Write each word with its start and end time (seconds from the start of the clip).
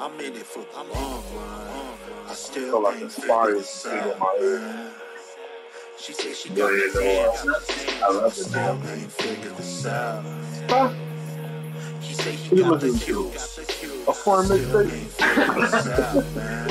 I'm 0.00 0.12
in 0.20 0.32
it 0.36 0.46
for 0.46 0.60
the 0.60 0.94
long 0.94 1.24
run. 1.34 1.98
I 2.28 2.32
still 2.34 2.62
feel 2.70 2.82
like 2.84 2.98
can't 2.98 3.10
the 3.10 3.20
fire 3.22 3.46
figure 3.46 3.60
is 3.60 3.82
this 3.82 3.84
in 3.86 3.98
out, 3.98 4.18
my 4.20 4.26
head. 4.38 4.92
She 5.98 6.12
said 6.12 6.36
she 6.36 6.48
got 6.50 6.68
you 6.68 6.76
this 6.76 6.94
know 6.94 7.02
hand, 7.02 7.26
what? 7.26 7.46
got 7.46 7.66
this 7.66 8.02
I 8.02 8.08
love 8.12 8.32
it, 8.32 8.34
still 8.34 8.74
man. 8.76 8.98
can't 9.00 9.12
figure 9.12 9.50
this 9.50 9.86
out. 9.86 10.24
Huh? 10.68 10.88
He 12.00 12.14
said 12.14 12.34
he 12.34 12.56
You 12.56 12.62
got 12.62 12.80
the 12.80 12.86
listen 12.86 13.90
a 14.06 14.12
foreign 14.12 14.46
Still 14.46 14.58
mixtape? 14.58 15.18
can't 15.18 15.46
figure 15.46 15.62
this 15.68 15.86
out, 15.88 16.36
man. 16.36 16.70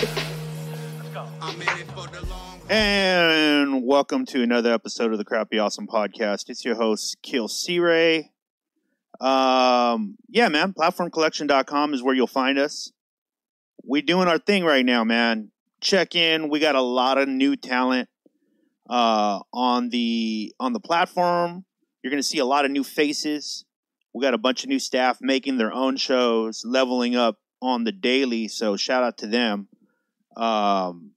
And 2.69 3.83
welcome 3.85 4.25
to 4.27 4.41
another 4.41 4.73
episode 4.73 5.11
of 5.11 5.17
the 5.17 5.25
Crappy 5.25 5.59
Awesome 5.59 5.87
Podcast. 5.87 6.49
It's 6.49 6.63
your 6.63 6.75
host, 6.75 7.17
Kill 7.23 7.49
C 7.49 7.79
Ray. 7.79 8.31
Um, 9.19 10.15
yeah, 10.29 10.47
man, 10.47 10.71
platformcollection.com 10.73 11.93
is 11.93 12.01
where 12.01 12.15
you'll 12.15 12.27
find 12.27 12.57
us. 12.57 12.93
We 13.87 14.01
doing 14.01 14.27
our 14.27 14.37
thing 14.37 14.63
right 14.65 14.85
now, 14.85 15.03
man. 15.03 15.51
Check 15.79 16.15
in. 16.15 16.49
We 16.49 16.59
got 16.59 16.75
a 16.75 16.81
lot 16.81 17.17
of 17.17 17.27
new 17.27 17.55
talent 17.55 18.09
uh 18.89 19.39
on 19.53 19.89
the 19.89 20.53
on 20.59 20.73
the 20.73 20.79
platform. 20.79 21.65
You're 22.01 22.11
gonna 22.11 22.23
see 22.23 22.39
a 22.39 22.45
lot 22.45 22.65
of 22.65 22.71
new 22.71 22.83
faces. 22.83 23.65
We 24.13 24.21
got 24.21 24.33
a 24.33 24.37
bunch 24.37 24.63
of 24.63 24.69
new 24.69 24.79
staff 24.79 25.19
making 25.21 25.57
their 25.57 25.73
own 25.73 25.97
shows, 25.97 26.63
leveling 26.65 27.15
up 27.15 27.37
on 27.61 27.83
the 27.83 27.91
daily. 27.91 28.47
So 28.47 28.77
shout 28.77 29.03
out 29.03 29.17
to 29.19 29.27
them. 29.27 29.67
Um 30.35 31.11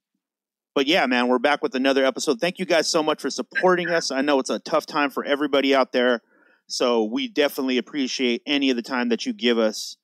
but 0.74 0.86
yeah, 0.86 1.06
man, 1.06 1.28
we're 1.28 1.38
back 1.38 1.62
with 1.62 1.74
another 1.74 2.04
episode. 2.04 2.40
Thank 2.40 2.58
you 2.58 2.64
guys 2.64 2.88
so 2.88 3.02
much 3.02 3.20
for 3.20 3.30
supporting 3.30 3.88
us. 3.88 4.10
I 4.10 4.20
know 4.20 4.38
it's 4.38 4.50
a 4.50 4.60
tough 4.60 4.86
time 4.86 5.10
for 5.10 5.24
everybody 5.24 5.74
out 5.74 5.92
there. 5.92 6.22
So 6.68 7.04
we 7.04 7.26
definitely 7.26 7.78
appreciate 7.78 8.42
any 8.46 8.70
of 8.70 8.76
the 8.76 8.82
time 8.82 9.08
that 9.08 9.26
you 9.26 9.32
give 9.32 9.58
us. 9.58 9.96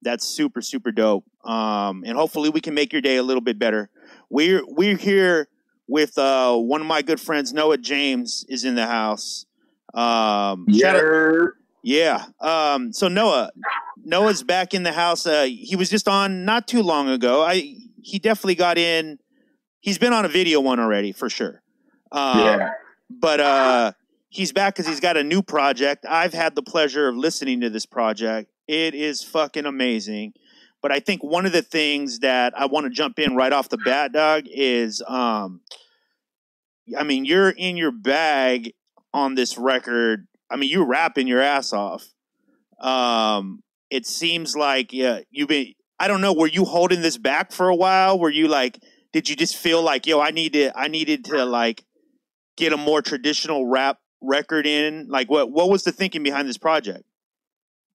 That's 0.00 0.26
super, 0.26 0.62
super 0.62 0.90
dope. 0.90 1.24
Um, 1.44 2.04
and 2.06 2.16
hopefully 2.16 2.48
we 2.50 2.60
can 2.60 2.74
make 2.74 2.92
your 2.92 3.02
day 3.02 3.16
a 3.16 3.22
little 3.22 3.40
bit 3.42 3.58
better. 3.58 3.90
We're 4.30 4.62
we're 4.66 4.96
here 4.96 5.48
with 5.86 6.16
uh, 6.16 6.56
one 6.56 6.80
of 6.80 6.86
my 6.86 7.02
good 7.02 7.20
friends, 7.20 7.52
Noa 7.52 7.76
James, 7.78 8.44
is 8.48 8.64
in 8.64 8.74
the 8.74 8.86
house. 8.86 9.44
Um, 9.92 10.64
Yeah. 10.68 11.00
yeah. 11.82 12.24
Um, 12.40 12.92
so 12.92 13.08
Noa, 13.08 13.50
Noa's 14.04 14.42
back 14.42 14.74
in 14.74 14.82
the 14.82 14.92
house. 14.92 15.26
Uh, 15.26 15.44
he 15.44 15.76
was 15.76 15.90
just 15.90 16.08
on 16.08 16.44
not 16.44 16.66
too 16.66 16.82
long 16.82 17.08
ago. 17.08 17.42
I 17.42 17.76
he 18.02 18.18
definitely 18.18 18.54
got 18.54 18.78
in. 18.78 19.18
He's 19.80 19.98
been 19.98 20.12
on 20.14 20.24
a 20.24 20.28
video 20.28 20.60
one 20.60 20.80
already 20.80 21.12
for 21.12 21.28
sure. 21.28 21.62
Um, 22.10 22.38
Yeah. 22.40 22.70
But 23.10 23.40
uh, 23.40 23.92
he's 24.30 24.50
back 24.52 24.74
because 24.74 24.86
he's 24.88 25.00
got 25.00 25.16
a 25.18 25.22
new 25.22 25.42
project. 25.42 26.06
I've 26.08 26.32
had 26.32 26.54
the 26.54 26.62
pleasure 26.62 27.06
of 27.06 27.16
listening 27.16 27.60
to 27.60 27.70
this 27.70 27.84
project. 27.86 28.50
It 28.66 28.94
is 28.94 29.22
fucking 29.22 29.66
amazing. 29.66 30.32
But 30.84 30.92
I 30.92 31.00
think 31.00 31.24
one 31.24 31.46
of 31.46 31.52
the 31.52 31.62
things 31.62 32.18
that 32.18 32.52
I 32.54 32.66
want 32.66 32.84
to 32.84 32.90
jump 32.90 33.18
in 33.18 33.34
right 33.34 33.54
off 33.54 33.70
the 33.70 33.78
bat, 33.78 34.12
Doug, 34.12 34.44
is 34.46 35.02
um, 35.08 35.62
I 36.94 37.04
mean, 37.04 37.24
you're 37.24 37.48
in 37.48 37.78
your 37.78 37.90
bag 37.90 38.74
on 39.14 39.34
this 39.34 39.56
record. 39.56 40.26
I 40.50 40.56
mean, 40.56 40.68
you're 40.68 40.84
rapping 40.84 41.26
your 41.26 41.40
ass 41.40 41.72
off. 41.72 42.04
Um, 42.78 43.62
it 43.88 44.04
seems 44.04 44.54
like 44.54 44.92
yeah, 44.92 45.20
you've 45.30 45.48
been. 45.48 45.72
I 45.98 46.06
don't 46.06 46.20
know. 46.20 46.34
Were 46.34 46.48
you 46.48 46.66
holding 46.66 47.00
this 47.00 47.16
back 47.16 47.50
for 47.50 47.70
a 47.70 47.74
while? 47.74 48.18
Were 48.18 48.28
you 48.28 48.46
like? 48.46 48.78
Did 49.14 49.30
you 49.30 49.36
just 49.36 49.56
feel 49.56 49.80
like 49.80 50.06
yo? 50.06 50.20
I 50.20 50.32
need 50.32 50.52
to. 50.52 50.78
I 50.78 50.88
needed 50.88 51.24
to 51.24 51.46
like 51.46 51.82
get 52.58 52.74
a 52.74 52.76
more 52.76 53.00
traditional 53.00 53.64
rap 53.66 54.00
record 54.20 54.66
in. 54.66 55.08
Like 55.08 55.30
what? 55.30 55.50
What 55.50 55.70
was 55.70 55.84
the 55.84 55.92
thinking 55.92 56.22
behind 56.22 56.46
this 56.46 56.58
project? 56.58 57.04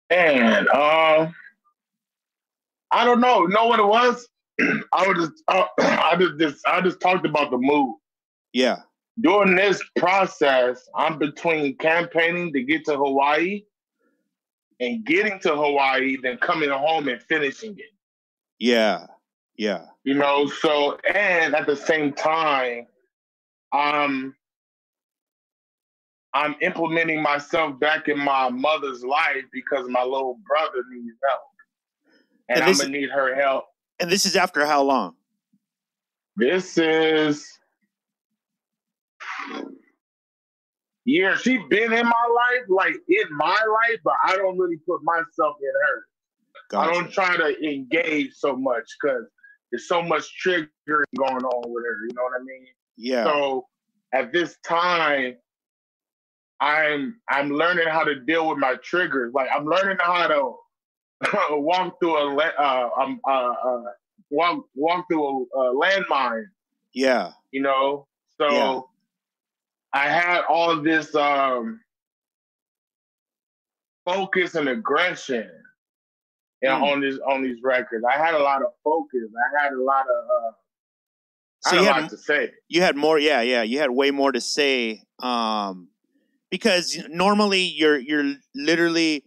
And 0.10 0.68
um, 0.70 1.36
I 2.92 3.06
don't 3.06 3.20
know. 3.20 3.46
Know 3.46 3.68
what 3.68 3.80
it 3.80 3.86
was? 3.86 4.28
I 4.94 5.08
was 5.08 5.30
just, 5.30 5.44
I, 5.48 5.68
I 5.80 6.16
just, 6.18 6.40
just, 6.40 6.68
I 6.68 6.82
just 6.82 7.00
talked 7.00 7.26
about 7.26 7.52
the 7.52 7.58
move. 7.58 7.96
Yeah. 8.54 8.78
During 9.22 9.56
this 9.56 9.82
process, 9.98 10.88
I'm 10.96 11.20
between 11.20 11.78
campaigning 11.78 12.54
to 12.54 12.64
get 12.64 12.86
to 12.86 12.96
Hawaii 12.96 13.64
and 14.80 15.06
getting 15.06 15.40
to 15.42 15.56
Hawaii, 15.56 16.18
then 16.22 16.38
coming 16.38 16.70
home 16.70 17.10
and 17.10 17.22
finishing 17.24 17.74
it. 17.78 17.94
Yeah. 18.60 19.08
Yeah. 19.58 19.86
You 20.06 20.14
know, 20.14 20.48
so 20.48 20.98
and 21.14 21.54
at 21.54 21.68
the 21.68 21.76
same 21.76 22.14
time, 22.14 22.88
um, 23.74 24.34
I'm 26.34 26.56
implementing 26.62 27.22
myself 27.22 27.78
back 27.80 28.08
in 28.08 28.18
my 28.18 28.50
mother's 28.50 29.04
life 29.04 29.44
because 29.52 29.88
my 29.90 30.04
little 30.04 30.40
brother 30.48 30.84
needs 30.92 31.18
help. 31.28 31.42
And, 32.50 32.60
And 32.60 32.70
I'm 32.70 32.78
gonna 32.78 32.90
need 32.90 33.10
her 33.10 33.36
help. 33.36 33.66
And 34.00 34.10
this 34.10 34.26
is 34.26 34.36
after 34.36 34.66
how 34.66 34.82
long? 34.82 35.16
This 36.36 36.78
is 36.78 37.48
yeah, 41.06 41.36
She's 41.38 41.60
been 41.70 41.92
in 41.92 42.06
my 42.06 42.28
life, 42.36 42.66
like 42.70 42.94
in 43.08 43.26
my 43.32 43.48
life, 43.50 44.00
but 44.04 44.14
I 44.24 44.36
don't 44.36 44.58
really 44.58 44.78
put 44.78 45.02
myself 45.04 45.56
in 45.62 45.72
her. 45.86 46.80
I 46.80 46.94
don't 46.94 47.12
try 47.12 47.36
to 47.36 47.66
engage 47.66 48.34
so 48.36 48.56
much 48.56 48.86
because 49.02 49.26
there's 49.72 49.88
so 49.88 50.02
much 50.02 50.24
triggering 50.46 50.70
going 51.18 51.44
on 51.44 51.74
with 51.74 51.84
her. 51.84 51.98
You 52.08 52.14
know 52.16 52.24
what 52.24 52.40
I 52.40 52.44
mean? 52.44 52.68
Yeah. 52.98 53.24
So 53.24 53.68
at 54.14 54.32
this 54.32 54.58
time, 54.64 55.36
I'm 56.60 57.20
I'm 57.30 57.50
learning 57.50 57.88
how 57.88 58.04
to 58.04 58.20
deal 58.20 58.48
with 58.48 58.60
my 58.60 58.76
triggers. 58.84 59.34
Like 59.34 59.50
I'm 59.56 59.66
learning 59.66 59.98
how 60.00 60.28
to 60.28 60.54
walk 61.52 61.98
through 62.00 62.18
a 62.18 62.36
uh, 62.36 62.90
um, 63.00 63.20
uh, 63.28 63.32
uh, 63.32 63.82
walk 64.30 64.66
walk 64.76 65.06
through 65.10 65.48
a, 65.54 65.60
a 65.60 65.76
landmine. 65.76 66.46
yeah. 66.94 67.32
You 67.52 67.62
know, 67.62 68.08
so 68.38 68.48
Yeah. 68.50 68.80
I 69.94 70.08
had 70.10 70.42
all 70.48 70.70
of 70.72 70.84
this 70.84 71.14
um, 71.16 71.82
focus 74.06 74.56
and 74.56 74.70
aggression. 74.70 75.50
You 76.62 76.70
know, 76.70 76.76
Mm. 76.76 76.92
on 76.92 77.02
this 77.02 77.20
on 77.26 77.42
these 77.44 77.58
records, 77.64 78.04
I 78.10 78.18
had 78.18 78.34
a 78.36 78.40
lot 78.40 78.62
of 78.62 78.70
focus. 78.84 79.22
I 79.34 79.64
had 79.64 79.74
a 79.74 79.82
lot 79.82 80.06
of 80.06 80.26
uh, 80.26 80.52
I 81.66 81.70
So 81.70 81.76
had 81.78 81.82
you 81.84 81.90
a 81.90 81.94
had 81.94 82.02
lot 82.04 82.10
to 82.12 82.18
say. 82.18 82.52
you 82.68 82.82
had 82.82 82.96
more 82.98 83.18
yeah 83.20 83.42
yeah 83.42 83.62
you 83.64 83.80
had 83.80 83.90
way 83.92 84.12
more 84.12 84.32
to 84.32 84.42
say 84.42 85.04
um 85.22 85.90
because 86.50 86.98
normally 87.10 87.62
you're 87.64 87.98
you're 87.98 88.34
literally 88.56 89.24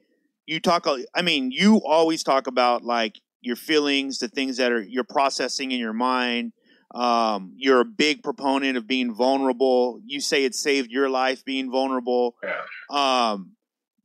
you 0.47 0.60
talk 0.60 0.86
i 1.14 1.22
mean 1.22 1.50
you 1.50 1.80
always 1.84 2.22
talk 2.22 2.47
about 2.47 2.84
like 2.84 3.20
your 3.41 3.56
feelings 3.56 4.19
the 4.19 4.28
things 4.28 4.56
that 4.56 4.72
are 4.72 4.82
you're 4.82 5.04
processing 5.04 5.72
in 5.72 5.78
your 5.78 5.92
mind. 5.92 6.53
Um 6.94 7.54
you're 7.56 7.80
a 7.80 7.84
big 7.84 8.22
proponent 8.22 8.76
of 8.76 8.86
being 8.86 9.14
vulnerable. 9.14 10.00
You 10.04 10.20
say 10.20 10.44
it 10.44 10.54
saved 10.54 10.91
your 10.91 11.08
life 11.08 11.44
being 11.44 11.70
vulnerable. 11.70 12.36
Yeah. 12.42 13.32
um 13.32 13.52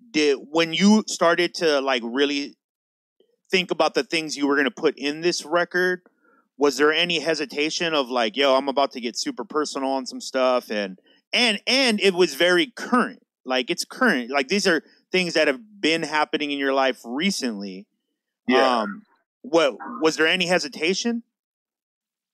did 0.09 0.37
when 0.51 0.73
you 0.73 1.03
started 1.07 1.53
to 1.55 1.81
like 1.81 2.01
really 2.05 2.55
think 3.51 3.71
about 3.71 3.93
the 3.93 4.03
things 4.03 4.35
you 4.35 4.47
were 4.47 4.55
going 4.55 4.65
to 4.65 4.71
put 4.71 4.97
in 4.97 5.21
this 5.21 5.45
record 5.45 6.01
was 6.57 6.77
there 6.77 6.91
any 6.91 7.19
hesitation 7.19 7.93
of 7.93 8.09
like 8.09 8.35
yo 8.37 8.55
i'm 8.55 8.69
about 8.69 8.91
to 8.91 9.01
get 9.01 9.17
super 9.17 9.43
personal 9.43 9.89
on 9.91 10.05
some 10.05 10.21
stuff 10.21 10.71
and 10.71 10.97
and 11.33 11.59
and 11.67 11.99
it 11.99 12.13
was 12.13 12.35
very 12.35 12.67
current. 12.67 13.23
Like 13.45 13.69
it's 13.69 13.85
current. 13.85 14.29
Like 14.29 14.47
these 14.47 14.67
are 14.67 14.83
things 15.11 15.33
that 15.35 15.47
have 15.47 15.59
been 15.79 16.03
happening 16.03 16.51
in 16.51 16.57
your 16.59 16.73
life 16.73 16.99
recently 17.05 17.85
Yeah. 18.47 18.81
um 18.81 19.03
what 19.41 19.77
was 20.01 20.17
there 20.17 20.27
any 20.27 20.45
hesitation 20.47 21.23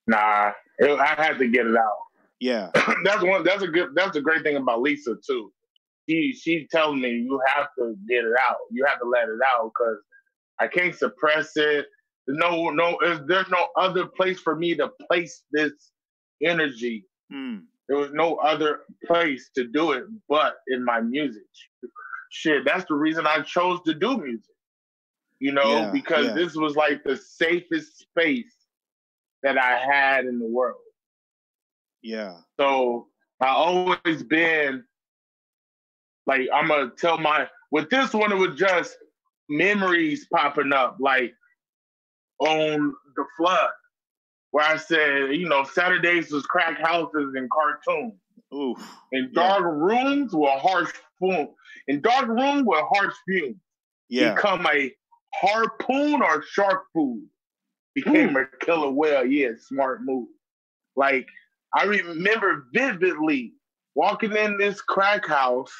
Nah, 0.06 0.52
it, 0.78 0.98
I 1.00 1.14
had 1.22 1.38
to 1.38 1.48
get 1.48 1.66
it 1.66 1.76
out. 1.76 1.96
yeah 2.40 2.70
that's 3.04 3.22
one. 3.22 3.42
That's 3.44 3.62
a 3.62 3.68
good. 3.68 3.90
That's 3.94 4.16
a 4.16 4.20
great 4.20 4.42
thing 4.42 4.56
about 4.56 4.82
Lisa 4.82 5.14
too. 5.26 5.50
She 6.08 6.32
she 6.38 6.66
tells 6.70 6.96
me 6.96 7.08
you 7.10 7.40
have 7.54 7.68
to 7.78 7.94
get 8.08 8.24
it 8.24 8.34
out. 8.46 8.56
You 8.70 8.84
have 8.84 8.98
to 8.98 9.06
let 9.08 9.28
it 9.28 9.38
out 9.56 9.70
because 9.72 9.98
I 10.60 10.66
can't 10.68 10.94
suppress 10.94 11.56
it. 11.56 11.86
There's 12.26 12.38
no 12.38 12.68
no. 12.70 12.98
There's 13.26 13.48
no 13.48 13.68
other 13.76 14.04
place 14.06 14.38
for 14.40 14.56
me 14.56 14.74
to 14.74 14.90
place 15.10 15.42
this 15.52 15.72
energy. 16.42 17.06
Hmm. 17.32 17.58
There 17.88 17.96
was 17.98 18.10
no 18.12 18.36
other 18.36 18.80
place 19.06 19.50
to 19.54 19.66
do 19.68 19.92
it 19.92 20.04
but 20.28 20.56
in 20.68 20.84
my 20.84 21.00
music. 21.00 21.42
Shit, 22.34 22.64
that's 22.64 22.84
the 22.86 22.94
reason 22.96 23.28
I 23.28 23.42
chose 23.42 23.78
to 23.86 23.94
do 23.94 24.16
music. 24.18 24.50
You 25.38 25.52
know, 25.52 25.62
Yeah, 25.82 25.90
because 25.92 26.26
yeah. 26.26 26.32
this 26.34 26.56
was 26.56 26.74
like 26.74 27.04
the 27.04 27.16
safest 27.16 28.00
space 28.00 28.52
that 29.44 29.56
I 29.56 29.78
had 29.78 30.24
in 30.26 30.40
the 30.40 30.46
world. 30.46 30.80
yeah 32.02 32.38
So 32.58 33.06
I 33.40 33.48
always 33.48 34.22
been 34.28 34.82
like 36.26 36.48
I'm 36.52 36.66
gonna 36.66 36.90
tell 36.98 37.18
my 37.18 37.48
with 37.70 37.88
this 37.88 38.12
one 38.12 38.32
it 38.32 38.36
was 38.36 38.56
just 38.56 38.96
memories 39.48 40.26
popping 40.32 40.72
up 40.72 40.96
like 40.98 41.34
on 42.40 42.92
the 43.14 43.24
flood 43.36 43.70
where 44.50 44.64
I 44.64 44.76
said 44.76 45.36
you 45.36 45.48
know 45.48 45.62
Saturdays 45.62 46.32
was 46.32 46.46
crack 46.46 46.80
houses 46.80 47.34
and 47.36 47.48
cartoons 47.50 48.14
Oof. 48.52 48.78
in 49.12 49.30
Yeah. 49.32 49.48
dark 49.48 49.64
rooms 49.64 50.34
were 50.34 50.48
harsh 50.58 50.90
fumes 51.18 51.50
in 51.88 52.00
dark 52.00 52.28
room 52.28 52.64
with 52.64 52.84
harsh 52.92 53.14
fumes 53.28 53.56
Yeah. 54.08 54.34
become 54.34 54.66
a 54.66 54.92
harpoon 55.34 56.22
or 56.22 56.42
shark 56.42 56.84
food 56.92 57.26
became 57.94 58.30
hmm. 58.30 58.36
a 58.36 58.46
killer 58.60 58.90
whale. 58.90 59.24
Yeah, 59.24 59.50
smart 59.58 60.02
move. 60.02 60.28
Like 60.96 61.26
I 61.74 61.84
remember 61.84 62.66
vividly 62.72 63.54
walking 63.94 64.36
in 64.36 64.58
this 64.58 64.80
crack 64.80 65.26
house 65.26 65.72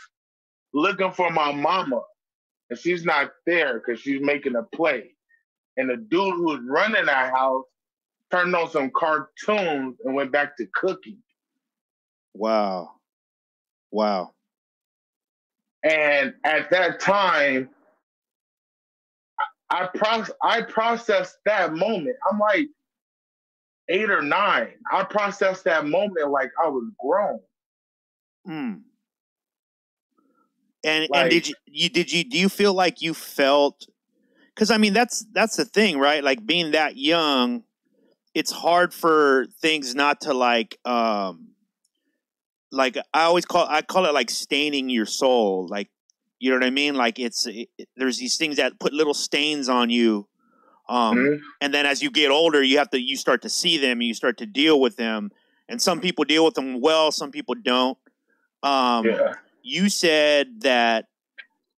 looking 0.72 1.12
for 1.12 1.31
my 1.31 1.52
mama, 1.52 2.02
and 2.70 2.78
she's 2.78 3.04
not 3.04 3.30
there 3.46 3.80
because 3.80 4.00
she's 4.00 4.20
making 4.20 4.56
a 4.56 4.62
play. 4.62 5.10
And 5.76 5.90
the 5.90 5.96
dude 5.96 6.34
who 6.34 6.44
was 6.44 6.60
running 6.66 7.06
that 7.06 7.32
house 7.32 7.64
turned 8.30 8.54
on 8.54 8.70
some 8.70 8.90
cartoons 8.90 9.98
and 10.04 10.14
went 10.14 10.32
back 10.32 10.56
to 10.56 10.66
cooking. 10.75 11.19
Wow. 12.34 12.92
Wow. 13.90 14.33
And 15.84 16.32
at 16.44 16.70
that 16.70 16.98
time, 16.98 17.69
I 19.70 19.86
proce- 19.94 20.31
I 20.42 20.62
processed 20.62 21.36
that 21.44 21.75
moment. 21.75 22.16
I'm 22.31 22.38
like 22.38 22.69
eight 23.88 24.10
or 24.10 24.22
nine. 24.22 24.72
I 24.90 25.04
processed 25.04 25.64
that 25.64 25.86
moment 25.86 26.31
like 26.31 26.50
I 26.62 26.69
was 26.69 26.90
grown. 26.98 27.40
Mm. 28.48 28.82
And 30.84 31.08
Like- 31.10 31.22
and 31.22 31.31
did 31.31 31.48
you, 31.48 31.54
you 31.66 31.88
did 31.90 32.12
you 32.12 32.25
do 32.25 32.38
you 32.38 32.48
feel 32.48 32.72
like 32.75 33.02
you 33.02 33.14
felt 33.14 33.87
because 34.54 34.70
I 34.70 34.78
mean 34.78 34.92
that's 34.94 35.25
that's 35.32 35.56
the 35.56 35.64
thing, 35.64 35.98
right? 35.98 36.22
Like 36.25 36.46
being 36.46 36.70
that 36.72 36.96
young, 36.96 37.64
it's 38.34 38.52
hard 38.52 38.94
for 38.94 39.46
things 39.60 39.94
not 39.94 40.22
to 40.22 40.34
like 40.34 40.78
um 40.84 41.53
like 42.75 42.97
I 43.15 43.23
always 43.25 43.44
call 43.44 43.67
I 43.69 43.82
call 43.82 44.06
it 44.06 44.15
like 44.15 44.31
staining 44.31 44.88
your 44.91 45.06
soul. 45.06 45.67
Like 45.69 45.88
you 46.38 46.50
know 46.50 46.56
what 46.56 46.65
I 46.65 46.71
mean? 46.71 46.94
Like 46.94 47.19
it's 47.19 47.47
it, 47.47 47.69
there's 47.97 48.19
these 48.19 48.37
things 48.37 48.56
that 48.56 48.79
put 48.81 48.93
little 48.93 49.15
stains 49.15 49.69
on 49.69 49.91
you. 49.91 50.29
Um 50.88 51.17
Mhm. 51.19 51.41
and 51.61 51.73
then 51.75 51.87
as 51.87 52.03
you 52.03 52.11
get 52.11 52.31
older 52.31 52.62
you 52.62 52.79
have 52.79 52.91
to 52.91 53.00
you 53.00 53.17
start 53.17 53.43
to 53.43 53.49
see 53.49 53.79
them 53.79 54.00
and 54.00 54.05
you 54.05 54.15
start 54.15 54.37
to 54.38 54.47
deal 54.47 54.81
with 54.81 54.97
them 54.97 55.31
and 55.69 55.81
some 55.81 56.00
people 56.00 56.25
deal 56.25 56.44
with 56.44 56.55
them 56.55 56.81
well 56.81 57.11
some 57.11 57.31
people 57.31 57.55
don't 57.55 57.97
um 58.62 59.06
Yeah. 59.06 59.35
you 59.62 59.88
said 59.88 60.61
that 60.61 61.06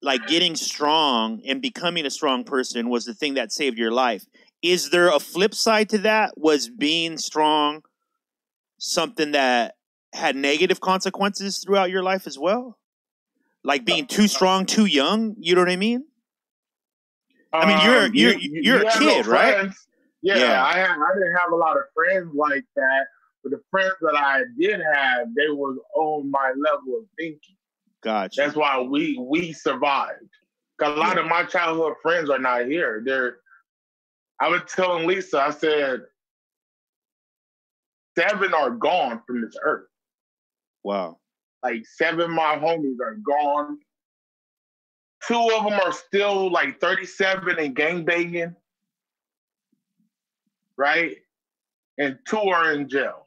like 0.02 0.26
getting 0.28 0.56
strong 0.56 1.42
and 1.46 1.62
becoming 1.62 2.06
a 2.06 2.10
strong 2.10 2.44
person 2.44 2.90
was 2.90 3.06
the 3.06 3.14
thing 3.14 3.36
that 3.36 3.52
saved 3.52 3.78
your 3.78 3.92
life 3.92 4.26
is 4.62 4.90
there 4.90 5.10
a 5.10 5.20
flip 5.20 5.54
side 5.54 5.90
to 5.90 6.00
that 6.00 6.34
was 6.38 6.70
being 6.70 7.18
strong 7.18 7.84
something 8.78 9.32
that 9.32 9.75
had 10.16 10.36
negative 10.36 10.80
consequences 10.80 11.60
throughout 11.60 11.90
your 11.90 12.02
life 12.04 12.26
as 12.28 12.38
well 12.40 12.78
like 13.64 13.84
being 13.86 14.06
too 14.08 14.28
strong 14.28 14.66
too 14.66 14.86
young 14.86 15.36
you 15.40 15.54
know 15.56 15.62
what 15.62 15.70
i 15.70 15.76
mean 15.76 16.04
I 17.54 17.66
mean, 17.66 17.80
you're- 17.86 18.06
Um, 18.08 18.12
you're- 18.14 18.38
you- 18.42 18.62
you're 18.64 18.80
you 18.82 18.88
a 18.88 18.92
have 18.92 19.02
no 19.02 19.08
kid, 19.08 19.26
right? 19.28 19.70
Yeah, 20.22 20.38
Yeah. 20.38 20.66
I 20.66 20.74
had, 20.74 20.90
I 20.92 21.14
didn't 21.14 21.36
have 21.38 21.52
a 21.54 21.56
lot 21.56 21.78
of 21.78 21.84
friends 21.94 22.30
like 22.36 22.66
that, 22.76 23.06
but 23.44 23.52
the 23.52 23.62
friends 23.72 23.94
that 24.02 24.16
I 24.18 24.42
did 24.60 24.82
have, 24.94 25.28
they 25.36 25.48
was 25.48 25.78
on 25.96 26.30
my 26.30 26.52
level 26.58 26.98
of 27.00 27.06
thinking. 27.18 27.56
gotcha 28.02 28.42
That's 28.42 28.56
why 28.58 28.82
we 28.82 29.18
we 29.18 29.54
survived. 29.54 30.30
Cause 30.80 30.98
a 30.98 31.00
lot 31.00 31.18
of 31.18 31.28
my 31.28 31.44
childhood 31.46 31.94
friends 32.02 32.30
are 32.30 32.40
not 32.40 32.66
here. 32.66 33.02
They're. 33.06 33.38
I 34.42 34.50
was 34.50 34.62
telling 34.68 35.08
Lisa, 35.08 35.40
I 35.40 35.52
said, 35.52 36.02
seven 38.18 38.54
are 38.54 38.72
gone 38.72 39.22
from 39.26 39.42
this 39.42 39.56
earth. 39.64 39.88
Wow 40.86 41.18
Like 41.64 41.84
seven 41.98 42.22
of 42.22 42.30
my 42.30 42.58
homies 42.62 43.00
are 43.02 43.16
gone. 43.16 43.80
Two 45.28 45.50
of 45.58 45.64
them 45.64 45.74
are 45.74 45.92
still 45.92 46.52
like 46.52 46.80
37 46.80 47.58
and 47.58 47.76
gangbanging. 47.76 48.56
Right? 50.78 51.18
And 51.98 52.20
two 52.28 52.38
are 52.38 52.72
in 52.74 52.88
jail. 52.88 53.26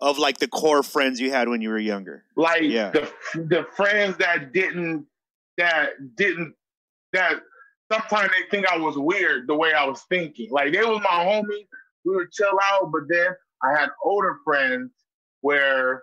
of 0.00 0.16
like 0.18 0.38
the 0.38 0.48
core 0.48 0.82
friends 0.82 1.20
you 1.20 1.30
had 1.30 1.48
when 1.48 1.60
you 1.60 1.68
were 1.68 1.78
younger 1.78 2.24
Like 2.36 2.62
Yeah. 2.62 2.90
the 2.92 3.12
the 3.34 3.66
friends 3.76 4.16
that 4.18 4.52
didn't 4.52 5.06
that 5.58 5.90
didn't 6.16 6.54
that 7.12 7.40
sometimes 7.92 8.30
they 8.30 8.48
think 8.50 8.66
I 8.66 8.78
was 8.78 8.96
weird 8.96 9.46
the 9.48 9.54
way 9.56 9.72
I 9.74 9.84
was 9.84 10.00
thinking. 10.08 10.48
Like 10.50 10.72
they 10.72 10.82
was 10.82 11.00
my 11.02 11.18
homies, 11.24 11.66
we 12.04 12.14
would 12.16 12.30
chill 12.32 12.58
out, 12.70 12.90
but 12.92 13.02
then 13.08 13.28
I 13.62 13.78
had 13.78 13.88
older 14.04 14.38
friends 14.44 14.92
where 15.40 16.02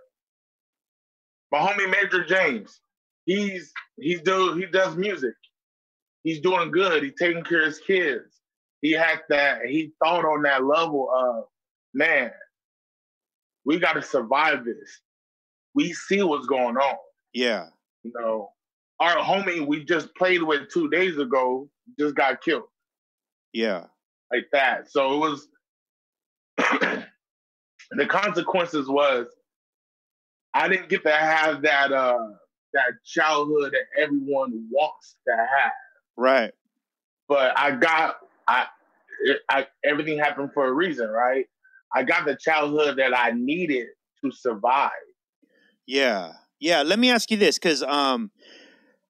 my 1.52 1.60
homie 1.60 1.90
Major 1.90 2.24
James, 2.26 2.80
he's 3.26 3.72
he's 3.98 4.22
do 4.22 4.54
he 4.56 4.66
does 4.66 4.96
music. 4.96 5.36
He's 6.24 6.42
doing 6.42 6.72
good. 6.72 7.04
He's 7.04 7.14
taking 7.20 7.44
care 7.44 7.62
of 7.62 7.68
his 7.68 7.80
kids. 7.80 8.42
He 8.82 8.92
had 8.92 9.22
that. 9.30 9.66
He 9.66 9.94
thought 10.04 10.26
on 10.26 10.42
that 10.44 10.64
level 10.64 11.10
of 11.14 11.46
man. 11.94 12.32
We 13.64 13.80
got 13.80 13.94
to 13.94 14.02
survive 14.02 14.64
this. 14.66 15.02
We 15.74 15.94
see 15.94 16.22
what's 16.22 16.46
going 16.48 16.78
on. 16.78 16.98
yeah 17.34 17.68
You 18.04 18.12
know, 18.16 18.50
our 19.00 19.18
homie 19.18 19.66
we 19.66 19.84
just 19.84 20.14
played 20.16 20.44
with 20.44 20.70
two 20.72 20.90
days 20.90 21.18
ago 21.18 21.70
just 22.00 22.16
got 22.16 22.42
killed 22.42 22.64
yeah 23.54 23.86
like 24.32 24.48
that. 24.52 24.92
So 24.92 25.14
it 25.14 25.18
was 25.18 25.48
the 27.92 28.06
consequences 28.06 28.88
was 28.88 29.28
I 30.54 30.68
didn't 30.70 30.90
get 30.90 31.04
to 31.04 31.12
have 31.12 31.62
that 31.64 31.92
uh 31.92 32.28
that 32.74 32.92
childhood 33.06 33.74
that 33.74 34.02
everyone 34.02 34.68
wants 34.72 35.16
to 35.28 35.36
have. 35.36 35.72
right 36.18 36.52
But 37.28 37.58
I 37.58 37.72
got 37.72 38.18
I, 38.48 38.68
it, 39.26 39.40
I 39.50 39.68
everything 39.84 40.20
happened 40.20 40.52
for 40.54 40.66
a 40.66 40.74
reason, 40.74 41.10
right? 41.10 41.46
I 41.94 42.04
got 42.04 42.26
the 42.26 42.36
childhood 42.36 42.98
that 42.98 43.18
I 43.18 43.32
needed 43.32 43.88
to 44.24 44.32
survive. 44.32 44.92
Yeah. 45.86 46.34
Yeah. 46.60 46.82
Let 46.84 47.00
me 47.00 47.10
ask 47.10 47.32
you 47.32 47.38
this 47.38 47.58
because 47.58 47.84
um, 47.84 48.32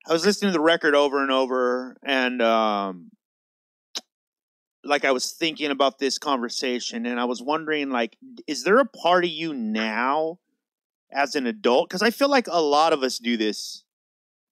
I 0.07 0.13
was 0.13 0.25
listening 0.25 0.51
to 0.51 0.57
the 0.57 0.63
record 0.63 0.95
over 0.95 1.21
and 1.21 1.31
over, 1.31 1.97
and 2.03 2.41
um, 2.41 3.09
like 4.85 5.03
I 5.03 5.11
was 5.11 5.31
thinking 5.31 5.71
about 5.71 5.99
this 5.99 6.17
conversation, 6.17 7.05
and 7.05 7.19
I 7.19 7.25
was 7.25 7.41
wondering, 7.41 7.89
like, 7.89 8.17
is 8.47 8.63
there 8.63 8.79
a 8.79 8.85
part 8.85 9.25
of 9.25 9.31
you 9.31 9.53
now 9.53 10.39
as 11.11 11.35
an 11.35 11.47
adult? 11.47 11.89
Because 11.89 12.01
I 12.01 12.11
feel 12.11 12.29
like 12.29 12.47
a 12.47 12.61
lot 12.61 12.93
of 12.93 13.03
us 13.03 13.17
do 13.17 13.35
this 13.37 13.83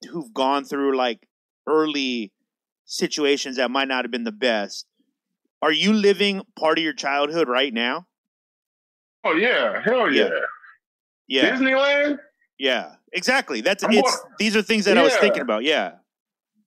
who've 0.09 0.33
gone 0.33 0.65
through 0.65 0.97
like 0.97 1.27
early 1.67 2.31
situations 2.85 3.55
that 3.57 3.71
might 3.71 3.87
not 3.87 4.03
have 4.03 4.11
been 4.11 4.23
the 4.25 4.31
best. 4.31 4.85
Are 5.61 5.71
you 5.71 5.93
living 5.93 6.41
part 6.57 6.77
of 6.77 6.83
your 6.83 6.93
childhood 6.93 7.47
right 7.47 7.73
now? 7.73 8.07
Oh 9.23 9.33
yeah, 9.35 9.81
hell 9.81 10.11
Yeah. 10.11 10.25
yeah. 10.25 11.41
Yeah. 11.43 11.51
Disneyland? 11.55 12.19
Yeah. 12.59 12.95
Exactly. 13.13 13.61
That's 13.61 13.83
I'm 13.83 13.91
it's 13.91 14.01
going- 14.01 14.33
these 14.39 14.55
are 14.57 14.61
things 14.61 14.85
that 14.85 14.97
I 14.97 15.03
was 15.03 15.15
thinking 15.15 15.41
about. 15.41 15.63
Yeah. 15.63 15.93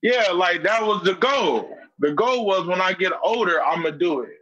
Yeah, 0.02 0.30
like 0.32 0.62
that 0.62 0.86
was 0.86 1.02
the 1.02 1.14
goal. 1.14 1.76
The 1.98 2.12
goal 2.12 2.46
was 2.46 2.66
when 2.66 2.80
I 2.80 2.92
get 2.92 3.12
older, 3.22 3.62
I'm 3.62 3.82
gonna 3.82 3.96
do 3.96 4.20
it. 4.20 4.38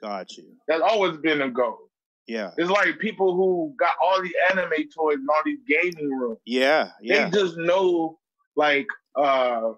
Got 0.00 0.36
you. 0.36 0.56
That's 0.68 0.82
always 0.82 1.16
been 1.18 1.42
a 1.42 1.50
goal. 1.50 1.78
Yeah. 2.26 2.52
It's 2.56 2.70
like 2.70 2.98
people 2.98 3.34
who 3.34 3.74
got 3.78 3.94
all 4.02 4.22
these 4.22 4.34
anime 4.50 4.88
toys 4.94 5.16
and 5.16 5.28
all 5.28 5.42
these 5.44 5.58
gaming 5.68 6.10
rooms. 6.10 6.38
Yeah. 6.46 6.90
Yeah. 7.00 7.28
They 7.28 7.38
just 7.38 7.56
know, 7.56 8.18
like, 8.56 8.86
uh, 9.16 9.72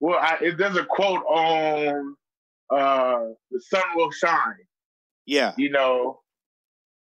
well, 0.00 0.18
I, 0.18 0.52
there's 0.56 0.76
a 0.76 0.84
quote 0.84 1.24
on 1.26 2.16
uh, 2.70 3.20
"The 3.50 3.60
sun 3.60 3.82
will 3.96 4.10
shine," 4.12 4.66
Yeah. 5.26 5.52
you 5.56 5.70
know, 5.70 6.20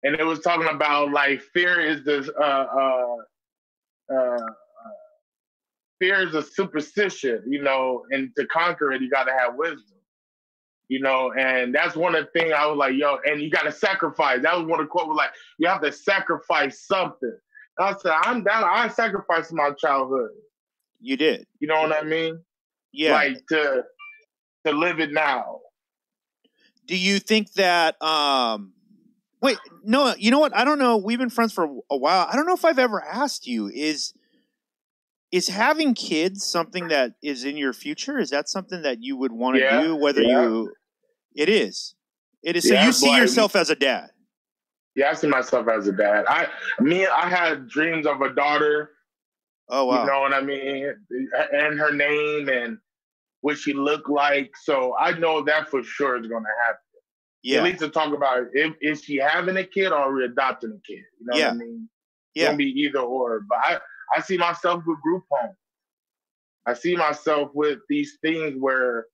and 0.04 0.16
it 0.16 0.26
was 0.26 0.40
talking 0.40 0.70
about 0.70 1.12
like 1.12 1.42
fear 1.54 1.80
is 1.80 2.04
the 2.04 2.32
uh, 2.40 2.68
uh, 2.80 4.16
uh, 4.16 4.46
fear 6.00 6.27
is 6.27 6.36
a 6.36 6.44
superstition, 6.44 7.44
you 7.48 7.62
know, 7.62 8.04
and 8.12 8.30
to 8.38 8.46
conquer 8.48 8.92
it, 8.92 9.01
you 9.01 9.10
got 9.10 9.25
to 9.25 9.34
have 9.34 9.56
wisdom, 9.56 9.98
you 10.88 11.00
know, 11.00 11.32
and 11.34 11.74
that's 11.74 11.96
one 11.96 12.16
of 12.16 12.25
the 12.25 12.39
things 12.39 12.54
I 12.56 12.66
was 12.68 12.77
like, 12.77 12.94
yo, 12.96 13.18
and 13.25 13.42
you 13.42 13.50
got 13.50 13.63
to 13.63 13.72
sacrifice. 13.72 14.42
That 14.42 14.58
was 14.58 14.68
one 14.68 14.80
of 14.80 14.86
the 14.86 14.89
quote 14.89 15.08
was 15.08 15.18
like, 15.18 15.32
you 15.58 15.68
have 15.68 15.82
to 15.82 15.92
sacrifice 15.92 16.86
something. 16.86 17.38
And 17.77 17.89
I 17.89 17.98
said, 18.00 18.13
I'm 18.24 18.44
down. 18.44 18.63
I 18.63 18.88
sacrificed 18.88 19.54
my 19.54 19.72
childhood. 19.72 20.30
You 21.00 21.18
did. 21.18 21.46
You 21.60 21.68
know 21.68 21.82
what 21.82 21.92
I 21.92 22.04
mean? 22.04 22.39
Yeah. 22.92 23.13
Like 23.13 23.46
to 23.48 23.84
to 24.66 24.72
live 24.72 25.00
it 25.00 25.12
now. 25.12 25.60
Do 26.86 26.98
you 26.98 27.20
think 27.20 27.54
that 27.54 28.01
um 28.01 28.74
wait, 29.42 29.58
no, 29.84 30.16
you 30.18 30.32
know 30.32 30.39
what? 30.39 30.56
I 30.56 30.66
don't 30.66 30.80
know. 30.80 30.98
We've 30.98 31.20
been 31.20 31.30
friends 31.30 31.54
for 31.54 31.66
a 31.92 31.98
while. 31.98 32.27
I 32.30 32.36
don't 32.36 32.48
know 32.48 32.56
if 32.56 32.66
I've 32.66 32.80
ever 32.80 33.04
asked 33.04 33.46
you 33.46 33.68
is 33.68 34.13
is 35.31 35.48
having 35.50 35.93
kids 35.93 36.46
something 36.46 36.88
that 36.88 37.13
is 37.22 37.43
in 37.43 37.57
your 37.57 37.74
future? 37.74 38.17
Is 38.17 38.29
that 38.29 38.48
something 38.50 38.81
that 38.84 39.01
you 39.01 39.17
would 39.17 39.31
want 39.31 39.55
to 39.57 39.62
Yeah, 39.62 39.81
do 39.81 39.96
whether 39.96 40.22
yeah. 40.22 40.43
you 40.43 40.74
It 41.36 41.50
is. 41.50 41.96
It 42.43 42.55
is. 42.55 42.67
So 42.67 42.74
you 42.79 42.91
see 42.91 43.15
yourself 43.15 43.55
as 43.55 43.69
a 43.69 43.75
dad. 43.75 44.10
Yeah, 44.96 45.12
I 45.12 45.13
see 45.13 45.27
myself 45.27 45.67
as 45.67 45.88
a 45.88 45.91
dad. 45.91 46.25
I 46.27 46.48
me, 46.79 47.05
I 47.05 47.29
had 47.29 47.67
dreams 47.67 48.07
of 48.07 48.22
a 48.22 48.34
daughter. 48.34 48.91
Oh 49.69 49.86
wow. 49.86 50.01
You 50.01 50.07
know 50.07 50.19
what 50.22 50.34
I 50.34 50.41
mean? 50.41 50.93
And 51.53 51.77
her 51.77 51.91
name 51.91 52.50
and 52.50 52.77
what 53.41 53.57
she 53.57 53.74
looked 53.74 54.10
like. 54.10 54.51
So 54.63 54.96
I 54.98 55.12
know 55.19 55.43
that 55.43 55.69
for 55.69 55.84
sure 55.84 56.19
is 56.19 56.25
gonna 56.27 56.46
happen. 56.65 56.79
Yeah. 57.43 57.60
At 57.60 57.63
least 57.65 57.79
to 57.79 57.89
talk 57.89 58.13
about 58.13 58.46
if 58.53 58.74
is 58.81 59.03
she 59.03 59.17
having 59.17 59.57
a 59.57 59.63
kid 59.63 59.91
or 59.91 59.96
are 59.98 60.13
we 60.13 60.24
adopting 60.25 60.72
a 60.72 60.81
kid? 60.91 61.03
You 61.19 61.25
know 61.27 61.38
Yeah. 61.38 61.48
what 61.50 61.53
I 61.53 61.57
mean? 61.57 61.89
It's 62.34 62.41
Yeah. 62.41 62.46
gonna 62.48 62.57
be 62.57 62.72
either 62.81 63.00
or. 63.00 63.41
But 63.48 63.57
I, 63.62 63.79
I 64.16 64.22
see 64.22 64.38
myself 64.38 64.84
with 64.86 65.02
group 65.02 65.24
home. 65.30 65.56
I 66.66 66.74
see 66.74 66.96
myself 66.96 67.52
with 67.54 67.80
these 67.90 68.18
things 68.22 68.56
where 68.60 69.06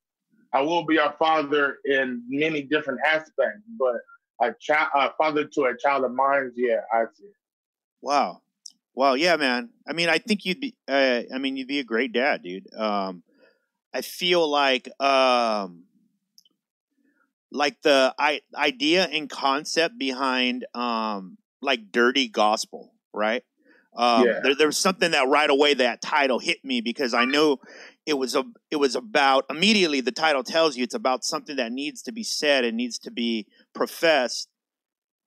I 0.54 0.62
will 0.62 0.86
be 0.86 0.98
a 0.98 1.16
father 1.20 1.78
in 1.86 2.24
many 2.28 2.64
different 2.64 3.00
aspects, 3.06 3.64
but 3.80 3.96
a 4.42 4.54
child, 4.60 4.90
a 4.96 5.12
father 5.18 5.46
to 5.46 5.62
a 5.64 5.78
child 5.78 6.04
of 6.04 6.12
mine, 6.12 6.52
yeah, 6.56 6.82
I 6.92 7.06
see. 7.16 7.30
Wow. 8.02 8.42
Wow. 8.96 9.14
Yeah, 9.14 9.36
man. 9.38 9.70
I 9.88 9.94
mean, 9.94 10.10
I 10.10 10.20
think 10.20 10.46
you'd 10.46 10.60
be. 10.60 10.76
Uh, 10.88 11.22
I 11.34 11.38
mean, 11.38 11.58
you'd 11.58 11.68
be 11.68 11.80
a 11.80 11.84
great 11.84 12.12
dad, 12.12 12.44
dude. 12.44 12.72
Um, 12.76 13.24
I 13.94 14.02
feel 14.02 14.48
like, 14.50 14.90
um, 15.00 15.84
like 17.52 17.82
the 17.84 18.14
I, 18.18 18.42
idea 18.56 19.06
and 19.06 19.30
concept 19.30 19.98
behind, 19.98 20.66
um, 20.74 21.38
like 21.62 21.92
dirty 21.92 22.28
gospel, 22.28 22.92
right? 23.14 23.44
Um, 23.96 24.26
Yeah. 24.26 24.40
there, 24.44 24.56
there 24.56 24.68
was 24.68 24.78
something 24.78 25.12
that 25.12 25.28
right 25.28 25.50
away 25.50 25.74
that 25.76 26.02
title 26.02 26.40
hit 26.40 26.64
me 26.64 26.82
because 26.82 27.14
I 27.14 27.26
know 27.26 27.60
it 28.06 28.16
was 28.18 28.36
a 28.36 28.44
it 28.72 28.78
was 28.78 28.96
about 28.96 29.46
immediately 29.50 30.02
the 30.02 30.12
title 30.12 30.44
tells 30.44 30.76
you 30.76 30.84
it's 30.84 30.96
about 30.96 31.24
something 31.24 31.56
that 31.58 31.72
needs 31.72 32.02
to 32.04 32.12
be 32.12 32.24
said 32.24 32.66
and 32.66 32.76
needs 32.76 32.98
to 33.00 33.12
be 33.12 33.48
professed 33.74 34.50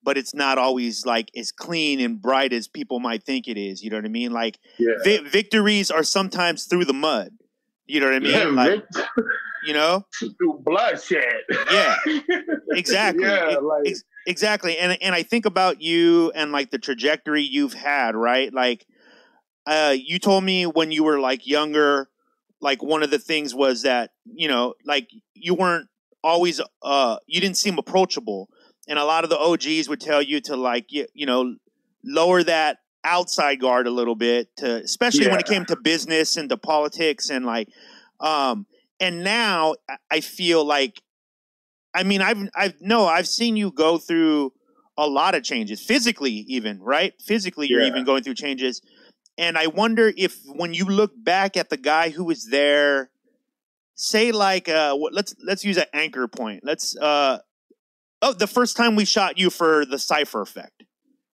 but 0.02 0.16
it's 0.16 0.34
not 0.34 0.56
always 0.56 1.04
like 1.04 1.30
as 1.36 1.50
clean 1.50 1.98
and 2.00 2.22
bright 2.22 2.52
as 2.52 2.68
people 2.68 3.00
might 3.00 3.24
think 3.24 3.48
it 3.48 3.58
is. 3.58 3.82
You 3.82 3.90
know 3.90 3.96
what 3.96 4.04
I 4.04 4.08
mean? 4.08 4.30
Like 4.30 4.58
Yeah. 4.78 4.94
vi- 5.02 5.28
victories 5.28 5.90
are 5.90 6.04
sometimes 6.04 6.64
through 6.64 6.84
the 6.84 6.92
mud. 6.94 7.30
You 7.86 8.00
know 8.00 8.06
what 8.06 8.14
I 8.16 8.18
mean? 8.18 8.32
Yeah, 8.32 8.44
like 8.46 8.84
you 9.64 9.72
know, 9.72 10.04
through 10.18 10.62
bloodshed. 10.64 11.42
Yeah. 11.70 11.96
exactly, 12.70 13.24
yeah, 13.26 13.56
like 13.60 13.86
ex- 13.86 14.04
exactly. 14.26 14.78
And 14.78 14.96
and 15.02 15.14
I 15.14 15.22
think 15.22 15.46
about 15.46 15.80
you 15.80 16.32
and 16.34 16.52
like 16.52 16.70
the 16.70 16.78
trajectory 16.78 17.42
you've 17.42 17.74
had, 17.74 18.14
right? 18.14 18.52
Like, 18.52 18.86
uh, 19.66 19.94
you 19.96 20.18
told 20.18 20.44
me 20.44 20.66
when 20.66 20.92
you 20.92 21.04
were 21.04 21.20
like 21.20 21.46
younger, 21.46 22.08
like 22.60 22.82
one 22.82 23.02
of 23.02 23.10
the 23.10 23.18
things 23.18 23.54
was 23.54 23.82
that 23.82 24.10
you 24.24 24.48
know, 24.48 24.74
like 24.84 25.08
you 25.34 25.54
weren't 25.54 25.88
always, 26.24 26.60
uh, 26.82 27.16
you 27.26 27.40
didn't 27.40 27.56
seem 27.56 27.78
approachable, 27.78 28.48
and 28.88 28.98
a 28.98 29.04
lot 29.04 29.24
of 29.24 29.30
the 29.30 29.38
OGs 29.38 29.88
would 29.88 30.00
tell 30.00 30.22
you 30.22 30.40
to 30.42 30.56
like, 30.56 30.92
you, 30.92 31.06
you 31.14 31.26
know, 31.26 31.54
lower 32.04 32.42
that 32.42 32.78
outside 33.06 33.60
guard 33.60 33.86
a 33.86 33.90
little 33.90 34.16
bit 34.16 34.48
to 34.56 34.82
especially 34.82 35.28
when 35.28 35.40
it 35.40 35.46
came 35.46 35.64
to 35.64 35.76
business 35.76 36.36
and 36.36 36.48
to 36.50 36.56
politics 36.56 37.30
and 37.30 37.46
like 37.46 37.68
um 38.20 38.66
and 39.00 39.22
now 39.24 39.74
I- 40.10 40.20
feel 40.20 40.64
like 40.64 41.00
I 41.94 42.02
mean 42.02 42.20
I've 42.20 42.38
I've 42.54 42.74
no 42.80 43.06
I've 43.06 43.28
seen 43.28 43.56
you 43.56 43.70
go 43.70 43.96
through 43.98 44.52
a 44.98 45.06
lot 45.06 45.34
of 45.34 45.42
changes 45.44 45.80
physically 45.80 46.32
even 46.48 46.80
right? 46.80 47.14
Physically 47.22 47.68
you're 47.68 47.80
Yeah. 47.80 47.88
even 47.88 48.04
going 48.04 48.22
through 48.22 48.34
changes. 48.34 48.82
And 49.38 49.56
I 49.56 49.66
wonder 49.68 50.12
if 50.16 50.38
when 50.46 50.74
you 50.74 50.86
look 50.86 51.12
back 51.16 51.56
at 51.56 51.68
the 51.70 51.76
guy 51.76 52.08
who 52.10 52.24
was 52.24 52.46
there 52.50 53.10
say 53.94 54.32
like 54.32 54.68
uh 54.68 54.94
what, 54.96 55.12
let's 55.14 55.34
let's 55.44 55.64
use 55.64 55.76
an 55.76 55.86
anchor 55.92 56.26
point. 56.28 56.60
Let's 56.64 56.96
uh 56.96 57.38
oh 58.22 58.32
the 58.32 58.46
first 58.46 58.76
time 58.76 58.96
we 58.96 59.04
shot 59.04 59.38
you 59.38 59.50
for 59.50 59.84
the 59.86 59.98
Cypher 59.98 60.40
Effect 60.42 60.84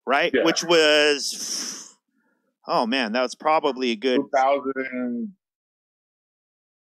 right 0.06 0.32
Yeah. 0.34 0.44
which 0.44 0.64
was 0.64 1.96
oh 2.66 2.86
man 2.86 3.12
that 3.12 3.22
was 3.22 3.34
probably 3.34 3.90
a 3.92 3.96
good 3.96 4.16
2012. 4.20 5.28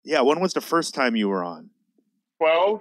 yeah 0.06 0.22
when 0.22 0.40
was 0.40 0.54
the 0.54 0.62
first 0.62 0.94
time 0.94 1.16
you 1.16 1.28
were 1.30 1.44
on 1.44 1.70
12. 2.40 2.80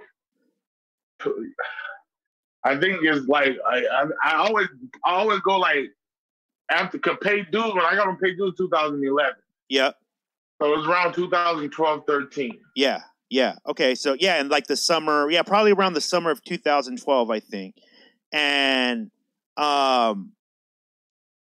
I 2.63 2.77
think 2.79 2.99
it's 3.03 3.27
like 3.27 3.57
I, 3.67 3.77
I 3.85 4.05
I 4.23 4.35
always 4.37 4.67
I 5.05 5.11
always 5.15 5.39
go 5.41 5.57
like 5.57 5.91
after 6.69 6.97
pay 6.99 7.43
dues 7.43 7.73
when 7.73 7.85
I 7.85 7.95
got 7.95 8.07
on 8.07 8.17
pay 8.17 8.33
dues 8.35 8.53
2011. 8.57 9.33
yeah 9.69 9.91
So 10.61 10.73
it 10.73 10.77
was 10.77 10.87
around 10.87 11.13
2012, 11.13 12.03
13. 12.07 12.59
Yeah, 12.75 13.01
yeah. 13.29 13.55
Okay, 13.67 13.93
so 13.95 14.15
yeah, 14.19 14.39
and 14.39 14.49
like 14.49 14.67
the 14.67 14.77
summer, 14.77 15.29
yeah, 15.29 15.41
probably 15.43 15.71
around 15.73 15.93
the 15.93 16.01
summer 16.01 16.29
of 16.31 16.43
2012, 16.43 17.29
I 17.29 17.39
think. 17.39 17.75
And 18.31 19.11
um 19.57 20.31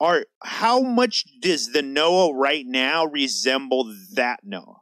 are 0.00 0.25
how 0.43 0.81
much 0.81 1.25
does 1.41 1.73
the 1.73 1.83
Noa 1.83 2.33
right 2.35 2.65
now 2.67 3.05
resemble 3.07 3.93
that 4.15 4.41
Noa? 4.45 4.77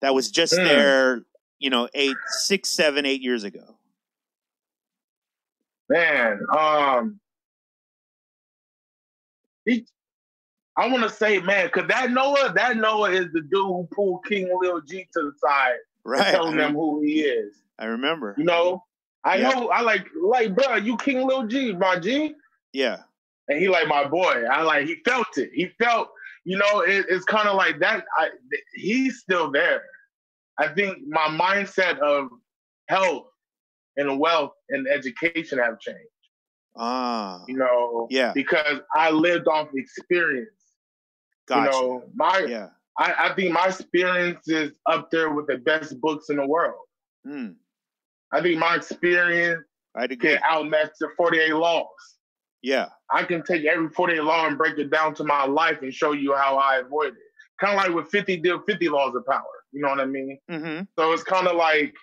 That 0.00 0.14
was 0.14 0.30
just 0.30 0.56
Hmm. 0.56 0.64
there, 0.64 1.22
you 1.58 1.70
know, 1.70 1.88
eight, 1.94 2.16
six, 2.26 2.68
seven, 2.70 3.06
eight 3.06 3.20
years 3.22 3.44
ago. 3.44 3.76
Man, 5.88 6.40
um, 6.56 7.20
he, 9.64 9.86
I 10.76 10.88
want 10.88 11.02
to 11.04 11.10
say, 11.10 11.38
man, 11.38 11.66
because 11.66 11.88
that 11.88 12.10
Noa, 12.10 12.52
that 12.54 12.76
Noa 12.78 13.10
is 13.10 13.26
the 13.32 13.42
dude 13.42 13.52
who 13.52 13.88
pulled 13.92 14.24
King 14.24 14.48
Lil 14.60 14.80
G 14.80 15.06
to 15.12 15.22
the 15.22 15.32
side, 15.38 15.76
Right. 16.04 16.32
telling 16.32 16.56
them 16.56 16.72
who 16.74 17.00
he 17.02 17.20
is. 17.20 17.54
I 17.78 17.84
remember. 17.86 18.34
You 18.38 18.44
know, 18.44 18.82
I 19.24 19.36
Yeah. 19.36 19.50
know, 19.50 19.68
I 19.68 19.80
like, 19.82 20.06
like, 20.20 20.54
bro, 20.54 20.76
you 20.76 20.96
King 20.96 21.26
Lil 21.26 21.46
G, 21.46 21.72
my 21.74 21.98
G, 21.98 22.34
Yeah. 22.72 23.02
and 23.48 23.58
he 23.58 23.68
like 23.68 23.88
my 23.88 24.04
boy. 24.06 24.44
I 24.50 24.62
like, 24.62 24.86
he 24.86 24.96
felt 25.04 25.36
it. 25.36 25.50
He 25.54 25.68
felt, 25.82 26.10
you 26.44 26.56
know, 26.58 26.80
it, 26.80 27.06
it's 27.08 27.24
kind 27.24 27.48
of 27.48 27.56
like 27.56 27.78
that. 27.80 28.04
I, 28.18 28.30
he's 28.74 29.20
still 29.20 29.50
there. 29.50 29.82
I 30.58 30.68
think 30.68 30.98
my 31.06 31.28
mindset 31.28 31.98
of 31.98 32.28
health 32.88 33.26
and 33.96 34.18
wealth 34.18 34.52
and 34.70 34.88
education 34.88 35.58
have 35.58 35.78
changed. 35.78 36.00
Ah. 36.76 37.42
You 37.46 37.56
know, 37.56 38.08
Yeah. 38.10 38.32
because 38.34 38.80
I 38.94 39.10
lived 39.10 39.46
off 39.46 39.68
experience. 39.74 40.48
Gotcha. 41.46 41.76
You 41.76 41.82
know, 41.82 42.02
my 42.14 42.38
yeah. 42.48 42.68
I, 42.98 43.30
I 43.30 43.34
think 43.34 43.52
my 43.52 43.66
experience 43.66 44.48
is 44.48 44.72
up 44.86 45.10
there 45.10 45.30
with 45.30 45.46
the 45.46 45.58
best 45.58 45.98
books 46.00 46.28
in 46.28 46.36
the 46.36 46.46
world. 46.46 46.80
Hmm. 47.24 47.52
I 48.32 48.40
think 48.40 48.58
my 48.58 48.76
experience 48.76 49.64
agree. 49.94 50.16
can 50.16 50.38
outmatch 50.48 50.92
the 51.00 51.08
48 51.16 51.54
laws. 51.54 51.86
Yeah. 52.62 52.86
I 53.10 53.24
can 53.24 53.42
take 53.42 53.64
every 53.64 53.88
48 53.90 54.22
law 54.22 54.46
and 54.46 54.56
break 54.56 54.78
it 54.78 54.90
down 54.90 55.14
to 55.16 55.24
my 55.24 55.44
life 55.44 55.82
and 55.82 55.92
show 55.92 56.12
you 56.12 56.34
how 56.34 56.56
I 56.56 56.76
avoid 56.78 57.08
it. 57.08 57.14
Kind 57.60 57.78
of 57.78 57.84
like 57.84 57.94
with 57.94 58.10
50 58.10 58.38
deal 58.38 58.62
50 58.62 58.88
laws 58.88 59.14
of 59.14 59.26
power. 59.26 59.42
You 59.72 59.82
know 59.82 59.88
what 59.88 60.00
I 60.00 60.06
mean? 60.06 60.38
Mm-hmm. 60.50 60.84
So 60.98 61.12
it's 61.12 61.22
kind 61.22 61.46
of 61.46 61.56
like 61.56 61.94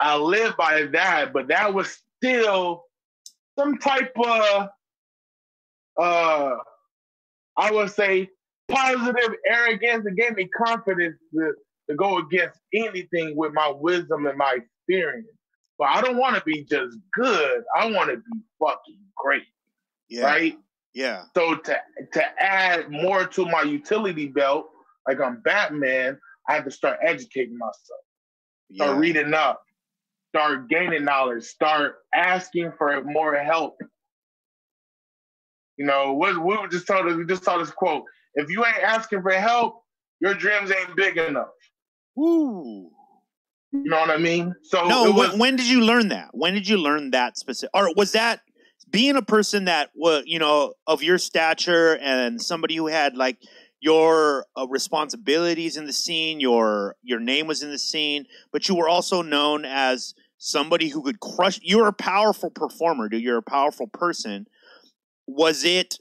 I 0.00 0.16
live 0.16 0.56
by 0.56 0.84
that, 0.92 1.32
but 1.32 1.48
that 1.48 1.72
was 1.72 1.98
still 2.16 2.84
some 3.58 3.78
type 3.78 4.12
of 4.16 4.68
uh 6.00 6.56
I 7.56 7.70
would 7.70 7.90
say 7.90 8.30
positive 8.68 9.34
arrogance 9.46 10.04
that 10.04 10.16
gave 10.16 10.36
me 10.36 10.46
confidence 10.46 11.16
to, 11.34 11.52
to 11.90 11.96
go 11.96 12.18
against 12.18 12.58
anything 12.72 13.36
with 13.36 13.52
my 13.52 13.72
wisdom 13.74 14.26
and 14.26 14.38
my 14.38 14.56
experience. 14.56 15.28
But 15.80 15.90
I 15.90 16.02
don't 16.02 16.18
want 16.18 16.36
to 16.36 16.44
be 16.44 16.64
just 16.64 16.98
good. 17.14 17.64
I 17.76 17.90
want 17.90 18.10
to 18.10 18.18
be 18.18 18.40
fucking 18.60 19.00
great. 19.16 19.44
Yeah. 20.10 20.26
Right? 20.26 20.58
Yeah. 20.94 21.24
So 21.36 21.56
to 21.56 21.78
to 22.14 22.42
add 22.42 22.90
more 22.90 23.26
to 23.26 23.46
my 23.46 23.62
utility 23.62 24.28
belt, 24.28 24.70
like 25.08 25.20
I'm 25.20 25.42
Batman, 25.42 26.20
I 26.48 26.54
have 26.54 26.66
to 26.66 26.72
start 26.72 27.00
educating 27.04 27.58
myself 27.58 28.00
start 28.74 28.92
Yeah. 28.92 28.98
reading 28.98 29.34
up, 29.34 29.62
start 30.30 30.68
gaining 30.68 31.04
knowledge, 31.04 31.44
start 31.44 31.96
asking 32.14 32.72
for 32.78 33.02
more 33.04 33.36
help. 33.36 33.80
You 35.78 35.86
know, 35.86 36.14
what 36.14 36.36
we 36.38 36.56
were 36.58 36.68
just 36.68 36.86
told 36.86 37.06
us 37.08 37.16
we 37.16 37.26
just 37.26 37.44
saw 37.44 37.58
this 37.58 37.70
quote. 37.72 38.04
If 38.34 38.50
you 38.50 38.64
ain't 38.66 38.82
asking 38.82 39.22
for 39.22 39.32
help, 39.32 39.82
your 40.20 40.34
dreams 40.34 40.72
ain't 40.72 40.96
big 40.96 41.18
enough. 41.18 41.48
Woo. 42.16 42.90
You 43.72 43.84
know 43.84 44.00
what 44.00 44.10
I 44.10 44.16
mean? 44.16 44.54
So 44.62 44.88
no 44.88 45.12
was, 45.12 45.36
when, 45.36 45.56
did 45.56 45.68
you 45.68 45.82
learn 45.82 46.08
that? 46.08 46.30
When 46.32 46.54
did 46.54 46.68
you 46.68 46.76
learn 46.76 47.12
that 47.12 47.38
specific 47.38 47.70
or 47.74 47.92
was 47.94 48.12
that 48.12 48.40
being 48.90 49.16
a 49.16 49.22
person 49.22 49.66
that 49.66 49.90
was 49.94 50.24
you 50.26 50.38
know 50.38 50.74
of 50.86 51.02
your 51.02 51.18
stature 51.18 51.96
and 51.98 52.40
somebody 52.40 52.74
who 52.76 52.88
had 52.88 53.16
like 53.16 53.38
your 53.80 54.46
uh, 54.58 54.66
responsibilities 54.68 55.76
in 55.76 55.86
the 55.86 55.92
scene 55.92 56.40
your 56.40 56.96
your 57.02 57.20
name 57.20 57.46
was 57.46 57.62
in 57.62 57.70
the 57.70 57.78
scene 57.78 58.26
but 58.52 58.68
you 58.68 58.74
were 58.74 58.88
also 58.88 59.22
known 59.22 59.64
as 59.64 60.14
somebody 60.40 60.88
who 60.88 61.02
could 61.02 61.20
crush 61.20 61.60
you're 61.62 61.86
a 61.86 61.92
powerful 61.92 62.50
performer 62.50 63.08
dude. 63.08 63.22
You're 63.22 63.38
a 63.38 63.42
powerful 63.42 63.86
person. 63.86 64.46
Was 65.26 65.64
it 65.64 65.98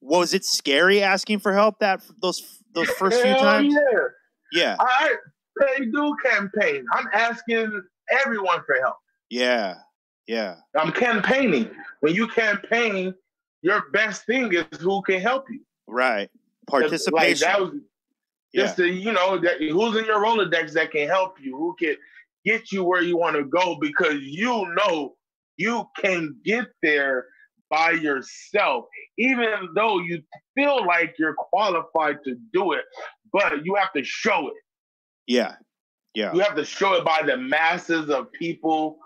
was 0.00 0.34
it 0.34 0.44
scary 0.44 1.02
asking 1.02 1.40
for 1.40 1.52
help 1.52 1.78
that 1.80 2.02
those 2.20 2.60
those 2.74 2.88
first 2.90 3.20
few 3.20 3.34
times? 3.34 3.74
Yeah. 3.74 4.08
yeah. 4.52 4.76
I 4.78 5.14
pay 5.60 5.84
do 5.86 6.16
campaign. 6.24 6.84
I'm 6.92 7.06
asking 7.12 7.82
everyone 8.24 8.60
for 8.66 8.76
help. 8.80 8.96
yeah 9.30 9.76
yeah 10.26 10.56
I'm 10.78 10.92
campaigning. 10.92 11.70
When 12.00 12.14
you 12.14 12.26
campaign, 12.28 13.14
your 13.62 13.84
best 13.92 14.26
thing 14.26 14.52
is 14.52 14.80
who 14.80 15.02
can 15.02 15.20
help 15.20 15.46
you. 15.50 15.60
Right. 15.86 16.30
participation 16.66 17.46
Like 17.48 17.56
that 17.56 17.60
was 17.60 17.80
Yeah. 18.52 18.62
Just 18.62 18.76
to, 18.76 18.86
you 18.86 19.12
know, 19.12 19.38
that 19.38 19.60
who's 19.60 19.96
in 19.96 20.04
your 20.04 20.22
Rolodex 20.22 20.72
that 20.74 20.92
can 20.92 21.08
help 21.08 21.40
you, 21.40 21.56
who 21.56 21.74
can 21.78 21.96
get 22.44 22.70
you 22.70 22.84
where 22.84 23.02
you 23.02 23.16
want 23.16 23.36
to 23.36 23.44
go 23.44 23.76
because 23.80 24.20
you 24.20 24.72
know 24.76 25.16
you 25.56 25.84
can 25.98 26.36
get 26.44 26.66
there 26.82 27.26
by 27.70 27.90
yourself, 27.90 28.84
even 29.18 29.70
though 29.74 29.98
you 29.98 30.22
feel 30.54 30.86
like 30.86 31.14
you're 31.18 31.34
qualified 31.34 32.18
to 32.24 32.36
do 32.52 32.72
it, 32.72 32.84
but 33.32 33.64
you 33.64 33.74
have 33.74 33.92
to 33.94 34.04
show 34.04 34.48
it. 34.48 34.54
Yeah. 35.26 35.54
Yeah. 36.14 36.32
You 36.32 36.40
have 36.40 36.56
to 36.56 36.64
show 36.64 36.94
it 36.94 37.04
by 37.04 37.22
the 37.26 37.36
masses 37.36 38.08
of 38.10 38.30
people, 38.32 38.98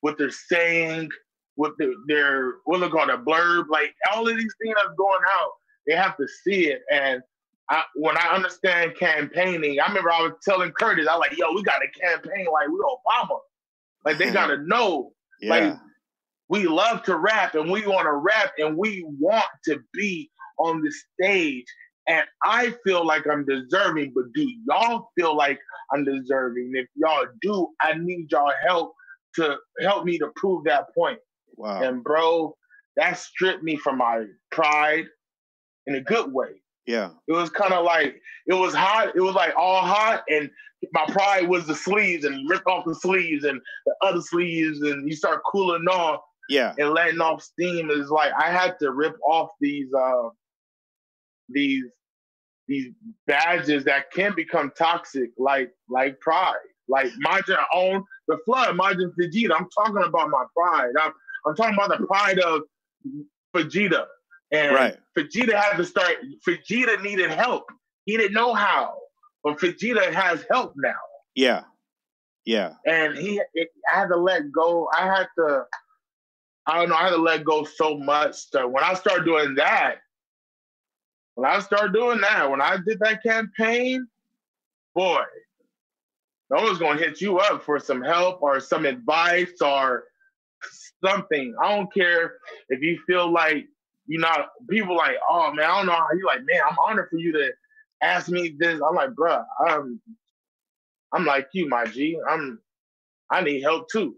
what 0.00 0.18
they're 0.18 0.30
saying, 0.30 1.10
what 1.54 1.72
their, 1.78 1.92
their 2.06 2.54
what 2.64 2.80
they 2.80 2.88
call 2.88 3.08
a 3.10 3.18
blurb, 3.18 3.64
like 3.70 3.94
all 4.12 4.28
of 4.28 4.36
these 4.36 4.54
things 4.62 4.74
that's 4.76 4.96
going 4.96 5.20
out. 5.40 5.52
They 5.86 5.94
have 5.94 6.16
to 6.16 6.26
see 6.44 6.68
it. 6.68 6.82
And 6.92 7.22
I, 7.70 7.82
when 7.94 8.16
I 8.16 8.28
understand 8.34 8.96
campaigning, 8.96 9.80
I 9.80 9.88
remember 9.88 10.12
I 10.12 10.22
was 10.22 10.32
telling 10.42 10.70
Curtis, 10.72 11.06
I 11.08 11.16
was 11.16 11.26
like, 11.28 11.38
yo, 11.38 11.52
we 11.54 11.62
got 11.62 11.80
a 11.82 12.00
campaign 12.00 12.46
like 12.52 12.68
we 12.68 12.78
Obama. 12.78 13.38
Like 14.04 14.18
they 14.18 14.30
gotta 14.32 14.58
know. 14.58 15.12
Yeah. 15.40 15.50
Like 15.50 15.76
we 16.48 16.66
love 16.66 17.02
to 17.04 17.16
rap 17.16 17.54
and 17.54 17.70
we 17.70 17.86
want 17.86 18.06
to 18.06 18.12
rap 18.12 18.52
and 18.58 18.76
we 18.76 19.04
want 19.18 19.46
to 19.64 19.80
be 19.92 20.30
on 20.58 20.80
the 20.82 20.92
stage. 20.92 21.64
And 22.08 22.24
I 22.44 22.72
feel 22.84 23.04
like 23.04 23.26
I'm 23.26 23.44
deserving, 23.44 24.12
but 24.14 24.24
do 24.34 24.48
y'all 24.68 25.10
feel 25.18 25.36
like 25.36 25.58
I'm 25.92 26.04
deserving? 26.04 26.72
If 26.74 26.86
y'all 26.94 27.26
do, 27.42 27.68
I 27.80 27.94
need 27.98 28.30
y'all 28.30 28.52
help 28.66 28.94
to 29.36 29.56
help 29.80 30.04
me 30.04 30.18
to 30.18 30.28
prove 30.36 30.64
that 30.64 30.86
point. 30.94 31.18
wow. 31.56 31.82
And 31.82 32.02
bro, 32.04 32.56
that 32.96 33.18
stripped 33.18 33.62
me 33.64 33.76
from 33.76 33.98
my 33.98 34.24
pride 34.52 35.06
in 35.86 35.96
a 35.96 36.00
good 36.00 36.32
way. 36.32 36.62
yeah. 36.86 37.10
It 37.28 37.32
was 37.32 37.50
kind 37.50 37.72
of 37.72 37.84
like 37.84 38.20
it 38.46 38.54
was 38.54 38.74
hot. 38.74 39.14
It 39.16 39.20
was 39.20 39.34
like 39.34 39.52
all 39.56 39.82
hot, 39.82 40.22
and 40.28 40.48
my 40.92 41.04
pride 41.06 41.48
was 41.48 41.66
the 41.66 41.74
sleeves, 41.74 42.24
and 42.24 42.48
rip 42.48 42.66
off 42.68 42.84
the 42.86 42.94
sleeves 42.94 43.44
and 43.44 43.60
the 43.84 43.94
other 44.02 44.20
sleeves, 44.20 44.80
and 44.82 45.08
you 45.08 45.16
start 45.16 45.42
cooling 45.50 45.86
off 45.88 46.20
Yeah. 46.48 46.72
and 46.78 46.90
letting 46.90 47.20
off 47.20 47.42
steam. 47.42 47.90
Is 47.90 48.10
like 48.10 48.32
I 48.38 48.50
had 48.50 48.78
to 48.80 48.92
rip 48.92 49.16
off 49.28 49.50
these 49.60 49.92
uh 49.92 50.28
these 51.48 51.84
these 52.68 52.92
badges 53.26 53.84
that 53.84 54.10
can 54.12 54.34
become 54.34 54.72
toxic, 54.76 55.30
like 55.38 55.70
like 55.88 56.20
pride. 56.20 56.54
Like 56.88 57.08
Majin 57.26 57.58
own 57.74 58.04
the 58.28 58.38
flood, 58.44 58.76
Majin 58.76 59.10
Vegeta. 59.20 59.52
I'm 59.58 59.68
talking 59.76 60.02
about 60.04 60.30
my 60.30 60.44
pride. 60.56 60.92
I'm 61.00 61.12
I'm 61.46 61.54
talking 61.56 61.74
about 61.74 61.98
the 61.98 62.06
pride 62.06 62.38
of 62.38 62.62
Vegeta. 63.54 64.06
And 64.52 64.74
Right. 64.74 64.96
Vegeta 65.18 65.54
had 65.54 65.76
to 65.76 65.84
start. 65.84 66.16
Vegeta 66.46 67.02
needed 67.02 67.30
help. 67.30 67.64
He 68.04 68.16
didn't 68.16 68.34
know 68.34 68.54
how, 68.54 68.96
but 69.42 69.58
Vegeta 69.58 70.12
has 70.12 70.44
help 70.50 70.74
now, 70.76 70.94
Yeah. 71.34 71.64
Yeah. 72.44 72.74
and 72.86 73.16
he. 73.18 73.40
It, 73.54 73.70
I 73.92 73.98
had 73.98 74.06
to 74.08 74.16
let 74.16 74.52
go. 74.52 74.88
I 74.96 75.06
had 75.06 75.26
to. 75.38 75.64
I 76.68 76.78
don't 76.80 76.88
know. 76.90 76.94
I 76.96 77.04
had 77.04 77.10
to 77.10 77.16
let 77.16 77.44
go 77.44 77.64
so 77.64 77.98
much. 77.98 78.36
So 78.50 78.68
when 78.68 78.84
I 78.84 78.94
started 78.94 79.24
doing 79.24 79.56
that, 79.56 79.96
when 81.36 81.48
I 81.48 81.60
start 81.60 81.92
doing 81.92 82.20
that, 82.22 82.50
when 82.50 82.62
I 82.62 82.78
did 82.84 82.98
that 83.00 83.22
campaign, 83.22 84.08
boy, 84.94 85.20
no 86.50 86.62
one's 86.62 86.78
gonna 86.78 86.98
hit 86.98 87.20
you 87.20 87.38
up 87.38 87.62
for 87.62 87.78
some 87.78 88.02
help 88.02 88.42
or 88.42 88.58
some 88.58 88.86
advice 88.86 89.52
or 89.60 90.04
something. 91.04 91.54
I 91.62 91.76
don't 91.76 91.92
care 91.92 92.38
if 92.70 92.80
you 92.80 92.98
feel 93.06 93.30
like 93.30 93.66
you're 94.06 94.20
not 94.20 94.48
people 94.70 94.96
like, 94.96 95.16
oh 95.28 95.52
man, 95.52 95.66
I 95.70 95.76
don't 95.76 95.86
know 95.86 95.92
how 95.92 96.08
you 96.16 96.24
like, 96.26 96.40
man, 96.40 96.60
I'm 96.68 96.76
honored 96.82 97.08
for 97.10 97.18
you 97.18 97.32
to 97.32 97.50
ask 98.02 98.30
me 98.30 98.56
this. 98.58 98.80
I'm 98.86 98.94
like, 98.94 99.10
bruh, 99.10 99.44
I'm 99.66 100.00
I'm 101.12 101.26
like 101.26 101.48
you, 101.52 101.68
my 101.68 101.84
G. 101.84 102.18
I'm 102.28 102.60
I 103.30 103.42
need 103.42 103.60
help 103.60 103.90
too. 103.90 104.16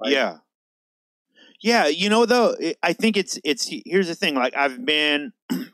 Like- 0.00 0.12
yeah. 0.12 0.38
Yeah, 1.60 1.86
you 1.86 2.08
know 2.10 2.26
though, 2.26 2.56
I 2.82 2.92
think 2.92 3.16
it's 3.16 3.38
it's 3.44 3.70
here's 3.86 4.08
the 4.08 4.14
thing, 4.16 4.34
like 4.34 4.54
I've 4.56 4.84
been 4.84 5.32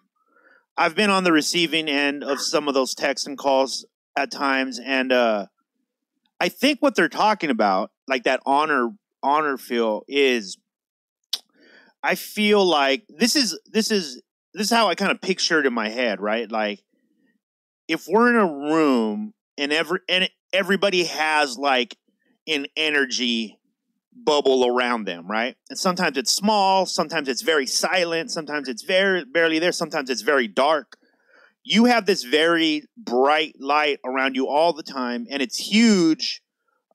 I've 0.81 0.95
been 0.95 1.11
on 1.11 1.25
the 1.25 1.33
receiving 1.33 1.89
end 1.89 2.25
of 2.25 2.41
some 2.41 2.67
of 2.67 2.73
those 2.73 2.95
texts 2.95 3.27
and 3.27 3.37
calls 3.37 3.85
at 4.17 4.31
times 4.31 4.81
and 4.81 5.13
uh 5.13 5.47
I 6.41 6.49
think 6.49 6.81
what 6.81 6.95
they're 6.95 7.11
talking 7.11 7.51
about, 7.51 7.91
like 8.09 8.23
that 8.25 8.41
honor 8.47 8.89
honor 9.23 9.59
feel 9.59 10.05
is 10.09 10.57
I 12.03 12.15
feel 12.15 12.65
like 12.65 13.05
this 13.11 13.37
is 13.37 13.61
this 13.67 13.91
is 13.91 14.23
this 14.55 14.69
is 14.69 14.71
how 14.71 14.89
I 14.89 14.95
kind 14.95 15.13
of 15.13 15.21
picture 15.21 15.61
it 15.61 15.67
in 15.67 15.75
my 15.75 15.91
head, 15.91 16.19
right? 16.19 16.51
Like 16.51 16.83
if 17.87 18.07
we're 18.09 18.31
in 18.31 18.37
a 18.37 18.73
room 18.73 19.35
and 19.59 19.75
every 19.75 20.01
and 20.09 20.31
everybody 20.51 21.05
has 21.05 21.59
like 21.59 21.95
an 22.49 22.67
energy 22.75 23.60
bubble 24.25 24.67
around 24.67 25.05
them, 25.05 25.27
right? 25.27 25.57
And 25.69 25.79
sometimes 25.79 26.17
it's 26.17 26.33
small, 26.33 26.87
sometimes 26.87 27.29
it's 27.29 27.43
very 27.43 27.67
silent, 27.67 28.31
sometimes 28.31 28.69
it's 28.69 28.83
very 28.83 29.25
barely 29.25 29.59
there, 29.59 29.73
sometimes 29.73 30.11
it's 30.11 30.23
very 30.23 30.49
dark. 30.49 30.97
You 31.63 31.87
have 31.87 32.07
this 32.07 32.25
very 32.25 32.85
bright 32.97 33.57
light 33.61 33.99
around 34.05 34.35
you 34.35 34.49
all 34.49 34.73
the 34.73 34.83
time, 34.83 35.27
and 35.31 35.43
it's 35.43 35.57
huge, 35.57 36.43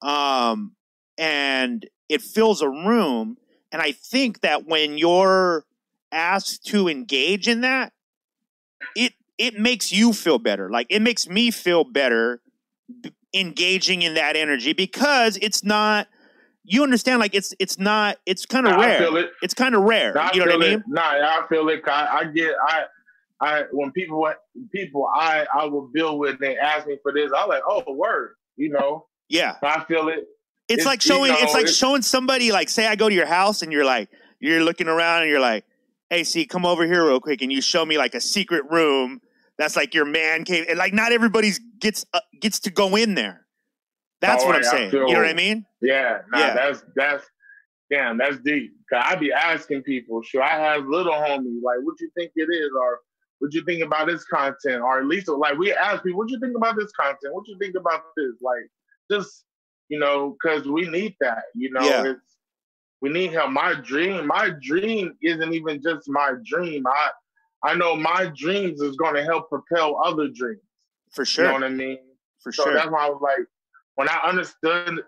um, 0.01 0.75
and 1.17 1.85
it 2.09 2.21
fills 2.21 2.61
a 2.61 2.69
room. 2.69 3.37
And 3.71 3.81
I 3.81 3.91
think 3.91 4.41
that 4.41 4.65
when 4.65 4.97
you're 4.97 5.65
asked 6.11 6.65
to 6.67 6.87
engage 6.87 7.47
in 7.47 7.61
that, 7.61 7.93
it 8.95 9.13
it 9.37 9.59
makes 9.59 9.91
you 9.91 10.13
feel 10.13 10.39
better. 10.39 10.69
Like 10.69 10.87
it 10.89 11.01
makes 11.01 11.27
me 11.27 11.51
feel 11.51 11.83
better 11.83 12.41
engaging 13.33 14.01
in 14.01 14.13
that 14.13 14.35
energy 14.35 14.73
because 14.73 15.37
it's 15.41 15.63
not 15.63 16.07
you 16.67 16.83
understand 16.83 17.19
like 17.19 17.35
it's 17.35 17.53
it's 17.59 17.77
not 17.79 18.17
it's 18.25 18.45
kind 18.45 18.65
of 18.67 18.73
Nah, 18.73 18.81
rare 18.81 19.17
it. 19.17 19.29
it's 19.41 19.53
kind 19.53 19.75
of 19.75 19.83
rare 19.83 20.13
Nah, 20.13 20.31
you 20.33 20.39
know 20.39 20.45
what 20.47 20.55
i 20.55 20.69
mean 20.69 20.79
it. 20.79 20.83
Nah, 20.87 21.01
I 21.03 21.45
feel 21.47 21.67
it. 21.69 21.81
I, 21.87 22.17
I 22.19 22.23
get. 22.25 22.53
I, 22.67 22.83
I 23.41 23.63
when 23.71 23.91
people 23.91 24.27
people 24.71 25.07
I 25.13 25.45
I 25.53 25.65
will 25.65 25.89
deal 25.93 26.17
with, 26.17 26.39
they 26.39 26.57
ask 26.57 26.87
me 26.87 26.97
for 27.03 27.11
this. 27.13 27.31
I 27.35 27.45
like, 27.45 27.61
oh, 27.67 27.83
word. 27.93 28.35
You 28.57 28.69
know, 28.69 29.05
yeah 29.29 29.55
I 29.61 29.83
feel 29.83 30.07
it. 30.07 30.19
it's, 30.19 30.25
It's- 30.81 30.85
like 30.85 31.01
showing 31.01 31.31
you 31.31 31.37
know, 31.37 31.43
it's 31.43 31.53
like 31.53 31.63
it's- 31.63 31.75
showing 31.77 32.01
somebody 32.01 32.51
like 32.51 32.69
say 32.69 32.87
i 32.87 32.95
go 32.95 33.09
to 33.09 33.15
your 33.15 33.25
house 33.25 33.61
and 33.61 33.71
you're 33.73 33.83
like 33.85 34.09
you're 34.39 34.63
looking 34.63 34.87
around 34.87 35.21
and 35.23 35.29
you're 35.29 35.39
like 35.41 35.65
hey 36.09 36.23
see 36.23 36.45
come 36.45 36.65
over 36.65 36.85
here 36.85 37.05
real 37.05 37.19
quick 37.19 37.41
and 37.41 37.51
you 37.51 37.61
show 37.61 37.85
me 37.85 37.97
like 37.97 38.15
a 38.15 38.21
secret 38.21 38.63
room 38.71 39.19
that's 39.57 39.75
like 39.75 39.93
your 39.93 40.05
man 40.05 40.43
cave 40.45 40.65
and 40.69 40.77
like 40.77 40.93
not 40.93 41.11
everybody's 41.11 41.59
gets 41.79 42.05
uh, 42.13 42.19
gets 42.41 42.59
to 42.61 42.69
go 42.71 42.95
in 42.95 43.13
there 43.15 43.44
that's 44.27 44.43
Oh, 44.43 44.47
what 44.47 44.55
i'm 44.55 44.63
saying 44.63 44.91
feel- 44.91 45.07
you 45.07 45.13
know 45.13 45.19
what 45.21 45.29
i 45.29 45.33
mean 45.33 45.65
Yeah, 45.81 46.21
nah, 46.31 46.39
Yeah. 46.39 46.53
that's 46.55 46.83
that's 46.95 47.25
damn, 47.91 48.17
that's 48.17 48.37
deep. 48.39 48.71
Cause 48.91 49.03
I 49.05 49.15
be 49.15 49.31
asking 49.31 49.83
people, 49.83 50.21
should 50.23 50.41
I 50.41 50.57
have 50.59 50.85
little 50.87 51.13
homie? 51.13 51.61
Like, 51.61 51.77
what 51.83 51.99
you 51.99 52.09
think 52.17 52.31
it 52.35 52.49
is, 52.51 52.71
or 52.79 52.99
what 53.39 53.53
you 53.53 53.63
think 53.63 53.83
about 53.83 54.07
this 54.07 54.23
content, 54.25 54.81
or 54.81 54.97
at 54.99 55.05
least 55.05 55.27
like 55.27 55.55
we 55.57 55.71
ask 55.71 56.03
people, 56.03 56.17
what 56.17 56.29
you 56.31 56.39
think 56.39 56.55
about 56.57 56.75
this 56.77 56.91
content? 56.93 57.33
What 57.35 57.47
you 57.47 57.55
think 57.59 57.75
about 57.75 58.01
this? 58.17 58.41
Like, 58.41 58.65
just 59.11 59.45
you 59.89 59.99
know, 59.99 60.35
cause 60.43 60.67
we 60.67 60.89
need 60.89 61.15
that. 61.21 61.43
You 61.53 61.69
know, 61.71 61.81
Yeah. 61.81 62.05
it's 62.13 62.37
we 63.01 63.09
need 63.11 63.31
help. 63.33 63.51
My 63.51 63.75
dream, 63.75 64.25
my 64.25 64.49
dream 64.63 65.15
isn't 65.21 65.53
even 65.53 65.79
just 65.83 66.09
my 66.09 66.31
dream. 66.43 66.87
I 66.87 67.11
I 67.63 67.75
know 67.75 67.95
my 67.95 68.31
dreams 68.35 68.81
is 68.81 68.95
going 68.95 69.13
to 69.15 69.23
help 69.23 69.49
propel 69.49 70.01
other 70.03 70.27
dreams. 70.27 70.61
for 71.11 71.23
sure. 71.23 71.45
You 71.45 71.49
know 71.51 71.53
what 71.59 71.63
I 71.65 71.69
mean? 71.69 71.99
for 72.41 72.51
So 72.51 72.63
sure 72.63 72.73
that's 72.73 72.89
why 72.89 73.05
I 73.05 73.09
was 73.09 73.21
like, 73.21 73.45
when 73.95 74.09
I 74.09 74.19
understood, 74.25 75.01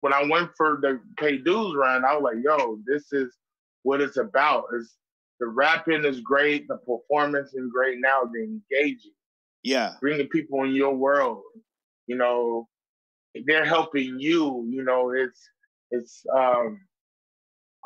when 0.00 0.12
I 0.12 0.24
went 0.28 0.50
for 0.56 0.78
the 0.80 1.00
pay 1.18 1.38
dues 1.38 1.74
run, 1.76 2.04
I 2.04 2.14
was 2.14 2.22
like, 2.22 2.44
yo, 2.44 2.78
this 2.86 3.12
is 3.12 3.36
what 3.82 4.00
it's 4.00 4.16
about. 4.18 4.64
Is 4.74 4.96
the 5.40 5.46
rapping 5.46 6.04
is 6.04 6.20
great, 6.20 6.68
the 6.68 6.76
performance 6.76 7.54
is 7.54 7.70
great. 7.72 7.98
Now 8.00 8.22
the 8.32 8.42
engaging, 8.42 9.12
yeah 9.62 9.94
bringing 10.00 10.28
people 10.28 10.62
in 10.64 10.74
your 10.74 10.94
world. 10.94 11.42
You 12.06 12.16
know, 12.16 12.68
they're 13.46 13.64
helping 13.64 14.20
you. 14.20 14.66
You 14.70 14.84
know, 14.84 15.10
it's 15.10 15.40
it's 15.90 16.24
um, 16.36 16.80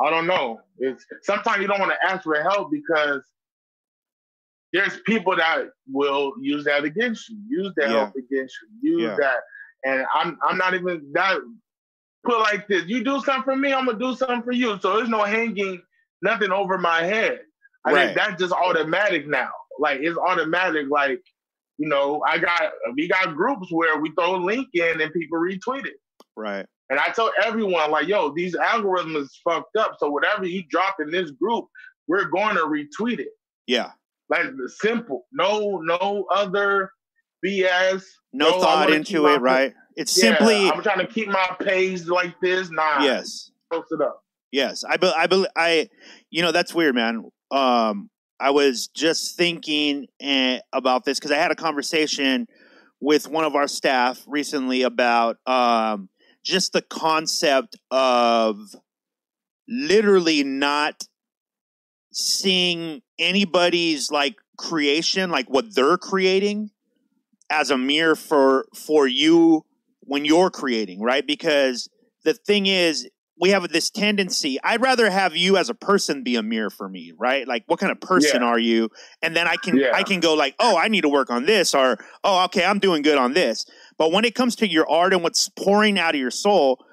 I 0.01 0.11
don't 0.11 0.27
know. 0.27 0.61
It's 0.79 1.05
sometimes 1.23 1.63
you 1.63 1.69
don't 1.69 1.81
want 1.81 1.93
to 1.93 2.11
ask 2.11 2.25
for 2.25 2.41
help 2.43 2.71
because 2.71 3.23
there's 4.73 5.01
people 5.07 5.37
that 5.37 5.67
will 5.91 6.35
use 6.41 6.65
that 6.65 6.85
against 6.85 7.29
you, 7.31 7.39
use 7.49 7.73
that 7.77 7.91
Yeah. 7.91 7.97
help 7.97 8.15
against 8.17 8.57
you, 8.83 8.99
use 8.99 9.11
Yeah. 9.11 9.17
that. 9.19 9.41
And 9.85 10.05
I'm 10.15 10.39
I'm 10.43 10.59
not 10.59 10.75
even 10.75 11.11
that 11.15 11.39
put 12.25 12.41
like 12.41 12.67
this. 12.69 12.85
You 12.87 13.05
do 13.05 13.21
something 13.21 13.45
for 13.45 13.57
me, 13.57 13.73
I'm 13.73 13.87
gonna 13.87 13.99
do 13.99 14.15
something 14.15 14.43
for 14.43 14.53
you. 14.53 14.79
So 14.81 14.97
there's 14.97 15.09
no 15.09 15.25
hanging 15.25 15.83
nothing 16.23 16.51
over 16.53 16.79
my 16.79 17.03
head. 17.03 17.41
I 17.85 17.93
Right. 17.93 18.05
think 18.07 18.17
that's 18.17 18.41
just 18.41 18.53
automatic 18.53 19.27
now. 19.29 19.51
Like 19.79 20.01
it's 20.01 20.19
automatic. 20.19 20.87
Like 20.91 21.23
you 21.79 21.89
know, 21.89 22.23
I 22.27 22.39
got 22.39 22.63
we 22.97 23.09
got 23.09 23.35
groups 23.37 23.69
where 23.71 23.99
we 24.01 24.11
throw 24.19 24.37
a 24.37 24.43
link 24.45 24.69
in 24.75 25.01
and 25.01 25.13
people 25.13 25.39
retweet 25.39 25.87
it. 25.87 25.97
right 26.37 26.67
And 26.91 26.99
I 26.99 27.11
tell 27.11 27.31
everyone, 27.45 27.91
like, 27.91 28.09
yo, 28.09 28.33
these 28.35 28.57
algorithms 28.57 29.29
fucked 29.45 29.77
up. 29.77 29.97
So 29.99 30.11
whatever 30.11 30.45
you 30.47 30.65
drop 30.69 30.97
in 31.01 31.11
this 31.11 31.31
group, 31.31 31.67
we're 32.09 32.25
going 32.25 32.57
to 32.57 32.63
retweet 32.63 33.21
it. 33.21 33.29
yeah 33.67 33.93
Like 34.29 34.47
simple. 34.67 35.27
No, 35.33 35.79
no 35.79 36.27
other 36.35 36.91
BS. 37.45 38.03
no, 38.33 38.61
thought 38.61 38.93
into 38.93 39.27
it, 39.27 39.41
right? 39.41 39.75
It's 39.97 40.17
Yeah, 40.17 40.37
simply 40.37 40.71
I'm 40.71 40.83
trying 40.83 41.05
to 41.05 41.13
keep 41.13 41.29
my 41.29 41.57
page 41.61 42.07
like 42.07 42.39
this. 42.41 42.71
Nah, 42.71 43.03
yes. 43.03 43.51
post 43.73 43.89
it 43.91 44.01
up. 44.01 44.23
Yes, 44.51 44.85
I, 44.85 44.97
be, 44.97 45.13
I, 45.15 45.27
be, 45.27 45.47
I, 45.57 45.89
you 46.31 46.43
know, 46.43 46.53
that's 46.53 46.75
weird, 46.75 46.95
man. 46.95 47.25
Um, 47.51 48.09
I 48.41 48.51
was 48.51 48.89
just 48.89 49.37
thinking 49.37 50.07
eh, 50.21 50.61
about 50.73 51.05
this 51.05 51.19
because 51.19 51.33
I 51.33 51.37
had 51.37 51.51
a 51.51 51.57
conversation 51.57 52.47
with 53.01 53.29
one 53.29 53.45
of 53.45 53.55
our 53.55 53.69
staff 53.69 54.23
recently 54.27 54.83
about 54.83 55.37
um, 55.47 56.09
just 56.45 56.73
the 56.73 56.83
concept 56.83 57.77
of 57.91 58.57
literally 59.69 60.45
not 60.45 61.05
seeing 62.13 63.03
anybody's 63.19 64.11
like 64.11 64.37
creation, 64.57 65.31
like 65.31 65.49
what 65.51 65.75
they're 65.75 65.99
creating, 65.99 66.71
as 67.51 67.71
a 67.71 67.79
mirror 67.79 68.15
for 68.17 68.67
for 68.75 69.07
you 69.07 69.65
when 70.01 70.25
you're 70.25 70.51
creating, 70.51 71.01
right? 71.01 71.27
Because 71.27 71.89
the 72.25 72.35
thing 72.35 72.67
is, 72.67 73.09
we 73.41 73.51
have 73.51 73.69
this 73.69 73.89
tendency 73.89 74.59
i'd 74.65 74.83
rather 74.83 75.09
have 75.09 75.37
you 75.37 75.57
as 75.57 75.71
a 75.71 75.75
person 75.75 76.25
be 76.25 76.35
a 76.35 76.43
mirror 76.43 76.71
for 76.71 76.89
me 76.89 77.13
right 77.17 77.47
like 77.47 77.63
what 77.69 77.79
kind 77.79 77.93
of 77.93 78.01
person 78.01 78.43
Yeah. 78.43 78.49
are 78.49 78.59
you 78.59 78.91
and 79.23 79.37
then 79.37 79.47
i 79.47 79.55
can 79.55 79.77
Yeah. 79.77 79.93
i 79.95 80.03
can 80.03 80.19
go 80.19 80.35
like 80.35 80.57
oh 80.59 80.77
i 80.77 80.89
need 80.89 81.03
to 81.03 81.09
work 81.09 81.31
on 81.31 81.47
this 81.47 81.73
or 81.73 81.99
oh 82.25 82.45
okay 82.47 82.65
i'm 82.65 82.81
doing 82.81 83.03
good 83.03 83.17
on 83.17 83.35
this 83.35 83.65
but 83.97 84.11
when 84.11 84.25
it 84.25 84.35
comes 84.35 84.57
to 84.57 84.69
your 84.69 84.91
art 84.91 85.13
and 85.15 85.23
what's 85.23 85.49
pouring 85.51 86.01
out 86.01 86.17
of 86.17 86.21
your 86.21 86.33
soul 86.33 86.85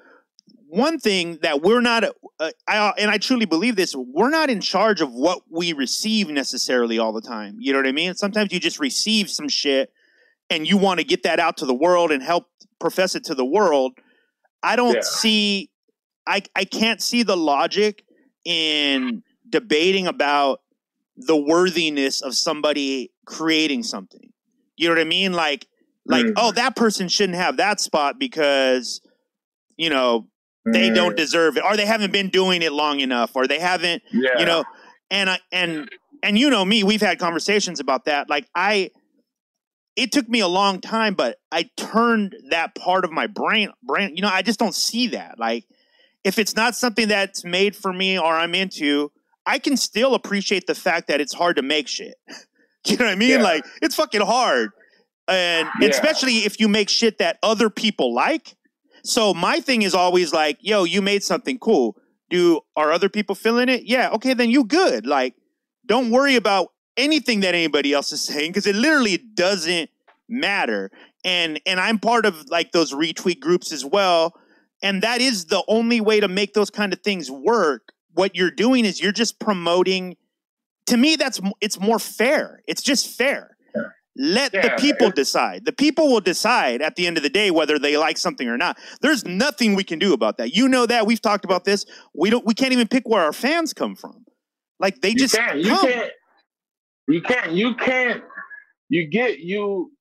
one 0.68 0.98
thing 1.00 1.38
that 1.42 1.62
we're 1.62 1.80
not 1.80 2.04
uh, 2.04 2.50
I, 2.68 2.92
and 2.98 3.10
i 3.10 3.18
truly 3.18 3.46
believe 3.46 3.74
this 3.74 3.94
we're 3.96 4.30
not 4.30 4.48
in 4.48 4.60
charge 4.60 5.00
of 5.00 5.12
what 5.12 5.40
we 5.50 5.72
receive 5.72 6.28
necessarily 6.28 6.98
all 7.00 7.12
the 7.12 7.20
time 7.22 7.56
you 7.58 7.72
know 7.72 7.80
what 7.80 7.88
i 7.88 7.92
mean 7.92 8.14
sometimes 8.14 8.52
you 8.52 8.60
just 8.60 8.78
receive 8.78 9.28
some 9.30 9.48
shit 9.48 9.90
and 10.50 10.66
you 10.66 10.76
want 10.76 11.00
to 11.00 11.04
get 11.04 11.22
that 11.24 11.38
out 11.40 11.56
to 11.58 11.66
the 11.66 11.74
world 11.74 12.10
and 12.12 12.22
help 12.22 12.46
profess 12.80 13.14
it 13.14 13.24
to 13.24 13.34
the 13.34 13.44
world 13.44 13.92
i 14.62 14.76
don't 14.76 14.94
Yeah. 14.94 15.00
see 15.02 15.70
I, 16.28 16.42
I 16.56 16.64
can't 16.64 17.00
see 17.00 17.22
the 17.22 17.36
logic 17.36 18.04
in 18.44 19.22
debating 19.48 20.08
about 20.08 20.60
the 21.16 21.36
worthiness 21.36 22.20
of 22.20 22.34
somebody 22.34 23.12
creating 23.26 23.84
something. 23.84 24.32
You 24.76 24.88
know 24.88 24.94
what 24.96 25.00
I 25.00 25.04
mean? 25.04 25.32
Like 25.34 25.68
like 26.04 26.26
Mm. 26.26 26.32
oh 26.36 26.50
that 26.52 26.74
person 26.74 27.06
shouldn't 27.08 27.38
have 27.38 27.58
that 27.58 27.78
spot 27.80 28.18
because 28.18 29.00
you 29.76 29.88
know 29.88 30.26
they 30.64 30.90
Mm, 30.90 30.94
don't 30.96 31.16
deserve 31.16 31.56
it 31.56 31.62
or 31.64 31.76
they 31.76 31.86
haven't 31.86 32.12
been 32.12 32.28
doing 32.28 32.60
it 32.62 32.72
long 32.72 32.98
enough 32.98 33.36
or 33.36 33.46
they 33.46 33.60
haven't 33.60 34.02
Yeah. 34.12 34.38
you 34.40 34.46
know 34.46 34.64
and 35.10 35.30
I 35.30 35.38
and 35.52 35.88
and 36.24 36.36
you 36.36 36.50
know 36.50 36.64
me 36.64 36.82
we've 36.82 37.00
had 37.00 37.20
conversations 37.20 37.78
about 37.78 38.06
that 38.06 38.28
like 38.28 38.48
I 38.54 38.90
it 39.96 40.12
took 40.12 40.28
me 40.28 40.40
a 40.40 40.48
long 40.48 40.80
time 40.80 41.14
but 41.14 41.38
I 41.50 41.70
turned 41.76 42.36
that 42.50 42.74
part 42.74 43.04
of 43.04 43.10
my 43.10 43.26
brain 43.26 43.70
brain 43.82 44.14
you 44.14 44.22
know 44.22 44.28
I 44.28 44.42
just 44.42 44.58
don't 44.58 44.74
see 44.74 45.08
that. 45.08 45.38
Like 45.38 45.64
if 46.24 46.38
it's 46.38 46.54
not 46.56 46.74
something 46.74 47.08
that's 47.08 47.44
made 47.44 47.74
for 47.76 47.92
me 47.92 48.18
or 48.18 48.34
I'm 48.34 48.54
into 48.54 49.10
I 49.46 49.58
can 49.58 49.76
still 49.76 50.14
appreciate 50.14 50.66
the 50.66 50.74
fact 50.74 51.06
that 51.08 51.20
it's 51.20 51.32
hard 51.32 51.56
to 51.56 51.62
make 51.62 51.88
shit. 51.88 52.14
You 52.88 52.96
know 52.98 53.06
what 53.06 53.12
I 53.12 53.16
mean? 53.16 53.30
Yeah. 53.30 53.42
like 53.42 53.64
it's 53.82 53.96
fucking 53.96 54.20
hard. 54.20 54.70
And 55.26 55.68
Yeah. 55.80 55.88
especially 55.88 56.38
if 56.46 56.60
you 56.60 56.68
make 56.68 56.88
shit 56.88 57.18
that 57.18 57.36
other 57.42 57.68
people 57.68 58.14
like. 58.14 58.54
So 59.02 59.34
my 59.34 59.58
thing 59.60 59.82
is 59.82 59.92
always 59.94 60.32
like 60.32 60.58
yo 60.60 60.84
you 60.84 61.02
made 61.02 61.24
something 61.24 61.58
cool. 61.58 61.96
Do 62.30 62.60
are 62.76 62.92
other 62.92 63.08
people 63.08 63.34
feeling 63.34 63.68
it? 63.68 63.84
Yeah 63.86 64.10
okay 64.10 64.34
then 64.34 64.50
you 64.50 64.62
good. 64.64 65.04
Like 65.06 65.34
don't 65.84 66.10
worry 66.10 66.36
about 66.36 66.68
anything 66.96 67.40
that 67.40 67.54
anybody 67.54 67.92
else 67.92 68.12
is 68.12 68.22
saying 68.22 68.50
because 68.50 68.66
it 68.66 68.74
literally 68.74 69.18
doesn't 69.18 69.90
matter. 70.28 70.90
And 71.24 71.60
and 71.66 71.80
i'm 71.80 71.98
part 71.98 72.26
of 72.26 72.48
like 72.50 72.72
those 72.72 72.92
retweet 72.92 73.40
groups 73.40 73.72
as 73.72 73.84
well. 73.84 74.34
And 74.82 75.02
that 75.02 75.20
is 75.20 75.46
the 75.46 75.64
only 75.68 76.00
way 76.00 76.20
to 76.20 76.28
make 76.28 76.52
those 76.54 76.70
kind 76.70 76.92
of 76.92 77.00
things 77.00 77.30
work. 77.30 77.92
What 78.12 78.36
you're 78.36 78.50
doing 78.50 78.84
is 78.84 79.00
you're 79.00 79.12
just 79.12 79.40
promoting 79.40 80.16
to 80.86 80.96
me 80.96 81.16
that's 81.16 81.40
it's 81.60 81.80
more 81.80 81.98
fair. 81.98 82.62
It's 82.66 82.82
just 82.82 83.16
fair. 83.16 83.56
Let 84.18 84.52
the 84.52 84.74
people 84.78 85.10
decide. 85.10 85.66
The 85.66 85.72
people 85.72 86.10
will 86.10 86.20
decide 86.20 86.80
at 86.80 86.96
the 86.96 87.06
end 87.06 87.18
of 87.18 87.22
the 87.22 87.28
day 87.28 87.50
whether 87.50 87.78
they 87.78 87.98
like 87.98 88.16
something 88.16 88.48
or 88.48 88.56
not. 88.56 88.78
There's 89.02 89.26
nothing 89.26 89.74
we 89.74 89.84
can 89.84 89.98
do 89.98 90.14
about 90.14 90.38
that. 90.38 90.56
You 90.56 90.68
know 90.68 90.86
that. 90.86 91.06
We've 91.06 91.20
talked 91.20 91.44
about 91.44 91.64
this. 91.64 91.84
We 92.14 92.30
don't 92.30 92.46
we 92.46 92.54
can't 92.54 92.72
even 92.72 92.88
pick 92.88 93.06
where 93.06 93.22
our 93.22 93.34
fans 93.34 93.74
come 93.74 93.94
from. 93.94 94.24
Like 94.80 95.02
they 95.02 95.10
you 95.10 95.16
just 95.16 95.34
can't. 95.34 95.58
You 95.58 95.68
come. 95.68 95.86
can't. 95.86 96.10
You 97.08 97.22
can't. 97.22 97.52
You 97.52 97.74
can't. 97.74 98.22
You 98.88 99.06
get 99.06 99.40
you 99.40 99.92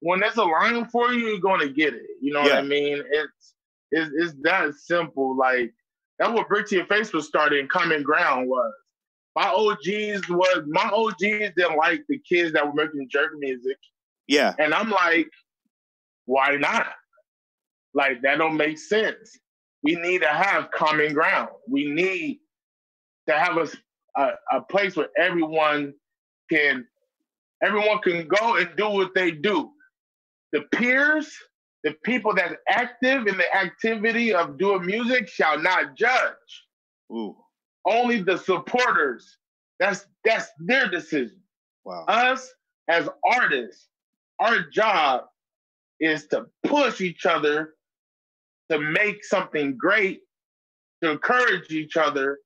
when 0.00 0.20
there's 0.20 0.36
a 0.36 0.44
line 0.44 0.86
for 0.86 1.12
you. 1.12 1.28
You're 1.28 1.40
going 1.40 1.60
to 1.60 1.68
get 1.68 1.94
it. 1.94 2.02
You 2.20 2.32
know 2.32 2.42
what 2.42 2.52
I 2.52 2.62
mean? 2.62 3.02
It's 3.10 3.54
it's 3.90 4.10
it's 4.16 4.34
that 4.42 4.74
simple. 4.74 5.36
Like 5.36 5.72
that's 6.18 6.32
what 6.32 6.48
Brick 6.48 6.68
to 6.68 6.76
Your 6.76 6.86
Face 6.86 7.12
was 7.12 7.26
started. 7.26 7.60
And 7.60 7.68
Common 7.70 8.02
Ground 8.02 8.48
was. 8.48 8.72
My 9.34 9.48
OGs 9.48 10.30
was 10.30 10.64
my 10.66 10.88
OGs 10.90 11.18
didn't 11.20 11.76
like 11.76 12.04
the 12.08 12.18
kids 12.18 12.54
that 12.54 12.66
were 12.66 12.72
making 12.72 13.08
jerk 13.10 13.32
music, 13.38 13.76
yeah 14.26 14.54
and 14.58 14.72
I'm 14.72 14.88
like, 14.88 15.28
why 16.24 16.56
not? 16.56 16.86
Like 17.92 18.22
that 18.22 18.38
don't 18.38 18.56
make 18.56 18.78
sense. 18.78 19.38
We 19.82 19.96
need 19.96 20.22
to 20.22 20.28
have 20.28 20.70
common 20.70 21.12
ground. 21.12 21.50
We 21.68 21.84
need 21.86 22.38
to 23.28 23.38
have 23.38 23.58
a 23.58 23.68
a 24.50 24.62
place 24.62 24.96
where 24.96 25.10
everyone 25.18 25.92
can 26.50 26.86
everyone 27.62 28.00
can 28.00 28.28
go 28.28 28.56
and 28.56 28.70
do 28.76 28.90
what 28.90 29.14
they 29.14 29.30
do. 29.32 29.72
The 30.52 30.62
peers, 30.74 31.32
the 31.84 31.94
people 32.04 32.34
that's 32.34 32.54
active 32.68 33.26
in 33.26 33.36
the 33.38 33.56
activity 33.56 34.34
of 34.34 34.58
doing 34.58 34.86
music 34.86 35.28
shall 35.28 35.60
not 35.60 35.96
judge. 35.96 36.64
Ooh, 37.12 37.36
Only 37.86 38.22
the 38.22 38.38
supporters. 38.38 39.38
That's 39.80 40.06
that's 40.24 40.48
their 40.60 40.88
decision 40.88 41.40
wow. 41.84 42.04
us 42.08 42.52
as 42.88 43.08
artists, 43.30 43.88
our 44.40 44.60
job 44.72 45.24
is 46.00 46.26
to 46.28 46.46
push 46.66 47.00
each 47.00 47.26
other 47.26 47.74
to 48.70 48.78
make 48.80 49.24
something 49.24 49.76
great, 49.78 50.22
to 51.02 51.12
encourage 51.12 51.70
each 51.72 51.96
other 51.96 52.38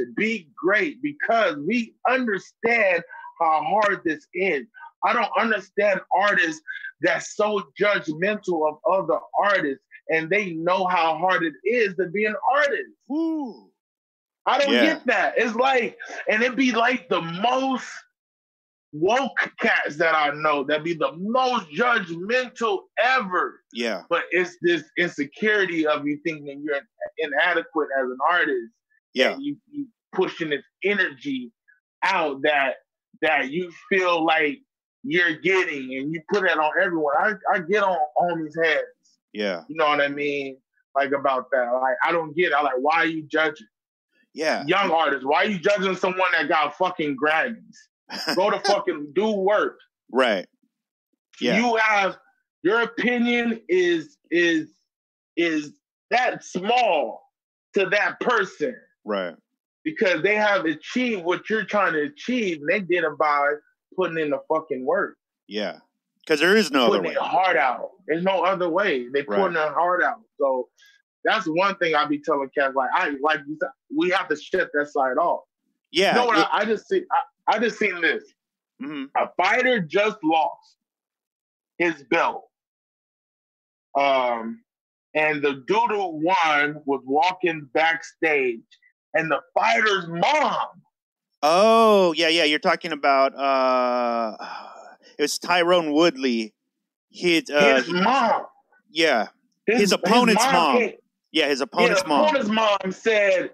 to 0.00 0.06
be 0.16 0.50
great 0.56 1.02
because 1.02 1.56
we 1.66 1.94
understand 2.08 3.02
how 3.40 3.62
hard 3.62 4.02
this 4.04 4.26
is. 4.34 4.66
I 5.04 5.12
don't 5.12 5.30
understand 5.38 6.00
artists 6.14 6.60
that's 7.00 7.36
so 7.36 7.62
judgmental 7.80 8.68
of 8.68 8.78
other 8.90 9.18
artists 9.38 9.84
and 10.10 10.30
they 10.30 10.52
know 10.52 10.86
how 10.86 11.18
hard 11.18 11.42
it 11.44 11.54
is 11.64 11.94
to 11.96 12.08
be 12.08 12.24
an 12.24 12.36
artist. 12.52 12.90
Ooh. 13.10 13.70
I 14.46 14.58
don't 14.60 14.72
Yeah. 14.72 14.84
get 14.86 15.06
that. 15.06 15.34
It's 15.36 15.54
like, 15.56 15.98
and 16.28 16.42
it'd 16.42 16.56
be 16.56 16.72
like 16.72 17.08
the 17.08 17.20
most 17.20 17.88
woke 18.92 19.52
cats 19.58 19.96
that 19.96 20.14
I 20.14 20.30
know 20.30 20.62
that'd 20.64 20.84
be 20.84 20.94
the 20.94 21.12
most 21.16 21.68
judgmental 21.70 22.82
ever. 22.98 23.60
Yeah. 23.72 24.04
But 24.08 24.24
it's 24.30 24.56
this 24.62 24.84
insecurity 24.96 25.86
of 25.86 26.06
you 26.06 26.18
thinking 26.24 26.62
you're 26.64 26.80
inadequate 27.18 27.88
as 27.98 28.04
an 28.04 28.18
artist. 28.30 28.72
Yeah. 29.12 29.32
And 29.32 29.42
you, 29.42 29.56
you 29.70 29.86
pushing 30.12 30.50
this 30.50 30.64
energy 30.84 31.52
out 32.02 32.42
that 32.42 32.76
that 33.22 33.50
you 33.50 33.72
feel 33.88 34.24
like 34.24 34.58
you're 35.02 35.36
getting 35.36 35.94
and 35.96 36.12
you 36.12 36.20
put 36.32 36.42
that 36.42 36.58
on 36.58 36.70
everyone. 36.82 37.14
I, 37.18 37.32
I 37.52 37.60
get 37.60 37.82
on 37.82 37.96
homies' 38.18 38.52
heads. 38.62 38.82
Yeah. 39.32 39.62
You 39.68 39.76
know 39.76 39.86
what 39.86 40.00
I 40.00 40.08
mean? 40.08 40.58
Like 40.94 41.12
about 41.12 41.50
that. 41.52 41.70
Like 41.72 41.96
I 42.04 42.12
don't 42.12 42.34
get 42.34 42.46
it. 42.46 42.54
I'm 42.56 42.64
like, 42.64 42.74
why 42.80 42.96
are 42.96 43.06
you 43.06 43.22
judging? 43.22 43.66
Yeah. 44.34 44.64
young 44.66 44.90
artists. 44.90 45.24
Why 45.24 45.44
are 45.44 45.46
you 45.46 45.58
judging 45.58 45.96
someone 45.96 46.28
that 46.36 46.48
got 46.48 46.76
fucking 46.76 47.16
Grammys? 47.16 48.34
Go 48.34 48.50
to 48.50 48.58
fucking 48.66 49.12
do 49.14 49.30
work. 49.30 49.78
right. 50.12 50.46
Yeah. 51.40 51.58
You 51.58 51.76
have 51.76 52.16
your 52.62 52.80
opinion 52.82 53.60
is 53.68 54.16
is 54.30 54.70
is 55.36 55.72
that 56.10 56.42
small 56.42 57.22
to 57.74 57.86
that 57.90 58.18
person 58.20 58.74
Right. 59.04 59.34
Because 59.86 60.20
they 60.22 60.34
have 60.34 60.64
achieved 60.66 61.24
what 61.24 61.48
you're 61.48 61.64
trying 61.64 61.92
to 61.94 62.02
achieve, 62.02 62.58
and 62.60 62.68
they 62.68 62.80
did 62.80 63.04
it 63.04 63.16
by 63.18 63.52
putting 63.96 64.18
in 64.18 64.30
the 64.30 64.40
fucking 64.52 64.84
work, 64.84 65.16
Yeah. 65.46 65.78
Because 66.20 66.40
there 66.40 66.56
is 66.56 66.72
no 66.72 66.86
other 66.88 66.98
putting 66.98 67.04
way. 67.10 67.14
their 67.14 67.22
heart 67.22 67.56
out. 67.56 67.90
There's 68.08 68.24
no 68.24 68.42
other 68.44 68.68
way. 68.68 69.06
They 69.08 69.22
Right. 69.22 69.38
putting 69.38 69.54
their 69.54 69.72
heart 69.72 70.02
out. 70.02 70.20
So 70.40 70.68
that's 71.22 71.46
one 71.46 71.76
thing 71.76 71.94
I 71.94 72.04
be 72.04 72.18
telling 72.18 72.50
cats 72.50 72.74
like 72.74 72.90
I 72.92 73.10
like 73.22 73.40
you 73.46 73.56
said, 73.62 73.70
we 73.96 74.10
have 74.10 74.26
to 74.30 74.36
shut 74.36 74.68
that 74.74 74.88
side 74.88 75.18
off. 75.18 75.44
Yeah. 75.92 76.14
you 76.14 76.20
know 76.20 76.26
what? 76.26 76.38
it- 76.38 76.48
I, 76.52 76.58
I 76.62 76.64
just 76.64 76.88
see. 76.88 77.04
I, 77.48 77.54
I 77.56 77.58
just 77.60 77.78
seen 77.78 78.00
this. 78.00 78.24
mhm. 78.82 79.08
a 79.16 79.28
fighter 79.36 79.78
just 79.80 80.18
lost 80.24 80.76
his 81.78 82.02
belt. 82.10 82.44
Um, 83.96 84.62
and 85.14 85.40
the 85.42 85.62
dude 85.66 85.90
who 85.90 86.08
won 86.24 86.82
was 86.84 87.02
walking 87.06 87.68
backstage, 87.72 88.60
and 89.16 89.30
the 89.30 89.40
fighter's 89.54 90.06
mom. 90.08 90.82
Oh, 91.42 92.12
yeah, 92.16 92.28
yeah. 92.28 92.44
You're 92.44 92.58
talking 92.58 92.92
about 92.92 93.34
uh 93.36 94.36
it 95.18 95.22
was 95.22 95.38
Tyrone 95.38 95.92
Woodley 95.92 96.54
his 97.10 97.48
uh, 97.50 97.76
his 97.76 97.88
mom. 97.90 98.42
yeah, 98.90 99.28
His 99.66 99.92
opponent's 99.92 100.44
mom. 100.52 100.78
came- 100.78 100.92
yeah, 101.32 101.48
his 101.48 101.60
opponent's 101.60 102.06
mom. 102.06 102.24
opponent's 102.24 102.48
mom 102.50 102.92
said 102.92 103.50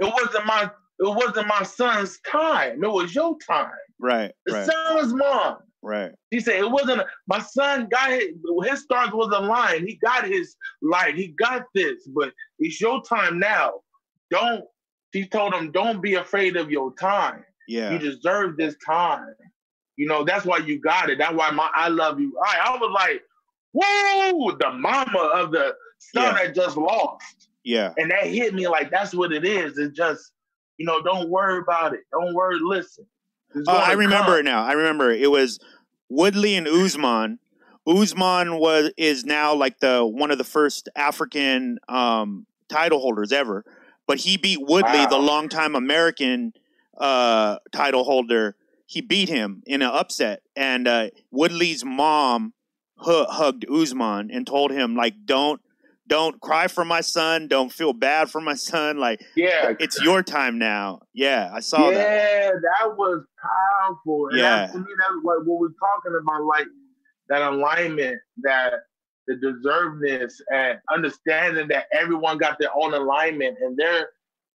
it 0.00 0.04
wasn't 0.04 0.46
my 0.46 0.70
it 1.00 1.16
wasn't 1.16 1.46
my 1.48 1.62
son's 1.62 2.20
time. 2.20 2.82
It 2.82 2.90
was 2.90 3.14
your 3.14 3.36
time. 3.46 3.70
Right, 4.00 4.32
The 4.46 4.54
right, 4.54 4.70
son's 4.70 5.14
mom. 5.14 5.58
right. 5.82 6.12
He 6.30 6.40
said 6.40 6.56
it 6.56 6.70
wasn't 6.70 7.02
my 7.28 7.40
son 7.40 7.88
got 7.90 8.10
his, 8.10 8.28
his 8.64 8.80
stars 8.82 9.10
was 9.12 9.32
aligned. 9.36 9.88
He 9.88 9.96
got 9.96 10.26
his 10.26 10.56
light. 10.82 11.14
He 11.16 11.28
got 11.28 11.64
this, 11.74 12.06
but 12.08 12.32
it's 12.58 12.80
your 12.80 13.02
time 13.02 13.38
now. 13.38 13.72
Don't 14.30 14.64
she 15.14 15.26
told 15.26 15.54
him, 15.54 15.70
don't 15.70 16.00
be 16.02 16.14
afraid 16.14 16.56
of 16.56 16.70
your 16.70 16.92
time. 16.94 17.44
Yeah, 17.68 17.92
You 17.92 17.98
deserve 18.00 18.56
this 18.56 18.74
time. 18.84 19.34
You 19.96 20.08
know, 20.08 20.24
that's 20.24 20.44
why 20.44 20.58
you 20.58 20.80
got 20.80 21.08
it. 21.08 21.18
That's 21.18 21.34
why 21.34 21.50
my 21.52 21.70
I 21.74 21.88
love 21.88 22.18
you. 22.18 22.36
I, 22.44 22.70
I 22.72 22.76
was 22.78 22.90
like, 22.92 23.22
whoa, 23.72 24.56
the 24.58 24.70
mama 24.72 25.18
of 25.34 25.52
the 25.52 25.74
son 25.98 26.22
Yeah. 26.24 26.32
that 26.32 26.54
just 26.54 26.76
lost. 26.76 27.48
yeah, 27.64 27.92
And 27.96 28.10
that 28.10 28.26
hit 28.26 28.54
me 28.54 28.66
like 28.68 28.90
that's 28.90 29.14
what 29.14 29.32
it 29.32 29.44
is. 29.44 29.78
It's 29.78 29.96
just, 29.96 30.32
you 30.78 30.86
know, 30.86 31.00
don't 31.02 31.28
worry 31.30 31.58
about 31.58 31.94
it. 31.94 32.00
Don't 32.12 32.34
worry, 32.34 32.58
listen. 32.60 33.06
Oh, 33.68 33.76
I 33.76 33.92
remember 33.92 34.32
come. 34.32 34.38
it 34.40 34.44
now. 34.44 34.64
I 34.64 34.72
remember 34.72 35.12
it. 35.12 35.22
It 35.22 35.30
was 35.30 35.60
Woodley 36.08 36.56
and 36.56 36.66
Usman. 36.66 37.38
Usman 37.86 38.58
was 38.58 38.90
is 38.96 39.24
now 39.24 39.54
like 39.54 39.78
the 39.78 40.04
one 40.04 40.30
of 40.32 40.38
the 40.38 40.44
first 40.44 40.88
African 40.96 41.78
um, 41.88 42.46
title 42.68 42.98
holders 42.98 43.30
ever, 43.32 43.64
but 44.06 44.18
he 44.18 44.36
beat 44.36 44.58
Woodley, 44.60 44.98
Wow. 45.00 45.06
the 45.10 45.18
longtime 45.18 45.74
American 45.74 46.52
uh, 46.98 47.58
title 47.72 48.04
holder. 48.04 48.56
He 48.86 49.00
beat 49.00 49.28
him 49.28 49.62
in 49.66 49.82
an 49.82 49.88
upset, 49.90 50.42
and 50.54 50.86
uh, 50.86 51.08
Woodley's 51.30 51.84
mom 51.84 52.52
hu- 52.98 53.24
hugged 53.24 53.64
Usman 53.68 54.30
and 54.30 54.46
told 54.46 54.70
him 54.70 54.94
like, 54.96 55.14
"Don't." 55.24 55.60
Don't 56.06 56.38
cry 56.38 56.68
for 56.68 56.84
my 56.84 57.00
son. 57.00 57.48
Don't 57.48 57.72
feel 57.72 57.94
bad 57.94 58.30
for 58.30 58.38
my 58.38 58.52
son. 58.52 58.98
Like 58.98 59.24
Yeah. 59.36 59.72
it's 59.80 59.98
your 60.02 60.22
time 60.22 60.58
now. 60.58 61.00
Yeah, 61.14 61.50
I 61.50 61.60
saw 61.60 61.88
yeah, 61.88 61.94
that. 61.96 62.04
Yeah, 62.44 62.50
that. 62.50 62.94
was 62.98 63.24
powerful. 63.40 64.28
And 64.28 64.38
Yeah. 64.38 64.66
that, 64.66 64.72
to 64.74 64.78
me, 64.80 64.84
that's 64.98 65.12
what, 65.22 65.46
what 65.46 65.60
we're 65.60 65.68
talking 65.68 66.12
about, 66.20 66.44
like 66.44 66.66
that 67.30 67.40
alignment, 67.40 68.18
that 68.42 68.74
the 69.26 69.34
deservedness, 69.34 70.34
and 70.52 70.78
understanding 70.92 71.68
that 71.68 71.86
everyone 71.92 72.38
got 72.38 72.58
their 72.58 72.70
own 72.76 72.94
alignment, 72.94 73.58
and 73.60 73.76
their 73.76 74.10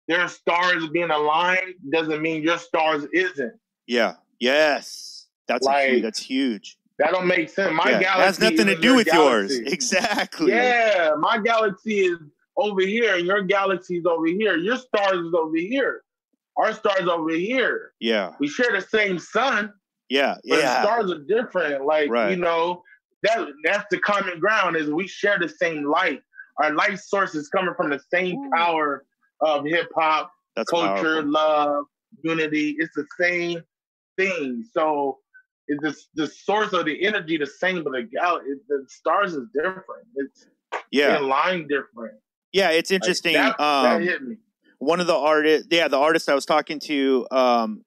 their 0.08 0.28
stars 0.28 0.88
being 0.90 1.12
aligned 1.12 1.76
doesn't 1.92 2.22
mean 2.22 2.42
your 2.42 2.58
stars 2.58 3.06
isn't. 3.14 3.54
Yeah. 3.86 4.16
Yes. 4.40 5.28
That's 5.48 5.68
a 5.68 5.72
huge, 5.72 5.94
Like, 5.94 6.02
that's 6.04 6.20
huge. 6.20 6.78
That 6.98 7.12
don't 7.12 7.28
make 7.28 7.48
sense. 7.50 7.74
My 7.74 7.92
yeah. 7.92 8.00
galaxy 8.02 8.24
has 8.26 8.40
nothing 8.40 8.68
to 8.68 8.76
do 8.76 8.88
your 8.88 8.96
with 8.96 9.08
yours. 9.08 9.58
Exactly. 9.60 10.52
Yeah, 10.52 11.12
my 11.20 11.38
galaxy 11.38 12.00
is 12.02 12.18
over 12.58 12.82
here, 12.82 13.16
and 13.16 13.26
your 13.26 13.42
galaxy 13.44 13.98
is 13.98 14.06
over 14.06 14.26
here. 14.26 14.58
Your 14.58 14.78
stars 14.78 15.20
is 15.26 15.34
over 15.34 15.56
here. 15.58 16.04
Our 16.58 16.74
stars 16.74 17.08
over 17.08 17.30
here. 17.32 17.94
Yeah. 18.00 18.34
We 18.40 18.48
share 18.48 18.72
the 18.74 18.82
same 18.82 19.18
sun, 19.20 19.72
Yeah. 20.10 20.36
but 20.44 20.56
the 20.58 20.62
Yeah. 20.62 20.82
stars 20.84 21.12
are 21.12 21.20
different. 21.20 21.86
Like 21.86 22.10
Right. 22.10 22.32
you 22.32 22.38
know, 22.38 22.84
that 23.24 23.48
that's 23.64 23.86
the 23.92 24.00
common 24.00 24.40
ground 24.40 24.76
is 24.76 24.90
we 24.90 25.08
share 25.08 25.38
the 25.40 25.50
same 25.50 25.84
light. 25.84 26.22
Our 26.62 26.74
light 26.74 27.00
source 27.00 27.36
is 27.36 27.48
coming 27.50 27.74
from 27.76 27.90
the 27.90 28.00
same 28.12 28.38
power 28.54 29.06
of 29.42 29.66
hip 29.66 29.90
hop, 29.96 30.32
culture, 30.70 31.22
powerful. 31.22 31.32
love, 31.32 31.86
unity. 32.24 32.76
It's 32.78 32.94
the 32.96 33.06
same 33.20 33.62
thing. 34.18 34.66
So 34.74 35.20
it's 35.68 35.82
the, 35.82 36.24
the 36.24 36.28
source 36.28 36.74
of 36.74 36.86
the 36.86 37.06
energy 37.06 37.38
the 37.38 37.46
same, 37.46 37.84
but 37.84 37.94
the 37.94 38.04
gal 38.04 38.42
the 38.68 38.86
stars 38.88 39.34
is 39.34 39.48
different. 39.54 39.86
It's 40.16 40.48
Yeah. 40.92 41.18
in 41.18 41.28
line 41.28 41.68
different. 41.68 42.16
Yeah. 42.52 42.72
It's 42.72 42.92
interesting. 42.92 43.34
that, 43.34 43.58
that 43.58 43.96
um, 43.96 44.02
hit 44.02 44.22
me. 44.22 44.38
one 44.80 45.00
of 45.00 45.08
the 45.08 45.16
artists, 45.16 45.68
yeah, 45.72 45.88
the 45.88 45.98
artist 45.98 46.28
I 46.28 46.36
was 46.36 46.46
talking 46.46 46.80
to, 46.82 47.28
um, 47.32 47.84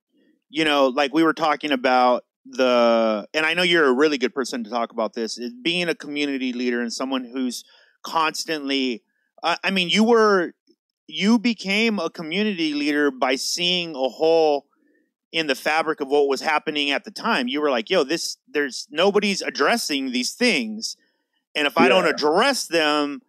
you 0.49 0.65
know, 0.65 0.89
like 0.89 1.13
we 1.13 1.25
were 1.25 1.35
talking 1.35 1.73
about 1.73 2.25
the, 2.45 3.27
and 3.33 3.47
I 3.47 3.55
know 3.55 3.63
you're 3.63 3.87
a 3.87 3.93
really 3.93 4.19
good 4.19 4.35
person 4.35 4.65
to 4.65 4.71
talk 4.71 4.93
about 4.93 5.15
this, 5.15 5.39
is 5.39 5.53
being 5.63 5.89
a 5.89 5.95
community 5.95 6.53
leader 6.53 6.81
and 6.81 6.93
someone 6.93 7.25
who's 7.25 7.65
constantly, 8.03 9.03
I 9.43 9.57
I 9.65 9.71
mean, 9.71 9.89
you 9.89 10.05
were, 10.05 10.55
you 11.07 11.39
became 11.39 11.99
a 11.99 12.11
community 12.11 12.75
leader 12.75 13.11
by 13.11 13.37
seeing 13.37 13.95
a 13.95 14.09
hole 14.09 14.67
in 15.31 15.47
the 15.47 15.55
fabric 15.55 16.01
of 16.01 16.09
what 16.09 16.29
was 16.29 16.41
happening 16.41 16.91
at 16.91 17.05
the 17.05 17.11
time. 17.11 17.49
You 17.49 17.61
were 17.61 17.71
like, 17.71 17.91
yo, 17.91 18.05
this, 18.05 18.37
there's 18.49 18.87
nobody's 18.91 19.41
addressing 19.41 20.13
these 20.13 20.33
things. 20.33 20.97
And 21.55 21.67
if 21.67 21.79
I 21.79 21.89
don't 21.89 22.07
address 22.07 22.67
them, 22.67 23.21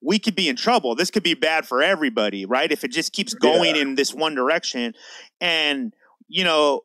we 0.00 0.18
could 0.18 0.34
be 0.34 0.48
in 0.48 0.56
trouble. 0.56 0.94
This 0.94 1.10
could 1.10 1.22
be 1.22 1.34
bad 1.34 1.66
for 1.66 1.82
everybody, 1.82 2.44
right? 2.44 2.70
If 2.70 2.84
it 2.84 2.92
just 2.92 3.12
keeps 3.12 3.34
going 3.34 3.76
in 3.76 3.94
this 3.94 4.12
one 4.12 4.34
direction. 4.34 4.94
And, 5.40 5.94
you 6.28 6.42
know, 6.42 6.82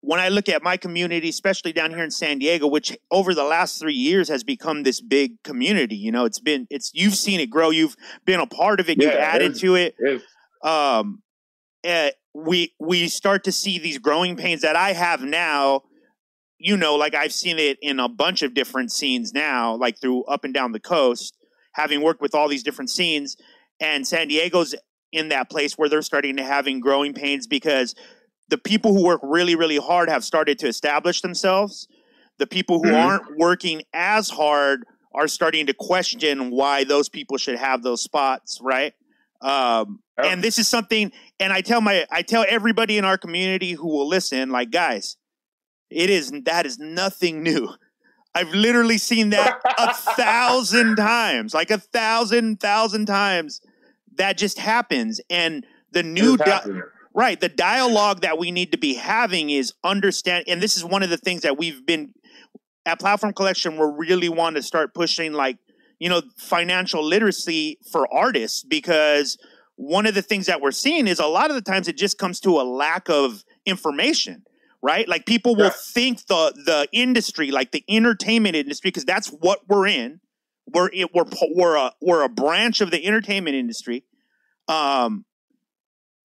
when 0.00 0.20
I 0.20 0.28
look 0.28 0.48
at 0.48 0.62
my 0.62 0.76
community, 0.76 1.28
especially 1.28 1.72
down 1.72 1.90
here 1.90 2.04
in 2.04 2.10
San 2.10 2.38
Diego, 2.38 2.66
which 2.66 2.96
over 3.10 3.34
the 3.34 3.44
last 3.44 3.80
three 3.80 3.94
years 3.94 4.28
has 4.28 4.44
become 4.44 4.84
this 4.84 5.00
big 5.00 5.42
community, 5.42 5.96
you 5.96 6.12
know, 6.12 6.24
it's 6.24 6.38
been, 6.38 6.66
it's, 6.70 6.90
you've 6.94 7.16
seen 7.16 7.40
it 7.40 7.50
grow. 7.50 7.70
You've 7.70 7.96
been 8.24 8.40
a 8.40 8.46
part 8.46 8.80
of 8.80 8.88
it. 8.88 9.02
You've 9.02 9.12
added 9.12 9.56
to 9.56 9.74
it. 9.74 9.96
Um, 10.62 11.22
eh, 11.82 12.10
we, 12.32 12.74
we 12.78 13.08
start 13.08 13.44
to 13.44 13.52
see 13.52 13.78
these 13.78 13.98
growing 13.98 14.36
pains 14.36 14.62
that 14.62 14.76
I 14.76 14.92
have 14.92 15.22
now. 15.22 15.82
You 16.58 16.76
know, 16.76 16.96
like 16.96 17.14
I've 17.14 17.32
seen 17.32 17.58
it 17.58 17.78
in 17.82 18.00
a 18.00 18.08
bunch 18.08 18.42
of 18.42 18.54
different 18.54 18.92
scenes 18.92 19.32
now, 19.32 19.76
like 19.76 20.00
through 20.00 20.24
up 20.24 20.44
and 20.44 20.52
down 20.52 20.72
the 20.72 20.80
coast, 20.80 21.36
having 21.74 22.02
worked 22.02 22.20
with 22.20 22.34
all 22.34 22.48
these 22.48 22.64
different 22.64 22.90
scenes. 22.90 23.36
And 23.80 24.06
San 24.06 24.28
Diego's 24.28 24.74
in 25.12 25.28
that 25.28 25.50
place 25.50 25.74
where 25.74 25.88
they're 25.88 26.02
starting 26.02 26.36
to 26.36 26.44
having 26.44 26.80
growing 26.80 27.14
pains 27.14 27.46
because 27.46 27.94
the 28.48 28.58
people 28.58 28.94
who 28.94 29.04
work 29.04 29.20
really, 29.22 29.54
really 29.54 29.76
hard 29.78 30.08
have 30.08 30.24
started 30.24 30.58
to 30.60 30.68
establish 30.68 31.20
themselves. 31.20 31.86
The 32.38 32.46
people 32.46 32.78
who 32.80 32.90
Mhm. 32.92 32.98
aren't 32.98 33.36
working 33.38 33.82
as 33.92 34.30
hard 34.30 34.84
are 35.14 35.28
starting 35.28 35.66
to 35.66 35.74
question 35.74 36.50
why 36.50 36.84
those 36.84 37.08
people 37.08 37.36
should 37.36 37.58
have 37.58 37.82
those 37.82 38.02
spots, 38.02 38.58
right? 38.62 38.94
Um, 39.40 40.00
and 40.16 40.42
this 40.42 40.58
is 40.58 40.66
something, 40.68 41.12
and 41.38 41.52
I 41.52 41.60
tell 41.60 41.80
my, 41.80 42.06
I 42.10 42.22
tell 42.22 42.44
everybody 42.48 42.98
in 42.98 43.04
our 43.04 43.18
community 43.18 43.72
who 43.72 43.86
will 43.88 44.06
listen, 44.08 44.50
like, 44.50 44.70
guys, 44.70 45.16
it 45.90 46.10
is 46.10 46.30
that 46.44 46.66
is 46.66 46.78
nothing 46.78 47.42
new. 47.42 47.68
I've 48.34 48.50
literally 48.50 48.98
seen 48.98 49.30
that 49.30 49.60
a 49.78 49.94
thousand 49.94 50.96
times, 50.96 51.54
like 51.54 51.70
a 51.70 51.78
thousand, 51.78 52.60
thousand 52.60 53.06
times. 53.06 53.60
That 54.16 54.36
just 54.36 54.58
happens, 54.58 55.20
and 55.30 55.64
the 55.92 56.02
new 56.02 56.34
it's 56.34 56.42
di- 56.42 56.50
happening. 56.50 56.82
Right 57.18 57.40
the 57.40 57.48
dialogue 57.48 58.20
that 58.22 58.38
we 58.38 58.50
need 58.50 58.70
to 58.72 58.78
be 58.78 58.94
having 58.94 59.50
is 59.50 59.72
understand 59.82 60.44
and 60.46 60.62
this 60.62 60.76
is 60.76 60.84
one 60.84 61.02
of 61.02 61.10
the 61.10 61.16
things 61.16 61.42
that 61.42 61.58
we've 61.58 61.84
been 61.84 62.12
at 62.86 62.98
platform 63.00 63.32
collection 63.32 63.76
we're 63.76 63.90
really 63.96 64.28
want 64.28 64.56
to 64.56 64.62
start 64.62 64.94
pushing 64.94 65.32
like 65.32 65.58
you 65.98 66.08
know 66.08 66.22
financial 66.38 67.02
literacy 67.04 67.78
for 67.92 68.06
artists 68.14 68.62
because 68.62 69.36
one 69.76 70.06
of 70.06 70.14
the 70.14 70.22
things 70.22 70.46
that 70.46 70.60
we're 70.60 70.70
seeing 70.70 71.06
is 71.06 71.18
a 71.18 71.26
lot 71.26 71.50
of 71.50 71.56
the 71.56 71.62
times 71.62 71.88
it 71.88 71.96
just 71.96 72.18
comes 72.18 72.40
to 72.40 72.50
a 72.60 72.62
lack 72.62 73.08
of 73.10 73.44
information 73.66 74.42
right? 74.80 75.08
Like 75.08 75.26
people 75.26 75.56
will 75.56 75.64
Yeah. 75.64 75.92
think 75.92 76.26
the 76.26 76.52
the 76.64 76.88
industry 76.92 77.50
like 77.50 77.72
the 77.72 77.82
entertainment 77.88 78.54
industry 78.54 78.88
because 78.88 79.04
that's 79.04 79.28
what 79.28 79.58
we're 79.68 79.88
in. 79.88 80.20
We're 80.72 80.90
it, 80.92 81.12
we're 81.12 81.24
we're 81.54 81.74
a 81.76 81.92
we're 82.00 82.22
a 82.22 82.28
branch 82.28 82.80
of 82.80 82.92
the 82.92 83.04
entertainment 83.04 83.56
industry. 83.56 84.04
Um 84.68 85.24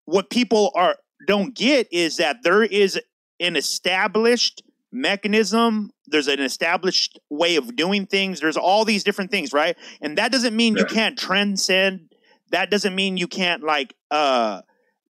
what 0.06 0.30
people 0.30 0.72
are 0.76 0.96
don't 1.28 1.56
get 1.56 1.88
is 1.92 2.18
that 2.18 2.44
there 2.44 2.63
is 2.63 3.00
an 3.39 3.56
established 3.56 4.63
mechanism 4.92 5.92
there's 6.08 6.28
an 6.28 6.39
established 6.39 7.20
way 7.30 7.56
of 7.56 7.76
doing 7.76 8.06
things 8.06 8.39
there's 8.39 8.58
all 8.58 8.86
these 8.86 9.04
different 9.04 9.32
things 9.32 9.52
right? 9.52 9.76
And 10.02 10.18
that 10.18 10.32
doesn't 10.32 10.56
mean 10.56 10.78
you 10.78 10.86
can't 10.86 11.18
transcend 11.18 12.12
that 12.52 12.70
doesn't 12.70 12.94
mean 12.94 13.18
you 13.18 13.28
can't 13.28 13.63
like 13.63 13.96
uh 14.12 14.62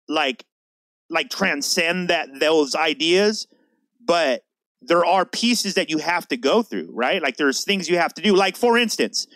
like 0.10 0.45
like 1.10 1.30
transcend 1.30 2.10
that 2.10 2.39
those 2.39 2.73
ideas 2.76 3.47
but 4.04 4.43
there 4.82 5.06
are 5.06 5.26
pieces 5.26 5.73
that 5.76 5.89
you 5.89 5.97
have 6.00 6.28
to 6.30 6.38
go 6.38 6.63
through 6.63 6.89
right? 6.91 7.21
Like 7.21 7.38
there's 7.38 7.63
things 7.63 7.89
you 7.89 7.97
have 7.97 8.13
to 8.15 8.21
do. 8.21 8.36
Like 8.36 8.58
for 8.58 8.78
instance 8.80 9.28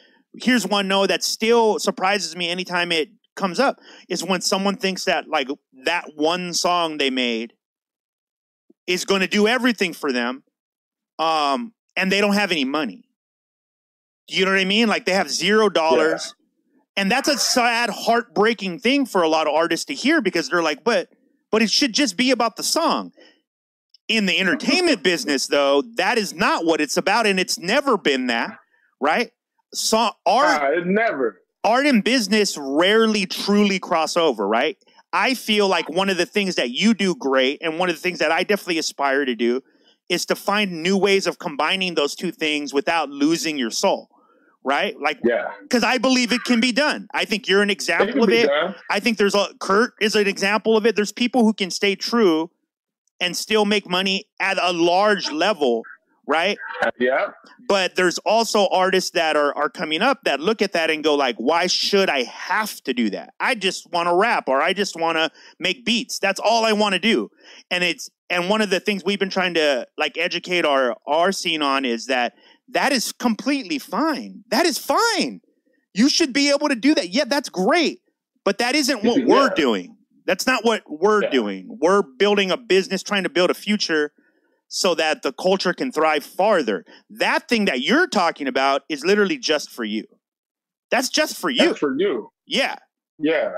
here's 0.42 0.66
one 0.66 0.88
no 0.88 1.06
that 1.06 1.24
still 1.24 1.78
surprises 1.78 2.36
me 2.36 2.50
anytime 2.50 2.92
it 2.92 3.10
comes 3.36 3.60
up 3.60 3.80
is 4.10 4.24
when 4.24 4.42
someone 4.42 4.76
thinks 4.76 5.06
that 5.06 5.28
like 5.28 5.48
that 5.86 6.06
one 6.16 6.54
song 6.54 6.98
they 6.98 7.10
made 7.10 7.54
is 8.88 9.06
going 9.06 9.22
to 9.22 9.28
do 9.28 9.48
everything 9.48 9.94
for 9.94 10.12
them 10.12 10.44
um 11.20 11.74
and 11.96 12.12
they 12.12 12.22
don't 12.22 12.34
have 12.34 12.52
any 12.52 12.66
money. 12.66 13.04
You 14.28 14.46
know 14.46 14.52
what 14.52 14.60
i 14.62 14.66
mean? 14.66 14.88
Like 14.88 15.06
they 15.06 15.14
have 15.14 15.30
zero 15.30 15.70
dollars. 15.70 16.36
And 16.98 17.10
that's 17.10 17.30
a 17.30 17.38
sad 17.38 17.90
heartbreaking 17.90 18.80
thing 18.80 19.06
for 19.06 19.22
a 19.22 19.30
lot 19.30 19.48
of 19.48 19.54
artists 19.54 19.86
to 19.86 19.94
hear 19.94 20.22
because 20.22 20.50
they're 20.50 20.64
like 20.64 20.84
but 20.84 21.10
but 21.52 21.62
it 21.62 21.70
should 21.70 21.94
just 21.94 22.18
be 22.18 22.32
about 22.32 22.56
the 22.56 22.64
song. 22.64 23.12
In 24.08 24.26
the 24.26 24.40
entertainment 24.40 25.04
business, 25.12 25.48
though, 25.48 25.84
that 25.96 26.18
is 26.18 26.34
not 26.34 26.66
what 26.66 26.82
it's 26.82 26.98
about, 26.98 27.28
and 27.28 27.40
it's 27.40 27.60
never 27.60 27.98
been 27.98 28.28
that, 28.28 28.58
right? 29.00 29.32
So 29.74 30.12
art, 30.26 30.62
Uh, 30.62 30.84
never. 30.86 31.41
Art 31.64 31.86
and 31.86 32.04
business 32.04 32.58
rarely 32.58 33.26
truly 33.26 33.80
cross 33.80 34.18
over, 34.18 34.48
right? 34.48 34.78
I 35.14 35.34
feel 35.34 35.68
like 35.68 35.90
one 35.90 36.10
of 36.10 36.18
the 36.18 36.26
things 36.26 36.56
that 36.56 36.72
you 36.72 36.94
do 36.94 37.16
great, 37.16 37.60
and 37.62 37.78
one 37.78 37.90
of 37.90 37.96
the 37.96 38.02
things 38.02 38.20
that 38.20 38.32
I 38.32 38.44
definitely 38.44 38.78
aspire 38.78 39.26
to 39.26 39.36
do, 39.36 39.62
is 40.10 40.26
to 40.28 40.36
find 40.36 40.82
new 40.84 40.98
ways 40.98 41.28
of 41.28 41.38
combining 41.40 41.96
those 41.96 42.16
two 42.16 42.32
things 42.32 42.74
without 42.74 43.10
losing 43.10 43.58
your 43.58 43.72
soul, 43.72 44.10
right? 44.64 44.96
Like, 45.00 45.20
Yeah. 45.24 45.48
because 45.64 45.84
I 45.84 45.98
believe 45.98 46.32
it 46.32 46.44
can 46.46 46.60
be 46.60 46.72
done. 46.72 47.08
I 47.14 47.26
think 47.26 47.48
you're 47.48 47.62
an 47.62 47.70
example 47.70 48.14
can 48.14 48.24
of 48.24 48.30
it. 48.30 48.48
done. 48.48 48.76
I 48.90 49.00
think 49.00 49.18
there's 49.18 49.36
a 49.36 49.50
Kurt 49.60 49.94
is 50.02 50.16
an 50.16 50.28
example 50.28 50.76
of 50.78 50.86
it. 50.86 50.96
There's 50.96 51.12
people 51.12 51.44
who 51.44 51.54
can 51.54 51.72
stay 51.72 51.96
true 51.96 52.50
and 53.20 53.36
still 53.38 53.66
make 53.66 53.88
money 53.90 54.26
at 54.40 54.58
a 54.62 54.74
large 54.74 55.30
level, 55.32 55.84
right? 56.28 56.58
Yeah. 57.00 57.32
But 57.68 57.96
there's 57.96 58.18
also 58.20 58.68
artists 58.68 59.12
that 59.12 59.36
are 59.36 59.56
are 59.56 59.70
coming 59.70 60.02
up 60.02 60.24
that 60.24 60.40
look 60.40 60.62
at 60.62 60.74
that 60.74 60.90
and 60.90 61.04
go 61.04 61.16
like, 61.16 61.36
why 61.38 61.68
should 61.68 62.10
I 62.10 62.24
have 62.24 62.82
to 62.84 62.94
do 62.94 63.10
that? 63.12 63.34
I 63.40 63.56
just 63.56 63.92
want 63.92 64.08
to 64.08 64.16
rap 64.16 64.46
or 64.48 64.62
I 64.62 64.74
just 64.74 64.96
want 65.00 65.18
to 65.18 65.30
make 65.60 65.86
beats. 65.86 66.20
That's 66.20 66.40
all 66.40 66.66
I 66.66 66.74
want 66.74 66.94
to 66.94 67.00
do. 67.00 67.30
And 67.70 67.84
it's 67.84 68.10
and 68.30 68.50
one 68.50 68.62
of 68.62 68.70
the 68.70 68.80
things 68.80 69.04
we've 69.04 69.20
been 69.20 69.30
trying 69.30 69.54
to 69.56 69.88
like 69.98 70.18
educate 70.18 70.66
our 70.66 70.96
our 71.08 71.32
scene 71.32 71.62
on 71.62 71.86
is 71.86 72.06
that 72.08 72.34
that 72.70 72.92
is 72.92 73.12
completely 73.12 73.80
fine. 73.80 74.44
That 74.50 74.66
is 74.66 74.78
fine. 74.78 75.42
You 75.94 76.08
should 76.10 76.32
be 76.34 76.50
able 76.50 76.70
to 76.70 76.76
do 76.76 76.96
that. 76.96 77.10
Yeah, 77.10 77.26
that's 77.26 77.50
great. 77.50 78.00
But 78.46 78.60
that 78.60 78.76
isn't 78.76 79.04
what 79.04 79.20
Yeah. 79.20 79.26
we're 79.26 79.50
doing. 79.50 79.98
That's 80.26 80.48
not 80.48 80.64
what 80.64 80.84
we're 80.88 81.24
Yeah. 81.24 81.30
doing. 81.32 81.78
We're 81.82 82.02
building 82.02 82.50
a 82.52 82.58
business, 82.58 83.04
trying 83.04 83.24
to 83.24 83.30
build 83.30 83.50
a 83.50 83.54
future 83.54 84.14
so 84.74 84.96
that 84.96 85.22
the 85.22 85.34
culture 85.34 85.74
can 85.74 85.92
thrive 85.92 86.24
farther. 86.24 86.86
That 87.10 87.50
thing 87.50 87.66
that 87.66 87.82
you're 87.82 88.08
talking 88.08 88.48
about 88.48 88.84
is 88.88 89.04
literally 89.04 89.38
just 89.38 89.70
for 89.70 89.84
you. 89.84 90.06
That's 90.90 91.10
just 91.10 91.38
for 91.38 91.50
you. 91.50 91.68
That's 91.68 91.80
for 91.80 91.94
you. 92.00 92.32
yeah. 92.48 92.78
Yeah. 93.20 93.52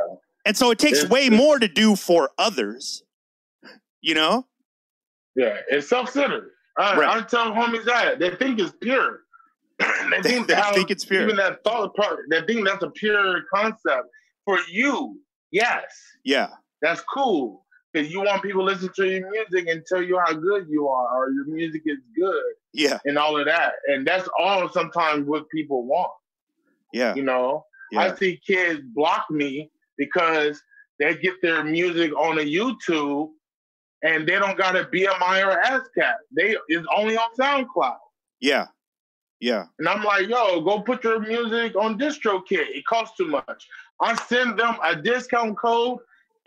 And 0.43 0.57
so 0.57 0.71
it 0.71 0.79
takes 0.79 0.97
It's- 1.03 1.11
way 1.11 1.29
more 1.29 1.59
to 1.59 1.67
do 1.67 1.95
for 1.95 2.31
others. 2.39 3.03
You 4.01 4.15
know? 4.15 4.47
Yeah. 5.35 5.55
It's 5.69 5.87
self-centered. 5.87 6.49
I, 6.77 6.97
Right. 6.97 7.17
I 7.17 7.21
tell 7.27 7.51
homies 7.51 7.85
that 7.85 8.17
they 8.17 8.31
think 8.35 8.59
it's 8.59 8.73
pure. 8.81 9.19
they 9.79 9.85
They, 10.23 10.29
think, 10.31 10.47
they 10.47 10.55
how- 10.55 10.73
think 10.73 10.89
it's 10.89 11.05
pure. 11.05 11.21
Even 11.21 11.35
that 11.35 11.63
thought 11.63 11.95
part, 11.95 12.21
they 12.31 12.41
think 12.41 12.65
that's 12.67 12.81
a 12.83 12.89
pure 12.89 13.43
concept 13.53 14.07
for 14.45 14.57
you. 14.67 15.19
Yes, 15.51 15.83
yeah. 16.25 16.49
that's 16.81 17.01
cool 17.01 17.63
because 17.93 18.11
you 18.11 18.21
want 18.21 18.41
people 18.41 18.61
to 18.65 18.71
listen 18.73 18.89
to 18.95 19.07
your 19.07 19.29
music 19.29 19.67
and 19.67 19.85
tell 19.85 20.01
you 20.01 20.19
how 20.19 20.33
good 20.33 20.67
you 20.67 20.87
are 20.87 21.15
or 21.15 21.31
your 21.31 21.45
music 21.45 21.83
is 21.85 21.99
good 22.15 22.53
Yeah. 22.73 22.99
and 23.05 23.17
all 23.17 23.37
of 23.37 23.45
that. 23.45 23.73
And 23.87 24.05
that's 24.05 24.27
all 24.39 24.67
sometimes 24.69 25.27
what 25.27 25.47
people 25.49 25.85
want. 25.85 26.11
Yeah. 26.91 27.13
You 27.15 27.23
know, 27.23 27.65
Yeah. 27.91 28.01
I 28.01 28.15
see 28.15 28.37
kids 28.45 28.81
block 28.95 29.29
me 29.29 29.69
because 29.97 30.61
they 30.99 31.15
get 31.15 31.41
their 31.41 31.63
music 31.63 32.11
on 32.17 32.39
a 32.39 32.41
YouTube 32.41 33.29
and 34.01 34.27
they 34.27 34.39
don't 34.39 34.57
got 34.57 34.75
a 34.75 34.85
BMI 34.85 35.45
or 35.45 35.61
ASCAP. 35.63 36.15
They 36.31 36.57
it's 36.67 36.87
only 36.95 37.15
on 37.17 37.29
SoundCloud. 37.39 37.97
Yeah. 38.39 38.67
Yeah. 39.39 39.65
And 39.77 39.87
I'm 39.87 40.03
like, 40.03 40.27
yo, 40.29 40.61
go 40.61 40.79
put 40.81 41.03
your 41.03 41.19
music 41.19 41.75
on 41.75 41.99
DistroKid. 41.99 42.69
It 42.77 42.85
costs 42.85 43.17
too 43.17 43.27
much. 43.27 43.67
I 44.01 44.15
send 44.15 44.57
them 44.57 44.77
a 44.83 44.95
discount 44.95 45.57
code 45.57 45.99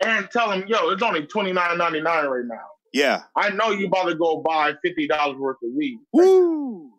and 0.03 0.29
tell 0.31 0.49
them, 0.49 0.65
yo, 0.67 0.89
it's 0.89 1.01
only 1.01 1.23
$29.99 1.23 2.03
right 2.05 2.45
now. 2.45 2.55
Yeah. 2.93 3.23
I 3.35 3.49
know 3.49 3.71
you 3.71 3.87
about 3.87 4.05
to 4.05 4.15
go 4.15 4.37
buy 4.41 4.73
$50 4.85 5.37
worth 5.37 5.57
of 5.63 5.69
weed. 5.75 5.99
Woo. 6.13 6.91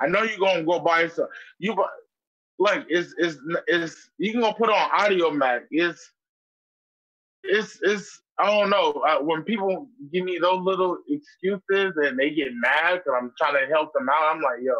I 0.00 0.06
know 0.06 0.22
you're 0.22 0.38
gonna 0.38 0.62
go 0.62 0.78
buy 0.80 1.08
some. 1.08 1.26
You 1.58 1.74
like 2.58 2.86
it's 2.88 3.14
it's 3.18 3.38
it's 3.66 4.10
you 4.18 4.32
can 4.32 4.40
go 4.40 4.52
put 4.52 4.70
on 4.70 4.90
Audiomack. 4.90 5.62
It's 5.70 6.12
it's 7.42 7.78
it's 7.82 8.20
I 8.38 8.46
don't 8.46 8.70
know. 8.70 8.92
Uh, 8.92 9.18
when 9.18 9.42
people 9.42 9.88
give 10.12 10.24
me 10.24 10.38
those 10.40 10.62
little 10.62 10.98
excuses 11.08 11.94
and 11.96 12.18
they 12.18 12.30
get 12.30 12.48
mad 12.54 12.98
because 12.98 13.18
I'm 13.20 13.32
trying 13.36 13.54
to 13.54 13.72
help 13.72 13.92
them 13.92 14.08
out, 14.08 14.36
I'm 14.36 14.40
like, 14.40 14.60
yo, 14.62 14.74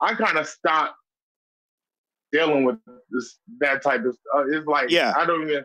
I 0.00 0.14
kind 0.14 0.38
of 0.38 0.48
stop 0.48 0.96
dealing 2.32 2.64
with 2.64 2.78
this 3.10 3.38
that 3.60 3.82
type 3.82 4.04
of 4.04 4.14
stuff. 4.16 4.46
It's 4.50 4.66
like 4.66 4.90
Yeah. 4.90 5.12
I 5.16 5.24
don't 5.24 5.48
even. 5.48 5.64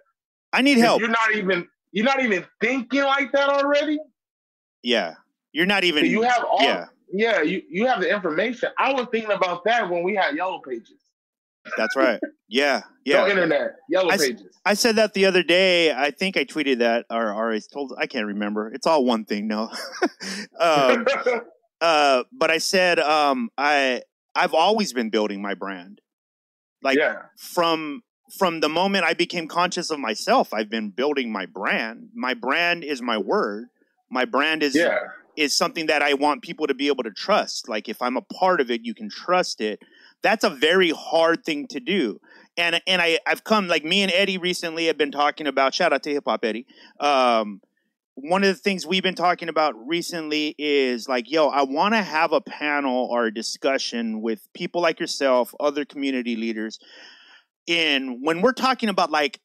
I 0.54 0.62
need 0.62 0.78
help. 0.78 1.00
You're 1.02 1.10
not 1.10 1.36
even 1.36 1.68
you're 1.92 2.06
not 2.06 2.22
even 2.22 2.46
thinking 2.62 3.04
like 3.04 3.32
that 3.32 3.50
already. 3.50 4.00
Yeah. 4.84 5.16
You're 5.52 5.66
not 5.66 5.84
even 5.84 6.04
So 6.04 6.08
you 6.10 6.22
have 6.22 6.44
all 6.44 6.62
Yeah. 6.62 6.86
yeah, 7.12 7.42
you, 7.42 7.62
you 7.70 7.88
have 7.88 8.02
the 8.02 8.10
information. 8.14 8.70
I 8.78 8.94
was 8.94 9.08
thinking 9.12 9.32
about 9.32 9.64
that 9.66 9.90
when 9.90 10.04
we 10.04 10.16
had 10.16 10.36
yellow 10.36 10.60
pages. 10.60 11.00
That's 11.78 11.96
right. 11.96 12.20
Yeah. 12.50 12.84
No 13.06 13.26
Yeah. 13.26 13.30
internet, 13.30 13.76
yellow 13.90 14.10
I 14.10 14.18
pages. 14.18 14.58
I 14.66 14.74
said 14.74 14.96
that 14.96 15.14
the 15.14 15.26
other 15.26 15.44
day. 15.44 15.92
I 15.92 16.12
think 16.12 16.38
I 16.38 16.46
tweeted 16.46 16.78
that 16.80 17.06
or, 17.10 17.34
or 17.34 17.52
I 17.52 17.60
told 17.74 17.94
I 17.98 18.08
can't 18.08 18.26
remember. 18.26 18.70
It's 18.72 18.88
all 18.88 19.04
one 19.04 19.26
thing, 19.26 19.48
no. 19.48 19.70
um, 20.62 21.06
uh, 21.82 22.24
but 22.32 22.50
I 22.50 22.60
said 22.60 23.00
um, 23.00 23.50
I 23.58 24.02
I've 24.34 24.54
always 24.54 24.94
been 24.94 25.10
building 25.10 25.42
my 25.42 25.56
brand. 25.56 26.00
Like 26.82 26.98
yeah, 26.98 27.24
from 27.38 28.02
from 28.36 28.60
the 28.60 28.70
moment 28.70 29.06
I 29.06 29.14
became 29.14 29.48
conscious 29.48 29.90
of 29.90 30.00
myself, 30.00 30.54
I've 30.54 30.70
been 30.70 30.90
building 30.90 31.32
my 31.32 31.46
brand. 31.46 32.10
My 32.14 32.34
brand 32.34 32.84
is 32.84 33.02
my 33.02 33.18
word. 33.18 33.68
My 34.10 34.26
brand 34.26 34.64
is 34.64 34.76
yeah, 34.76 35.00
is 35.36 35.56
something 35.56 35.86
that 35.88 36.02
I 36.02 36.14
want 36.16 36.42
people 36.42 36.68
to 36.68 36.74
be 36.74 36.88
able 36.88 37.04
to 37.04 37.12
trust. 37.12 37.70
Like 37.70 37.88
if 37.88 38.02
I'm 38.02 38.18
a 38.18 38.22
part 38.22 38.60
of 38.60 38.72
it, 38.72 38.82
you 38.84 38.94
can 38.94 39.10
trust 39.10 39.62
it. 39.62 39.82
That's 40.22 40.44
a 40.44 40.50
very 40.50 40.90
hard 40.90 41.46
thing 41.46 41.68
to 41.68 41.80
do. 41.80 42.20
And 42.58 42.82
and 42.88 43.02
I 43.02 43.20
I've 43.26 43.44
come 43.44 43.68
like 43.68 43.86
me 43.86 44.02
and 44.02 44.12
Eddie 44.12 44.38
recently 44.38 44.88
have 44.88 44.98
been 44.98 45.12
talking 45.12 45.48
about 45.48 45.74
shout 45.74 45.94
out 45.94 46.04
to 46.04 46.12
Hip 46.12 46.24
Hop 46.26 46.44
Eddie. 46.44 46.66
Um 47.00 47.62
one 48.16 48.44
of 48.44 48.48
the 48.48 48.60
things 48.60 48.84
we've 48.84 49.04
been 49.04 49.14
talking 49.14 49.48
about 49.48 49.76
recently 49.88 50.56
is 50.58 51.08
like, 51.08 51.30
yo, 51.30 51.50
I 51.50 51.62
want 51.62 51.94
to 51.94 52.02
have 52.02 52.32
a 52.32 52.42
panel 52.42 53.08
or 53.12 53.28
a 53.28 53.34
discussion 53.34 54.24
with 54.24 54.52
people 54.54 54.82
like 54.82 55.00
yourself, 55.00 55.54
other 55.60 55.86
community 55.86 56.36
leaders. 56.36 56.80
In 57.68 58.22
when 58.24 58.42
we're 58.42 58.54
talking 58.54 58.90
about 58.90 59.12
like 59.12 59.40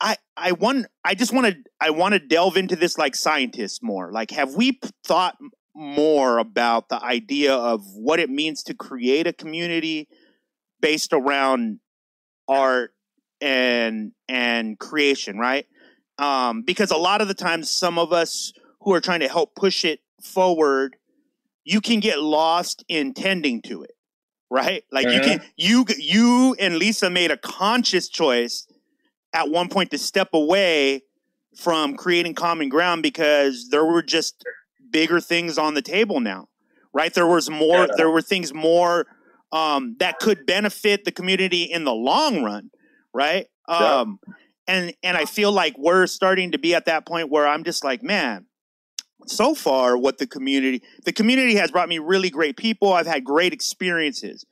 I 0.00 0.16
I 0.36 0.52
want 0.52 0.86
I 1.04 1.14
just 1.14 1.32
want 1.32 1.46
to 1.46 1.56
I 1.80 1.90
want 1.90 2.14
to 2.14 2.20
delve 2.20 2.56
into 2.56 2.76
this 2.76 2.98
like 2.98 3.14
scientists 3.14 3.80
more. 3.82 4.12
Like, 4.12 4.30
have 4.30 4.54
we 4.54 4.78
thought 5.04 5.36
more 5.74 6.38
about 6.38 6.88
the 6.88 7.02
idea 7.02 7.54
of 7.54 7.82
what 7.94 8.18
it 8.18 8.30
means 8.30 8.62
to 8.64 8.74
create 8.74 9.26
a 9.26 9.32
community 9.32 10.08
based 10.80 11.12
around 11.12 11.80
art 12.48 12.92
and 13.40 14.12
and 14.28 14.78
creation, 14.78 15.38
right? 15.38 15.66
Um, 16.18 16.62
because 16.62 16.90
a 16.90 16.96
lot 16.96 17.20
of 17.20 17.28
the 17.28 17.34
times, 17.34 17.70
some 17.70 17.98
of 17.98 18.12
us 18.12 18.52
who 18.80 18.94
are 18.94 19.00
trying 19.00 19.20
to 19.20 19.28
help 19.28 19.54
push 19.54 19.84
it 19.84 20.00
forward, 20.22 20.96
you 21.64 21.80
can 21.80 22.00
get 22.00 22.20
lost 22.20 22.84
in 22.88 23.12
tending 23.12 23.60
to 23.62 23.82
it, 23.82 23.92
right? 24.50 24.84
Like 24.92 25.08
you 25.08 25.20
can 25.20 25.42
you 25.56 25.84
you 25.98 26.56
and 26.58 26.76
Lisa 26.78 27.10
made 27.10 27.30
a 27.30 27.36
conscious 27.36 28.08
choice 28.08 28.66
at 29.32 29.48
one 29.50 29.68
point 29.68 29.90
to 29.90 29.98
step 29.98 30.30
away 30.32 31.02
from 31.56 31.96
creating 31.96 32.34
common 32.34 32.68
ground 32.68 33.02
because 33.02 33.68
there 33.70 33.84
were 33.84 34.02
just 34.02 34.44
bigger 34.90 35.20
things 35.20 35.58
on 35.58 35.74
the 35.74 35.82
table 35.82 36.20
now 36.20 36.48
right 36.92 37.12
there 37.14 37.26
was 37.26 37.50
more 37.50 37.80
Yeah. 37.80 37.86
there 37.96 38.10
were 38.10 38.22
things 38.22 38.54
more 38.54 39.06
um, 39.52 39.96
that 39.98 40.18
could 40.18 40.46
benefit 40.46 41.04
the 41.04 41.12
community 41.12 41.64
in 41.64 41.84
the 41.84 41.92
long 41.92 42.42
run 42.44 42.70
right 43.12 43.46
Yeah. 43.68 44.00
um, 44.00 44.20
and 44.68 44.94
and 45.02 45.16
i 45.16 45.24
feel 45.24 45.50
like 45.50 45.74
we're 45.78 46.06
starting 46.06 46.52
to 46.52 46.58
be 46.58 46.74
at 46.74 46.84
that 46.86 47.04
point 47.06 47.30
where 47.30 47.46
i'm 47.46 47.64
just 47.64 47.84
like 47.84 48.02
man 48.02 48.46
so 49.26 49.54
far 49.54 49.96
what 49.96 50.18
the 50.18 50.26
community 50.26 50.82
the 51.04 51.12
community 51.12 51.56
has 51.56 51.70
brought 51.70 51.88
me 51.88 51.98
really 51.98 52.30
great 52.30 52.56
people 52.56 52.92
i've 52.92 53.06
had 53.06 53.24
great 53.24 53.52
experiences 53.52 54.44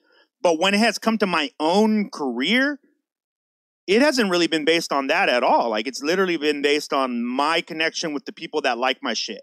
but 0.42 0.58
when 0.58 0.74
it 0.74 0.78
has 0.78 0.98
come 0.98 1.18
to 1.18 1.26
my 1.26 1.50
own 1.60 2.10
career 2.10 2.78
it 3.86 4.00
hasn't 4.02 4.30
really 4.30 4.46
been 4.46 4.64
based 4.64 4.92
on 4.92 5.08
that 5.08 5.28
at 5.28 5.42
all. 5.42 5.70
Like 5.70 5.86
it's 5.86 6.02
literally 6.02 6.36
been 6.36 6.62
based 6.62 6.92
on 6.92 7.24
my 7.24 7.60
connection 7.60 8.14
with 8.14 8.24
the 8.24 8.32
people 8.32 8.62
that 8.62 8.78
like 8.78 8.98
my 9.02 9.14
shit. 9.14 9.42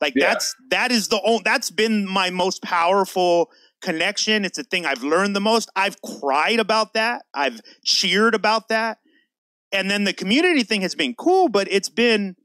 Like 0.00 0.14
Yeah. 0.16 0.28
that's 0.28 0.54
that 0.70 0.92
is 0.92 1.08
the 1.08 1.20
only 1.22 1.42
that's 1.44 1.70
been 1.70 2.06
my 2.06 2.30
most 2.30 2.62
powerful 2.62 3.50
connection. 3.82 4.44
It's 4.44 4.58
a 4.58 4.64
thing 4.64 4.86
I've 4.86 5.02
learned 5.02 5.34
the 5.34 5.40
most. 5.40 5.70
I've 5.74 6.00
cried 6.02 6.60
about 6.60 6.94
that. 6.94 7.24
I've 7.34 7.60
cheered 7.84 8.34
about 8.34 8.68
that. 8.68 8.98
And 9.72 9.90
then 9.90 10.04
the 10.04 10.12
community 10.12 10.62
thing 10.62 10.82
has 10.82 10.94
been 10.94 11.14
cool, 11.14 11.48
but 11.48 11.70
it's 11.70 11.88
been 11.88 12.36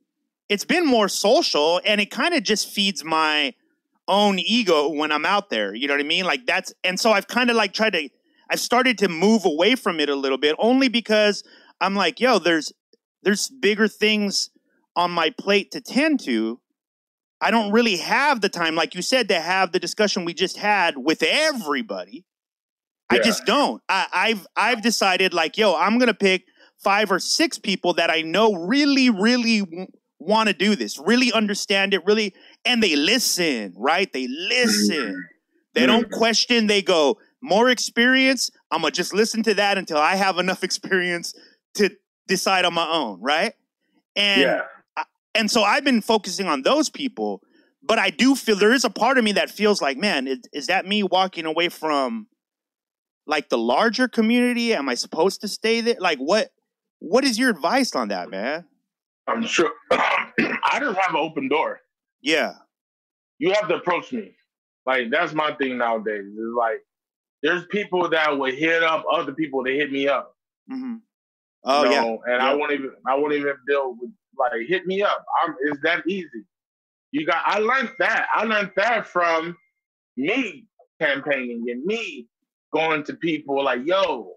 it's 0.49 0.65
been 0.65 0.85
more 0.85 1.07
social 1.07 1.81
and 1.85 1.99
it 1.99 2.11
kind 2.11 2.33
of 2.33 2.43
just 2.43 2.69
feeds 2.69 3.03
my 3.03 3.53
own 4.07 4.39
ego 4.39 4.89
when 4.89 5.11
I'm 5.11 5.25
out 5.25 5.49
there. 5.49 5.73
You 5.73 5.87
know 5.87 5.95
what 5.95 6.01
I 6.01 6.07
mean? 6.07 6.25
Like 6.25 6.45
that's 6.45 6.73
and 6.83 6.99
so 6.99 7.11
I've 7.11 7.27
kind 7.27 7.49
of 7.49 7.55
like 7.55 7.73
tried 7.73 7.93
to 7.93 8.09
I've 8.49 8.59
started 8.59 8.97
to 8.99 9.07
move 9.07 9.45
away 9.45 9.75
from 9.75 9.99
it 9.99 10.09
a 10.09 10.15
little 10.15 10.37
bit 10.37 10.55
only 10.59 10.87
because 10.87 11.43
I'm 11.81 11.95
like, 11.95 12.19
yo, 12.19 12.39
there's 12.39 12.71
there's 13.23 13.49
bigger 13.49 13.87
things 13.87 14.51
on 14.95 15.11
my 15.11 15.31
plate 15.31 15.71
to 15.71 15.81
tend 15.81 16.23
to 16.25 16.59
I 17.41 17.51
don't 17.51 17.71
really 17.71 17.97
have 17.97 18.41
the 18.41 18.49
time, 18.49 18.75
like 18.75 18.95
you 18.95 19.01
said, 19.01 19.27
to 19.29 19.39
have 19.39 19.71
the 19.71 19.79
discussion 19.79 20.25
we 20.25 20.33
just 20.33 20.57
had 20.57 20.97
with 20.97 21.21
everybody. 21.21 22.25
I 23.09 23.19
just 23.19 23.45
don't. 23.45 23.83
I, 23.87 24.07
I've 24.13 24.47
I've 24.55 24.81
decided 24.81 25.33
like, 25.33 25.57
yo, 25.57 25.75
I'm 25.75 25.99
gonna 25.99 26.13
pick 26.13 26.45
five 26.83 27.11
or 27.11 27.19
six 27.19 27.57
people 27.59 27.93
that 27.95 28.09
I 28.09 28.21
know 28.21 28.53
really, 28.53 29.09
really 29.09 29.89
want 30.25 30.47
to 30.49 30.53
do 30.53 30.75
this, 30.75 30.99
really 30.99 31.31
understand 31.31 31.93
it, 31.93 32.05
really, 32.05 32.33
and 32.65 32.81
they 32.81 32.95
listen, 32.95 33.73
right? 33.75 34.11
They 34.11 34.27
listen. 34.27 35.27
They 35.73 35.85
don't 35.85 36.09
question. 36.09 36.67
They 36.67 36.81
go 36.81 37.17
more 37.41 37.69
experience. 37.69 38.49
I'm 38.71 38.81
gonna 38.81 38.91
just 38.91 39.13
listen 39.13 39.43
to 39.43 39.53
that 39.55 39.77
until 39.77 39.97
I 39.97 40.15
have 40.15 40.37
enough 40.37 40.63
experience 40.69 41.33
to 41.75 41.91
decide 42.27 42.65
on 42.65 42.73
my 42.73 42.87
own, 42.87 43.21
right? 43.21 43.53
And 44.15 44.41
yeah. 44.41 44.61
and 45.33 45.51
so 45.51 45.63
I've 45.63 45.83
been 45.83 46.01
focusing 46.01 46.47
on 46.47 46.63
those 46.63 46.89
people, 46.89 47.41
but 47.83 47.99
I 47.99 48.09
do 48.09 48.35
feel 48.35 48.55
there 48.55 48.73
is 48.73 48.85
a 48.85 48.89
part 48.89 49.17
of 49.17 49.23
me 49.23 49.33
that 49.33 49.49
feels 49.49 49.81
like, 49.81 49.97
man, 49.97 50.27
is, 50.27 50.39
is 50.53 50.67
that 50.67 50.85
me 50.85 51.03
walking 51.03 51.45
away 51.45 51.69
from 51.69 52.27
like 53.27 53.49
the 53.49 53.57
larger 53.57 54.07
community? 54.07 54.73
Am 54.73 54.87
I 54.89 54.95
supposed 54.95 55.41
to 55.41 55.47
stay 55.47 55.81
there? 55.81 55.97
Like, 55.99 56.19
what 56.19 56.51
what 56.99 57.23
is 57.23 57.37
your 57.37 57.49
advice 57.49 57.95
on 57.95 58.07
that, 58.07 58.29
man? 58.29 58.65
I'm 59.27 59.45
sure. 59.45 59.71
I 59.91 60.79
just 60.79 60.97
have 60.99 61.11
an 61.15 61.17
open 61.17 61.47
door. 61.47 61.81
Yeah, 62.21 62.53
You 63.39 63.53
have 63.53 63.67
to 63.69 63.75
approach 63.75 64.11
me. 64.11 64.35
Like 64.85 65.09
that's 65.11 65.33
my 65.33 65.53
thing 65.55 65.77
nowadays. 65.77 66.25
Is 66.25 66.53
like 66.57 66.81
there's 67.43 67.65
people 67.67 68.09
that 68.09 68.37
would 68.37 68.55
hit 68.55 68.83
up 68.83 69.05
other 69.11 69.33
people 69.33 69.63
to 69.65 69.71
hit 69.71 69.91
me 69.91 70.07
up. 70.07 70.35
hmm 70.69 70.95
oh 71.63 71.83
you 71.83 71.89
yeah, 71.91 72.01
know, 72.01 72.21
and 72.25 72.41
I 72.41 72.53
won't 72.55 72.71
even 72.71 72.91
I 73.07 73.15
won't 73.15 73.33
even 73.33 73.53
build 73.67 73.97
with 74.01 74.11
like 74.37 74.67
hit 74.67 74.85
me 74.85 75.01
up. 75.03 75.23
I'm 75.43 75.55
it's 75.65 75.81
that 75.83 76.07
easy. 76.07 76.45
You 77.11 77.25
got 77.25 77.41
I 77.45 77.59
learned 77.59 77.91
that. 77.99 78.27
I 78.33 78.43
learned 78.45 78.71
that 78.75 79.07
from 79.07 79.57
me 80.17 80.65
campaigning 81.01 81.65
and 81.69 81.83
me 81.85 82.27
going 82.73 83.03
to 83.05 83.13
people 83.15 83.63
like, 83.63 83.81
yo, 83.85 84.33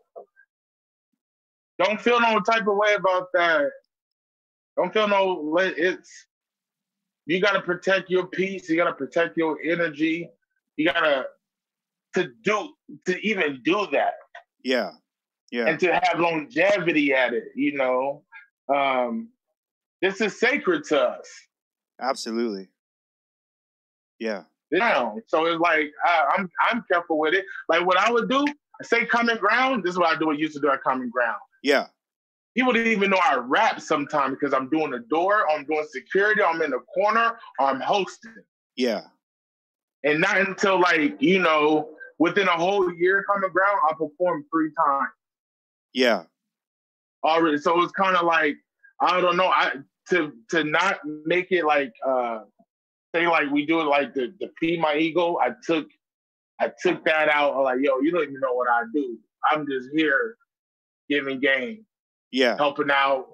don't 1.78 2.00
feel 2.00 2.20
no 2.20 2.40
type 2.40 2.66
of 2.66 2.76
way 2.76 2.94
about 2.94 3.28
that. 3.34 3.70
Don't 4.78 4.92
feel 4.92 5.08
no 5.08 5.58
it's 5.58 6.26
you 7.26 7.42
gotta 7.42 7.60
protect 7.60 8.08
your 8.08 8.26
peace, 8.26 8.70
you 8.70 8.76
gotta 8.76 8.94
protect 8.94 9.36
your 9.36 9.58
energy, 9.62 10.30
you 10.76 10.90
gotta 10.90 11.26
to 12.14 12.30
do 12.42 12.70
to 13.04 13.20
even 13.20 13.60
do 13.64 13.86
that 13.92 14.14
yeah, 14.64 14.92
yeah, 15.50 15.66
and 15.66 15.78
to 15.80 15.92
have 15.92 16.20
longevity 16.20 17.12
at 17.12 17.34
it, 17.34 17.44
you 17.54 17.76
know. 17.76 18.22
Um, 18.74 19.28
this 20.00 20.20
is 20.20 20.38
sacred 20.38 20.84
to 20.84 21.00
us 21.00 21.28
absolutely. 22.00 22.68
Yeah, 24.18 24.44
now. 24.70 25.16
So 25.26 25.46
it's 25.46 25.60
like 25.60 25.90
I, 26.04 26.34
I'm 26.36 26.50
I'm 26.70 26.84
careful 26.90 27.18
with 27.18 27.34
it. 27.34 27.44
Like 27.68 27.86
what 27.86 27.98
I 27.98 28.10
would 28.10 28.28
do, 28.28 28.44
I 28.80 28.84
say 28.84 29.06
common 29.06 29.38
ground. 29.38 29.84
This 29.84 29.92
is 29.92 29.98
what 29.98 30.14
I 30.14 30.18
do. 30.18 30.30
I 30.30 30.34
used 30.34 30.54
to 30.54 30.60
do 30.60 30.70
at 30.70 30.82
common 30.82 31.10
ground. 31.10 31.38
yeah, 31.62 31.86
People 32.58 32.72
wouldn't 32.72 32.88
even 32.88 33.10
know 33.10 33.20
I 33.24 33.36
rap 33.36 33.80
sometimes 33.80 34.36
because 34.38 34.52
I'm 34.52 34.68
doing 34.68 34.90
the 34.90 34.98
door, 35.10 35.48
I'm 35.48 35.64
doing 35.64 35.86
security, 35.92 36.42
I'm 36.42 36.60
in 36.62 36.72
the 36.72 36.80
corner, 36.80 37.38
or 37.60 37.66
I'm 37.66 37.80
hosting. 37.80 38.34
yeah, 38.76 39.02
And 40.02 40.20
not 40.20 40.38
until 40.38 40.80
like 40.80 41.22
you 41.22 41.38
know 41.38 41.90
within 42.18 42.48
a 42.48 42.56
whole 42.56 42.92
year 42.94 43.24
common 43.30 43.50
ground, 43.52 43.78
I 43.88 43.92
performed 43.92 44.46
three 44.52 44.72
times. 44.86 45.08
yeah, 45.94 46.24
already. 47.24 47.58
So 47.58 47.80
it's 47.82 47.92
kind 47.92 48.16
of 48.16 48.26
like 48.26 48.56
I 49.00 49.20
don't 49.20 49.36
know. 49.36 49.48
I 49.48 49.74
to 50.10 50.32
to 50.50 50.64
not 50.64 50.98
make 51.26 51.52
it 51.52 51.64
like 51.64 51.92
uh 52.06 52.40
say 53.14 53.28
like 53.28 53.50
we 53.52 53.66
do 53.66 53.80
it 53.80 53.84
like 53.84 54.14
the 54.14 54.34
the 54.40 54.50
feed 54.58 54.80
my 54.80 54.96
ego. 54.96 55.38
I 55.40 55.50
took 55.64 55.88
I 56.60 56.72
took 56.82 57.04
that 57.04 57.28
out. 57.28 57.54
I'm 57.54 57.62
like 57.62 57.78
yo, 57.80 58.00
you 58.00 58.10
don't 58.10 58.22
even 58.24 58.40
know 58.40 58.54
what 58.54 58.68
I 58.68 58.82
do. 58.92 59.16
I'm 59.52 59.66
just 59.68 59.90
here 59.94 60.36
giving 61.08 61.40
game, 61.40 61.86
yeah, 62.30 62.56
helping 62.56 62.90
out, 62.90 63.26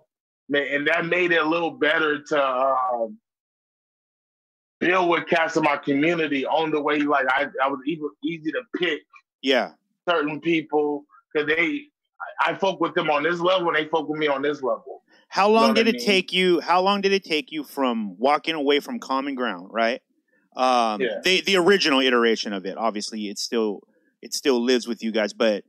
and 0.53 0.87
that 0.87 1.07
made 1.07 1.33
it 1.33 1.43
a 1.43 1.49
little 1.49 1.71
better 1.71 2.23
to 2.23 2.47
um, 2.47 3.19
build 4.81 5.09
with 5.09 5.27
cats 5.29 5.57
in 5.57 5.63
my 5.63 5.77
community 5.77 6.47
on 6.47 6.71
the 6.71 6.81
way. 6.81 6.99
Like 7.01 7.27
I, 7.29 7.47
I 7.63 7.69
was 7.69 7.81
even 7.87 8.09
easy 8.23 8.53
to 8.53 8.63
pick 8.77 9.01
yeah. 9.43 9.73
certain 10.09 10.41
people 10.41 11.05
because 11.33 11.49
they. 11.49 11.83
I 12.41 12.53
I 12.53 12.55
folk 12.59 12.81
with 12.81 12.95
them 12.95 13.11
on 13.11 13.23
this 13.23 13.41
level, 13.41 13.69
and 13.69 13.77
they 13.77 13.87
folk 13.89 14.09
with 14.09 14.19
me 14.19 14.29
on 14.29 14.41
this 14.43 14.63
level. 14.63 15.03
How 15.29 15.49
long 15.49 15.69
what 15.69 15.77
did 15.77 15.89
it 15.89 15.97
mean? 15.97 16.05
take 16.05 16.33
you? 16.33 16.61
How 16.61 16.81
long 16.81 17.01
did 17.01 17.13
it 17.13 17.25
take 17.25 17.51
you 17.51 17.65
from 17.65 18.17
walking 18.19 18.55
away 18.55 18.81
from 18.81 19.01
Common 19.01 19.35
Ground, 19.35 19.69
right? 19.73 20.01
Um, 20.57 21.01
Yeah. 21.01 21.21
the 21.25 21.41
the 21.41 21.57
original 21.57 22.01
iteration 22.01 22.53
of 22.53 22.65
it. 22.67 22.79
Obviously, 22.79 23.29
it 23.29 23.39
still 23.39 23.81
it 24.23 24.33
still 24.33 24.63
lives 24.63 24.87
with 24.87 25.03
you 25.03 25.11
guys, 25.11 25.33
but 25.33 25.65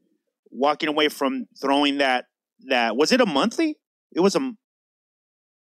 walking 0.51 0.88
away 0.88 1.09
from 1.09 1.47
throwing 1.59 1.97
that 1.97 2.26
that 2.70 2.95
was 2.97 3.11
it 3.11 3.22
a 3.22 3.26
monthly? 3.26 3.78
It 4.13 4.20
was 4.22 4.36
a, 4.36 4.51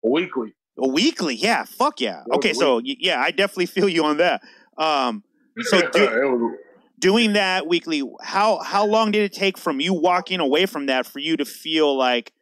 Weekly. 0.03 0.55
a 0.79 0.87
weekly. 0.89 1.35
Yeah, 1.35 1.65
fuck 1.65 2.01
yeah. 2.01 2.23
Okay, 2.35 2.53
so 2.53 2.81
yeah, 2.85 3.21
I 3.21 3.31
definitely 3.31 3.67
feel 3.67 3.89
you 3.89 4.05
on 4.05 4.19
that. 4.19 4.43
Um, 4.77 5.23
So 5.63 5.81
do- 5.91 6.57
doing 6.99 7.33
that 7.35 7.67
weekly, 7.67 8.03
how 8.23 8.59
how 8.59 8.85
long 8.87 9.11
did 9.13 9.23
it 9.23 9.33
take 9.33 9.57
from 9.59 9.81
you 9.81 9.95
walking 9.95 10.41
away 10.41 10.67
from 10.67 10.87
that 10.87 11.07
for 11.07 11.19
you 11.21 11.37
to 11.37 11.45
feel 11.45 11.97
like 11.97 12.33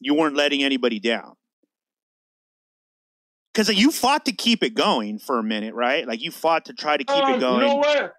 you 0.00 0.14
weren't 0.14 0.34
letting 0.36 0.62
anybody 0.62 0.98
down? 1.00 1.34
Because 3.52 3.68
you 3.72 3.90
fought 3.92 4.24
to 4.24 4.32
keep 4.32 4.62
it 4.64 4.74
going 4.74 5.18
for 5.18 5.38
a 5.38 5.44
minute, 5.44 5.74
right? 5.74 6.06
Like 6.08 6.20
you 6.22 6.30
fought 6.30 6.64
to 6.66 6.72
try 6.72 6.96
to 6.96 7.04
keep 7.04 7.16
Um, 7.24 7.34
it 7.34 7.40
going. 7.40 7.60
You 7.60 7.66
know 7.68 7.76
what? 7.76 8.14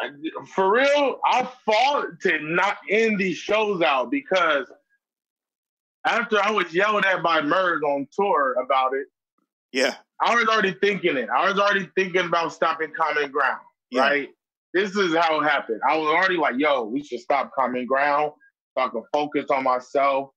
I- 0.00 0.10
For 0.54 0.72
real, 0.72 1.18
I 1.26 1.48
fought 1.64 2.20
to 2.22 2.38
not 2.42 2.78
end 2.88 3.18
these 3.18 3.36
shows 3.36 3.82
out 3.82 4.10
because 4.10 4.70
after 6.08 6.42
I 6.42 6.50
was 6.50 6.72
yelled 6.74 7.04
at 7.04 7.22
by 7.22 7.40
Murs 7.42 7.82
on 7.82 8.08
tour 8.12 8.54
about 8.64 8.94
it, 8.94 9.06
yeah, 9.72 9.96
I 10.20 10.34
was 10.34 10.46
already 10.48 10.72
thinking 10.80 11.16
it. 11.16 11.28
I 11.28 11.48
was 11.50 11.58
already 11.60 11.88
thinking 11.94 12.24
about 12.26 12.52
stopping 12.52 12.92
Common 12.96 13.30
Ground, 13.30 13.60
Yeah. 13.90 14.00
right? 14.02 14.28
This 14.74 14.96
is 14.96 15.14
how 15.16 15.40
it 15.40 15.44
happened. 15.44 15.80
I 15.88 15.96
was 15.96 16.06
already 16.08 16.36
like, 16.36 16.54
yo, 16.58 16.84
we 16.84 17.02
should 17.04 17.20
stop 17.20 17.52
Common 17.54 17.86
Ground 17.86 18.32
so 18.76 18.84
I 18.84 18.88
can 18.88 19.02
focus 19.12 19.46
on 19.50 19.64
myself, 19.64 20.30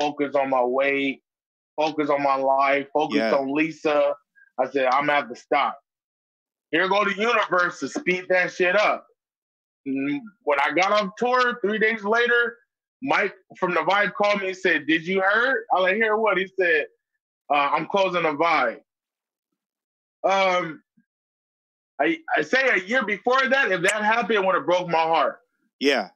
focus 0.00 0.34
on 0.34 0.50
my 0.50 0.62
weight, 0.62 1.22
focus 1.76 2.08
on 2.10 2.22
my 2.22 2.36
life, 2.36 2.86
focus 2.92 3.18
Yeah. 3.18 3.34
on 3.34 3.52
Lisa. 3.54 4.14
I 4.58 4.70
said, 4.70 4.86
I'm 4.86 5.06
gonna 5.06 5.14
have 5.14 5.28
to 5.28 5.36
stop. 5.36 5.78
Here 6.70 6.88
go 6.88 7.04
the 7.04 7.14
universe 7.14 7.80
to 7.80 7.88
speed 7.88 8.26
that 8.28 8.52
shit 8.52 8.76
up. 8.76 9.06
Mm, 9.86 10.20
When 10.42 10.58
I 10.60 10.72
got 10.72 10.92
off 10.92 11.10
tour, 11.16 11.58
three 11.60 11.78
days 11.78 12.02
later, 12.04 12.58
Mike 13.02 13.34
from 13.58 13.74
the 13.74 13.80
Vibe 13.80 14.14
called 14.14 14.40
me 14.40 14.48
and 14.48 14.56
said, 14.56 14.86
Did 14.86 15.06
you 15.06 15.20
heard? 15.20 15.64
I 15.72 15.80
like, 15.80 15.96
hear 15.96 16.16
what? 16.16 16.38
He 16.38 16.48
said, 16.58 16.86
uh, 17.50 17.70
I'm 17.72 17.86
closing 17.86 18.22
the 18.22 18.34
Vibe. 18.34 18.80
Um, 20.24 20.82
I, 22.00 22.18
I 22.36 22.42
say 22.42 22.68
a 22.68 22.78
year 22.84 23.04
before 23.04 23.46
that, 23.48 23.70
if 23.70 23.82
that 23.82 24.02
happened, 24.02 24.32
it 24.32 24.44
would 24.44 24.54
have 24.54 24.66
broke 24.66 24.88
my 24.88 24.98
heart. 24.98 25.40
yeah, 25.78 26.08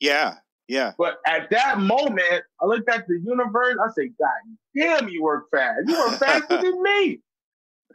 yeah, 0.00 0.34
yeah, 0.68 0.92
But 0.98 1.16
at 1.26 1.50
that 1.50 1.80
moment, 1.80 2.44
I 2.60 2.66
looked 2.66 2.88
at 2.90 3.06
the 3.08 3.18
universe. 3.24 3.76
I 3.82 3.90
said, 3.94 4.08
God 4.18 4.56
damn, 4.76 5.08
you 5.08 5.22
work 5.22 5.46
fast. 5.50 5.80
You 5.86 5.98
work 5.98 6.18
faster 6.18 6.56
than 6.62 6.82
me. 6.82 7.20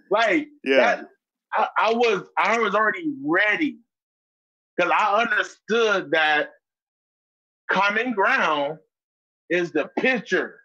Like 0.10 0.48
yeah, 0.64 0.78
that, 0.78 1.08
I, 1.54 1.68
I 1.78 1.94
was 1.94 2.24
I 2.38 2.60
was 2.60 2.76
already 2.76 3.14
ready 3.24 3.78
because 4.76 4.92
I 4.96 5.22
understood 5.22 6.12
that 6.12 6.50
common 7.74 8.14
ground 8.14 8.78
is 9.50 9.72
the 9.72 9.90
picture. 10.00 10.60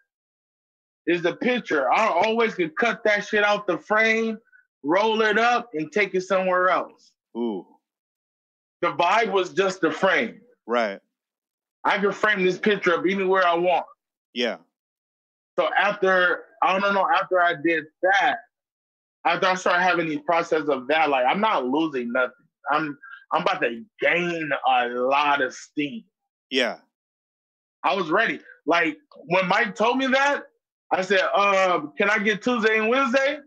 Is 1.07 1.21
the 1.23 1.35
picture. 1.35 1.91
I 1.91 2.07
always 2.07 2.53
could 2.53 2.75
cut 2.75 3.03
that 3.03 3.25
shit 3.25 3.43
out 3.43 3.65
the 3.65 3.77
frame, 3.79 4.37
roll 4.83 5.21
it 5.23 5.39
up, 5.39 5.69
and 5.73 5.91
take 5.91 6.13
it 6.13 6.21
somewhere 6.21 6.69
else. 6.69 7.11
Ooh, 7.35 7.65
The 8.81 8.89
vibe 8.93 9.31
was 9.31 9.51
just 9.53 9.81
the 9.81 9.89
frame. 9.91 10.39
right, 10.67 10.99
I 11.83 11.97
can 11.97 12.11
frame 12.11 12.43
this 12.43 12.59
picture 12.59 12.93
up 12.93 13.05
anywhere 13.09 13.45
I 13.47 13.55
want. 13.55 13.85
yeah, 14.33 14.57
So 15.57 15.69
after 15.77 16.43
I 16.61 16.77
don't 16.77 16.93
know, 16.93 17.07
after 17.09 17.41
I 17.41 17.53
did 17.63 17.85
that, 18.03 18.35
after 19.25 19.47
I 19.47 19.55
started 19.55 19.81
having 19.83 20.09
these 20.09 20.21
process 20.25 20.67
of 20.67 20.87
that, 20.89 21.09
like 21.09 21.25
I'm 21.25 21.41
not 21.41 21.65
losing 21.65 22.11
nothing. 22.11 22.33
I'm 22.71 22.95
I'm 23.31 23.41
about 23.41 23.61
to 23.61 23.83
gain 24.01 24.49
a 24.67 24.87
lot 24.89 25.41
of 25.41 25.53
steam. 25.55 26.03
yeah, 26.51 26.77
I 27.83 27.95
was 27.95 28.09
ready. 28.09 28.39
Like 28.65 28.97
when 29.27 29.47
Mike 29.47 29.75
told 29.75 29.97
me 29.97 30.07
that, 30.07 30.43
I 30.91 31.01
said, 31.01 31.21
uh, 31.35 31.81
can 31.97 32.09
I 32.09 32.19
get 32.19 32.41
Tuesday 32.41 32.77
and 32.79 32.89
Wednesday? 32.89 33.37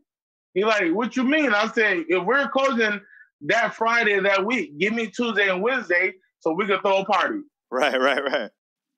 He 0.54 0.64
like, 0.64 0.92
what 0.92 1.16
you 1.16 1.24
mean? 1.24 1.52
I 1.54 1.66
said, 1.68 2.04
if 2.08 2.24
we're 2.24 2.48
closing 2.48 3.00
that 3.42 3.74
Friday 3.74 4.18
that 4.20 4.44
week, 4.44 4.78
give 4.78 4.92
me 4.92 5.06
Tuesday 5.08 5.48
and 5.48 5.62
Wednesday 5.62 6.12
so 6.40 6.52
we 6.52 6.66
can 6.66 6.80
throw 6.80 6.98
a 6.98 7.04
party. 7.04 7.40
right, 7.70 7.98
right, 8.00 8.22
right. 8.22 8.50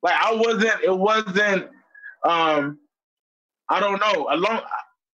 Like 0.02 0.14
I 0.20 0.34
wasn't, 0.34 0.82
it 0.82 0.96
wasn't, 0.96 1.68
um, 2.24 2.78
I 3.70 3.80
don't 3.80 3.98
know. 4.00 4.28
Along, 4.30 4.60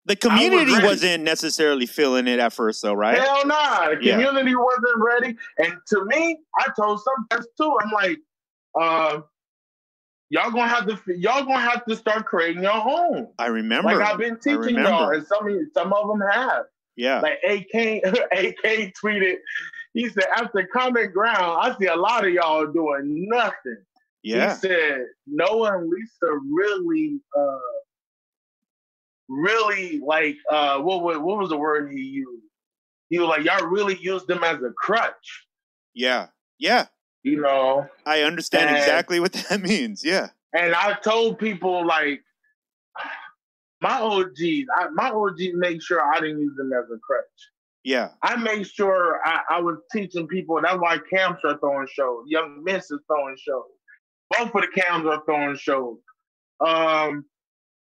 The 0.07 0.17
community 0.17 0.73
ready. 0.73 0.85
wasn't 0.85 1.23
necessarily 1.23 1.87
feeling 1.87 2.27
it 2.27 2.41
at 2.41 2.53
first, 2.53 2.83
though, 2.83 2.95
right? 2.95 3.17
Hell 3.19 3.47
nah. 3.47 3.91
The 3.91 3.99
Yeah. 4.03 4.13
community 4.15 4.57
wasn't 4.57 4.97
ready. 4.99 5.37
And 5.59 5.75
to 5.89 6.05
me, 6.07 6.39
I 6.59 6.67
told 6.77 7.01
some 7.01 7.27
guys 7.31 7.47
too. 7.61 7.77
I'm 7.83 7.91
like, 7.93 8.19
uh, 8.81 9.21
y'all 10.31 10.51
gonna 10.51 10.69
have 10.69 10.87
to 10.87 11.19
y'all 11.19 11.45
gonna 11.45 11.61
have 11.61 11.85
to 11.85 11.95
start 11.97 12.25
creating 12.25 12.63
your 12.63 12.73
own. 12.73 13.29
I 13.39 13.47
remember. 13.47 13.95
Like 13.95 14.09
I've 14.09 14.19
been 14.19 14.39
teaching 14.39 14.77
y'all, 14.77 15.11
and 15.11 15.27
some 15.27 15.47
of 15.47 15.57
some 15.75 15.93
of 15.93 16.09
them 16.09 16.27
have. 16.33 16.65
yeah, 16.97 17.21
Like 17.21 17.39
AK 17.45 18.03
AK 18.33 18.95
tweeted, 19.03 19.37
he 19.93 20.09
said 20.09 20.25
after 20.37 20.67
common 20.73 21.13
ground, 21.13 21.59
I 21.61 21.77
see 21.79 21.87
a 21.87 21.97
lot 21.97 22.27
of 22.27 22.33
y'all 22.33 22.67
doing 22.67 23.27
nothing. 23.29 23.79
yeah, 24.23 24.55
He 24.55 24.61
said 24.61 25.07
Noa 25.27 25.79
and 25.79 25.91
Lisa 25.91 26.39
really, 26.49 27.21
uh, 27.37 27.59
really 29.29 30.01
like 30.01 30.37
uh, 30.51 30.79
what 30.79 31.03
was 31.03 31.19
what 31.19 31.39
was 31.39 31.51
the 31.51 31.59
word 31.59 31.91
he 31.93 32.01
used? 32.01 32.45
He 33.09 33.19
was 33.19 33.29
like, 33.29 33.45
y'all 33.45 33.67
really 33.67 33.97
used 34.01 34.29
them 34.29 34.45
as 34.45 34.63
a 34.63 34.71
crutch, 34.77 35.47
yeah, 35.95 36.29
yeah. 36.59 36.87
You 37.23 37.41
know. 37.41 37.87
I 38.07 38.23
understand 38.23 38.69
And- 38.69 38.79
exactly 38.79 39.21
what 39.21 39.33
that 39.51 39.61
means. 39.61 40.05
Yeah, 40.05 40.29
And 40.53 40.75
I 40.75 40.95
told 41.03 41.39
people 41.39 41.87
like, 41.87 42.23
my 43.81 44.01
OGs, 44.01 44.67
I, 44.77 44.89
my 44.93 45.11
OGs 45.11 45.55
make 45.55 45.83
sure 45.83 46.03
I 46.03 46.21
didn't 46.21 46.41
use 46.41 46.57
them 46.57 46.73
as 46.73 46.85
a 46.85 46.99
crutch. 46.99 47.25
yeah, 47.85 48.11
I 48.23 48.37
made 48.37 48.67
sure 48.67 49.21
I, 49.25 49.41
I 49.51 49.61
was 49.61 49.79
teaching 49.93 50.27
people. 50.27 50.61
That's 50.63 50.79
why 50.79 50.99
camps 51.13 51.41
are 51.45 51.59
throwing 51.59 51.89
shows. 51.93 52.25
Young 52.27 52.63
Miss 52.65 52.91
is 52.91 53.01
throwing 53.07 53.37
shows. 53.39 53.65
Both 54.31 54.55
of 54.55 54.63
the 54.63 54.81
camps 54.81 55.07
are 55.09 55.23
throwing 55.25 55.57
shows. 55.57 55.99
Um, 56.61 57.25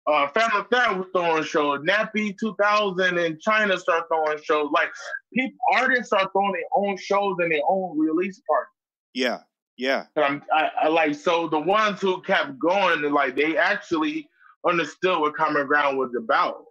uh, 0.07 0.29
Family 0.29 0.61
Affair 0.61 0.95
was 0.97 1.07
throwing 1.13 1.43
shows. 1.45 1.81
Nappy 1.81 2.35
2000 2.39 3.19
in 3.19 3.39
China 3.41 3.77
start 3.79 4.05
throwing 4.09 4.39
shows. 4.43 4.71
Like 4.73 4.89
people, 5.35 5.59
artists 5.75 6.13
are 6.13 6.29
throwing 6.33 6.53
their 6.53 6.63
own 6.77 6.97
shows 6.97 7.37
and 7.41 7.51
their 7.53 7.61
own 7.69 7.99
release 7.99 8.41
parties. 8.49 8.71
Yeah, 9.15 9.39
yeah, 9.77 10.07
I, 10.17 10.71
I 10.83 10.89
like 10.89 11.15
so 11.15 11.49
the 11.49 11.59
ones 11.59 12.01
who 12.01 12.21
kept 12.23 12.59
going, 12.59 13.03
like 13.13 13.37
they 13.37 13.57
actually 13.57 14.29
understood 14.67 15.21
what 15.21 15.35
Common 15.35 15.67
Ground 15.67 15.99
was 15.99 16.11
about. 16.17 16.65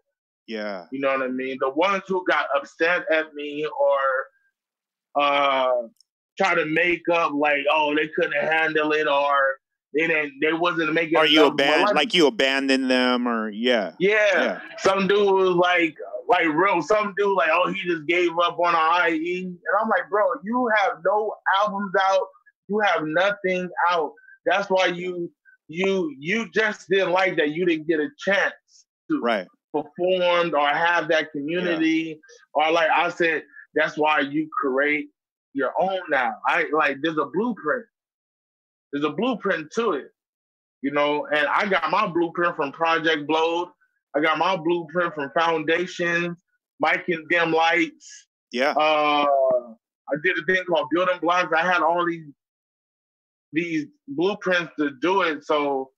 yeah, 0.47 0.85
You 0.91 0.99
know 0.99 1.09
what 1.09 1.23
I 1.23 1.27
mean? 1.27 1.57
The 1.59 1.69
ones 1.69 2.03
who 2.07 2.23
got 2.27 2.45
upset 2.55 3.05
at 3.11 3.33
me 3.33 3.65
or 3.65 5.21
uh 5.21 5.71
try 6.37 6.55
to 6.55 6.65
make 6.65 7.01
up 7.11 7.33
like, 7.33 7.65
oh, 7.71 7.95
they 7.95 8.07
couldn't 8.09 8.33
handle 8.33 8.91
it 8.91 9.07
or 9.07 9.59
they 9.93 10.07
didn't 10.07 10.33
they 10.41 10.53
wasn't 10.53 10.93
making 10.93 11.17
Are 11.17 11.25
you 11.25 11.45
abandoned? 11.45 11.95
Like 11.95 12.13
you 12.13 12.27
abandoned 12.27 12.89
them, 12.89 13.27
or 13.27 13.49
yeah, 13.49 13.93
yeah. 13.99 14.33
yeah. 14.33 14.61
Some 14.77 15.07
dude 15.07 15.33
was 15.33 15.55
like 15.55 15.97
like 16.29 16.45
real 16.45 16.81
some 16.81 17.13
dude 17.17 17.35
like, 17.35 17.49
oh, 17.51 17.73
he 17.73 17.81
just 17.89 18.05
gave 18.05 18.31
up 18.37 18.57
on 18.59 18.75
our 18.75 19.09
IE. 19.09 19.41
And 19.45 19.57
I'm 19.81 19.89
like, 19.89 20.09
bro, 20.09 20.23
you 20.43 20.69
have 20.77 20.99
no 21.03 21.33
albums 21.59 21.91
out, 21.99 22.27
you 22.67 22.79
have 22.79 23.03
nothing 23.03 23.67
out. 23.89 24.13
That's 24.45 24.69
why 24.69 24.85
you 24.85 25.31
you 25.67 26.15
you 26.17 26.49
just 26.51 26.87
didn't 26.87 27.11
like 27.11 27.35
that 27.37 27.49
you 27.49 27.65
didn't 27.65 27.87
get 27.87 27.99
a 27.99 28.09
chance 28.17 28.53
to 29.09 29.19
right, 29.21 29.47
performed 29.73 30.53
or 30.53 30.67
have 30.67 31.07
that 31.09 31.31
community 31.31 32.19
or 32.53 32.71
like 32.71 32.89
I 32.89 33.09
said, 33.09 33.43
that's 33.73 33.97
why 33.97 34.19
you 34.19 34.47
create 34.61 35.09
your 35.53 35.73
own 35.79 35.99
now. 36.09 36.35
I 36.45 36.65
like 36.71 36.97
there's 37.01 37.17
a 37.17 37.25
blueprint. 37.25 37.85
There's 38.91 39.05
a 39.05 39.11
blueprint 39.11 39.71
to 39.73 39.93
it. 39.93 40.11
You 40.81 40.91
know, 40.91 41.27
and 41.27 41.47
I 41.47 41.67
got 41.67 41.89
my 41.91 42.07
blueprint 42.07 42.55
from 42.55 42.71
Project 42.71 43.27
Blowed. 43.27 43.69
I 44.15 44.21
got 44.21 44.37
my 44.37 44.57
blueprint 44.57 45.13
from 45.13 45.31
Foundations, 45.37 46.37
Mike 46.79 47.05
and 47.09 47.27
Dim 47.29 47.51
Lights. 47.51 48.27
yeah, 48.51 48.71
Uh 48.71 49.25
I 50.11 50.15
did 50.23 50.35
a 50.39 50.45
thing 50.45 50.63
called 50.65 50.87
Building 50.91 51.19
Blocks. 51.21 51.53
I 51.55 51.61
had 51.61 51.81
all 51.83 52.05
these 52.05 52.25
these 53.51 53.85
blueprints 54.07 54.71
to 54.79 54.91
do 55.01 55.21
it. 55.21 55.43
So 55.45 55.91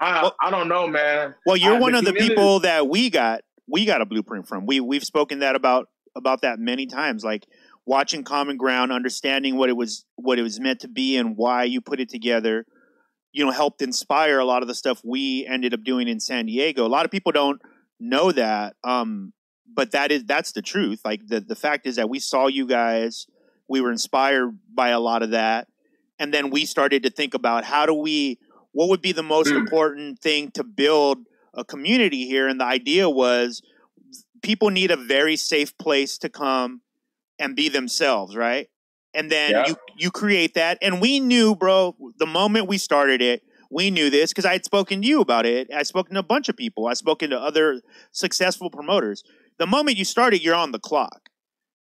I 0.00 0.22
Well- 0.22 0.36
I 0.42 0.50
don't 0.50 0.68
know, 0.68 0.86
man. 0.88 1.34
Well, 1.46 1.56
you're 1.56 1.76
I- 1.76 1.80
one 1.80 1.92
the 1.92 1.98
of 2.00 2.04
the 2.04 2.12
people 2.14 2.60
that 2.60 2.88
we 2.88 3.10
got 3.10 3.42
we 3.66 3.84
got 3.86 4.00
a 4.02 4.04
blueprint 4.06 4.46
from. 4.48 4.66
We 4.66 4.80
we've 4.80 5.04
spoken 5.04 5.38
that 5.40 5.54
about 5.56 5.88
about 6.16 6.42
that 6.42 6.58
many 6.58 6.86
times. 6.86 7.24
Like 7.24 7.46
watching 7.86 8.22
Common 8.24 8.56
Ground, 8.56 8.92
understanding 8.92 9.56
what 9.56 9.68
it 9.68 9.76
was 9.76 10.04
what 10.16 10.38
it 10.38 10.42
was 10.42 10.58
meant 10.60 10.80
to 10.80 10.88
be 10.88 11.16
and 11.16 11.36
why 11.36 11.64
you 11.64 11.80
put 11.80 12.00
it 12.00 12.08
together. 12.08 12.66
You 13.34 13.44
know, 13.44 13.50
helped 13.50 13.82
inspire 13.82 14.38
a 14.38 14.44
lot 14.46 14.62
of 14.62 14.68
the 14.68 14.74
stuff 14.74 15.02
we 15.04 15.46
ended 15.46 15.74
up 15.74 15.84
doing 15.84 16.08
in 16.08 16.20
San 16.20 16.46
Diego. 16.46 16.86
A 16.86 16.88
lot 16.88 17.04
of 17.04 17.10
people 17.10 17.32
don't 17.32 17.60
know 18.00 18.32
that, 18.32 18.76
um, 18.84 19.32
but 19.66 19.90
that 19.90 20.10
is 20.12 20.24
that's 20.24 20.52
the 20.52 20.62
truth. 20.62 21.00
Like 21.04 21.26
the 21.26 21.40
the 21.40 21.56
fact 21.56 21.86
is 21.86 21.96
that 21.96 22.08
we 22.08 22.20
saw 22.20 22.46
you 22.46 22.66
guys, 22.66 23.26
we 23.68 23.80
were 23.82 23.90
inspired 23.92 24.56
by 24.72 24.88
a 24.90 25.00
lot 25.00 25.22
of 25.22 25.30
that, 25.30 25.68
and 26.18 26.32
then 26.32 26.50
we 26.50 26.64
started 26.64 27.02
to 27.02 27.10
think 27.10 27.34
about 27.34 27.64
how 27.64 27.84
do 27.86 27.94
we 27.94 28.38
what 28.72 28.88
would 28.88 29.02
be 29.02 29.12
the 29.12 29.22
most 29.22 29.50
Mm. 29.50 29.58
important 29.58 30.18
thing 30.20 30.50
to 30.52 30.64
build 30.64 31.18
a 31.54 31.64
community 31.64 32.26
here 32.26 32.48
and 32.48 32.58
the 32.60 32.64
idea 32.64 33.08
was 33.08 33.62
people 34.42 34.70
need 34.70 34.90
a 34.90 34.96
very 34.96 35.36
safe 35.36 35.76
place 35.78 36.18
to 36.18 36.28
come 36.28 36.80
and 37.38 37.54
be 37.54 37.68
themselves 37.68 38.34
right 38.34 38.68
and 39.14 39.30
then 39.30 39.52
Yeah. 39.52 39.66
you 39.68 39.76
you 39.96 40.10
create 40.10 40.54
that. 40.54 40.78
And 40.82 41.00
we 41.00 41.20
knew 41.20 41.54
bro 41.54 41.96
the 42.18 42.26
moment 42.26 42.68
we 42.68 42.78
started 42.78 43.22
it 43.22 43.42
we 43.70 43.90
knew 43.90 44.08
this 44.10 44.30
because 44.30 44.44
i 44.44 44.52
had 44.52 44.64
spoken 44.64 45.02
to 45.02 45.08
you 45.08 45.20
about 45.20 45.46
it. 45.46 45.68
I 45.74 45.82
spoken 45.82 46.14
to 46.14 46.20
a 46.20 46.24
bunch 46.24 46.48
of 46.48 46.56
people. 46.56 46.86
I 46.86 46.94
spoken 46.94 47.30
to 47.30 47.38
other 47.40 47.80
successful 48.12 48.70
promoters. 48.70 49.24
The 49.58 49.66
moment 49.66 49.96
you 49.96 50.04
start 50.04 50.34
it 50.34 50.42
you're 50.42 50.54
on 50.54 50.72
the 50.72 50.78
clock 50.78 51.28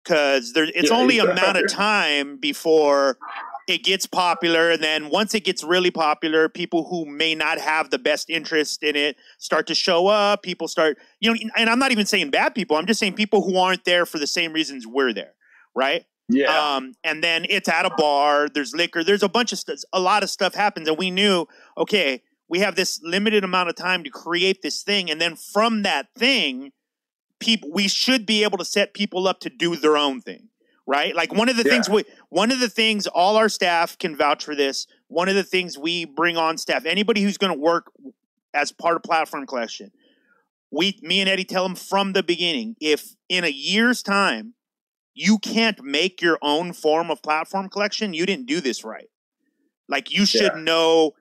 because 0.05 0.53
there 0.53 0.64
it's 0.74 0.91
Yeah, 0.91 0.97
only 0.97 1.18
a 1.18 1.24
amount 1.30 1.57
of 1.59 1.66
time 1.68 2.37
before 2.39 3.18
it 3.68 3.85
gets 3.85 4.07
popular. 4.07 4.70
And 4.70 4.83
then 4.83 5.09
once 5.11 5.35
it 5.35 5.45
gets 5.45 5.62
really 5.62 5.91
popular 5.91 6.49
people 6.49 6.85
who 6.89 7.05
may 7.07 7.35
not 7.35 7.59
have 7.59 7.91
the 7.91 7.99
best 7.99 8.28
interest 8.28 8.83
in 8.83 8.97
it 8.97 9.16
start 9.39 9.66
to 9.68 9.74
show 9.74 10.07
up. 10.09 10.43
People 10.43 10.68
start 10.68 10.99
you 11.20 11.33
know 11.33 11.39
and 11.57 11.68
i'm 11.70 11.78
not 11.78 11.93
even 11.93 12.07
saying 12.07 12.30
bad 12.30 12.55
people. 12.55 12.76
I'm 12.76 12.87
just 12.87 13.01
saying 13.01 13.14
people 13.14 13.43
who 13.43 13.57
aren't 13.57 13.85
there 13.85 14.07
for 14.07 14.18
the 14.18 14.26
same 14.26 14.53
reasons 14.53 14.87
we're 14.87 15.12
there 15.12 15.35
right 15.74 16.05
Yeah. 16.29 16.77
um, 16.77 16.95
and 17.05 17.23
then 17.23 17.47
it's 17.51 17.68
at 17.68 17.85
a 17.85 17.91
bar 17.91 18.49
there's 18.49 18.75
liquor 18.75 19.05
there's 19.05 19.23
a 19.23 19.29
bunch 19.29 19.53
of 19.53 19.59
stuff 19.59 19.79
a 19.93 20.01
lot 20.01 20.23
of 20.23 20.31
stuff 20.31 20.55
happens 20.55 20.89
and 20.89 20.97
we 20.97 21.11
knew 21.11 21.47
okay 21.77 22.23
we 22.49 22.61
have 22.61 22.75
this 22.77 23.01
limited 23.03 23.45
amount 23.45 23.68
of 23.68 23.77
time 23.77 24.05
to 24.05 24.11
create 24.11 24.62
this 24.62 24.83
thing 24.83 25.11
and 25.11 25.20
then 25.20 25.37
from 25.37 25.83
that 25.83 26.07
thing 26.16 26.73
people 27.39 27.70
we 27.73 27.89
should 27.89 28.25
be 28.25 28.45
able 28.45 28.59
to 28.59 28.64
set 28.64 28.95
people 28.95 29.27
up 29.27 29.41
to 29.41 29.51
do 29.51 29.75
their 29.77 29.97
own 29.97 30.20
thing 30.20 30.49
right 30.87 31.14
like 31.14 31.33
one 31.35 31.49
of 31.49 31.57
the 31.57 31.64
things 31.64 31.89
we 31.89 32.05
one 32.29 32.51
of 32.53 32.61
the 32.61 32.68
things 32.68 33.07
all 33.09 33.37
our 33.37 33.49
staff 33.49 33.99
can 33.99 34.16
vouch 34.16 34.45
for 34.45 34.55
this 34.55 34.87
one 35.09 35.29
of 35.29 35.35
the 35.35 35.45
things 35.45 35.77
we 35.77 36.05
bring 36.05 36.37
on 36.37 36.57
staff 36.57 36.85
anybody 36.87 37.23
who's 37.23 37.39
going 37.39 37.53
to 37.53 37.59
work 37.59 37.91
as 38.55 38.73
part 38.73 38.97
of 38.97 39.03
platform 39.03 39.47
collection 39.47 39.91
we 40.70 40.99
me 41.03 41.20
and 41.20 41.29
eddie 41.29 41.45
tell 41.45 41.62
them 41.64 41.75
from 41.75 42.12
the 42.12 42.23
beginning 42.23 42.77
if 42.81 43.14
in 43.29 43.45
a 43.45 43.51
year's 43.51 44.03
time 44.03 44.55
you 45.15 45.39
can't 45.39 45.83
make 45.83 46.23
your 46.23 46.39
own 46.43 46.73
form 46.73 47.11
of 47.11 47.23
platform 47.23 47.69
collection 47.69 48.15
you 48.15 48.25
didn't 48.27 48.47
do 48.47 48.61
this 48.61 48.85
right. 48.85 49.09
Like 49.89 50.11
you 50.11 50.25
should 50.27 50.53
Yeah. 50.55 50.61
know 50.63 51.13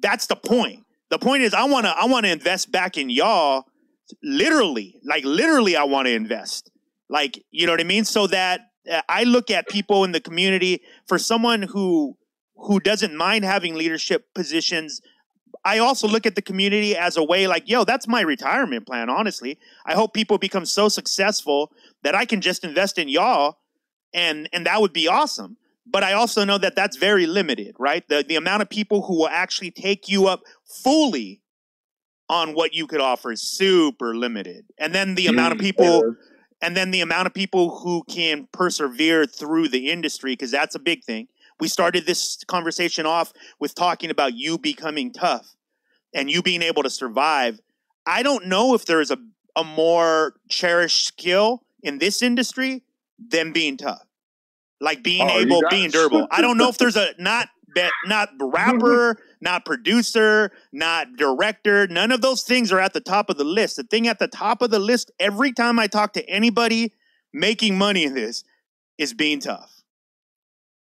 that's 0.00 0.26
the 0.26 0.36
point. 0.36 0.84
The 1.10 1.18
point 1.18 1.42
is 1.42 1.54
i 1.54 1.64
want 1.64 1.86
to 1.86 1.90
i 1.90 2.06
want 2.06 2.24
to 2.26 2.32
invest 2.32 2.72
back 2.72 2.96
in 2.96 3.10
y'all 3.10 3.64
literally 4.22 5.00
like 5.04 5.24
literally 5.24 5.76
i 5.76 5.84
want 5.84 6.06
to 6.06 6.12
invest. 6.12 6.70
Like 7.08 7.44
you 7.50 7.66
know 7.66 7.72
what 7.72 7.80
i 7.80 7.84
mean? 7.84 8.04
So 8.04 8.26
that 8.28 8.70
uh, 8.90 9.02
i 9.08 9.24
look 9.24 9.50
at 9.50 9.68
people 9.68 10.04
in 10.04 10.12
the 10.12 10.20
community 10.20 10.80
for 11.06 11.18
someone 11.18 11.62
who 11.62 12.16
who 12.56 12.80
doesn't 12.80 13.14
mind 13.14 13.44
having 13.44 13.74
leadership 13.74 14.32
positions 14.34 15.00
i 15.64 15.78
also 15.78 16.06
look 16.08 16.24
at 16.26 16.34
the 16.34 16.42
community 16.42 16.96
as 16.96 17.16
a 17.16 17.22
way 17.22 17.46
like 17.46 17.68
yo 17.68 17.84
that's 17.84 18.06
my 18.08 18.20
retirement 18.20 18.86
plan 18.86 19.08
honestly. 19.10 19.58
I 19.86 19.94
hope 19.94 20.14
people 20.14 20.38
become 20.38 20.64
so 20.64 20.88
successful 20.88 21.72
that 22.04 22.14
i 22.14 22.24
can 22.24 22.40
just 22.40 22.64
invest 22.64 22.98
in 22.98 23.08
y'all 23.08 23.58
and 24.14 24.48
and 24.52 24.66
that 24.66 24.80
would 24.80 24.92
be 24.92 25.08
awesome. 25.08 25.56
But 25.86 26.02
i 26.04 26.12
also 26.12 26.44
know 26.44 26.58
that 26.58 26.76
that's 26.76 26.96
very 26.96 27.26
limited 27.26 27.76
right? 27.78 28.06
The 28.08 28.24
the 28.26 28.36
amount 28.36 28.62
of 28.62 28.70
people 28.70 29.02
who 29.02 29.18
will 29.18 29.28
actually 29.28 29.70
take 29.70 30.08
you 30.08 30.28
up 30.28 30.42
fully 30.64 31.42
on 32.28 32.54
what 32.54 32.72
you 32.74 32.86
could 32.86 33.00
offer 33.00 33.32
is 33.32 33.42
super 33.42 34.16
limited. 34.16 34.64
And 34.78 34.94
then 34.94 35.14
the 35.14 35.26
amount 35.26 35.52
of 35.52 35.58
mm, 35.58 35.62
people 35.62 36.14
and 36.62 36.76
then 36.76 36.90
the 36.90 37.02
amount 37.02 37.26
of 37.26 37.34
people 37.34 37.78
who 37.78 38.02
can 38.08 38.48
persevere 38.52 39.26
through 39.26 39.68
the 39.68 39.90
industry 39.90 40.32
because 40.32 40.50
that's 40.50 40.74
a 40.74 40.78
big 40.78 41.04
thing. 41.04 41.28
We 41.60 41.68
started 41.68 42.06
this 42.06 42.42
conversation 42.44 43.06
off 43.06 43.32
with 43.60 43.74
talking 43.74 44.10
about 44.10 44.34
you 44.34 44.58
becoming 44.58 45.12
tough 45.12 45.54
and 46.14 46.30
you 46.30 46.42
being 46.42 46.62
able 46.62 46.82
to 46.82 46.90
survive. 46.90 47.60
I 48.06 48.22
don't 48.22 48.46
know 48.46 48.74
if 48.74 48.86
there's 48.86 49.10
a, 49.10 49.18
a 49.56 49.64
more 49.64 50.34
cherished 50.48 51.06
skill 51.06 51.63
in 51.84 51.98
this 51.98 52.22
industry 52.22 52.82
than 53.18 53.52
being 53.52 53.76
tough 53.76 54.06
like 54.80 55.02
being 55.02 55.28
Oh, 55.30 55.38
able 55.38 55.62
being 55.70 55.90
durable 55.90 56.26
i 56.30 56.40
don't 56.40 56.56
know 56.56 56.68
if 56.68 56.78
there's 56.78 56.96
a 56.96 57.14
not 57.18 57.48
bet 57.74 57.92
not 58.06 58.30
rapper 58.40 59.16
not 59.44 59.64
producer, 59.64 60.50
not 60.72 61.16
director. 61.16 61.86
None 61.86 62.10
of 62.10 62.22
those 62.22 62.42
things 62.42 62.72
are 62.72 62.80
at 62.80 62.94
the 62.94 63.00
top 63.00 63.30
of 63.30 63.36
the 63.36 63.44
list. 63.44 63.76
The 63.76 63.84
thing 63.84 64.08
at 64.08 64.18
the 64.18 64.26
top 64.26 64.62
of 64.62 64.70
the 64.70 64.78
list 64.78 65.12
every 65.20 65.52
time 65.52 65.78
I 65.78 65.86
talk 65.86 66.14
to 66.14 66.28
anybody 66.28 66.92
making 67.32 67.78
money 67.78 68.04
in 68.04 68.14
this 68.14 68.42
is 68.98 69.12
being 69.12 69.38
tough. 69.38 69.82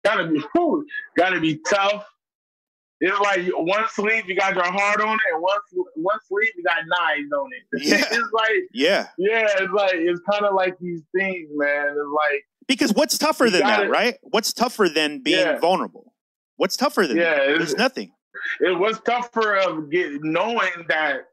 Gotta 0.03 0.27
be, 0.27 0.43
gotta 1.17 1.39
be 1.39 1.59
tough. 1.69 2.05
It's 2.99 3.19
like 3.19 3.47
one 3.55 3.83
sleeve 3.89 4.27
you 4.27 4.35
got 4.35 4.55
your 4.55 4.63
heart 4.63 5.01
on 5.01 5.13
it, 5.13 5.33
and 5.33 5.41
one 5.41 5.59
one 5.95 6.17
sleeve 6.27 6.49
you 6.57 6.63
got 6.63 6.77
knives 6.87 7.31
on 7.31 7.49
it. 7.53 7.81
Yeah. 7.85 8.03
it's 8.11 8.31
like 8.33 8.51
Yeah. 8.73 9.07
yeah, 9.17 9.47
it's 9.59 9.71
like 9.73 9.93
it's 9.95 10.21
kind 10.29 10.45
of 10.45 10.55
like 10.55 10.77
these 10.79 11.01
things, 11.15 11.49
man. 11.53 11.89
It's 11.89 11.97
like 12.31 12.43
Because 12.67 12.93
what's 12.93 13.17
tougher 13.17 13.49
than 13.51 13.61
that, 13.61 13.77
gotta- 13.77 13.89
right? 13.89 14.15
What's 14.23 14.51
tougher 14.53 14.89
than 14.89 15.21
being 15.21 15.39
Yeah. 15.45 15.59
vulnerable? 15.59 16.13
What's 16.55 16.75
tougher 16.75 17.05
than 17.05 17.17
Yeah, 17.17 17.35
that? 17.35 17.57
There's 17.59 17.75
nothing. 17.75 18.11
it 18.61 18.77
was 18.77 18.99
tougher 19.01 19.55
of 19.57 19.91
get 19.91 20.23
knowing 20.23 20.85
that 20.89 21.27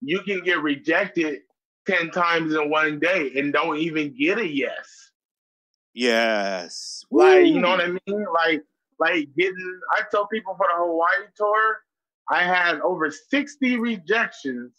you 0.00 0.20
can 0.22 0.40
get 0.42 0.60
rejected 0.62 1.42
ten 1.86 2.10
times 2.10 2.54
in 2.54 2.70
one 2.70 2.98
day 2.98 3.30
and 3.36 3.52
don't 3.52 3.76
even 3.78 4.14
get 4.18 4.38
a 4.38 4.46
yes. 4.48 5.10
Yes. 5.94 7.04
Like 7.10 7.46
you 7.46 7.60
know 7.60 7.68
what 7.70 7.80
I 7.80 7.88
mean? 7.88 8.26
Like 8.34 8.62
like 9.02 9.28
getting. 9.36 9.80
I 9.92 10.02
tell 10.10 10.26
people 10.28 10.54
for 10.56 10.66
the 10.68 10.84
Hawaii 10.84 11.28
tour, 11.36 11.78
I 12.30 12.42
had 12.44 12.80
over 12.80 13.10
sixty 13.10 13.78
rejections 13.78 14.72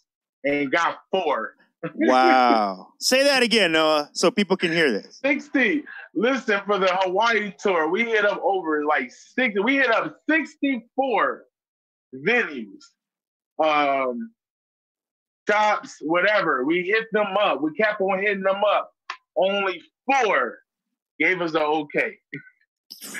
and 0.44 0.70
got 0.70 0.98
four. 1.10 1.54
Wow. 1.96 2.88
Say 2.98 3.24
that 3.24 3.42
again, 3.42 3.72
Noa, 3.72 4.08
so 4.14 4.30
people 4.30 4.56
can 4.56 4.72
hear 4.72 4.90
this. 4.90 5.18
60. 5.22 5.84
Listen, 6.14 6.62
for 6.64 6.78
the 6.78 6.88
Hawaii 6.90 7.52
tour, 7.58 7.90
we 7.90 8.04
hit 8.04 8.24
up 8.24 8.40
over 8.42 8.86
like 8.86 9.12
60. 9.12 9.60
We 9.60 9.76
hit 9.76 9.90
up 9.90 10.16
64 10.30 11.44
venues, 12.26 12.80
um, 13.62 14.30
shops, 15.46 15.98
whatever. 16.00 16.64
We 16.64 16.84
hit 16.84 17.04
them 17.12 17.36
up. 17.38 17.60
We 17.60 17.74
kept 17.74 18.00
on 18.00 18.18
hitting 18.22 18.44
them 18.44 18.62
up. 18.66 18.90
Only 19.36 19.82
four 20.06 20.60
gave 21.20 21.42
us 21.42 21.52
the 21.52 21.60
okay. 21.62 22.14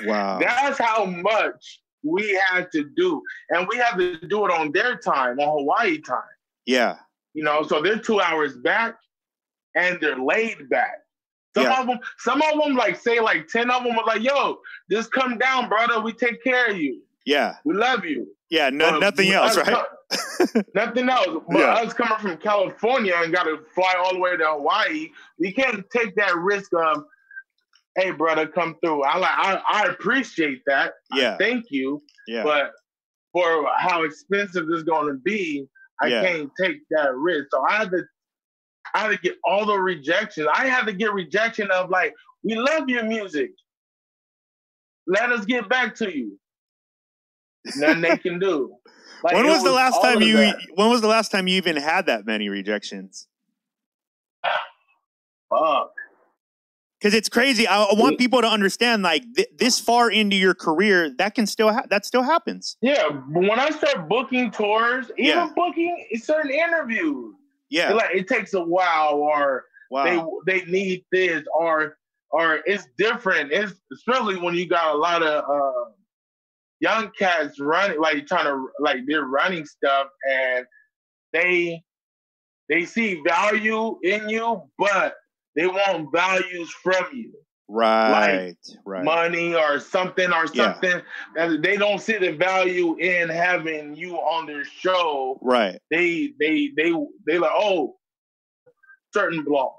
Wow. 0.05 0.39
That's 0.39 0.77
how 0.79 1.05
much 1.05 1.81
we 2.03 2.39
had 2.49 2.71
to 2.71 2.83
do. 2.95 3.21
And 3.49 3.67
we 3.67 3.77
had 3.77 3.95
to 3.97 4.17
do 4.27 4.45
it 4.45 4.51
on 4.51 4.71
their 4.71 4.97
time, 4.97 5.39
on 5.39 5.59
Hawaii 5.59 5.99
time. 5.99 6.21
Yeah. 6.65 6.97
You 7.33 7.43
know, 7.43 7.63
so 7.63 7.81
they're 7.81 7.99
two 7.99 8.21
hours 8.21 8.55
back 8.57 8.95
and 9.75 9.99
they're 9.99 10.17
laid 10.19 10.69
back. 10.69 10.95
Some 11.55 11.63
Yeah. 11.65 11.81
of 11.81 11.87
them, 11.87 11.99
some 12.17 12.41
of 12.41 12.63
them, 12.63 12.75
like 12.75 12.95
say 12.99 13.19
like 13.19 13.47
10 13.47 13.69
of 13.71 13.83
them 13.83 13.95
were 13.95 14.03
like, 14.05 14.21
yo, 14.21 14.59
just 14.91 15.11
come 15.11 15.37
down, 15.37 15.69
brother. 15.69 15.99
We 16.01 16.13
take 16.13 16.43
care 16.43 16.67
of 16.71 16.77
you. 16.77 17.01
Yeah. 17.25 17.55
We 17.65 17.73
love 17.73 18.05
you. 18.05 18.27
Yeah. 18.49 18.69
No, 18.69 18.91
But 18.91 18.99
nothing 18.99 19.31
else, 19.31 19.57
right? 19.57 19.65
co- 19.67 20.61
nothing 20.75 21.09
else. 21.09 21.43
But 21.49 21.59
Yeah. 21.59 21.73
us 21.75 21.93
coming 21.93 22.17
from 22.19 22.37
California 22.37 23.13
and 23.17 23.33
got 23.33 23.43
to 23.43 23.59
fly 23.73 23.95
all 23.97 24.13
the 24.13 24.19
way 24.19 24.37
to 24.37 24.45
Hawaii, 24.45 25.09
we 25.39 25.51
can't 25.51 25.89
take 25.89 26.15
that 26.15 26.35
risk 26.35 26.71
of, 26.73 27.05
hey, 27.95 28.11
brother, 28.11 28.47
come 28.47 28.75
through. 28.83 29.03
I 29.03 29.17
like, 29.17 29.31
I, 29.31 29.61
I 29.67 29.83
appreciate 29.85 30.61
that. 30.67 30.93
Yeah. 31.13 31.37
Thank 31.37 31.65
you. 31.69 32.03
Yeah. 32.27 32.43
But 32.43 32.71
for 33.31 33.67
how 33.77 34.03
expensive 34.03 34.67
this 34.67 34.83
going 34.83 35.07
to 35.07 35.19
be, 35.19 35.67
I 36.01 36.07
Yeah. 36.07 36.21
can't 36.21 36.51
take 36.59 36.77
that 36.91 37.15
risk. 37.15 37.47
So 37.51 37.63
I 37.67 37.77
had 37.77 37.91
to, 37.91 38.03
I 38.93 38.99
had 38.99 39.11
to 39.11 39.17
get 39.17 39.37
all 39.43 39.65
the 39.65 39.77
rejections. 39.79 40.47
I 40.53 40.67
had 40.67 40.85
to 40.85 40.93
get 40.93 41.13
rejection 41.13 41.71
of 41.71 41.89
like, 41.89 42.13
we 42.43 42.55
love 42.55 42.89
your 42.89 43.03
music. 43.03 43.51
Let 45.07 45.31
us 45.31 45.45
get 45.45 45.69
back 45.69 45.95
to 45.95 46.15
you. 46.15 46.39
Nothing 47.77 48.01
they 48.01 48.17
can 48.17 48.39
do. 48.39 48.75
Like, 49.23 49.33
when 49.33 49.45
it 49.47 49.49
was 49.49 49.63
the 49.63 49.71
last 49.71 49.99
time 50.03 50.21
you 50.21 50.35
that. 50.37 50.57
when 50.75 50.89
was 50.89 51.01
the 51.01 51.07
last 51.07 51.31
time 51.31 51.47
you 51.47 51.55
even 51.55 51.77
had 51.77 52.05
that 52.07 52.27
many 52.27 52.47
rejections? 52.47 53.27
Fuck. 55.49 55.93
Because 57.05 57.19
it's 57.19 57.29
crazy. 57.29 57.67
I, 57.67 57.83
I 57.83 57.93
want 57.93 58.13
Yeah. 58.13 58.17
people 58.17 58.41
to 58.41 58.47
understand, 58.47 59.03
like 59.03 59.21
th- 59.35 59.49
this 59.59 59.79
far 59.79 60.09
into 60.09 60.35
your 60.35 60.55
career, 60.55 61.11
that 61.19 61.35
can 61.35 61.45
still 61.45 61.71
ha- 61.71 61.85
that 61.91 62.03
still 62.03 62.23
happens. 62.23 62.77
Yeah, 62.81 63.09
but 63.11 63.41
when 63.41 63.59
I 63.59 63.69
start 63.69 64.09
booking 64.09 64.49
tours, 64.49 65.11
even 65.15 65.25
Yeah. 65.37 65.49
booking 65.55 66.07
certain 66.15 66.49
interviews, 66.49 67.35
Yeah. 67.69 67.93
like 67.93 68.09
it 68.15 68.27
takes 68.27 68.55
a 68.55 68.63
while, 68.63 69.13
or 69.17 69.65
Wow. 69.91 70.39
they 70.47 70.61
they 70.61 70.65
need 70.65 71.05
this 71.11 71.43
or 71.53 71.95
or 72.31 72.61
it's 72.65 72.87
different. 72.97 73.51
It's 73.51 73.73
especially 73.93 74.37
when 74.37 74.55
you 74.55 74.67
got 74.67 74.95
a 74.95 74.97
lot 74.97 75.21
of 75.21 75.43
uh, 75.47 75.91
young 76.79 77.11
cats 77.19 77.59
running, 77.59 78.01
like 78.01 78.25
trying 78.25 78.45
to 78.45 78.67
like 78.79 79.01
they're 79.05 79.25
running 79.25 79.67
stuff 79.67 80.07
and 80.27 80.65
they 81.33 81.83
they 82.67 82.83
see 82.83 83.21
value 83.27 83.99
in 84.01 84.27
you, 84.27 84.63
but 84.79 85.13
they 85.55 85.67
want 85.67 86.11
values 86.11 86.69
from 86.83 87.05
you, 87.13 87.33
right. 87.67 88.55
right. 88.85 89.03
money 89.03 89.55
or 89.55 89.79
something 89.79 90.31
or 90.31 90.45
Yeah. 90.53 90.73
something. 90.73 91.01
that 91.35 91.61
they 91.61 91.77
don't 91.77 91.99
see 91.99 92.17
the 92.17 92.31
value 92.33 92.95
in 92.97 93.29
having 93.29 93.95
you 93.95 94.17
on 94.17 94.45
their 94.47 94.65
show. 94.65 95.39
right. 95.41 95.79
They 95.91 96.33
they 96.39 96.71
they 96.75 96.91
they 97.27 97.37
like 97.37 97.51
oh 97.53 97.97
certain 99.13 99.45
blogs. 99.45 99.73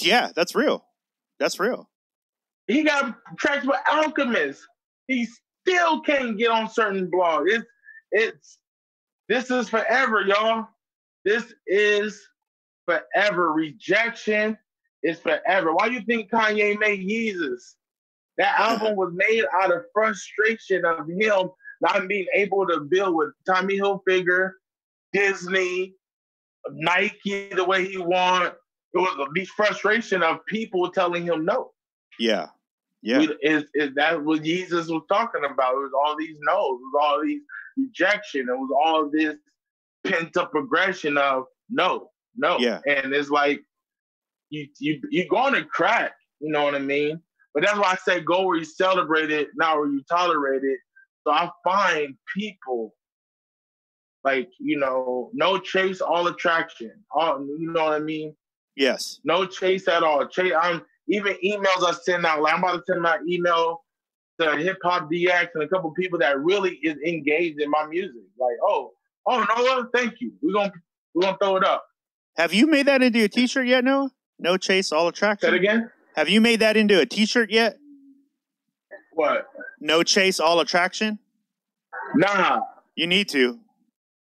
Yeah. 0.00 0.30
That's 0.34 0.54
real. 0.54 0.84
That's 1.38 1.60
real. 1.60 1.88
He 2.66 2.82
got 2.82 3.14
tracks 3.38 3.64
with 3.66 3.78
Alchemist. 3.90 4.60
He 5.06 5.26
still 5.66 6.00
can't 6.02 6.36
get 6.36 6.50
on 6.50 6.68
certain 6.68 7.10
blogs. 7.10 7.44
It's 7.48 7.64
it's 8.12 8.58
this 9.28 9.50
is 9.50 9.68
forever, 9.68 10.22
y'all. 10.22 10.66
This 11.24 11.52
is 11.66 12.26
forever. 12.88 13.52
Rejection 13.52 14.56
is 15.02 15.20
forever. 15.20 15.74
Why 15.74 15.88
do 15.88 15.94
you 15.94 16.02
think 16.02 16.30
Kanye 16.30 16.78
made 16.78 17.00
Yeezus? 17.00 17.74
That 18.38 18.54
album 18.58 18.96
was 18.96 19.12
made 19.14 19.44
out 19.60 19.74
of 19.74 19.82
frustration 19.92 20.84
of 20.84 21.08
him 21.08 21.50
not 21.80 22.08
being 22.08 22.26
able 22.34 22.66
to 22.66 22.80
build 22.80 23.14
with 23.14 23.30
Tommy 23.46 23.78
Hilfiger, 23.78 24.52
Disney, 25.12 25.94
Nike 26.72 27.48
the 27.54 27.64
way 27.64 27.86
he 27.86 27.98
want. 27.98 28.54
It 28.94 28.98
was 28.98 29.28
the 29.34 29.44
frustration 29.56 30.22
of 30.22 30.44
people 30.46 30.90
telling 30.90 31.24
him 31.24 31.44
no. 31.44 31.72
Yeah. 32.18 32.46
Yeah. 33.02 33.26
Is, 33.42 33.64
is 33.74 33.94
that 33.94 34.24
what 34.24 34.42
Yeezus 34.42 34.88
was 34.88 35.02
talking 35.08 35.44
about? 35.44 35.74
It 35.74 35.76
was 35.76 35.92
all 36.04 36.16
these 36.18 36.36
no's, 36.40 36.80
it 36.80 36.84
was 36.84 37.00
all 37.00 37.22
these 37.22 37.42
rejection, 37.76 38.48
it 38.48 38.58
was 38.58 38.70
all 38.84 39.10
this 39.10 39.36
pent 40.04 40.36
up 40.36 40.54
aggression 40.54 41.16
of 41.16 41.44
no, 41.70 42.10
no. 42.38 42.58
Yeah. 42.58 42.80
And 42.86 43.12
it's 43.12 43.30
like 43.30 43.60
you 44.50 44.68
you 44.78 45.00
you're 45.10 45.26
gonna 45.28 45.64
crack, 45.64 46.12
you 46.40 46.50
know 46.50 46.62
what 46.62 46.74
I 46.74 46.78
mean? 46.78 47.20
But 47.52 47.64
that's 47.64 47.78
why 47.78 47.92
I 47.92 47.96
say 47.96 48.20
go 48.20 48.46
where 48.46 48.56
you 48.56 48.64
celebrate 48.64 49.30
it, 49.30 49.48
not 49.56 49.76
where 49.76 49.88
you 49.88 50.02
tolerate 50.08 50.62
it. 50.62 50.78
So 51.26 51.32
I 51.32 51.50
find 51.64 52.14
people 52.36 52.94
like, 54.24 54.50
you 54.58 54.78
know, 54.78 55.30
no 55.32 55.58
chase, 55.58 56.00
all 56.00 56.26
attraction. 56.28 56.92
All 57.10 57.40
you 57.40 57.72
know 57.72 57.84
what 57.84 57.94
I 57.94 57.98
mean? 57.98 58.34
Yes. 58.76 59.20
No 59.24 59.44
chase 59.44 59.88
at 59.88 60.02
all. 60.02 60.26
Chase. 60.26 60.52
I'm 60.58 60.82
even 61.08 61.36
emails 61.44 61.84
I 61.84 61.92
send 62.02 62.24
out. 62.24 62.42
Like 62.42 62.54
I'm 62.54 62.62
about 62.62 62.76
to 62.76 62.82
send 62.86 63.02
my 63.02 63.18
email 63.28 63.82
to 64.40 64.56
Hip 64.56 64.78
Hop 64.84 65.10
DX 65.10 65.48
and 65.54 65.64
a 65.64 65.68
couple 65.68 65.90
people 65.92 66.18
that 66.20 66.38
really 66.38 66.76
is 66.82 66.96
engaged 67.04 67.60
in 67.60 67.70
my 67.70 67.86
music. 67.86 68.22
Like, 68.38 68.56
oh, 68.62 68.92
oh 69.26 69.44
Noa, 69.56 69.88
thank 69.94 70.20
you. 70.20 70.32
We're 70.40 70.52
gonna 70.52 70.72
we're 71.14 71.22
gonna 71.22 71.38
throw 71.42 71.56
it 71.56 71.64
up. 71.64 71.84
Have 72.38 72.54
you 72.54 72.68
made 72.68 72.86
that 72.86 73.02
into 73.02 73.24
a 73.24 73.28
T-shirt 73.28 73.66
yet, 73.66 73.82
Noa? 73.82 74.10
No 74.38 74.56
chase, 74.56 74.92
all 74.92 75.08
attraction. 75.08 75.52
it 75.52 75.56
again. 75.56 75.90
Have 76.14 76.28
you 76.28 76.40
made 76.40 76.60
that 76.60 76.76
into 76.76 77.00
a 77.00 77.04
T-shirt 77.04 77.50
yet? 77.50 77.78
What? 79.12 79.48
No 79.80 80.04
chase, 80.04 80.38
all 80.38 80.60
attraction. 80.60 81.18
Nah. 82.14 82.60
You 82.94 83.08
need 83.08 83.28
to, 83.30 83.58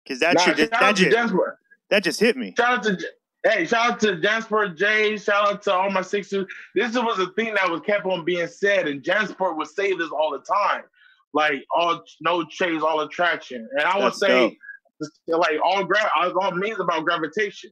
because 0.03 0.20
that 0.20 0.36
nah 0.36 0.41
should 0.41 0.58
just, 0.58 0.72
that 0.72 0.95
just 0.95 1.12
Jasper. 1.12 1.60
that 1.89 2.03
just 2.03 2.20
hit 2.20 2.38
me. 2.38 2.53
Shout 2.56 2.78
out 2.78 2.84
to 2.84 2.97
Hey, 3.43 3.66
shout 3.66 3.91
out 3.91 3.99
to 3.99 4.20
Jasper 4.20 4.70
J. 4.70 5.18
Shout 5.18 5.47
out 5.47 5.62
to 5.64 5.74
all 5.74 5.91
my 5.91 6.01
Sixers. 6.01 6.47
This 6.74 6.95
was 6.95 7.20
a 7.20 7.28
thing 7.34 7.53
that 7.53 7.70
was 7.70 7.82
kept 7.82 8.06
on 8.06 8.26
being 8.26 8.47
said, 8.47 8.88
and 8.88 9.03
Jasper 9.03 9.53
would 9.53 9.68
say 9.68 9.93
this 9.93 10.10
all 10.10 10.32
the 10.32 10.39
time, 10.39 10.82
like 11.34 11.64
all 11.76 12.03
no 12.22 12.43
chase, 12.43 12.82
all 12.82 13.01
attraction. 13.01 13.68
And 13.74 13.82
I 13.82 13.97
would 13.97 14.06
That's 14.06 14.20
say, 14.20 14.58
like 15.28 15.60
all 15.64 15.84
gra- 15.84 16.10
all 16.41 16.51
means 16.51 16.80
about 16.80 17.06
gravitation. 17.06 17.70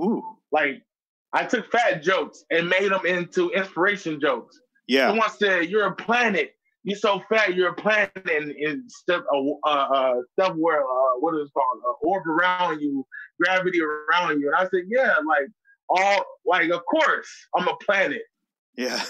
Ooh, 0.00 0.22
Like 0.50 0.82
I 1.32 1.44
took 1.44 1.70
fat 1.72 2.02
jokes 2.02 2.44
and 2.50 2.68
made 2.68 2.90
them 2.92 3.06
into 3.06 3.50
inspiration 3.50 4.20
jokes. 4.20 4.60
yeah, 4.86 5.08
Someone 5.08 5.30
said, 5.30 5.68
"You're 5.70 5.86
a 5.86 5.94
planet. 5.94 6.54
You're 6.84 6.98
so 6.98 7.22
fat. 7.30 7.54
You're 7.54 7.70
a 7.70 7.74
planet." 7.74 8.10
And, 8.30 8.50
and 8.50 8.90
stuff, 8.90 9.22
uh, 9.32 9.68
uh, 9.68 10.14
stuff 10.32 10.56
where 10.56 10.82
uh, 10.82 11.14
what 11.20 11.34
is 11.36 11.46
it 11.48 11.52
called? 11.54 11.80
Uh, 11.88 12.06
orb 12.06 12.26
around 12.26 12.80
you, 12.80 13.06
gravity 13.42 13.80
around 13.80 14.40
you. 14.40 14.48
And 14.48 14.56
I 14.56 14.64
said, 14.68 14.82
"Yeah, 14.88 15.14
like 15.26 15.48
all, 15.88 16.24
like 16.44 16.70
of 16.70 16.84
course, 16.86 17.28
I'm 17.56 17.68
a 17.68 17.76
planet. 17.76 18.22
yeah, 18.76 19.02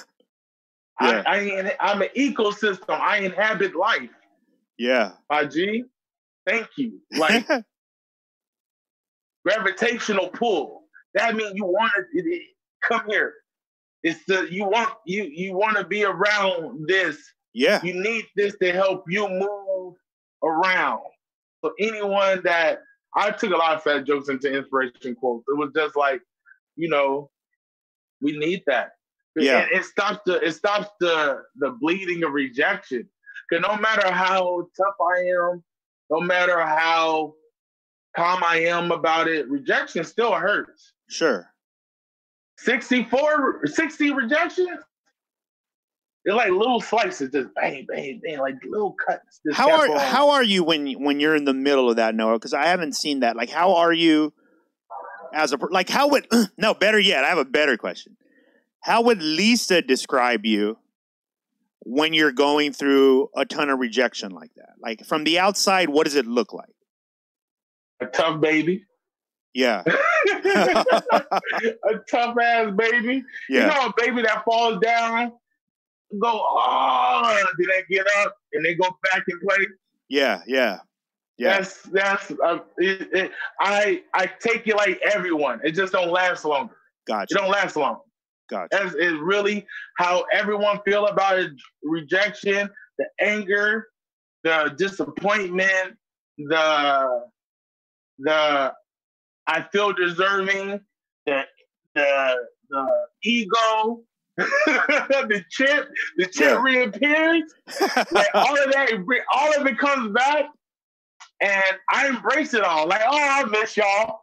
Yeah. 1.00 1.22
I, 1.26 1.36
I, 1.36 1.76
I'm 1.80 2.02
an 2.02 2.08
ecosystem. 2.16 3.00
I 3.00 3.18
inhabit 3.18 3.74
life. 3.74 4.10
Yeah. 4.78 5.12
my 5.30 5.44
G. 5.46 5.84
Thank 6.46 6.68
you. 6.76 7.00
Like 7.16 7.46
gravitational 9.44 10.28
pull. 10.28 10.82
That 11.14 11.34
means 11.34 11.52
you 11.54 11.64
want 11.64 11.92
to 12.14 12.40
come 12.82 13.02
here. 13.08 13.34
It's 14.02 14.24
the 14.26 14.48
you 14.50 14.64
want 14.64 14.90
you 15.06 15.24
you 15.24 15.54
want 15.54 15.76
to 15.76 15.84
be 15.84 16.04
around 16.04 16.88
this. 16.88 17.18
yeah. 17.54 17.80
You 17.82 17.94
need 17.94 18.24
this 18.36 18.56
to 18.60 18.72
help 18.72 19.04
you 19.08 19.28
move 19.28 19.94
around. 20.42 21.02
So 21.64 21.72
anyone 21.78 22.42
that 22.44 22.80
I 23.14 23.30
took 23.30 23.52
a 23.52 23.56
lot 23.56 23.76
of 23.76 23.82
fat 23.82 24.04
jokes 24.04 24.28
into 24.28 24.52
inspiration 24.52 25.14
quotes. 25.14 25.44
It 25.48 25.56
was 25.58 25.70
just 25.74 25.96
like, 25.96 26.22
you 26.76 26.88
know, 26.88 27.30
we 28.20 28.36
need 28.36 28.62
that. 28.66 28.92
Yeah. 29.36 29.60
And 29.60 29.70
it 29.72 29.84
stops 29.84 30.20
the 30.26 30.40
it 30.44 30.52
stops 30.52 30.88
the 31.00 31.42
the 31.56 31.76
bleeding 31.80 32.24
of 32.24 32.32
rejection. 32.32 33.08
Cause 33.50 33.60
no 33.60 33.76
matter 33.76 34.10
how 34.10 34.66
tough 34.76 34.94
I 35.00 35.20
am, 35.20 35.62
no 36.10 36.20
matter 36.20 36.60
how 36.60 37.34
calm 38.16 38.42
I 38.44 38.60
am 38.60 38.90
about 38.90 39.28
it, 39.28 39.48
rejection 39.48 40.04
still 40.04 40.32
hurts. 40.32 40.92
Sure. 41.08 41.48
64, 42.58 43.66
60 43.66 44.12
rejections. 44.12 44.78
They're 46.24 46.34
like 46.36 46.50
little 46.50 46.80
slices, 46.80 47.30
just 47.32 47.52
bang, 47.54 47.84
bang, 47.88 48.20
bang, 48.24 48.38
like 48.38 48.54
little 48.64 48.94
cuts. 48.94 49.40
just 49.44 49.58
How 49.58 49.72
are 49.72 49.90
on. 49.90 49.98
how 49.98 50.30
are 50.30 50.44
you 50.44 50.62
when 50.62 50.92
when 51.02 51.18
you're 51.18 51.34
in 51.34 51.44
the 51.44 51.54
middle 51.54 51.90
of 51.90 51.96
that, 51.96 52.14
Noa? 52.14 52.34
Because 52.34 52.54
I 52.54 52.66
haven't 52.66 52.94
seen 52.94 53.20
that. 53.20 53.34
Like, 53.34 53.50
how 53.50 53.74
are 53.74 53.92
you 53.92 54.32
as 55.34 55.52
a 55.52 55.58
like? 55.70 55.88
How 55.88 56.08
would 56.10 56.28
no 56.56 56.74
better 56.74 57.00
yet? 57.00 57.24
I 57.24 57.28
have 57.28 57.38
a 57.38 57.44
better 57.44 57.76
question. 57.76 58.16
How 58.82 59.02
would 59.02 59.20
Lisa 59.20 59.82
describe 59.82 60.46
you 60.46 60.78
when 61.80 62.14
you're 62.14 62.30
going 62.32 62.72
through 62.72 63.28
a 63.34 63.44
ton 63.44 63.68
of 63.68 63.80
rejection 63.80 64.30
like 64.30 64.52
that? 64.54 64.74
Like 64.80 65.04
from 65.04 65.24
the 65.24 65.40
outside, 65.40 65.88
what 65.88 66.04
does 66.04 66.14
it 66.14 66.26
look 66.26 66.52
like? 66.52 66.74
A 68.02 68.06
tough 68.06 68.40
baby? 68.40 68.84
Yeah, 69.54 69.82
a 69.86 70.84
tough 72.10 72.36
ass 72.40 72.72
baby. 72.76 73.22
You 73.48 73.60
know, 73.60 73.86
a 73.86 73.94
baby 73.98 74.22
that 74.22 74.44
falls 74.44 74.78
down, 74.80 75.32
go 76.20 76.42
oh, 76.42 77.44
then 77.58 77.66
they 77.68 77.94
get 77.94 78.06
up 78.18 78.36
and 78.54 78.64
they 78.64 78.74
go 78.74 78.88
back 79.12 79.22
and 79.28 79.40
play. 79.42 79.66
yeah, 80.08 80.40
yeah, 80.46 80.78
yeah. 81.38 81.58
That's 81.58 81.82
that's 81.82 82.30
uh, 82.30 82.58
it, 82.78 83.08
it, 83.12 83.32
I 83.60 84.02
I 84.14 84.30
take 84.40 84.66
it 84.66 84.76
like 84.76 85.00
everyone. 85.02 85.60
It 85.64 85.72
just 85.72 85.92
don't 85.92 86.10
last 86.10 86.44
longer. 86.44 86.76
Gotcha. 87.06 87.34
It 87.34 87.38
don't 87.38 87.50
last 87.50 87.76
long. 87.76 87.98
gotcha. 88.48 88.68
That's 88.70 88.94
is 88.94 89.14
really 89.14 89.66
how 89.98 90.24
everyone 90.32 90.80
feel 90.84 91.06
about 91.06 91.38
it. 91.38 91.50
Rejection, 91.82 92.70
the 92.98 93.06
anger, 93.20 93.88
the 94.44 94.74
disappointment, 94.76 95.96
the 96.38 97.24
the 98.22 98.72
I 99.46 99.62
feel 99.72 99.92
deserving, 99.92 100.80
the 101.26 101.42
the 101.94 102.36
the 102.70 102.86
ego, 103.24 104.02
the 104.36 105.44
chip, 105.50 105.88
the 106.16 106.26
chip 106.26 106.50
Yeah. 106.52 106.62
reappears. 106.62 107.52
Like 108.10 108.28
all 108.34 108.56
of 108.62 108.72
that, 108.72 108.90
all 109.32 109.60
of 109.60 109.66
it 109.66 109.78
comes 109.78 110.12
back, 110.12 110.46
and 111.40 111.76
I 111.90 112.08
embrace 112.08 112.54
it 112.54 112.62
all. 112.62 112.86
Like, 112.88 113.02
oh, 113.04 113.10
I 113.18 113.44
miss 113.44 113.76
y'all. 113.76 114.20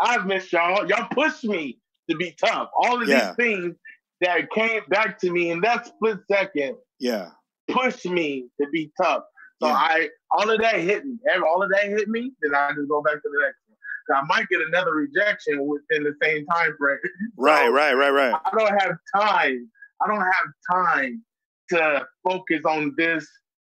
I 0.00 0.18
miss 0.18 0.52
y'all. 0.52 0.86
Y'all 0.88 1.08
pushed 1.10 1.44
me 1.44 1.78
to 2.10 2.16
be 2.16 2.34
tough. 2.42 2.70
All 2.78 3.02
of 3.02 3.08
Yeah. 3.08 3.34
these 3.36 3.46
things 3.46 3.76
that 4.20 4.50
came 4.50 4.82
back 4.88 5.18
to 5.20 5.30
me 5.30 5.50
in 5.50 5.60
that 5.60 5.86
split 5.86 6.18
second 6.30 6.76
yeah, 6.98 7.30
pushed 7.70 8.06
me 8.06 8.48
to 8.60 8.66
be 8.72 8.90
tough. 9.00 9.22
So 9.60 9.68
Yeah. 9.68 9.74
I 9.74 10.08
all 10.32 10.50
of 10.50 10.60
that 10.60 10.76
hit 10.80 11.04
me. 11.04 11.18
All 11.48 11.62
of 11.62 11.70
that 11.70 11.84
hit 11.84 12.08
me, 12.08 12.32
then 12.42 12.54
I 12.54 12.70
just 12.74 12.88
go 12.88 13.02
back 13.02 13.14
to 13.14 13.20
the 13.24 13.40
next 13.42 13.56
one. 13.66 14.18
I 14.18 14.22
might 14.26 14.48
get 14.48 14.60
another 14.60 14.92
rejection 14.92 15.66
within 15.66 16.04
the 16.04 16.14
same 16.22 16.46
time 16.46 16.76
frame. 16.78 16.98
right, 17.36 17.68
right, 17.68 17.94
right, 17.94 18.10
right. 18.10 18.34
I 18.44 18.50
don't 18.56 18.80
have 18.80 18.96
time. 19.14 19.68
I 20.02 20.06
don't 20.06 20.20
have 20.20 20.52
time 20.70 21.24
to 21.70 22.06
focus 22.22 22.60
on 22.64 22.94
this 22.96 23.26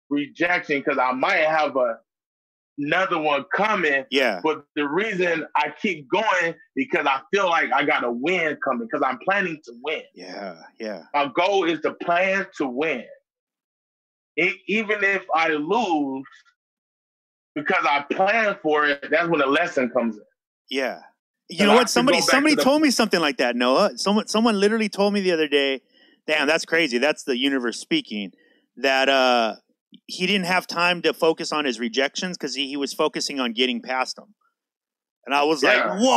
rejection 0.10 0.80
because 0.80 1.00
I 1.00 1.14
might 1.14 1.46
have 1.46 1.76
a 1.78 1.98
another 2.78 3.20
one 3.20 3.46
coming. 3.54 4.06
Yeah, 4.10 4.40
But 4.44 4.64
the 4.76 4.88
reason 4.88 5.46
I 5.56 5.74
keep 5.82 6.08
going 6.10 6.56
because 6.76 7.06
I 7.06 7.20
feel 7.34 7.48
like 7.50 7.72
I 7.74 7.84
got 7.84 8.04
a 8.04 8.12
win 8.12 8.58
coming 8.64 8.88
because 8.90 9.06
I'm 9.06 9.20
planning 9.20 9.60
to 9.66 9.74
win. 9.84 10.04
yeah, 10.16 10.56
yeah, 10.80 11.04
My 11.14 11.30
goal 11.36 11.66
is 11.66 11.82
to 11.82 11.94
plan 11.94 12.46
to 12.58 12.68
win. 12.68 13.04
E- 14.40 14.62
even 14.68 15.04
if 15.04 15.24
I 15.36 15.50
lose, 15.50 16.26
because 17.56 17.86
I 17.90 18.02
plan 18.12 18.56
for 18.62 18.86
it, 18.86 19.06
that's 19.12 19.28
when 19.28 19.40
the 19.40 19.46
lesson 19.48 19.90
comes 19.90 20.16
in. 20.18 20.24
yeah. 20.70 21.00
You 21.52 21.66
know 21.66 21.72
I 21.72 21.76
what? 21.78 21.90
Somebody 21.90 22.22
somebody 22.22 22.54
to 22.54 22.58
the- 22.58 22.64
told 22.64 22.82
me 22.84 22.92
something 22.92 23.20
like 23.20 23.38
that, 23.38 23.56
Noa. 23.56 23.98
Someone 23.98 24.28
someone 24.28 24.60
literally 24.60 24.88
told 24.88 25.14
me 25.16 25.22
the 25.22 25.32
other 25.32 25.48
day, 25.48 25.82
damn, 26.28 26.46
that's 26.48 26.64
crazy. 26.64 27.00
That's 27.00 27.24
the 27.24 27.36
universe 27.36 27.80
speaking. 27.80 28.32
That 28.78 29.10
uh 29.10 29.56
he 30.06 30.28
didn't 30.28 30.46
have 30.46 30.68
time 30.68 31.02
to 31.02 31.12
focus 31.12 31.52
on 31.52 31.66
his 31.66 31.80
rejections 31.80 32.38
because 32.38 32.54
he, 32.54 32.68
he 32.68 32.78
was 32.78 32.94
focusing 32.94 33.40
on 33.40 33.54
getting 33.54 33.82
past 33.82 34.16
them. 34.18 34.36
And 35.26 35.34
I 35.34 35.42
was 35.44 35.64
Yeah, 35.64 35.88
like, 35.88 36.00
whoa, 36.00 36.10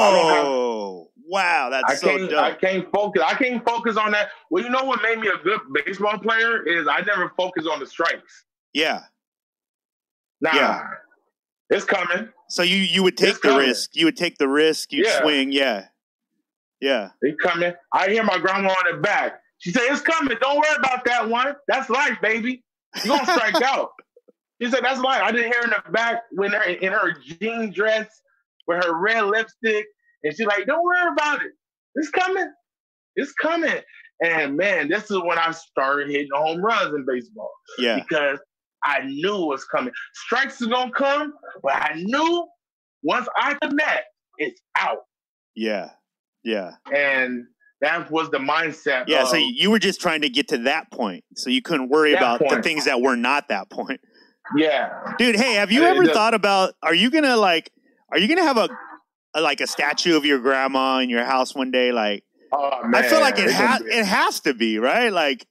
wow, 1.32 1.68
I 1.72 1.80
that's 1.88 2.00
so 2.02 2.06
can't, 2.08 2.34
I 2.34 2.52
can't 2.54 2.92
focus. 2.92 3.22
I 3.26 3.34
can't 3.34 3.64
focus 3.64 3.96
on 3.96 4.12
that. 4.12 4.28
Well, 4.50 4.62
you 4.62 4.70
know 4.70 4.84
what 4.84 5.02
made 5.02 5.18
me 5.18 5.28
a 5.28 5.38
good 5.42 5.60
baseball 5.72 6.18
player 6.18 6.62
is 6.62 6.86
I 6.86 7.00
never 7.00 7.32
focus 7.36 7.66
on 7.66 7.80
the 7.80 7.86
strikes. 7.86 8.44
Yeah. 8.74 9.00
Nah, 10.40 10.50
Yeah. 10.54 10.86
it's 11.70 11.84
coming. 11.84 12.28
So 12.48 12.62
you 12.62 12.76
you 12.76 13.02
would 13.02 13.16
take 13.16 13.30
It's 13.30 13.40
the 13.40 13.48
coming. 13.48 13.66
risk. 13.68 13.96
You 13.96 14.04
would 14.06 14.16
take 14.16 14.38
the 14.38 14.48
risk. 14.48 14.92
You'd 14.92 15.06
Yeah. 15.06 15.20
swing. 15.22 15.52
Yeah. 15.52 15.86
Yeah. 16.80 17.10
It's 17.22 17.40
coming. 17.40 17.72
I 17.92 18.08
hear 18.10 18.24
my 18.24 18.38
grandma 18.38 18.70
on 18.70 18.92
the 18.96 18.98
back. 19.00 19.40
She 19.58 19.70
said, 19.70 19.82
"It's 19.84 20.00
coming. 20.02 20.36
Don't 20.40 20.56
worry 20.58 20.76
about 20.76 21.04
that 21.04 21.28
one. 21.28 21.54
That's 21.68 21.88
life, 21.88 22.18
baby. 22.20 22.62
You 23.04 23.10
gonna 23.10 23.24
strike 23.24 23.62
out." 23.62 23.92
She 24.60 24.68
said, 24.70 24.82
"That's 24.84 25.00
life." 25.00 25.22
I 25.22 25.30
didn't 25.32 25.52
hear 25.52 25.62
in 25.62 25.70
the 25.70 25.90
back 25.92 26.24
when 26.32 26.50
her 26.52 26.62
in 26.62 26.92
her 26.92 27.12
jean 27.12 27.72
dress 27.72 28.20
with 28.66 28.84
her 28.84 28.92
red 28.94 29.22
lipstick, 29.26 29.86
and 30.24 30.34
she's 30.36 30.46
like, 30.46 30.66
"Don't 30.66 30.84
worry 30.84 31.08
about 31.12 31.42
it. 31.42 31.52
It's 31.94 32.10
coming. 32.10 32.50
It's 33.16 33.32
coming." 33.32 33.80
And 34.24 34.56
man, 34.56 34.88
this 34.88 35.10
is 35.10 35.18
when 35.24 35.38
I 35.38 35.50
started 35.50 36.08
hitting 36.10 36.28
home 36.32 36.60
runs 36.60 36.94
in 36.94 37.04
baseball 37.06 37.50
Yeah. 37.78 37.96
because 37.98 38.38
I 38.84 39.00
knew 39.04 39.34
it 39.42 39.46
was 39.46 39.64
coming. 39.64 39.92
Strikes 40.14 40.62
are 40.62 40.66
gonna 40.66 40.92
come, 40.92 41.32
but 41.62 41.72
I 41.74 41.94
knew 41.96 42.46
once 43.02 43.26
I 43.36 43.54
connect, 43.62 44.04
it's 44.38 44.60
out. 44.78 44.98
Yeah. 45.56 45.90
Yeah. 46.44 46.72
And 46.94 47.46
that 47.80 48.10
was 48.12 48.30
the 48.30 48.38
mindset. 48.38 49.04
Yeah. 49.08 49.24
So 49.24 49.36
you 49.36 49.70
were 49.72 49.80
just 49.80 50.00
trying 50.00 50.20
to 50.22 50.28
get 50.28 50.48
to 50.48 50.58
that 50.58 50.90
point. 50.92 51.24
So 51.34 51.50
you 51.50 51.60
couldn't 51.62 51.88
worry 51.88 52.12
about 52.14 52.40
the 52.48 52.62
things 52.62 52.84
that 52.84 53.00
were 53.00 53.16
not 53.16 53.48
that 53.48 53.70
point. 53.70 54.00
yeah. 54.56 54.90
Dude, 55.18 55.34
hey, 55.36 55.54
have 55.54 55.72
you 55.72 55.82
ever 55.82 56.06
thought 56.06 56.34
about 56.34 56.74
are 56.82 56.94
you 56.94 57.10
gonna 57.10 57.36
like 57.36 57.72
are 58.12 58.18
you 58.18 58.28
gonna 58.28 58.44
have 58.44 58.56
a 58.56 58.68
like 59.40 59.60
a 59.60 59.66
statue 59.66 60.16
of 60.16 60.24
your 60.24 60.38
grandma 60.38 60.98
in 60.98 61.08
your 61.10 61.24
house 61.24 61.54
one 61.54 61.70
day? 61.70 61.92
Like 61.92 62.24
Oh, 62.54 62.80
man. 62.86 63.02
I 63.02 63.08
feel 63.08 63.20
like 63.20 63.38
it 63.38 63.50
has 63.50 63.80
it 63.80 64.04
has 64.04 64.40
to 64.40 64.52
be, 64.52 64.78
right? 64.78 65.10
Like 65.10 65.46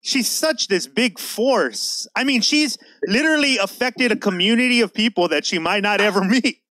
she's 0.00 0.28
such 0.30 0.68
this 0.68 0.86
big 0.86 1.18
force. 1.18 2.08
I 2.16 2.24
mean, 2.24 2.40
she's 2.40 2.78
literally 3.06 3.58
affected 3.58 4.10
a 4.10 4.16
community 4.16 4.80
of 4.80 4.94
people 4.94 5.28
that 5.28 5.44
she 5.44 5.58
might 5.58 5.82
not 5.82 6.00
ever 6.00 6.24
meet. 6.24 6.62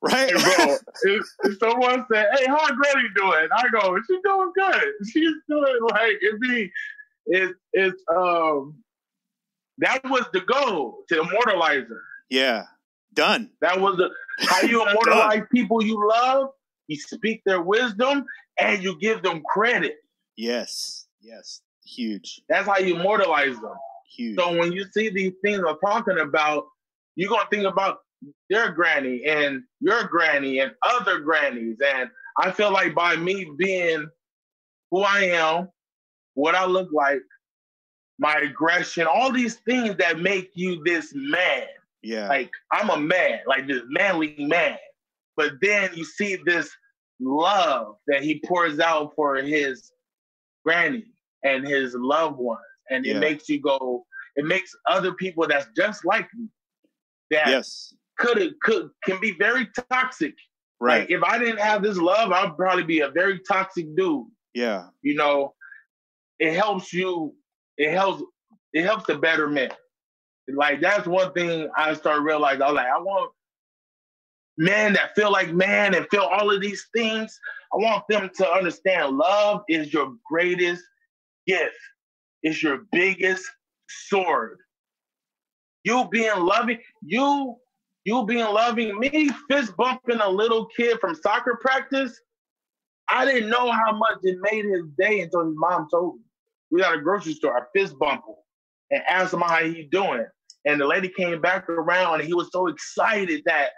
Right? 0.00 0.30
Bro, 0.32 0.76
if, 1.02 1.24
if 1.44 1.58
someone 1.58 2.04
said, 2.12 2.26
"Hey, 2.36 2.46
how 2.46 2.66
Granny 2.68 3.08
doing?" 3.16 3.48
I 3.56 3.64
go, 3.72 3.96
"She's 4.08 4.20
doing 4.24 4.52
good. 4.56 4.84
She's 5.12 5.34
doing 5.48 5.78
like 5.90 6.16
it 6.20 6.40
be, 6.40 6.72
it, 7.26 7.54
it's 7.72 8.02
um, 8.12 8.76
that 9.78 10.00
was 10.04 10.24
the 10.32 10.40
goal 10.40 10.98
to 11.08 11.20
immortalize 11.20 11.84
her. 11.88 12.02
yeah. 12.30 12.64
Done. 13.18 13.50
That 13.60 13.80
was 13.80 13.96
the 13.96 14.10
how 14.46 14.62
you 14.62 14.80
immortalize 14.88 15.42
people 15.52 15.84
you 15.84 16.08
love. 16.08 16.50
You 16.86 16.96
speak 16.96 17.42
their 17.44 17.60
wisdom 17.60 18.24
and 18.60 18.80
you 18.80 18.96
give 19.00 19.24
them 19.24 19.42
credit. 19.42 19.96
Yes. 20.36 21.08
Yes. 21.20 21.60
Huge. 21.84 22.40
That's 22.48 22.68
how 22.68 22.78
you 22.78 22.94
immortalize 22.94 23.56
them. 23.56 23.74
Huge. 24.16 24.38
So 24.38 24.56
when 24.56 24.72
you 24.72 24.84
see 24.92 25.10
these 25.10 25.32
things 25.44 25.60
I'm 25.66 25.78
talking 25.84 26.20
about, 26.20 26.66
you're 27.16 27.28
gonna 27.28 27.48
think 27.50 27.64
about 27.64 27.98
their 28.48 28.70
granny 28.70 29.24
and 29.24 29.64
your 29.80 30.04
granny 30.04 30.60
and 30.60 30.70
other 30.84 31.18
grannies. 31.18 31.78
And 31.84 32.08
I 32.38 32.52
feel 32.52 32.70
like 32.70 32.94
by 32.94 33.16
me 33.16 33.50
being 33.58 34.08
who 34.92 35.02
I 35.02 35.22
am, 35.24 35.68
what 36.34 36.54
I 36.54 36.66
look 36.66 36.90
like, 36.92 37.22
my 38.20 38.34
aggression, 38.36 39.08
all 39.12 39.32
these 39.32 39.56
things 39.56 39.96
that 39.96 40.20
make 40.20 40.52
you 40.54 40.82
this 40.84 41.12
man. 41.14 41.66
Yeah. 42.02 42.28
Like 42.28 42.50
I'm 42.72 42.90
a 42.90 42.96
man, 42.98 43.40
like 43.46 43.66
this 43.66 43.82
manly 43.88 44.34
man. 44.38 44.76
But 45.36 45.52
then 45.60 45.90
you 45.94 46.04
see 46.04 46.36
this 46.44 46.68
love 47.20 47.96
that 48.06 48.22
he 48.22 48.40
pours 48.46 48.80
out 48.80 49.12
for 49.14 49.36
his 49.36 49.92
granny 50.64 51.06
and 51.44 51.66
his 51.66 51.94
loved 51.94 52.36
ones. 52.38 52.60
And 52.90 53.04
Yeah. 53.04 53.16
it 53.16 53.20
makes 53.20 53.48
you 53.48 53.60
go, 53.60 54.04
it 54.36 54.44
makes 54.44 54.74
other 54.86 55.12
people 55.12 55.46
that's 55.46 55.66
just 55.76 56.04
like 56.04 56.28
me 56.34 56.48
that 57.30 57.48
Yes. 57.48 57.92
could 58.18 58.54
could 58.62 58.90
can 59.04 59.20
be 59.20 59.32
very 59.32 59.68
toxic. 59.90 60.34
Right. 60.80 61.00
Like 61.00 61.10
if 61.10 61.22
I 61.22 61.38
didn't 61.38 61.58
have 61.60 61.82
this 61.82 61.96
love, 61.98 62.30
I'd 62.32 62.56
probably 62.56 62.84
be 62.84 63.00
a 63.00 63.10
very 63.10 63.40
toxic 63.40 63.86
dude. 63.96 64.26
yeah. 64.54 64.88
You 65.02 65.14
know, 65.14 65.54
it 66.38 66.54
helps 66.54 66.92
you. 66.92 67.34
It 67.76 67.90
helps. 67.92 68.22
It 68.72 68.84
helps 68.84 69.06
the 69.06 69.18
betterment. 69.18 69.72
Like 70.54 70.80
that's 70.80 71.06
one 71.06 71.32
thing 71.32 71.68
I 71.76 71.94
started 71.94 72.22
realizing. 72.22 72.62
I 72.62 72.66
was 72.66 72.76
like, 72.76 72.86
I 72.86 72.98
want 72.98 73.32
men 74.56 74.92
that 74.94 75.14
feel 75.14 75.30
like 75.30 75.52
man 75.52 75.94
and 75.94 76.06
feel 76.10 76.22
all 76.22 76.50
of 76.50 76.60
these 76.60 76.86
things. 76.94 77.38
I 77.72 77.76
want 77.76 78.04
them 78.08 78.30
to 78.36 78.50
understand 78.50 79.16
love 79.16 79.62
is 79.68 79.92
your 79.92 80.14
greatest 80.28 80.82
gift. 81.46 81.76
It's 82.42 82.62
your 82.62 82.86
biggest 82.92 83.44
sword. 83.88 84.58
You 85.84 86.08
being 86.10 86.38
loving, 86.38 86.78
you 87.02 87.56
you 88.04 88.24
being 88.24 88.46
loving 88.46 88.98
me, 88.98 89.30
fist 89.50 89.76
bumping 89.76 90.20
a 90.20 90.28
little 90.28 90.66
kid 90.76 90.98
from 90.98 91.14
soccer 91.14 91.58
practice. 91.60 92.18
I 93.08 93.24
didn't 93.24 93.50
know 93.50 93.70
how 93.70 93.92
much 93.92 94.18
it 94.22 94.38
made 94.40 94.64
his 94.64 94.84
day 94.98 95.20
until 95.20 95.46
his 95.46 95.54
mom 95.56 95.88
told 95.90 96.16
me. 96.16 96.22
We 96.70 96.80
got 96.80 96.94
a 96.94 97.00
grocery 97.00 97.34
store, 97.34 97.56
I 97.56 97.62
fist 97.78 97.98
bump 97.98 98.22
him 98.26 98.34
and 98.90 99.02
asked 99.08 99.34
him 99.34 99.40
how 99.40 99.62
he 99.62 99.84
doing. 99.84 100.26
And 100.68 100.78
the 100.80 100.86
lady 100.86 101.08
came 101.08 101.40
back 101.40 101.68
around 101.70 102.20
and 102.20 102.28
he 102.28 102.34
was 102.34 102.50
so 102.52 102.66
excited 102.66 103.42
that 103.46 103.70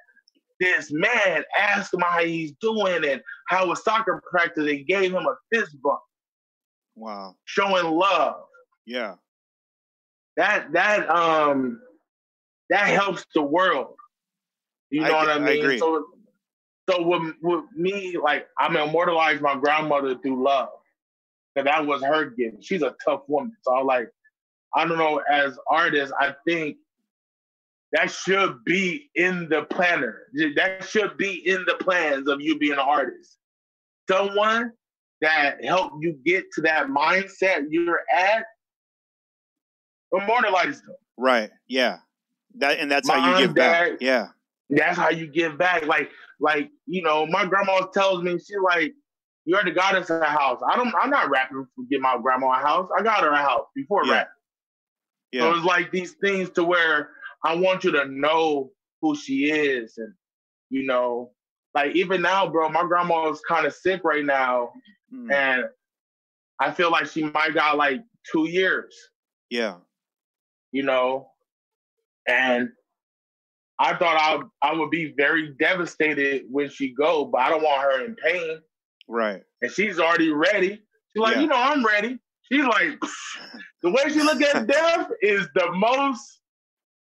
this 0.58 0.90
man 0.90 1.44
asked 1.56 1.94
him 1.94 2.00
how 2.00 2.18
he's 2.22 2.52
doing 2.60 3.04
and 3.04 3.22
how 3.48 3.68
was 3.68 3.82
soccer 3.84 4.20
practice 4.28 4.68
and 4.68 4.86
gave 4.86 5.12
him 5.12 5.24
a 5.24 5.34
fist 5.52 5.76
bump, 5.82 6.00
Wow. 6.96 7.36
showing 7.44 7.86
love. 7.86 8.42
Yeah. 8.86 9.14
That 10.36 10.72
that 10.72 11.08
um 11.08 11.80
that 12.70 12.88
helps 12.88 13.24
the 13.34 13.42
world. 13.42 13.94
You 14.90 15.04
I 15.04 15.08
know 15.08 15.14
what 15.14 15.28
I 15.30 15.38
mean? 15.38 15.78
So 15.78 16.04
so 16.90 17.06
with, 17.06 17.34
with 17.40 17.64
me, 17.76 18.16
like 18.22 18.48
I'm 18.58 18.76
immortalized 18.76 19.40
my 19.42 19.56
grandmother 19.56 20.16
through 20.18 20.42
love. 20.42 20.70
Cause 21.56 21.64
that 21.64 21.86
was 21.86 22.02
her 22.02 22.26
gift. 22.30 22.64
She's 22.64 22.82
a 22.82 22.94
tough 23.04 23.22
woman. 23.28 23.56
So 23.62 23.74
I 23.74 23.82
like, 23.82 24.08
I 24.74 24.86
don't 24.86 24.98
know, 24.98 25.20
as 25.30 25.58
artists, 25.68 26.14
I 26.18 26.34
think 26.46 26.76
that 27.92 28.10
should 28.10 28.64
be 28.64 29.10
in 29.16 29.48
the 29.48 29.62
planner. 29.64 30.22
That 30.56 30.84
should 30.84 31.16
be 31.16 31.48
in 31.48 31.64
the 31.66 31.74
plans 31.80 32.28
of 32.28 32.40
you 32.40 32.58
being 32.58 32.74
an 32.74 32.78
artist. 32.78 33.38
Someone 34.08 34.72
that 35.20 35.64
helped 35.64 35.96
you 36.00 36.18
get 36.24 36.44
to 36.52 36.60
that 36.62 36.86
mindset 36.86 37.64
you're 37.68 38.00
at, 38.14 38.44
immortalize 40.12 40.80
them. 40.82 40.94
Right. 41.16 41.50
Yeah. 41.68 41.98
That 42.58 42.78
and 42.78 42.90
that's 42.90 43.08
how 43.08 43.16
you 43.16 43.32
Mom, 43.32 43.40
give 43.42 43.54
back. 43.54 43.92
Yeah. 44.00 44.28
That's 44.70 44.96
how 44.96 45.10
you 45.10 45.26
give 45.26 45.58
back. 45.58 45.86
Like, 45.86 46.10
like 46.40 46.70
you 46.86 47.02
know, 47.02 47.26
my 47.26 47.44
grandma 47.44 47.86
tells 47.86 48.22
me 48.22 48.32
she's 48.38 48.56
like, 48.64 48.92
"You're 49.44 49.62
the 49.64 49.70
goddess 49.72 50.10
of 50.10 50.20
the 50.20 50.26
house." 50.26 50.60
I 50.66 50.76
don't. 50.76 50.92
I'm 51.00 51.10
not 51.10 51.28
rapping 51.30 51.64
to 51.64 51.86
get 51.90 52.00
my 52.00 52.18
grandma 52.20 52.52
a 52.52 52.54
house. 52.54 52.88
I 52.96 53.02
got 53.02 53.22
her 53.22 53.30
a 53.30 53.36
house 53.36 53.66
before 53.74 54.04
Yeah. 54.06 54.12
rap. 54.12 54.28
So 55.34 55.40
Yeah. 55.50 55.56
it's 55.56 55.64
like 55.64 55.90
these 55.90 56.12
things 56.14 56.50
to 56.50 56.64
where 56.64 57.10
I 57.44 57.54
want 57.54 57.84
you 57.84 57.92
to 57.92 58.04
know 58.06 58.72
who 59.00 59.16
she 59.16 59.50
is, 59.50 59.96
and 59.98 60.12
you 60.70 60.84
know, 60.84 61.32
like 61.74 61.94
even 61.96 62.20
now, 62.22 62.48
bro, 62.48 62.68
my 62.68 62.82
grandma 62.84 63.30
is 63.30 63.40
kind 63.48 63.66
of 63.66 63.72
sick 63.74 64.02
right 64.04 64.24
now, 64.24 64.72
Mm. 65.12 65.32
and 65.32 65.64
I 66.60 66.70
feel 66.72 66.90
like 66.90 67.06
she 67.06 67.24
might 67.24 67.54
got 67.54 67.76
like 67.76 68.00
two 68.30 68.48
years. 68.48 68.94
Yeah. 69.50 69.78
you 70.72 70.84
know, 70.84 71.28
and 72.28 72.70
I 73.80 73.94
thought 73.96 74.16
I 74.16 74.68
I 74.68 74.72
would 74.74 74.90
be 74.90 75.12
very 75.16 75.54
devastated 75.58 76.44
when 76.50 76.68
she 76.68 76.92
go, 76.94 77.24
but 77.24 77.40
I 77.40 77.48
don't 77.50 77.62
want 77.62 77.82
her 77.82 78.04
in 78.04 78.14
pain. 78.16 78.60
Right. 79.08 79.42
And 79.62 79.72
she's 79.72 79.98
already 79.98 80.30
ready. 80.30 80.76
She's 81.12 81.20
like, 81.20 81.34
Yeah. 81.36 81.40
you 81.40 81.46
know, 81.48 81.56
I'm 81.56 81.84
ready. 81.84 82.18
She's 82.50 82.64
like, 82.64 82.98
the 83.82 83.90
way 83.90 84.02
she 84.08 84.22
look 84.22 84.42
at 84.42 84.66
death 84.66 85.08
is 85.22 85.48
the 85.54 85.70
most 85.72 86.40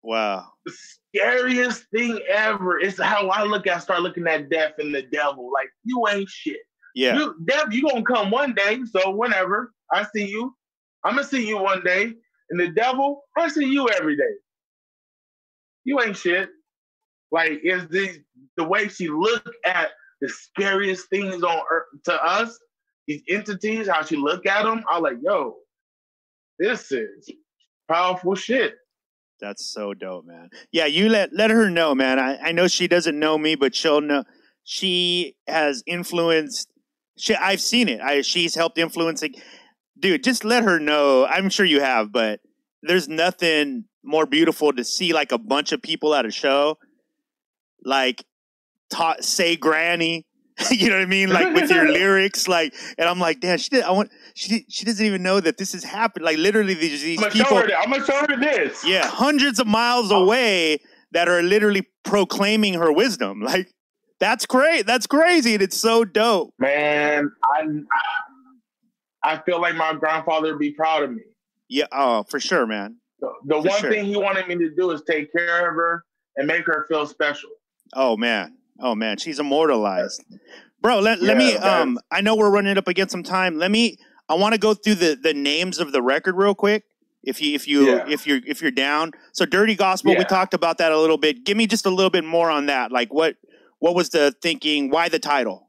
Wow. 0.02 0.46
scariest 0.68 1.84
thing 1.94 2.20
ever. 2.28 2.78
It's 2.78 3.00
how 3.00 3.28
I 3.28 3.42
look 3.44 3.66
at 3.66 3.82
start 3.82 4.02
looking 4.02 4.26
at 4.26 4.48
death 4.48 4.72
and 4.78 4.94
the 4.94 5.02
devil. 5.02 5.50
Like 5.52 5.70
you 5.84 6.06
ain't 6.08 6.28
shit. 6.28 6.60
Yeah. 6.94 7.16
You, 7.16 7.34
death, 7.46 7.66
you 7.72 7.82
gonna 7.82 8.02
come 8.02 8.30
one 8.30 8.54
day. 8.54 8.80
So 8.90 9.10
whenever 9.10 9.72
I 9.92 10.04
see 10.14 10.26
you, 10.26 10.54
I'm 11.04 11.16
gonna 11.16 11.26
see 11.26 11.46
you 11.46 11.58
one 11.58 11.82
day. 11.84 12.12
And 12.50 12.60
the 12.60 12.68
devil, 12.68 13.24
I 13.36 13.48
see 13.48 13.66
you 13.66 13.88
every 13.90 14.16
day. 14.16 14.34
You 15.84 16.00
ain't 16.00 16.16
shit. 16.16 16.50
Like 17.30 17.60
is 17.62 17.86
the 17.88 18.22
the 18.56 18.64
way 18.64 18.88
she 18.88 19.08
look 19.08 19.44
at 19.66 19.90
the 20.20 20.28
scariest 20.28 21.08
things 21.10 21.42
on 21.42 21.60
earth 21.70 21.86
to 22.04 22.24
us, 22.24 22.58
these 23.08 23.22
entities, 23.28 23.88
how 23.88 24.04
she 24.04 24.16
look 24.16 24.46
at 24.46 24.62
them. 24.62 24.84
I'm 24.88 25.02
like, 25.02 25.16
yo, 25.22 25.56
this 26.58 26.92
is 26.92 27.28
powerful 27.88 28.34
shit. 28.36 28.74
That's 29.40 29.64
so 29.64 29.94
dope, 29.94 30.26
man. 30.26 30.50
Yeah, 30.72 30.86
you 30.86 31.08
let 31.08 31.32
let 31.32 31.50
her 31.50 31.70
know, 31.70 31.94
man. 31.94 32.18
I, 32.18 32.36
I 32.36 32.52
know 32.52 32.68
she 32.68 32.86
doesn't 32.86 33.18
know 33.18 33.38
me, 33.38 33.54
but 33.54 33.74
she'll 33.74 34.00
know. 34.00 34.24
She 34.64 35.36
has 35.46 35.82
influenced. 35.86 36.70
She, 37.16 37.34
I've 37.34 37.60
seen 37.60 37.88
it. 37.88 38.00
I, 38.00 38.20
she's 38.20 38.54
helped 38.54 38.78
influencing. 38.78 39.34
Dude, 39.98 40.22
just 40.22 40.44
let 40.44 40.64
her 40.64 40.78
know. 40.78 41.24
I'm 41.24 41.50
sure 41.50 41.66
you 41.66 41.80
have, 41.80 42.12
but 42.12 42.40
there's 42.82 43.08
nothing 43.08 43.84
more 44.04 44.26
beautiful 44.26 44.72
to 44.72 44.84
see 44.84 45.12
like 45.12 45.32
a 45.32 45.38
bunch 45.38 45.72
of 45.72 45.82
people 45.82 46.14
at 46.14 46.26
a 46.26 46.30
show, 46.30 46.78
like 47.84 48.24
ta- 48.90 49.16
say 49.20 49.56
granny. 49.56 50.26
you 50.70 50.88
know 50.88 50.96
what 50.96 51.02
I 51.02 51.06
mean? 51.06 51.30
Like 51.30 51.54
with 51.54 51.70
your 51.70 51.88
lyrics, 51.92 52.48
like, 52.48 52.74
and 52.96 53.08
I'm 53.08 53.18
like, 53.18 53.40
damn, 53.40 53.58
she 53.58 53.70
did. 53.70 53.84
I 53.84 53.90
want. 53.90 54.10
She 54.34 54.64
she 54.68 54.84
doesn't 54.84 55.04
even 55.04 55.22
know 55.22 55.40
that 55.40 55.56
this 55.56 55.72
has 55.72 55.84
happened. 55.84 56.24
Like 56.24 56.38
literally, 56.38 56.74
these 56.74 57.02
these 57.02 57.22
I'm 57.22 57.30
people. 57.30 57.56
her. 57.56 57.68
I'm 57.76 57.90
gonna 57.90 58.04
show 58.04 58.26
her 58.26 58.36
this. 58.36 58.84
Yeah, 58.84 59.06
hundreds 59.06 59.60
of 59.60 59.66
miles 59.66 60.10
oh. 60.10 60.22
away 60.22 60.78
that 61.12 61.28
are 61.28 61.42
literally 61.42 61.86
proclaiming 62.04 62.74
her 62.74 62.92
wisdom. 62.92 63.40
Like 63.40 63.72
that's 64.20 64.46
great. 64.46 64.86
That's 64.86 65.06
crazy, 65.06 65.54
and 65.54 65.62
it's 65.62 65.78
so 65.78 66.04
dope. 66.04 66.52
Man, 66.58 67.30
I 67.44 67.66
I 69.22 69.38
feel 69.42 69.60
like 69.60 69.76
my 69.76 69.94
grandfather 69.94 70.50
would 70.50 70.58
be 70.58 70.72
proud 70.72 71.04
of 71.04 71.12
me. 71.12 71.22
Yeah. 71.68 71.86
Oh, 71.92 72.24
for 72.28 72.40
sure, 72.40 72.66
man. 72.66 72.96
The, 73.20 73.28
the 73.44 73.58
one 73.58 73.80
sure. 73.80 73.90
thing 73.90 74.06
he 74.06 74.16
wanted 74.16 74.48
me 74.48 74.56
to 74.56 74.70
do 74.74 74.90
is 74.90 75.02
take 75.02 75.32
care 75.32 75.68
of 75.68 75.74
her 75.74 76.04
and 76.36 76.46
make 76.46 76.66
her 76.66 76.86
feel 76.88 77.06
special. 77.06 77.50
Oh 77.94 78.16
man. 78.16 78.57
Oh 78.80 78.94
man. 78.94 79.16
She's 79.18 79.38
immortalized, 79.38 80.24
bro. 80.80 81.00
Let 81.00 81.20
let 81.20 81.36
me. 81.36 81.54
Yeah. 81.54 81.80
Um, 81.80 81.98
I 82.10 82.20
know 82.20 82.36
we're 82.36 82.50
running 82.50 82.78
up 82.78 82.88
against 82.88 83.12
some 83.12 83.22
time. 83.22 83.58
Let 83.58 83.70
me. 83.70 83.98
I 84.28 84.34
want 84.34 84.54
to 84.54 84.58
go 84.60 84.74
through 84.74 84.96
the 84.96 85.18
the 85.20 85.34
names 85.34 85.78
of 85.78 85.92
the 85.92 86.02
record 86.02 86.36
real 86.36 86.54
quick. 86.54 86.84
If 87.24 87.40
you 87.42 87.54
if 87.54 87.66
you 87.66 87.86
Yeah. 87.86 88.04
if 88.08 88.26
you're 88.26 88.40
if 88.46 88.62
you're 88.62 88.70
down. 88.70 89.12
So 89.32 89.44
dirty 89.44 89.74
gospel. 89.74 90.14
We 90.16 90.24
talked 90.24 90.54
about 90.54 90.78
that 90.78 90.92
a 90.92 90.98
little 91.00 91.18
bit. 91.18 91.44
Give 91.44 91.56
me 91.56 91.66
just 91.66 91.86
a 91.86 91.90
little 91.90 92.10
bit 92.10 92.24
more 92.24 92.50
on 92.50 92.66
that. 92.66 92.92
Like 92.92 93.12
what 93.12 93.36
what 93.80 93.94
was 93.94 94.10
the 94.10 94.34
thinking? 94.42 94.90
Why 94.90 95.08
the 95.08 95.18
title? 95.18 95.68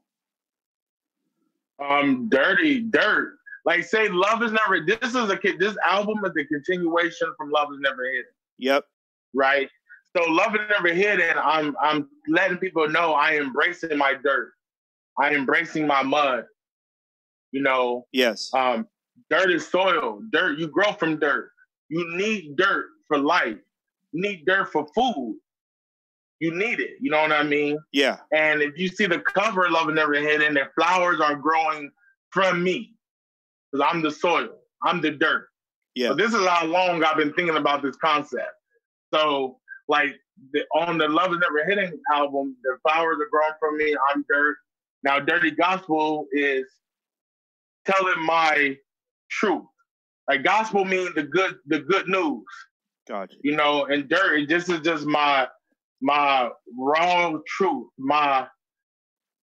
Um, 1.78 2.28
dirty 2.28 2.80
dirt. 2.80 3.36
Like 3.64 3.84
say, 3.84 4.08
love 4.08 4.42
is 4.42 4.52
never. 4.52 4.80
This 4.86 4.98
is 5.10 5.14
a. 5.16 5.38
This 5.58 5.76
album 5.86 6.18
is 6.24 6.32
a 6.38 6.44
continuation 6.46 7.32
from 7.36 7.50
Love 7.50 7.68
is 7.72 7.78
Never 7.80 8.04
Hidden, 8.04 8.24
Yep. 8.58 8.84
right? 9.34 9.68
So 10.16 10.24
love 10.30 10.54
is 10.54 10.62
never 10.68 10.92
hidden. 10.92 11.36
I'm 11.42 11.76
I'm 11.80 12.08
letting 12.28 12.58
people 12.58 12.88
know 12.88 13.12
I 13.12 13.36
embracing 13.36 13.96
my 13.96 14.14
dirt. 14.22 14.52
I 15.18 15.34
embracing 15.34 15.86
my 15.86 16.02
mud. 16.02 16.44
You 17.52 17.62
know, 17.62 18.06
Yes. 18.12 18.50
um, 18.54 18.86
dirt 19.28 19.50
is 19.50 19.66
soil. 19.66 20.20
Dirt, 20.32 20.58
you 20.58 20.68
grow 20.68 20.92
from 20.92 21.18
dirt. 21.18 21.50
You 21.88 22.16
need 22.16 22.56
dirt 22.56 22.86
for 23.08 23.18
life. 23.18 23.56
You 24.12 24.22
need 24.22 24.46
dirt 24.46 24.70
for 24.72 24.86
food. 24.94 25.38
You 26.38 26.54
need 26.54 26.80
it. 26.80 26.92
You 27.00 27.10
know 27.10 27.20
what 27.20 27.32
I 27.32 27.42
mean? 27.42 27.78
Yeah. 27.92 28.18
And 28.32 28.62
if 28.62 28.78
you 28.78 28.88
see 28.88 29.06
the 29.06 29.18
cover 29.20 29.66
of 29.66 29.72
Love 29.72 29.88
and 29.88 29.96
Never 29.96 30.14
Hidden, 30.14 30.54
the 30.54 30.68
flowers 30.74 31.20
are 31.20 31.34
growing 31.36 31.90
from 32.30 32.62
me. 32.62 32.94
Because 33.70 33.86
I'm 33.92 34.00
the 34.02 34.10
soil. 34.10 34.48
I'm 34.82 35.00
the 35.00 35.10
dirt. 35.10 35.48
Yeah. 35.94 36.08
So 36.08 36.14
this 36.14 36.32
is 36.32 36.46
how 36.46 36.64
long 36.66 37.04
I've 37.04 37.16
been 37.16 37.32
thinking 37.34 37.56
about 37.56 37.82
this 37.82 37.96
concept. 37.96 38.50
So 39.12 39.58
like 39.90 40.14
the, 40.52 40.64
on 40.74 40.96
the 40.96 41.08
Love 41.08 41.32
is 41.32 41.38
Never 41.38 41.64
Hidden 41.68 42.00
album, 42.12 42.56
the 42.62 42.78
flowers 42.82 43.18
are 43.20 43.28
growing 43.30 43.52
from 43.58 43.76
me. 43.76 43.94
I'm 44.10 44.24
dirt. 44.30 44.56
Now 45.02 45.18
Dirty 45.18 45.50
Gospel 45.50 46.26
is 46.32 46.64
telling 47.84 48.24
my 48.24 48.76
truth. 49.30 49.64
Like 50.28 50.44
gospel 50.44 50.84
means 50.84 51.12
the 51.14 51.24
good, 51.24 51.56
the 51.66 51.80
good 51.80 52.08
news 52.08 52.44
Gotcha. 53.08 53.34
you 53.42 53.56
know, 53.56 53.86
and 53.86 54.08
dirt. 54.08 54.48
This 54.48 54.68
is 54.68 54.80
just 54.80 55.04
my 55.06 55.48
my 56.00 56.48
raw 56.78 57.32
truth, 57.46 57.88
my 57.98 58.46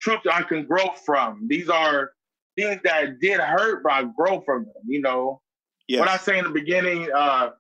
truth 0.01 0.21
that 0.25 0.35
I 0.37 0.43
can 0.43 0.65
grow 0.65 0.91
from. 1.05 1.47
These 1.49 1.69
are 1.69 2.13
things 2.57 2.81
that 2.85 3.19
did 3.21 3.41
hurt, 3.41 3.83
but 3.83 3.93
I 3.93 4.05
grow 4.17 4.41
from 4.43 4.65
them. 4.65 4.83
You 4.87 5.01
know, 5.03 5.41
Yes. 5.89 6.01
what 6.01 6.09
I 6.09 6.17
say 6.19 6.39
in 6.39 6.45
the 6.45 6.51
beginning, 6.51 7.09
uh, 7.13 7.51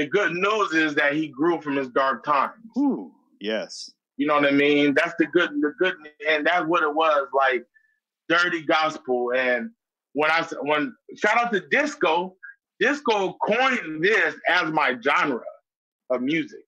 the 0.00 0.06
good 0.06 0.32
news 0.32 0.72
is 0.72 0.94
that 0.94 1.12
he 1.12 1.28
grew 1.28 1.60
from 1.60 1.76
his 1.76 1.88
dark 1.88 2.24
times. 2.24 2.54
Ooh, 2.78 3.12
yes. 3.38 3.90
You 4.16 4.26
know 4.26 4.34
what 4.34 4.46
I 4.46 4.50
mean? 4.50 4.94
That's 4.94 5.12
the 5.18 5.26
good, 5.26 5.50
the 5.60 5.74
good, 5.78 5.94
and 6.26 6.46
that's 6.46 6.66
what 6.66 6.82
it 6.82 6.94
was 6.94 7.28
like, 7.34 7.66
dirty 8.26 8.62
gospel. 8.62 9.32
And 9.36 9.70
when 10.14 10.30
I 10.30 10.46
when 10.62 10.94
shout 11.16 11.36
out 11.36 11.52
to 11.52 11.60
disco, 11.68 12.34
disco 12.78 13.36
coined 13.46 14.02
this 14.02 14.34
as 14.48 14.70
my 14.70 14.96
genre 15.02 15.42
of 16.08 16.22
music. 16.22 16.64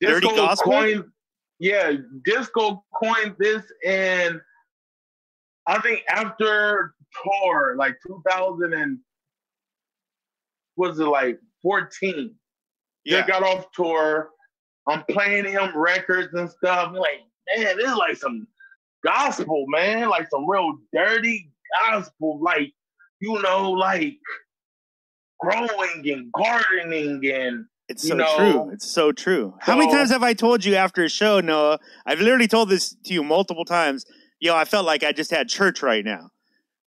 Dirty 0.00 0.26
gospel? 0.26 0.72
coined, 0.72 1.04
yeah, 1.58 1.92
disco 2.24 2.82
coined 2.94 3.36
this, 3.38 3.62
and 3.86 4.40
I 5.66 5.80
think 5.80 6.02
after 6.08 6.94
tour, 7.22 7.74
like 7.76 7.96
2000 8.06 8.72
and 8.72 8.98
was 10.80 10.98
it 10.98 11.04
like 11.04 11.38
14? 11.62 12.34
Yeah. 13.04 13.20
They 13.20 13.26
got 13.26 13.42
off 13.42 13.66
tour. 13.72 14.30
I'm 14.88 15.04
playing 15.10 15.44
him 15.46 15.76
records 15.76 16.34
and 16.34 16.50
stuff. 16.50 16.88
I'm 16.88 16.94
like, 16.94 17.20
man, 17.56 17.76
this 17.76 17.86
is 17.90 17.96
like 17.96 18.16
some 18.16 18.46
gospel, 19.04 19.64
man. 19.68 20.08
Like 20.08 20.28
some 20.30 20.48
real 20.48 20.78
dirty 20.92 21.50
gospel. 21.86 22.40
Like, 22.42 22.72
you 23.20 23.40
know, 23.42 23.70
like 23.70 24.14
growing 25.38 26.02
and 26.10 26.32
gardening 26.32 27.20
and 27.32 27.66
It's 27.88 28.04
You 28.04 28.10
so 28.10 28.16
know, 28.16 28.36
true. 28.36 28.70
It's 28.72 28.90
so 28.90 29.12
true. 29.12 29.54
How 29.60 29.76
many 29.76 29.90
times 29.92 30.10
have 30.10 30.22
I 30.22 30.32
told 30.34 30.64
you 30.64 30.74
after 30.76 31.04
a 31.04 31.08
show, 31.08 31.40
Noa? 31.40 31.78
I've 32.06 32.20
literally 32.20 32.48
told 32.48 32.68
this 32.68 32.94
to 33.04 33.12
you 33.14 33.22
multiple 33.24 33.64
times. 33.64 34.04
Yo, 34.40 34.54
I 34.54 34.64
felt 34.64 34.86
like 34.86 35.02
I 35.04 35.12
just 35.12 35.30
had 35.30 35.48
church 35.48 35.82
right 35.82 36.04
now. 36.04 36.30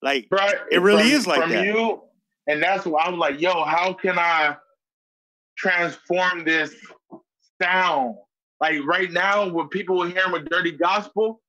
Like, 0.02 0.28
right, 0.32 0.56
It 0.72 0.82
really 0.82 1.04
from- 1.04 1.12
is 1.12 1.28
like 1.28 1.42
from 1.42 1.50
that. 1.52 1.66
you. 1.66 2.02
And 2.48 2.62
that's 2.62 2.86
why 2.86 3.04
I 3.04 3.10
was 3.10 3.20
like, 3.20 3.40
yo, 3.42 3.64
how 3.64 3.94
can 3.94 4.20
I 4.20 4.58
transform 5.58 6.44
this 6.44 6.76
sound? 7.62 8.16
Like 8.60 8.84
right 8.86 9.12
now, 9.12 9.48
when 9.50 9.68
people 9.70 10.02
are 10.04 10.08
hearing 10.10 10.32
with 10.32 10.50
dirty 10.50 10.72
gospel, 10.72 11.42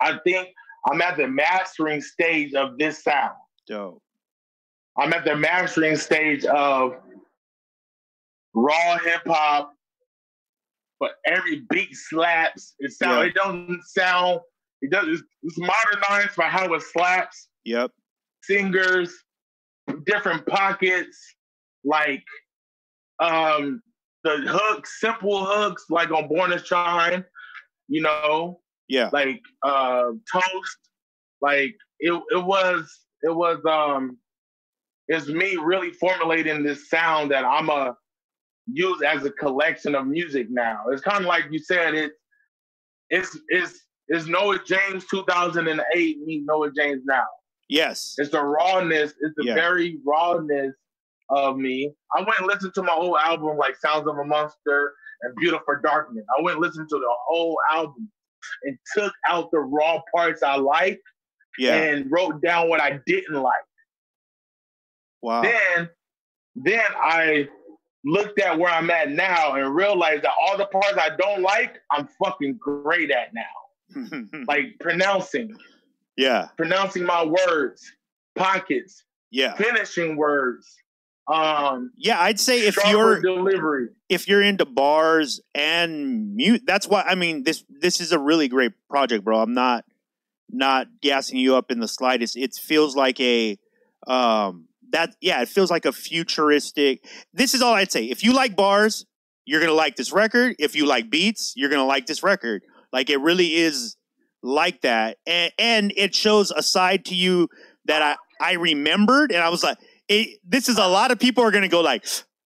I 0.00 0.18
think 0.24 0.48
I'm 0.90 1.00
at 1.02 1.16
the 1.16 1.28
mastering 1.28 2.00
stage 2.00 2.54
of 2.54 2.78
this 2.78 3.02
sound. 3.04 3.34
dope. 3.66 4.02
I'm 4.98 5.12
at 5.12 5.24
the 5.24 5.36
mastering 5.36 5.96
stage 5.96 6.44
of 6.44 6.94
raw 8.54 8.98
hip 8.98 9.22
hop, 9.26 9.72
but 10.98 11.12
every 11.26 11.62
beat 11.70 11.90
slaps. 11.94 12.74
It 12.80 12.92
sound 12.92 13.20
Yeah. 13.20 13.26
it 13.26 13.34
doesn't 13.34 13.82
sound 13.84 14.40
it 14.82 14.90
does 14.90 15.06
it's, 15.08 15.22
it's 15.42 15.58
modernized 15.58 16.36
by 16.36 16.48
how 16.48 16.72
it 16.74 16.82
slaps. 16.82 17.48
Yep. 17.64 17.92
Singers, 18.42 19.14
different 20.06 20.46
pockets, 20.46 21.18
like 21.84 22.24
um 23.20 23.82
the 24.24 24.36
hooks, 24.46 25.00
simple 25.00 25.44
hooks, 25.46 25.86
like 25.90 26.10
on 26.10 26.28
Born 26.28 26.50
to 26.50 26.58
Shine, 26.58 27.24
you 27.88 28.02
know, 28.02 28.60
Yeah. 28.88 29.10
like 29.12 29.40
uh 29.62 30.04
toast 30.32 30.78
like 31.40 31.74
it 32.00 32.12
it 32.30 32.44
was 32.44 32.90
it 33.22 33.34
was 33.34 33.58
um 33.64 34.18
it's 35.08 35.28
me 35.28 35.56
really 35.56 35.90
formulating 35.92 36.62
this 36.62 36.88
sound 36.88 37.30
that 37.30 37.44
i'm 37.44 37.68
a 37.70 37.96
use 38.72 39.02
as 39.02 39.24
a 39.24 39.30
collection 39.30 39.94
of 39.96 40.06
music 40.06 40.46
now. 40.50 40.84
It's 40.90 41.02
kind 41.02 41.20
of 41.20 41.26
like 41.26 41.46
you 41.50 41.58
said 41.58 41.94
it 41.94 42.12
it's 43.08 43.36
it's 43.48 43.86
it's 44.08 44.26
noa 44.26 44.58
james 44.64 45.04
2008 45.10 46.18
meet 46.24 46.44
noa 46.44 46.70
james 46.70 47.02
now 47.04 47.24
Yes. 47.70 48.14
it's 48.18 48.30
the 48.30 48.42
rawness 48.44 49.12
it's 49.20 49.34
the 49.36 49.44
Yeah. 49.46 49.54
very 49.54 49.98
rawness 50.06 50.74
of 51.30 51.56
me 51.56 51.92
i 52.16 52.18
went 52.20 52.38
and 52.38 52.46
listened 52.48 52.74
to 52.74 52.82
my 52.82 52.92
whole 52.92 53.16
album 53.18 53.56
like 53.56 53.76
sounds 53.76 54.06
of 54.08 54.18
a 54.18 54.24
monster 54.24 54.92
and 55.22 55.34
beautiful 55.36 55.76
darkness 55.82 56.24
i 56.36 56.42
went 56.42 56.56
and 56.56 56.66
listened 56.66 56.88
to 56.90 56.96
the 56.98 57.14
whole 57.28 57.56
album 57.72 58.10
and 58.64 58.76
took 58.96 59.12
out 59.28 59.50
the 59.52 59.58
raw 59.60 60.00
parts 60.14 60.42
I 60.42 60.56
liked 60.56 61.02
Yeah. 61.58 61.74
and 61.76 62.10
wrote 62.10 62.40
down 62.42 62.68
what 62.70 62.80
I 62.80 62.98
didn't 63.06 63.34
like. 63.34 63.66
Wow. 65.22 65.42
Then, 65.42 65.90
then 66.56 66.82
I 66.96 67.48
looked 68.04 68.40
at 68.40 68.58
where 68.58 68.72
I'm 68.72 68.90
at 68.90 69.10
now 69.10 69.54
and 69.56 69.74
realized 69.74 70.22
that 70.22 70.32
all 70.40 70.56
the 70.56 70.64
parts 70.66 70.96
I 70.96 71.10
don't 71.18 71.42
like, 71.42 71.76
I'm 71.90 72.08
fucking 72.24 72.58
great 72.58 73.10
at 73.10 73.28
now. 73.34 74.22
Like 74.48 74.76
pronouncing, 74.80 75.54
yeah. 76.16 76.48
pronouncing 76.56 77.04
my 77.04 77.24
words, 77.24 77.92
pockets, 78.36 79.04
Yeah. 79.30 79.54
finishing 79.54 80.16
words, 80.16 80.76
um, 81.32 81.92
Yeah. 81.96 82.20
I'd 82.20 82.40
say 82.40 82.66
if 82.66 82.76
you're 82.88 83.20
delivery. 83.20 83.88
if 84.08 84.26
you're 84.28 84.42
into 84.42 84.64
bars 84.64 85.40
and 85.54 86.34
mute, 86.34 86.62
that's 86.66 86.86
why 86.88 87.02
I 87.02 87.14
mean 87.14 87.44
this 87.44 87.64
this 87.68 88.00
is 88.00 88.12
a 88.12 88.18
really 88.18 88.48
great 88.48 88.72
project, 88.88 89.24
bro. 89.24 89.40
I'm 89.40 89.54
not 89.54 89.84
not 90.52 90.88
gassing 91.00 91.38
you 91.38 91.54
up 91.54 91.70
in 91.70 91.78
the 91.78 91.86
slightest. 91.88 92.36
It 92.36 92.54
feels 92.54 92.96
like 92.96 93.20
a 93.20 93.56
um 94.06 94.66
that 94.90 95.14
yeah, 95.20 95.40
it 95.42 95.48
feels 95.48 95.70
like 95.70 95.84
a 95.84 95.92
futuristic. 95.92 97.04
This 97.32 97.54
is 97.54 97.62
all 97.62 97.74
I'd 97.74 97.92
say. 97.92 98.04
If 98.06 98.24
you 98.24 98.32
like 98.32 98.56
bars, 98.56 99.06
you're 99.44 99.60
gonna 99.60 99.72
like 99.72 99.94
this 99.94 100.10
record. 100.12 100.56
If 100.58 100.74
you 100.74 100.86
like 100.86 101.10
beats, 101.10 101.52
you're 101.54 101.70
gonna 101.70 101.86
like 101.86 102.06
this 102.06 102.22
record. 102.24 102.62
Like 102.92 103.08
it 103.10 103.20
really 103.20 103.54
is 103.54 103.96
like 104.42 104.80
that, 104.82 105.18
and 105.26 105.52
and 105.58 105.92
it 105.96 106.14
shows 106.14 106.50
a 106.50 106.62
side 106.62 107.04
to 107.06 107.14
you 107.14 107.48
that 107.86 108.02
I 108.02 108.16
I 108.40 108.52
remembered, 108.54 109.32
and 109.32 109.42
I 109.42 109.48
was 109.48 109.62
like, 109.62 109.78
it, 110.08 110.38
this 110.44 110.68
is 110.68 110.78
a 110.78 110.86
lot 110.86 111.10
of 111.10 111.18
people 111.18 111.44
are 111.44 111.50
gonna 111.50 111.68
go 111.68 111.80
like, 111.80 112.04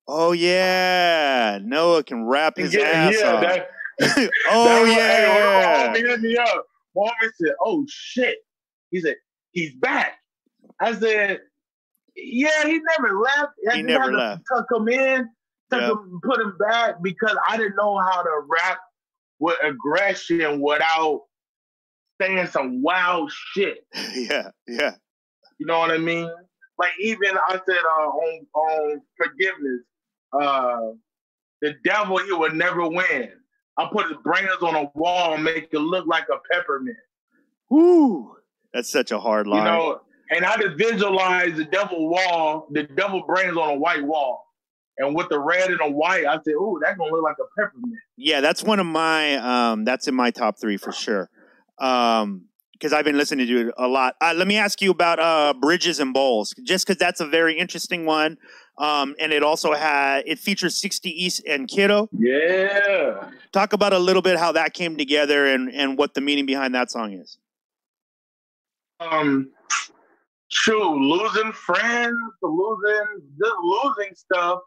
oh 0.09 0.33
yeah, 0.33 1.59
Noa 1.63 2.03
can 2.05 2.25
rap 2.25 2.57
his 2.57 2.75
ass 2.77 3.15
yeah, 3.19 3.33
off. 3.33 3.41
that, 3.43 3.69
oh 4.51 4.65
that 4.65 4.83
was- 4.83 4.91
yeah, 4.97 5.93
Hey, 5.93 6.01
hit 6.01 6.21
me 6.21 6.37
up. 6.37 6.67
Homie 6.97 7.11
said, 7.41 7.55
"Oh 7.61 7.85
shit." 7.89 8.39
He 8.91 9.01
said, 9.01 9.17
"He's 9.53 9.75
back." 9.75 10.19
I 10.81 10.95
said, 10.95 11.41
"Yeah, 12.15 12.65
he 12.65 12.81
never 12.99 13.19
left. 13.21 13.53
He 13.61 13.67
just 13.83 13.85
never 13.85 14.05
had 14.05 14.11
to 14.11 14.17
left. 14.17 14.43
Tuck 14.53 14.67
him 14.73 14.89
in, 14.89 15.29
tuck 15.71 15.81
Yep. 15.83 15.91
him, 15.91 16.21
put 16.23 16.41
him 16.41 16.57
back 16.59 17.03
because 17.03 17.37
I 17.49 17.57
didn't 17.57 17.75
know 17.77 17.99
how 17.99 18.23
to 18.23 18.31
rap 18.49 18.79
with 19.41 19.57
aggression 19.65 20.61
without 20.61 21.23
saying 22.21 22.47
some 22.49 22.83
wild 22.83 23.33
shit. 23.33 23.79
yeah, 24.15 24.51
yeah, 24.67 24.93
You 25.59 25.67
know 25.67 25.79
what 25.79 25.91
I 25.91 25.99
mean? 25.99 26.31
Like 26.79 26.93
even 27.01 27.37
I 27.49 27.61
said 27.67 27.79
uh, 27.79 28.09
on 28.09 28.47
on 28.55 29.03
forgiveness, 29.17 29.81
uh, 30.33 30.81
the 31.62 31.75
devil 31.85 32.19
he 32.19 32.33
would 32.33 32.55
never 32.55 32.89
win. 32.89 33.31
I 33.77 33.89
put 33.91 34.09
his 34.09 34.17
brains 34.23 34.62
on 34.62 34.75
a 34.75 34.91
wall 34.95 35.35
and 35.35 35.43
make 35.43 35.69
it 35.73 35.79
look 35.79 36.07
like 36.07 36.27
a 36.33 36.39
peppermint. 36.53 36.97
Woo, 37.71 38.37
that's 38.73 38.91
such 38.91 39.11
a 39.11 39.19
hard 39.19 39.47
line. 39.47 39.65
You 39.65 39.65
know, 39.65 40.01
and 40.31 40.45
I 40.45 40.57
just 40.57 40.77
visualize 40.77 41.57
the 41.57 41.65
devil 41.65 42.09
wall, 42.09 42.69
the 42.71 42.85
devil 42.85 43.23
brains 43.27 43.57
on 43.57 43.71
a 43.71 43.77
white 43.77 44.05
wall. 44.05 44.45
And 44.99 45.15
with 45.15 45.29
the 45.29 45.41
red 45.41 45.71
and 45.71 45.81
the 45.81 45.91
white, 45.91 46.25
I 46.25 46.37
said, 46.45 46.53
ooh, 46.53 46.79
that's 46.83 46.97
gonna 46.97 47.11
look 47.11 47.25
like 47.25 47.37
a 47.41 47.61
peppermint. 47.61 48.01
Yeah, 48.17 48.41
that's 48.41 48.62
one 48.62 48.79
of 48.79 48.87
my 48.87 49.37
um 49.37 49.85
that's 49.85 50.07
in 50.07 50.15
my 50.15 50.31
top 50.31 50.59
three 50.59 50.77
for 50.77 50.93
sure. 50.93 51.31
Um 51.79 52.47
because 52.72 52.93
I've 52.93 53.05
been 53.05 53.16
listening 53.16 53.47
to 53.47 53.68
it 53.68 53.75
a 53.79 53.87
lot. 53.87 54.16
Uh, 54.20 54.35
let 54.37 54.47
me 54.47 54.59
ask 54.59 54.83
you 54.83 54.91
about 54.91 55.18
uh 55.18 55.55
Bridges 55.55 56.01
and 56.01 56.12
Bowls, 56.12 56.55
just 56.64 56.87
because 56.87 56.99
that's 56.99 57.20
a 57.20 57.27
very 57.27 57.59
interesting 57.59 58.05
one. 58.05 58.37
Um, 58.77 59.14
and 59.20 59.33
it 59.33 59.43
also 59.43 59.72
had 59.72 60.25
it 60.27 60.39
features 60.39 60.77
60 60.77 61.09
East 61.09 61.43
and 61.49 61.68
Kiddo. 61.68 62.09
Yeah. 62.12 63.31
Talk 63.53 63.72
about 63.72 63.93
a 63.93 63.99
little 63.99 64.22
bit 64.22 64.37
how 64.37 64.53
that 64.53 64.75
came 64.75 64.97
together 64.97 65.47
and 65.47 65.72
and 65.72 65.97
what 65.97 66.14
the 66.14 66.20
meaning 66.20 66.47
behind 66.47 66.75
that 66.75 66.91
song 66.91 67.12
is. 67.12 67.39
Um 69.01 69.51
shoot, 70.49 70.97
losing 70.97 71.53
friends, 71.53 72.18
losing 72.43 73.22
just 73.39 73.55
losing 73.62 74.14
stuff. 74.14 74.61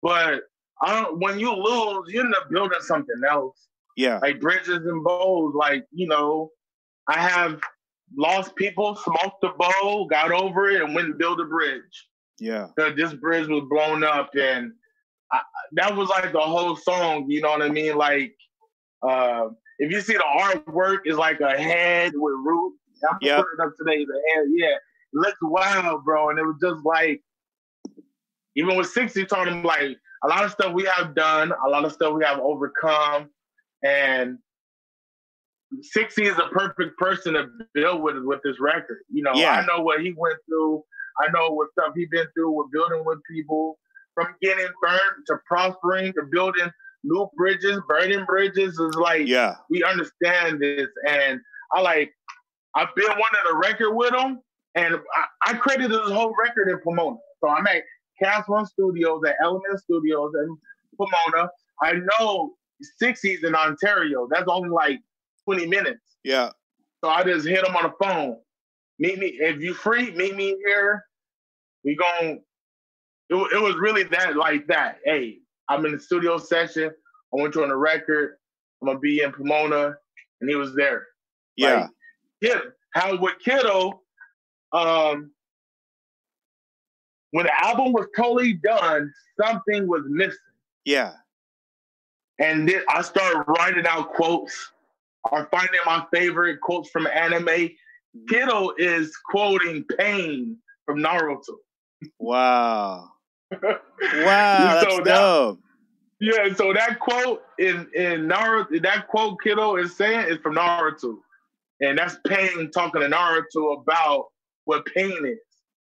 But 0.00 0.42
I 0.80 1.02
don't 1.02 1.18
when 1.20 1.38
you 1.38 1.52
lose, 1.52 2.12
you 2.12 2.20
end 2.20 2.34
up 2.34 2.50
building 2.50 2.80
something 2.80 3.20
else. 3.28 3.68
Yeah, 3.96 4.18
like 4.22 4.40
bridges 4.40 4.86
and 4.86 5.04
bows. 5.04 5.54
Like, 5.54 5.84
you 5.92 6.06
know, 6.06 6.50
I 7.08 7.18
have 7.20 7.60
lost 8.16 8.54
people, 8.56 8.96
smoked 8.96 9.40
the 9.42 9.50
bow, 9.58 10.06
got 10.10 10.32
over 10.32 10.68
it, 10.70 10.82
and 10.82 10.94
went 10.94 11.08
and 11.08 11.18
built 11.18 11.40
a 11.40 11.44
bridge. 11.44 12.08
yeah, 12.38 12.68
Because 12.74 12.96
this 12.96 13.12
bridge 13.14 13.48
was 13.48 13.64
blown 13.70 14.02
up, 14.04 14.30
and 14.34 14.72
I, 15.32 15.40
that 15.72 15.96
was 15.96 16.08
like 16.08 16.32
the 16.32 16.40
whole 16.40 16.76
song. 16.76 17.26
You 17.28 17.40
know 17.42 17.50
what 17.50 17.62
I 17.62 17.68
mean? 17.68 17.96
Like, 17.96 18.34
uh, 19.02 19.48
if 19.78 19.90
you 19.90 20.00
see 20.00 20.14
the 20.14 20.24
artwork, 20.38 20.98
it's 21.04 21.18
like 21.18 21.40
a 21.40 21.50
head 21.60 22.12
with 22.14 22.34
roots. 22.44 22.78
I'm 23.10 23.18
Yep. 23.20 23.36
putting 23.44 23.66
up 23.66 23.72
today. 23.78 24.04
The 24.04 24.22
head, 24.34 24.44
yeah, 24.54 24.74
it 24.76 24.78
looks 25.14 25.38
wild, 25.42 26.04
bro. 26.04 26.30
And 26.30 26.38
it 26.38 26.44
was 26.44 26.56
just 26.62 26.84
like, 26.84 27.20
even 28.54 28.76
with 28.76 28.88
sixty, 28.88 29.24
told 29.24 29.48
him 29.48 29.62
like 29.62 29.96
a 30.24 30.28
lot 30.28 30.44
of 30.44 30.52
stuff 30.52 30.72
we 30.72 30.84
have 30.94 31.14
done, 31.14 31.52
a 31.66 31.68
lot 31.68 31.84
of 31.84 31.92
stuff 31.92 32.14
we 32.14 32.24
have 32.24 32.38
overcome, 32.38 33.28
and 33.82 34.38
60 35.80 36.24
is 36.24 36.38
a 36.38 36.48
perfect 36.52 36.98
person 36.98 37.34
to 37.34 37.46
build 37.74 38.02
with 38.02 38.16
with 38.24 38.40
this 38.44 38.60
record. 38.60 38.98
You 39.10 39.22
know, 39.22 39.32
Yeah. 39.34 39.52
I 39.52 39.66
know 39.66 39.82
what 39.82 40.00
he 40.00 40.12
went 40.16 40.36
through. 40.48 40.84
I 41.20 41.30
know 41.32 41.50
what 41.50 41.70
stuff 41.72 41.92
he's 41.96 42.08
been 42.10 42.26
through 42.34 42.52
with 42.52 42.70
building 42.72 43.02
with 43.04 43.18
people. 43.30 43.78
from 44.14 44.26
getting 44.42 44.66
burned 44.82 45.24
to 45.26 45.36
prospering 45.46 46.12
to 46.12 46.20
building 46.30 46.70
new 47.02 47.26
bridges, 47.34 47.80
burning 47.88 48.26
bridges 48.26 48.78
is 48.78 48.94
like 48.96 49.26
Yeah. 49.26 49.54
we 49.70 49.82
understand 49.82 50.60
this, 50.60 50.88
and 51.08 51.40
I 51.72 51.80
like 51.80 52.12
I've 52.74 52.94
been 52.94 53.08
wanting 53.08 53.40
a 53.50 53.56
record 53.56 53.92
with 53.94 54.12
him, 54.14 54.40
and 54.74 54.96
I, 54.96 55.50
I 55.50 55.54
credited 55.54 55.92
this 55.92 56.10
whole 56.10 56.34
record 56.44 56.68
in 56.68 56.78
Pomona. 56.84 57.16
So 57.42 57.48
I'm 57.48 57.66
at 57.66 57.82
Cast 58.22 58.50
One 58.50 58.66
Studios 58.66 59.22
at 59.26 59.36
Element 59.42 59.80
Studios 59.80 60.32
in 60.42 60.58
Pomona. 60.98 61.48
I 61.82 61.92
know 61.94 62.52
60s 63.02 63.44
in 63.44 63.54
Ontario. 63.54 64.28
That's 64.30 64.48
only 64.48 64.70
like 64.70 65.00
20 65.44 65.66
minutes. 65.66 66.00
Yeah. 66.24 66.50
So 67.02 67.10
I 67.10 67.24
just 67.24 67.46
hit 67.46 67.66
him 67.66 67.74
on 67.76 67.84
the 67.84 68.04
phone. 68.04 68.36
Meet 68.98 69.18
me 69.18 69.26
if 69.40 69.60
you 69.60 69.74
free. 69.74 70.12
Meet 70.12 70.36
me 70.36 70.56
here. 70.64 71.04
We 71.84 71.96
gon' 71.96 72.40
It, 73.32 73.34
it 73.34 73.62
was 73.62 73.76
really 73.76 74.02
that 74.04 74.36
like 74.36 74.66
that. 74.66 74.98
Hey, 75.04 75.38
I'm 75.68 75.86
in 75.86 75.92
the 75.92 76.00
studio 76.00 76.36
session. 76.36 76.90
I 76.90 77.40
want 77.40 77.54
you 77.54 77.62
on 77.62 77.70
the 77.70 77.76
record. 77.76 78.36
I'm 78.80 78.88
gonna 78.88 78.98
be 78.98 79.22
in 79.22 79.32
Pomona, 79.32 79.94
and 80.40 80.50
he 80.50 80.54
was 80.54 80.74
there. 80.74 81.06
Yeah. 81.56 81.82
Like, 81.82 81.90
yeah. 82.42 82.60
How 82.94 83.16
with 83.18 83.38
Kiddo, 83.42 84.02
um, 84.72 85.30
when 87.30 87.46
the 87.46 87.64
album 87.64 87.94
was 87.94 88.06
totally 88.14 88.52
done, 88.52 89.10
something 89.40 89.88
was 89.88 90.02
missing. 90.08 90.36
yeah. 90.84 91.12
And 92.38 92.68
then 92.68 92.82
I 92.88 93.02
started 93.02 93.44
writing 93.46 93.86
out 93.86 94.12
quotes 94.12 94.72
or 95.30 95.48
finding 95.50 95.80
my 95.86 96.04
favorite 96.12 96.60
quotes 96.60 96.90
from 96.90 97.06
anime. 97.06 97.70
Kiddo 98.28 98.72
is 98.78 99.16
quoting 99.30 99.84
Pain 99.98 100.56
from 100.86 100.98
Naruto. 100.98 101.56
Wow. 102.18 103.08
Wow. 103.60 104.80
That's 104.80 104.94
So 104.96 105.02
that-. 105.04 105.58
Yeah, 106.20 106.54
so 106.54 106.72
that 106.72 106.98
quote 107.00 107.42
in 107.58 107.86
in 107.94 108.28
Naruto, 108.28 108.80
that 108.82 109.08
quote 109.08 109.38
Kiddo 109.42 109.76
is 109.76 109.94
saying 109.96 110.28
is 110.28 110.38
from 110.38 110.54
Naruto, 110.54 111.16
and 111.80 111.98
that's 111.98 112.16
Pain 112.26 112.70
talking 112.72 113.00
to 113.00 113.08
Naruto 113.08 113.80
about 113.80 114.26
what 114.64 114.84
pain 114.86 115.12
is. 115.26 115.38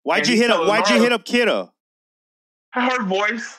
Why'd 0.04 0.20
and 0.20 0.28
you 0.28 0.36
hit 0.36 0.50
up? 0.50 0.66
Why'd 0.66 0.88
you 0.88 1.00
hit 1.02 1.12
up 1.12 1.24
Kiddo? 1.24 1.72
Her 2.72 3.02
voice, 3.04 3.56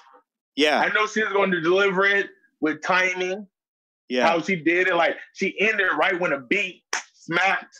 Yeah. 0.56 0.80
I 0.80 0.94
know 0.94 1.06
she's 1.06 1.28
going 1.30 1.52
to 1.52 1.62
deliver 1.62 2.06
it 2.06 2.28
with 2.62 2.82
timing. 2.82 3.48
Yeah. 4.10 4.28
How 4.28 4.42
she 4.42 4.56
did 4.56 4.88
it, 4.88 4.96
like 4.96 5.16
she 5.34 5.56
ended 5.60 5.88
right 6.00 6.20
when 6.20 6.34
a 6.34 6.40
beat 6.40 6.84
smacked. 7.14 7.78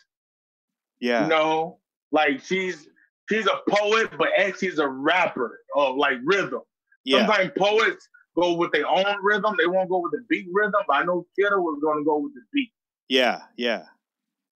Yeah. 1.00 1.24
You 1.24 1.30
know, 1.30 1.80
like 2.12 2.42
she's 2.44 2.88
she's 3.30 3.48
a 3.48 3.60
poet, 3.70 4.12
but 4.18 4.30
actually 4.38 4.70
she's 4.70 4.80
a 4.80 4.88
rapper 4.88 5.60
of 5.76 5.96
like 5.96 6.18
rhythm. 6.24 6.62
Yeah. 7.04 7.26
Sometimes 7.26 7.52
poets 7.58 8.08
go 8.36 8.54
with 8.54 8.72
their 8.74 8.88
own 8.88 9.06
rhythm; 9.24 9.56
they 9.58 9.66
won't 9.66 9.90
go 9.90 10.00
with 10.02 10.12
the 10.12 10.24
beat 10.30 10.48
rhythm. 10.54 10.74
But 10.88 10.94
I 10.94 11.04
know 11.04 11.26
Kiddo 11.38 11.60
was 11.60 11.80
going 11.82 11.98
to 11.98 12.06
go 12.06 12.20
with 12.20 12.34
the 12.36 12.42
beat. 12.54 12.72
Yeah. 13.08 13.42
Yeah. 13.58 13.86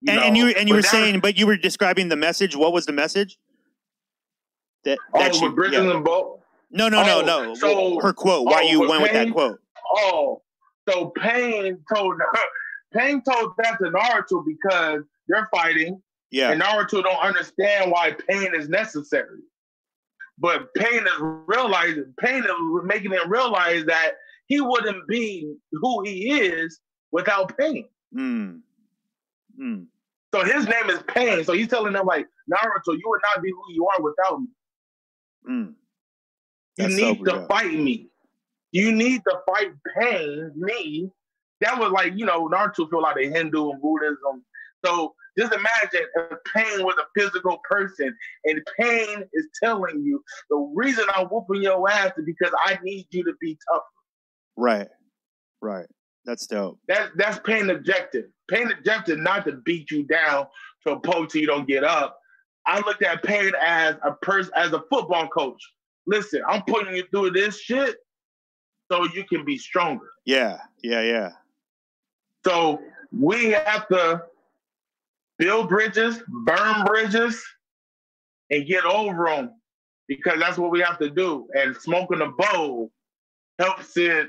You 0.02 0.12
And, 0.12 0.20
and 0.22 0.36
you 0.36 0.46
and 0.48 0.68
you 0.68 0.74
But 0.74 0.78
were 0.78 0.82
that- 0.82 0.90
saying, 0.90 1.20
but 1.20 1.36
you 1.36 1.46
were 1.46 1.56
describing 1.56 2.08
the 2.08 2.16
message. 2.16 2.54
What 2.54 2.72
was 2.72 2.86
the 2.86 2.92
message? 2.92 3.36
That 4.84 4.98
oh, 5.12 5.18
that 5.18 5.34
she, 5.34 5.44
with 5.44 5.56
Bridges 5.56 5.82
yeah. 5.84 5.90
and 5.90 6.04
Boat. 6.04 6.40
No, 6.70 6.88
no, 6.88 7.02
no, 7.04 7.20
Oh, 7.20 7.24
no. 7.24 7.54
so- 7.54 7.98
her 8.00 8.12
quote. 8.12 8.44
Why 8.46 8.62
oh, 8.62 8.70
you 8.70 8.80
with 8.80 8.90
went 8.90 9.02
with 9.02 9.12
that 9.12 9.32
quote? 9.32 9.60
Oh, 9.96 10.42
so 10.88 11.10
Pain 11.10 11.78
told 11.94 12.20
Pain 12.92 13.22
told 13.22 13.52
that 13.58 13.78
to 13.78 13.90
Naruto 13.90 14.44
because 14.46 15.02
they're 15.28 15.48
fighting, 15.50 16.00
Yeah. 16.30 16.52
and 16.52 16.60
Naruto 16.62 17.02
don't 17.02 17.22
understand 17.22 17.90
why 17.90 18.14
pain 18.28 18.54
is 18.54 18.68
necessary. 18.68 19.40
But 20.38 20.72
Pain 20.74 21.02
is 21.06 21.12
realizing, 21.18 22.12
Pain 22.18 22.44
is 22.44 22.50
making 22.84 23.12
him 23.12 23.28
realize 23.30 23.84
that 23.86 24.12
he 24.46 24.60
wouldn't 24.60 25.06
be 25.08 25.54
who 25.72 26.02
he 26.04 26.30
is 26.32 26.80
without 27.12 27.56
pain. 27.56 27.86
Mm. 28.16 28.60
Mm. 29.60 29.86
So 30.34 30.44
his 30.44 30.66
name 30.66 30.90
is 30.90 30.98
Pain. 31.06 31.44
So 31.44 31.52
he's 31.52 31.68
telling 31.68 31.92
them 31.92 32.06
like 32.06 32.26
Naruto, 32.52 32.88
you 32.94 33.02
would 33.06 33.20
not 33.22 33.42
be 33.42 33.50
who 33.50 33.72
you 33.72 33.86
are 33.86 34.02
without 34.02 34.40
me. 34.40 34.48
Mm. 35.48 35.74
You 36.76 36.88
need 36.88 37.18
sober, 37.18 37.30
to 37.30 37.46
fight 37.46 37.72
me. 37.72 38.08
You 38.74 38.90
need 38.90 39.22
to 39.22 39.38
fight 39.46 39.70
pain, 39.96 40.50
me. 40.56 41.08
That 41.60 41.78
was 41.78 41.92
like, 41.92 42.14
you 42.16 42.26
know, 42.26 42.48
Naruto 42.48 42.90
feel 42.90 43.02
like 43.02 43.16
a 43.16 43.30
Hindu 43.30 43.70
and 43.70 43.80
Buddhism. 43.80 44.44
So 44.84 45.14
just 45.38 45.52
imagine 45.52 46.08
if 46.16 46.38
pain 46.52 46.84
was 46.84 46.96
a 46.98 47.06
physical 47.18 47.60
person 47.70 48.12
and 48.44 48.60
pain 48.78 49.22
is 49.32 49.46
telling 49.62 50.02
you 50.02 50.24
the 50.50 50.56
reason 50.74 51.04
I'm 51.14 51.28
whooping 51.28 51.62
your 51.62 51.88
ass 51.88 52.18
is 52.18 52.24
because 52.26 52.52
I 52.66 52.76
need 52.82 53.06
you 53.12 53.22
to 53.22 53.32
be 53.40 53.56
tough. 53.72 53.82
Right. 54.56 54.88
Right. 55.62 55.86
That's 56.24 56.48
dope. 56.48 56.80
That's 56.88 57.12
that's 57.14 57.38
pain 57.38 57.70
objective. 57.70 58.24
Pain 58.50 58.72
objective 58.72 59.20
not 59.20 59.44
to 59.44 59.52
beat 59.52 59.92
you 59.92 60.02
down 60.02 60.48
to 60.84 60.94
a 60.94 61.00
point 61.00 61.30
till 61.30 61.42
you 61.42 61.46
don't 61.46 61.68
get 61.68 61.84
up. 61.84 62.18
I 62.66 62.80
looked 62.80 63.04
at 63.04 63.22
pain 63.22 63.52
as 63.60 63.94
a 64.02 64.12
person 64.14 64.52
as 64.56 64.72
a 64.72 64.82
football 64.90 65.28
coach. 65.28 65.62
Listen, 66.08 66.42
I'm 66.48 66.62
putting 66.62 66.96
you 66.96 67.04
through 67.12 67.30
this 67.30 67.60
shit 67.60 67.98
so 68.90 69.04
you 69.14 69.24
can 69.24 69.44
be 69.44 69.58
stronger. 69.58 70.06
Yeah. 70.24 70.58
Yeah. 70.82 71.02
Yeah. 71.02 71.30
So 72.44 72.80
we 73.12 73.52
have 73.52 73.88
to 73.88 74.22
build 75.38 75.68
bridges, 75.68 76.22
burn 76.28 76.84
bridges, 76.84 77.42
and 78.50 78.66
get 78.66 78.84
over 78.84 79.26
them 79.26 79.52
because 80.08 80.38
that's 80.38 80.58
what 80.58 80.70
we 80.70 80.80
have 80.80 80.98
to 80.98 81.10
do. 81.10 81.48
And 81.54 81.74
smoking 81.76 82.20
a 82.20 82.28
bowl 82.28 82.90
helps 83.58 83.96
it 83.96 84.28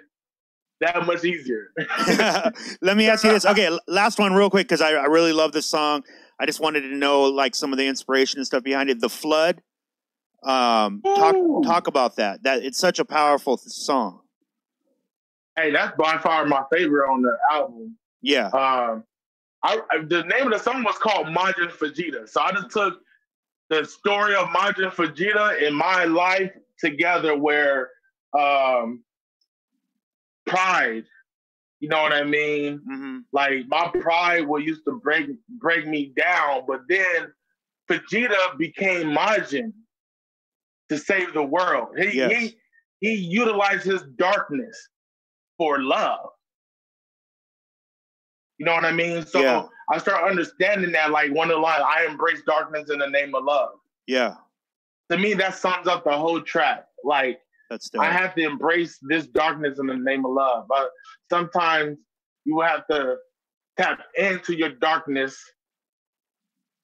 that 0.81 1.05
much 1.05 1.23
easier. 1.23 1.71
Let 2.81 2.97
me 2.97 3.07
ask 3.09 3.23
you 3.23 3.31
this. 3.31 3.45
Okay, 3.45 3.77
last 3.87 4.19
one, 4.19 4.33
real 4.33 4.49
quick, 4.49 4.67
because 4.67 4.81
I, 4.81 4.91
I 4.91 5.05
really 5.05 5.33
love 5.33 5.51
this 5.51 5.65
song. 5.65 6.03
I 6.39 6.45
just 6.45 6.59
wanted 6.59 6.81
to 6.81 6.95
know 6.95 7.23
like 7.23 7.55
some 7.55 7.71
of 7.71 7.77
the 7.77 7.87
inspiration 7.87 8.39
and 8.39 8.47
stuff 8.47 8.63
behind 8.63 8.89
it. 8.89 8.99
The 8.99 9.09
flood. 9.09 9.61
Um, 10.43 11.01
talk 11.01 11.35
Ooh. 11.35 11.61
talk 11.63 11.87
about 11.87 12.17
that. 12.17 12.43
That 12.43 12.63
it's 12.63 12.77
such 12.77 12.99
a 12.99 13.05
powerful 13.05 13.57
th- 13.57 13.71
song. 13.71 14.21
Hey, 15.55 15.71
that's 15.71 15.95
by 15.97 16.17
far 16.17 16.45
my 16.45 16.63
favorite 16.71 17.09
on 17.09 17.21
the 17.21 17.37
album. 17.51 17.97
Yeah. 18.21 18.47
Um, 18.47 19.03
I, 19.63 19.79
the 20.07 20.23
name 20.23 20.47
of 20.47 20.51
the 20.53 20.59
song 20.59 20.83
was 20.83 20.97
called 20.97 21.27
Majin 21.27 21.71
Vegeta. 21.71 22.27
So 22.29 22.41
I 22.41 22.51
just 22.51 22.69
took 22.71 22.99
the 23.69 23.83
story 23.83 24.35
of 24.35 24.47
Majin 24.49 24.91
Vegeta 24.91 25.61
in 25.61 25.73
my 25.73 26.05
life 26.05 26.51
together, 26.79 27.35
where 27.37 27.89
um, 28.37 29.03
pride, 30.45 31.05
you 31.79 31.89
know 31.89 32.01
what 32.01 32.13
I 32.13 32.23
mean? 32.23 32.81
hmm 32.87 33.17
Like 33.31 33.67
my 33.67 33.89
pride 33.99 34.47
was 34.47 34.63
used 34.63 34.83
to 34.85 34.99
break 35.03 35.27
break 35.59 35.87
me 35.87 36.13
down, 36.15 36.63
but 36.67 36.81
then 36.87 37.31
Vegeta 37.89 38.57
became 38.57 39.07
Majin 39.15 39.71
to 40.89 40.97
save 40.97 41.33
the 41.33 41.43
world. 41.43 41.97
He 41.97 42.17
Yes. 42.17 42.31
he 42.31 42.57
he 42.99 43.13
utilized 43.15 43.83
his 43.83 44.03
darkness 44.17 44.89
for 45.57 45.81
love. 45.81 46.29
You 48.57 48.65
know 48.65 48.73
what 48.73 48.85
I 48.85 48.91
mean? 48.91 49.25
So 49.25 49.41
Yeah. 49.41 49.67
I 49.91 49.97
start 49.97 50.29
understanding 50.29 50.91
that 50.93 51.11
like 51.11 51.31
one 51.33 51.49
of 51.49 51.55
the 51.55 51.61
lines, 51.61 51.83
I 51.85 52.05
embrace 52.05 52.41
darkness 52.45 52.89
in 52.89 52.99
the 52.99 53.09
name 53.09 53.35
of 53.35 53.43
love. 53.43 53.73
Yeah. 54.07 54.35
To 55.11 55.17
me, 55.17 55.33
that 55.35 55.55
sums 55.55 55.87
up 55.87 56.03
the 56.03 56.17
whole 56.17 56.41
track. 56.41 56.85
Like 57.03 57.39
That's 57.69 57.89
dope. 57.89 58.01
I 58.01 58.11
have 58.11 58.33
to 58.35 58.41
embrace 58.43 58.97
this 59.01 59.27
darkness 59.27 59.79
in 59.79 59.87
the 59.87 59.95
name 59.95 60.25
of 60.25 60.31
love. 60.31 60.65
But 60.67 60.89
sometimes 61.29 61.97
you 62.45 62.61
have 62.61 62.87
to 62.87 63.17
tap 63.77 63.99
into 64.17 64.53
your 64.55 64.69
darkness 64.69 65.37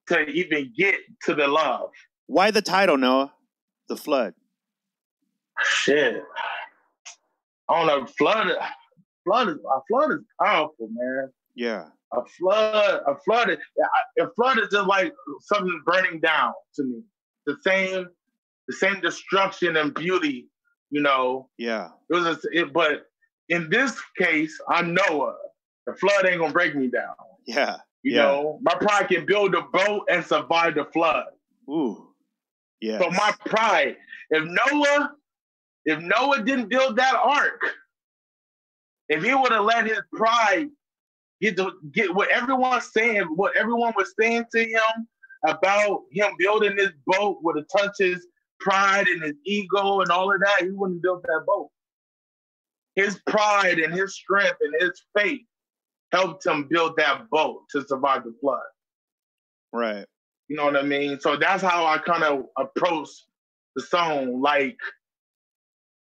to 0.08 0.26
even 0.26 0.72
get 0.78 0.96
to 1.24 1.34
the 1.34 1.48
love. 1.48 1.90
Why 2.28 2.52
the 2.52 2.62
title, 2.62 2.98
Noa? 2.98 3.34
The 3.88 3.96
flood. 3.96 4.34
Shit. 5.64 6.24
I 7.72 7.86
don't 7.86 7.88
know. 7.88 8.08
Flood. 8.18 8.48
Flood 9.26 9.50
is 9.50 9.56
a 9.58 9.80
flood 9.90 10.12
is 10.14 10.20
powerful, 10.42 10.90
man. 10.92 11.30
Yeah. 11.56 11.86
A 12.14 12.22
flood. 12.40 13.02
A 13.08 13.16
flood. 13.26 13.50
Is, 13.52 13.58
a 14.20 14.28
flood 14.36 14.60
is 14.60 14.70
just 14.72 14.88
like 14.88 15.14
something 15.42 15.82
burning 15.86 16.20
down 16.22 16.54
to 16.76 16.84
me. 16.84 17.02
The 17.48 17.58
same. 17.66 18.08
The 18.68 18.76
same 18.76 19.02
destruction 19.02 19.78
and 19.78 19.94
beauty. 19.94 20.48
You 20.92 21.02
know. 21.02 21.50
Yeah. 21.58 21.90
It 22.10 22.16
was, 22.16 22.28
a, 22.28 22.40
it, 22.52 22.74
but 22.74 23.04
in 23.50 23.70
this 23.70 23.98
case, 24.18 24.60
I'm 24.70 24.94
Noah. 24.94 25.36
The 25.88 25.96
flood 25.96 26.26
ain't 26.28 26.40
gonna 26.40 26.54
break 26.54 26.76
me 26.76 26.90
down. 26.90 27.16
Yeah. 27.48 27.78
You 28.04 28.16
Yeah. 28.16 28.24
know, 28.24 28.60
my 28.62 28.76
pride 28.76 29.10
can 29.10 29.26
build 29.26 29.56
a 29.56 29.62
boat 29.62 30.04
and 30.10 30.26
survive 30.26 30.76
the 30.76 30.86
flood. 30.94 31.26
Ooh. 31.70 32.10
Yeah. 32.82 33.00
So 33.00 33.10
my 33.12 33.34
pride, 33.46 33.98
if 34.32 34.44
Noah, 34.44 35.12
if 35.86 36.00
Noah 36.00 36.44
didn't 36.44 36.70
build 36.70 36.96
that 36.98 37.16
ark, 37.16 37.62
if 39.10 39.24
he 39.24 39.34
would 39.34 39.52
have 39.52 39.66
let 39.66 39.88
his 39.88 40.02
pride 40.14 40.70
get 41.42 41.58
to 41.58 41.74
get 41.92 42.14
what 42.14 42.30
everyone's 42.30 42.92
saying, 42.92 43.24
what 43.36 43.56
everyone 43.58 43.94
was 43.98 44.14
saying 44.20 44.46
to 44.52 44.64
him 44.64 45.08
about 45.48 46.04
him 46.12 46.32
building 46.38 46.76
this 46.76 46.92
boat 47.08 47.40
would 47.42 47.58
have 47.58 47.66
touched 47.76 48.00
his 48.00 48.28
pride 48.60 49.08
and 49.08 49.24
his 49.24 49.34
ego 49.46 50.02
and 50.02 50.12
all 50.12 50.32
of 50.32 50.40
that, 50.40 50.62
he 50.62 50.70
wouldn't 50.70 51.02
built 51.02 51.24
that 51.24 51.44
boat. 51.46 51.70
His 52.96 53.20
pride 53.28 53.80
and 53.80 53.94
his 53.94 54.16
strength 54.16 54.58
and 54.62 54.74
his 54.80 55.02
faith 55.18 55.42
helped 56.12 56.46
him 56.46 56.68
build 56.70 56.96
that 56.98 57.30
boat 57.30 57.64
to 57.72 57.86
survive 57.88 58.24
the 58.24 58.34
flood. 58.40 58.60
Right. 59.74 60.06
You 60.48 60.58
know 60.58 60.66
what 60.66 60.76
I 60.76 60.84
mean? 60.84 61.20
So 61.20 61.38
that's 61.38 61.64
how 61.64 61.86
I 61.86 61.98
kind 61.98 62.24
of 62.24 62.46
approach 62.58 63.10
the 63.76 63.82
song. 63.82 64.42
Like 64.42 64.78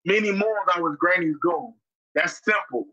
many 0.06 0.32
moons, 0.32 0.68
I 0.76 0.80
was 0.80 0.96
Granny's 1.00 1.36
goon. 1.38 1.74
That's 2.16 2.42
simple. 2.44 2.88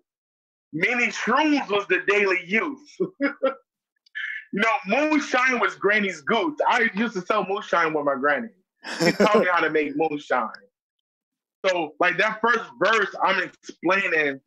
Many 0.72 1.08
shrooms 1.08 1.68
was 1.68 1.86
the 1.88 2.00
daily 2.06 2.40
use. 2.46 2.96
you 2.98 3.10
know, 4.52 4.72
moonshine 4.86 5.58
was 5.60 5.74
Granny's 5.74 6.20
goose. 6.20 6.56
I 6.68 6.90
used 6.94 7.14
to 7.14 7.22
sell 7.22 7.44
moonshine 7.46 7.92
with 7.92 8.04
my 8.04 8.14
granny. 8.14 8.48
She 8.98 9.12
taught 9.12 9.40
me 9.40 9.46
how 9.50 9.60
to 9.60 9.70
make 9.70 9.96
moonshine. 9.96 10.48
So, 11.66 11.94
like 12.00 12.16
that 12.18 12.40
first 12.40 12.64
verse, 12.82 13.14
I'm 13.22 13.42
explaining 13.42 14.40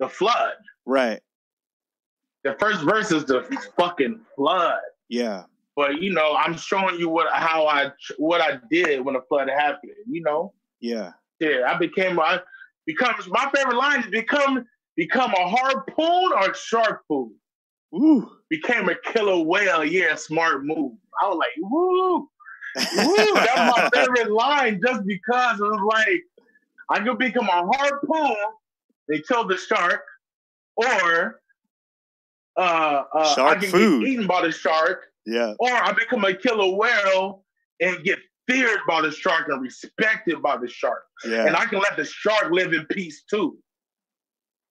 the 0.00 0.08
flood. 0.08 0.54
Right. 0.84 1.20
The 2.44 2.56
first 2.58 2.82
verse 2.82 3.12
is 3.12 3.24
the 3.24 3.42
fucking 3.78 4.20
flood. 4.36 4.80
Yeah. 5.08 5.44
But 5.76 6.02
you 6.02 6.12
know, 6.12 6.34
I'm 6.36 6.56
showing 6.56 6.98
you 6.98 7.08
what 7.08 7.32
how 7.32 7.66
I 7.66 7.92
what 8.18 8.40
I 8.40 8.58
did 8.70 9.02
when 9.04 9.14
the 9.14 9.22
flood 9.28 9.48
happened. 9.48 9.92
You 10.06 10.22
know, 10.22 10.52
Yeah. 10.82 11.12
yeah, 11.40 11.62
I 11.72 11.78
became 11.78 12.20
I 12.20 12.40
becomes 12.86 13.26
my 13.28 13.50
favorite 13.54 13.76
line 13.76 14.00
is 14.00 14.10
become 14.10 14.66
become 14.96 15.32
a 15.32 15.48
harpoon 15.48 16.32
or 16.36 16.52
shark 16.54 17.02
food. 17.08 17.32
Ooh. 17.94 18.30
Became 18.50 18.88
a 18.88 18.94
killer 19.12 19.42
whale. 19.42 19.84
Yeah, 19.84 20.14
smart 20.16 20.64
move. 20.64 20.92
I 21.22 21.28
was 21.28 21.38
like, 21.38 21.50
woo, 21.58 22.28
woo. 23.06 23.34
That's 23.34 23.56
my 23.56 23.88
favorite 23.94 24.30
line, 24.32 24.80
just 24.84 25.06
because 25.06 25.60
it 25.60 25.62
was 25.62 25.80
like 25.86 26.22
I 26.90 27.00
could 27.04 27.18
become 27.18 27.46
a 27.48 27.66
harpoon 27.72 28.36
they 29.08 29.20
kill 29.20 29.46
the 29.46 29.56
shark, 29.56 30.02
or 30.76 31.40
uh, 32.56 33.04
uh, 33.14 33.34
Shark 33.34 33.58
I 33.58 33.60
can 33.60 33.70
food. 33.70 34.00
get 34.04 34.08
eaten 34.10 34.26
by 34.26 34.42
the 34.42 34.52
shark, 34.52 35.06
Yeah. 35.26 35.54
or 35.58 35.70
I 35.70 35.92
become 35.92 36.24
a 36.24 36.34
killer 36.34 36.76
whale 36.76 37.44
and 37.80 38.02
get 38.04 38.18
feared 38.48 38.80
by 38.88 39.00
the 39.00 39.10
shark 39.10 39.48
and 39.48 39.62
respected 39.62 40.42
by 40.42 40.56
the 40.56 40.68
shark. 40.68 41.04
Yeah. 41.24 41.46
And 41.46 41.56
I 41.56 41.64
can 41.66 41.78
let 41.80 41.96
the 41.96 42.04
shark 42.04 42.50
live 42.50 42.72
in 42.72 42.84
peace 42.86 43.22
too. 43.28 43.56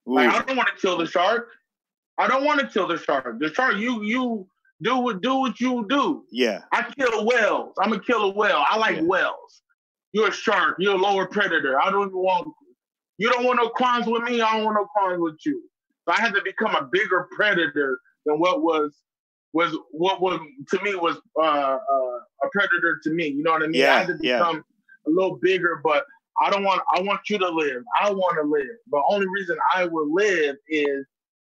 Ooh. 0.09 0.15
Like 0.15 0.29
I 0.29 0.41
don't 0.41 0.57
want 0.57 0.69
to 0.75 0.81
kill 0.81 0.97
the 0.97 1.05
shark. 1.05 1.47
I 2.17 2.27
don't 2.27 2.43
want 2.43 2.59
to 2.59 2.67
kill 2.67 2.87
the 2.87 2.97
shark. 2.97 3.39
The 3.39 3.53
shark, 3.53 3.77
you 3.77 4.03
you 4.03 4.47
do 4.81 4.97
what 4.97 5.21
do 5.21 5.35
what 5.35 5.59
you 5.59 5.85
do. 5.89 6.23
yeah. 6.31 6.61
I 6.73 6.83
kill 6.97 7.25
whales. 7.25 7.73
I'm 7.79 7.93
a 7.93 7.99
killer 7.99 8.33
whale. 8.33 8.63
I 8.67 8.77
like 8.77 8.97
Yeah. 8.97 9.03
whales. 9.03 9.61
You're 10.13 10.27
a 10.29 10.33
shark. 10.33 10.75
You're 10.79 10.95
a 10.95 10.97
lower 10.97 11.25
predator. 11.27 11.79
I 11.81 11.89
don't 11.89 12.07
even 12.07 12.17
want. 12.17 12.47
You 13.17 13.29
don't 13.31 13.45
want 13.45 13.57
no 13.61 13.69
crimes 13.69 14.07
with 14.07 14.23
me. 14.23 14.41
I 14.41 14.53
don't 14.57 14.65
want 14.65 14.75
no 14.75 14.87
crimes 14.87 15.19
with 15.21 15.37
you. 15.45 15.61
So 16.07 16.13
I 16.13 16.19
had 16.19 16.33
to 16.33 16.41
become 16.43 16.75
a 16.75 16.89
bigger 16.91 17.29
predator 17.35 17.99
than 18.25 18.39
what 18.39 18.61
was 18.63 18.97
was 19.53 19.77
what 19.91 20.21
was 20.21 20.39
to 20.69 20.81
me 20.81 20.95
was 20.95 21.17
uh, 21.37 21.41
uh, 21.41 22.19
a 22.43 22.49
predator 22.51 22.99
to 23.03 23.09
me. 23.11 23.27
You 23.27 23.43
know 23.43 23.51
what 23.51 23.63
I 23.63 23.67
mean? 23.67 23.81
Yeah, 23.81 23.95
I 23.95 23.97
had 23.99 24.07
to 24.07 24.17
yeah. 24.21 24.37
become 24.37 24.63
a 25.07 25.09
little 25.09 25.37
bigger, 25.41 25.81
but 25.83 26.05
I 26.41 26.49
don't 26.49 26.63
want. 26.63 26.81
I 26.93 27.01
want 27.01 27.21
you 27.29 27.37
to 27.39 27.49
live. 27.49 27.83
I 27.99 28.11
want 28.11 28.37
to 28.41 28.47
live. 28.47 28.77
The 28.91 29.01
only 29.09 29.27
reason 29.27 29.57
I 29.75 29.85
will 29.85 30.13
live 30.13 30.55
is 30.67 31.05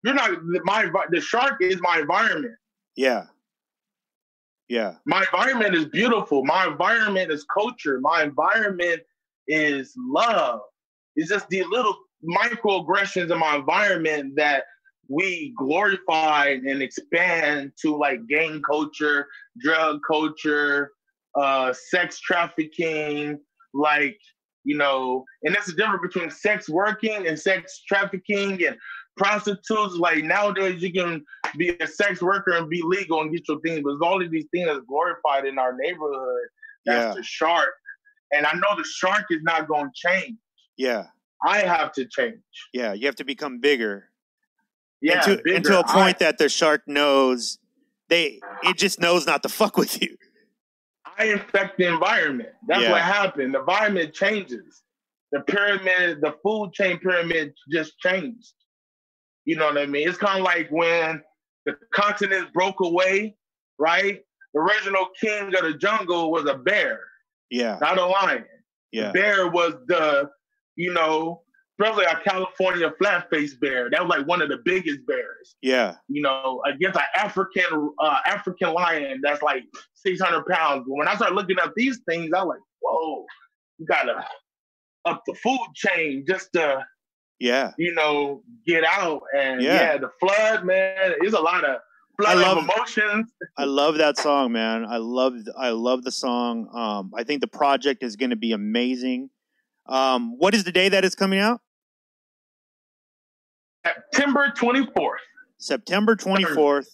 you're 0.03 0.15
not 0.15 0.31
my. 0.65 0.91
The 1.11 1.21
shark 1.21 1.61
is 1.61 1.81
my 1.81 2.01
environment. 2.01 2.55
Yeah. 2.97 3.27
Yeah. 4.69 4.95
My 5.05 5.21
environment 5.21 5.75
is 5.75 5.85
beautiful. 5.87 6.45
My 6.45 6.67
environment 6.67 7.31
is 7.31 7.45
culture. 7.53 8.01
My 8.01 8.23
environment 8.23 9.03
is 9.47 9.95
love. 9.97 10.61
It's 11.17 11.29
just 11.29 11.49
the 11.49 11.63
little 11.65 11.97
microaggressions 12.25 13.31
in 13.31 13.39
my 13.39 13.57
environment 13.57 14.35
that 14.37 14.65
we 15.09 15.55
glorify 15.59 16.49
and 16.49 16.83
expand 16.83 17.73
to 17.83 17.97
like 17.97 18.27
gang 18.27 18.63
culture, 18.63 19.27
drug 19.61 20.01
culture, 20.07 20.93
uh, 21.35 21.73
sex 21.73 22.21
trafficking, 22.21 23.39
like, 23.73 24.19
you 24.65 24.77
know, 24.77 25.25
and 25.43 25.55
that's 25.55 25.67
the 25.67 25.75
difference 25.75 26.01
between 26.03 26.31
sex 26.31 26.69
working 26.69 27.27
and 27.27 27.39
sex 27.39 27.83
trafficking 27.87 28.65
and 28.65 28.77
prostitutes. 29.17 29.95
Like 29.97 30.25
nowadays, 30.25 30.83
you 30.83 30.93
can 30.93 31.25
be 31.57 31.71
a 31.81 31.87
sex 31.87 32.23
worker 32.23 32.53
and 32.53 32.69
be 32.71 32.83
legal 32.83 33.21
and 33.21 33.33
get 33.33 33.47
your 33.49 33.61
things, 33.61 33.83
but 33.85 34.05
all 34.07 34.23
of 34.23 34.31
these 34.31 34.47
things 34.53 34.67
that's 34.67 34.81
glorified 34.89 35.45
in 35.45 35.59
our 35.59 35.77
neighborhood. 35.77 36.49
That's 36.87 37.05
Yeah. 37.09 37.15
the 37.15 37.23
shark. 37.23 37.75
And 38.33 38.47
I 38.47 38.53
know 38.55 38.77
the 38.77 38.85
shark 38.85 39.27
is 39.31 39.43
not 39.43 39.69
going 39.69 39.87
to 39.87 39.93
change. 39.95 40.39
Yeah. 40.77 41.07
I 41.47 41.59
have 41.59 41.93
to 41.93 42.07
change. 42.07 42.41
Yeah. 42.73 42.95
You 42.95 43.07
have 43.07 43.17
to 43.17 43.25
become 43.25 43.61
bigger. 43.61 44.09
Yeah, 45.05 45.29
Into, 45.31 45.55
into 45.55 45.79
a 45.79 45.83
I- 45.87 45.93
point 45.93 46.19
that 46.21 46.39
the 46.39 46.49
shark 46.49 46.81
knows 46.87 47.59
they 48.09 48.41
it 48.63 48.79
just 48.79 48.99
knows 49.01 49.27
not 49.27 49.43
to 49.43 49.51
fuck 49.51 49.77
with 49.77 50.01
you. 50.01 50.17
I 51.19 51.27
infect 51.27 51.77
the 51.79 51.87
environment. 51.93 52.49
That's 52.67 52.83
Yeah. 52.83 52.91
what 52.93 53.03
happened. 53.03 53.55
The 53.55 53.61
environment 53.61 54.15
changes. 54.15 54.83
The 55.31 55.41
pyramid, 55.41 56.21
the 56.23 56.35
food 56.43 56.73
chain 56.73 56.99
pyramid 57.01 57.53
just 57.71 57.99
changed. 57.99 58.53
You 59.45 59.57
know 59.57 59.67
what 59.67 59.77
I 59.79 59.85
mean? 59.87 60.09
It's 60.09 60.17
kind 60.17 60.39
of 60.39 60.45
like 60.45 60.69
when 60.71 61.23
the 61.67 61.77
continents 61.95 62.51
broke 62.55 62.81
away, 62.81 63.37
right? 63.79 64.23
The 64.55 64.61
original 64.61 65.09
king 65.21 65.55
of 65.55 65.65
the 65.65 65.75
jungle 65.75 66.31
was 66.31 66.47
a 66.49 66.55
bear, 66.57 67.01
Yeah. 67.51 67.77
not 67.81 67.99
a 67.99 68.07
lion. 68.07 68.47
Yeah. 68.91 69.09
The 69.09 69.13
bear 69.13 69.49
was 69.49 69.75
the, 69.87 70.31
you 70.77 70.95
know, 70.95 71.43
especially 71.85 72.05
a 72.05 72.21
California 72.29 72.93
flat 72.99 73.29
faced 73.31 73.61
bear. 73.61 73.91
That 73.91 74.01
was 74.03 74.09
like 74.11 74.27
one 74.27 74.43
of 74.43 74.49
the 74.49 74.59
biggest 74.65 75.07
bears 75.07 75.55
Yeah. 75.63 75.97
you 76.09 76.23
know, 76.23 76.63
against 76.67 76.99
an 76.99 77.05
African 77.17 77.91
uh, 78.01 78.19
African 78.27 78.73
lion 78.73 79.21
that's 79.23 79.43
like 79.43 79.65
600 79.95 80.45
pounds. 80.47 80.85
But 80.89 80.95
when 80.95 81.09
I 81.09 81.15
started 81.17 81.35
looking 81.35 81.59
up 81.61 81.73
these 81.77 82.01
things, 82.09 82.31
I 82.35 82.43
was 82.43 82.55
like, 82.57 82.61
whoa, 82.81 83.25
you 83.79 83.87
gotta 83.87 84.25
up 85.05 85.23
the 85.27 85.35
food 85.35 85.59
chain 85.75 86.25
just 86.27 86.53
to, 86.55 86.85
Yeah. 87.39 87.73
you 87.79 87.93
know, 87.95 88.43
get 88.67 88.85
out. 88.85 89.23
And 89.37 89.61
Yeah. 89.63 89.75
yeah, 89.93 89.99
the 89.99 90.11
flood, 90.21 90.65
man, 90.65 91.15
is 91.23 91.35
a 91.35 91.41
lot 91.41 91.65
of 91.65 91.77
flood 92.19 92.39
I 92.39 92.41
love- 92.41 92.59
of 92.59 92.65
emotions. 92.65 93.31
I 93.59 93.65
love 93.65 93.97
that 93.99 94.17
song, 94.17 94.53
man. 94.53 94.87
I 94.87 94.97
love 94.99 95.35
I 95.59 95.71
love 95.71 96.05
the 96.05 96.13
song. 96.13 96.69
Um, 96.75 97.13
I 97.17 97.25
think 97.25 97.41
the 97.43 97.47
project 97.49 98.03
is 98.03 98.17
going 98.17 98.31
to 98.31 98.37
be 98.37 98.53
amazing. 98.53 99.31
Um, 99.87 100.39
what 100.39 100.55
is 100.55 100.65
the 100.65 100.73
day 100.73 100.89
that 100.89 101.05
it's 101.05 101.15
coming 101.15 101.39
out? 101.41 101.61
September 103.85 104.53
24th. 104.57 105.17
September 105.59 106.15
twenty 106.17 106.45
fourth. 106.45 106.89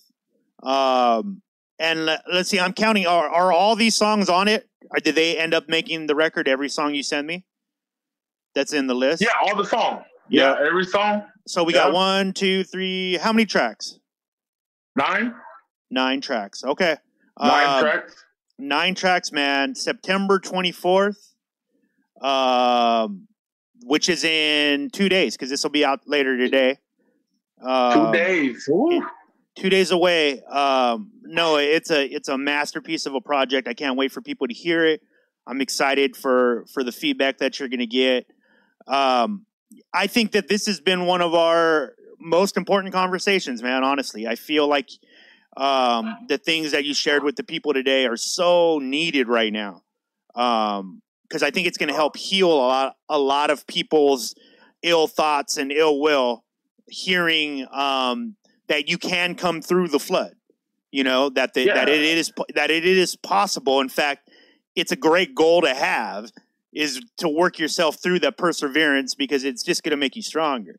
Um, 0.63 1.43
and 1.79 2.05
let's 2.33 2.49
see. 2.49 2.61
I'm 2.61 2.73
counting. 2.73 3.07
Are 3.07 3.29
are 3.29 3.51
all 3.53 3.75
these 3.75 3.97
songs 3.97 4.29
on 4.29 4.47
it? 4.49 4.69
Or 4.91 5.01
did 5.01 5.15
they 5.17 5.37
end 5.39 5.55
up 5.55 5.69
making 5.69 6.07
the 6.07 6.15
record? 6.15 6.47
Every 6.47 6.69
song 6.69 6.95
you 6.95 7.03
send 7.03 7.27
me, 7.27 7.45
that's 8.55 8.73
in 8.73 8.87
the 8.87 8.95
list. 8.95 9.23
Yeah, 9.23 9.29
all 9.43 9.57
the 9.57 9.65
songs. 9.65 10.05
Yeah. 10.29 10.55
Yeah, 10.61 10.67
every 10.69 10.85
song. 10.85 11.25
So 11.49 11.65
we 11.65 11.73
got 11.73 11.93
one, 11.93 12.33
two, 12.33 12.63
three. 12.65 13.17
How 13.17 13.33
many 13.33 13.47
tracks? 13.47 13.99
Nine? 14.95 15.35
Nine 15.91 16.21
tracks. 16.21 16.63
Okay. 16.63 16.97
Nine 17.41 17.67
Um, 17.67 17.81
tracks. 17.83 18.25
nine 18.59 18.95
tracks, 18.95 19.33
man. 19.33 19.75
September 19.75 20.39
24th, 20.39 21.33
um, 22.21 23.27
which 23.85 24.09
is 24.09 24.25
in 24.25 24.91
two 24.91 25.09
days 25.09 25.37
because 25.37 25.51
this 25.51 25.63
will 25.63 25.71
be 25.71 25.85
out 25.85 26.01
later 26.07 26.37
today. 26.37 26.79
Two 27.61 27.67
Um, 27.69 28.13
days. 28.13 28.67
Woo. 28.69 29.07
Two 29.57 29.69
days 29.69 29.91
away. 29.91 30.43
Um, 30.45 31.11
no, 31.23 31.57
it's 31.57 31.91
a 31.91 32.07
it's 32.07 32.29
a 32.29 32.39
masterpiece 32.39 33.07
of 33.07 33.15
a 33.15 33.21
project. 33.21 33.69
I 33.69 33.75
can't 33.75 33.97
wait 33.97 34.13
for 34.13 34.21
people 34.23 34.47
to 34.47 34.55
hear 34.55 34.87
it. 34.87 35.03
I'm 35.47 35.61
excited 35.61 36.17
for 36.17 36.65
for 36.73 36.83
the 36.85 36.93
feedback 36.93 37.39
that 37.39 37.59
you're 37.59 37.69
going 37.69 37.81
to 37.81 37.87
get. 37.87 38.27
Um, 38.87 39.45
I 39.93 40.07
think 40.07 40.33
that 40.33 40.49
this 40.49 40.67
has 40.67 40.81
been 40.81 41.05
one 41.07 41.21
of 41.21 41.35
our 41.35 41.95
most 42.19 42.57
important 42.57 42.93
conversations, 42.95 43.63
man. 43.63 43.83
Honestly, 43.85 44.27
I 44.27 44.37
feel 44.37 44.69
like 44.69 44.89
um, 45.57 46.17
the 46.29 46.39
things 46.39 46.73
that 46.73 46.85
you 46.85 46.95
shared 46.95 47.25
with 47.25 47.37
the 47.37 47.43
people 47.43 47.73
today 47.75 48.07
are 48.07 48.17
so 48.17 48.79
needed 48.79 49.29
right 49.29 49.53
now. 49.53 49.83
Because 51.31 51.45
I 51.45 51.53
think 51.53 51.69
it's 51.69 51.79
going 51.79 51.89
to 51.89 51.95
help 51.95 52.17
heal 52.17 52.53
a 52.53 52.55
lot 52.55 52.97
a 53.09 53.19
lot 53.19 53.51
of 53.51 53.67
people's 53.67 54.35
ill 54.83 55.07
thoughts 55.07 55.57
and 55.57 55.71
ill 55.73 56.01
will. 56.01 56.45
Hearing 56.89 57.69
um, 57.71 58.35
that 58.67 58.89
you 58.89 58.99
can 58.99 59.37
come 59.37 59.63
through 59.63 59.89
the 59.89 60.01
flood, 60.01 60.35
you 60.91 61.05
know 61.05 61.31
that 61.31 61.55
the, 61.55 61.67
that 61.67 61.89
it 61.89 62.01
is 62.01 62.33
that 62.57 62.73
it 62.73 62.85
is 62.85 63.15
possible. 63.15 63.81
In 63.81 63.89
fact, 63.89 64.29
it's 64.75 64.91
a 64.91 64.97
great 64.97 65.37
goal 65.37 65.61
to 65.61 65.73
have 65.73 66.31
is 66.73 67.01
to 67.19 67.29
work 67.29 67.59
yourself 67.59 68.03
through 68.03 68.21
that 68.21 68.37
perseverance 68.37 69.15
because 69.15 69.45
it's 69.45 69.63
just 69.63 69.83
going 69.83 69.91
to 69.91 69.97
make 69.97 70.17
you 70.17 70.23
stronger. 70.23 70.77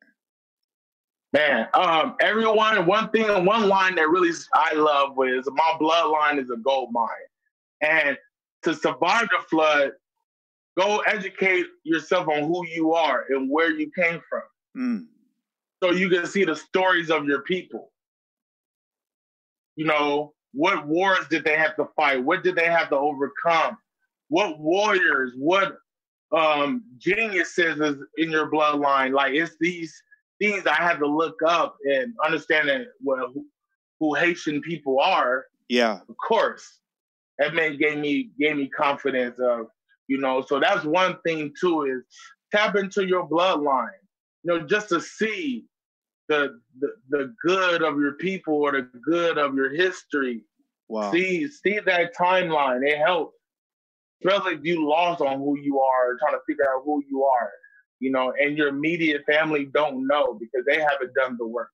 Man, 1.33 1.67
um, 1.73 2.15
everyone, 2.19 2.85
one 2.85 3.09
thing, 3.09 3.45
one 3.45 3.69
line 3.69 3.95
that 3.95 4.09
really 4.09 4.31
I 4.53 4.73
love 4.73 5.15
was 5.15 5.47
my 5.49 5.77
bloodline 5.79 6.41
is 6.41 6.49
a 6.49 6.57
gold 6.57 6.89
mine. 6.91 7.07
And 7.81 8.17
to 8.63 8.75
survive 8.75 9.29
the 9.29 9.39
flood, 9.49 9.91
go 10.81 10.99
educate 10.99 11.67
yourself 11.83 12.27
on 12.27 12.43
who 12.43 12.65
you 12.67 12.93
are 12.93 13.25
and 13.29 13.49
where 13.49 13.71
you 13.71 13.91
came 13.95 14.21
from. 14.29 14.43
Mm. 14.77 15.05
So 15.83 15.91
you 15.91 16.09
can 16.09 16.25
see 16.25 16.43
the 16.43 16.55
stories 16.55 17.09
of 17.09 17.25
your 17.25 17.41
people. 17.41 17.91
You 19.75 19.85
know, 19.85 20.33
what 20.53 20.87
wars 20.87 21.27
did 21.29 21.43
they 21.43 21.57
have 21.57 21.75
to 21.77 21.87
fight? 21.95 22.23
What 22.23 22.43
did 22.43 22.55
they 22.55 22.65
have 22.65 22.89
to 22.89 22.97
overcome? 22.97 23.77
What 24.27 24.59
warriors, 24.59 25.33
what 25.35 25.77
um, 26.35 26.83
geniuses 26.97 27.79
is 27.79 27.97
in 28.17 28.29
your 28.29 28.51
bloodline? 28.51 29.13
Like 29.13 29.33
it's 29.33 29.55
these 29.59 29.93
things 30.39 30.65
I 30.65 30.75
had 30.75 30.99
to 30.99 31.07
look 31.07 31.39
up 31.45 31.77
and 31.85 32.13
understanding 32.23 32.85
well, 33.03 33.31
who, 33.33 33.45
who 33.99 34.15
Haitian 34.15 34.61
people 34.61 34.99
are. 34.99 35.45
Yeah. 35.69 35.99
Of 36.09 36.15
course, 36.17 36.79
that 37.39 37.53
man 37.53 37.77
gave 37.77 37.97
me 37.97 38.31
gave 38.39 38.57
me 38.57 38.67
confidence 38.67 39.39
of 39.39 39.67
you 40.11 40.17
know. 40.17 40.41
So 40.41 40.59
that's 40.59 40.83
one 40.83 41.17
thing 41.25 41.53
too 41.59 41.83
is 41.83 42.03
tap 42.53 42.75
into 42.75 43.07
your 43.07 43.25
bloodline. 43.27 44.01
You 44.43 44.47
know, 44.59 44.67
just 44.67 44.89
to 44.89 44.99
see 44.99 45.65
the 46.27 46.59
the, 46.81 46.89
the 47.09 47.33
good 47.45 47.81
of 47.81 47.97
your 47.97 48.13
people 48.13 48.55
or 48.55 48.71
the 48.73 48.87
good 49.11 49.37
of 49.37 49.55
your 49.55 49.71
history. 49.73 50.43
Wow. 50.89 51.11
See 51.13 51.47
see 51.47 51.79
that 51.79 52.13
timeline. 52.15 52.81
It 52.85 52.97
helps. 52.97 53.37
Especially 54.23 54.55
if 54.55 54.63
you 54.63 54.87
lost 54.87 55.21
on 55.21 55.39
who 55.39 55.57
you 55.59 55.79
are, 55.79 56.17
trying 56.19 56.33
to 56.33 56.43
figure 56.45 56.65
out 56.71 56.83
who 56.85 57.01
you 57.09 57.23
are, 57.23 57.49
you 57.99 58.11
know, 58.11 58.33
and 58.39 58.55
your 58.57 58.67
immediate 58.67 59.23
family 59.25 59.65
don't 59.65 60.05
know 60.05 60.37
because 60.39 60.63
they 60.67 60.79
haven't 60.79 61.13
done 61.15 61.37
the 61.39 61.47
work. 61.47 61.69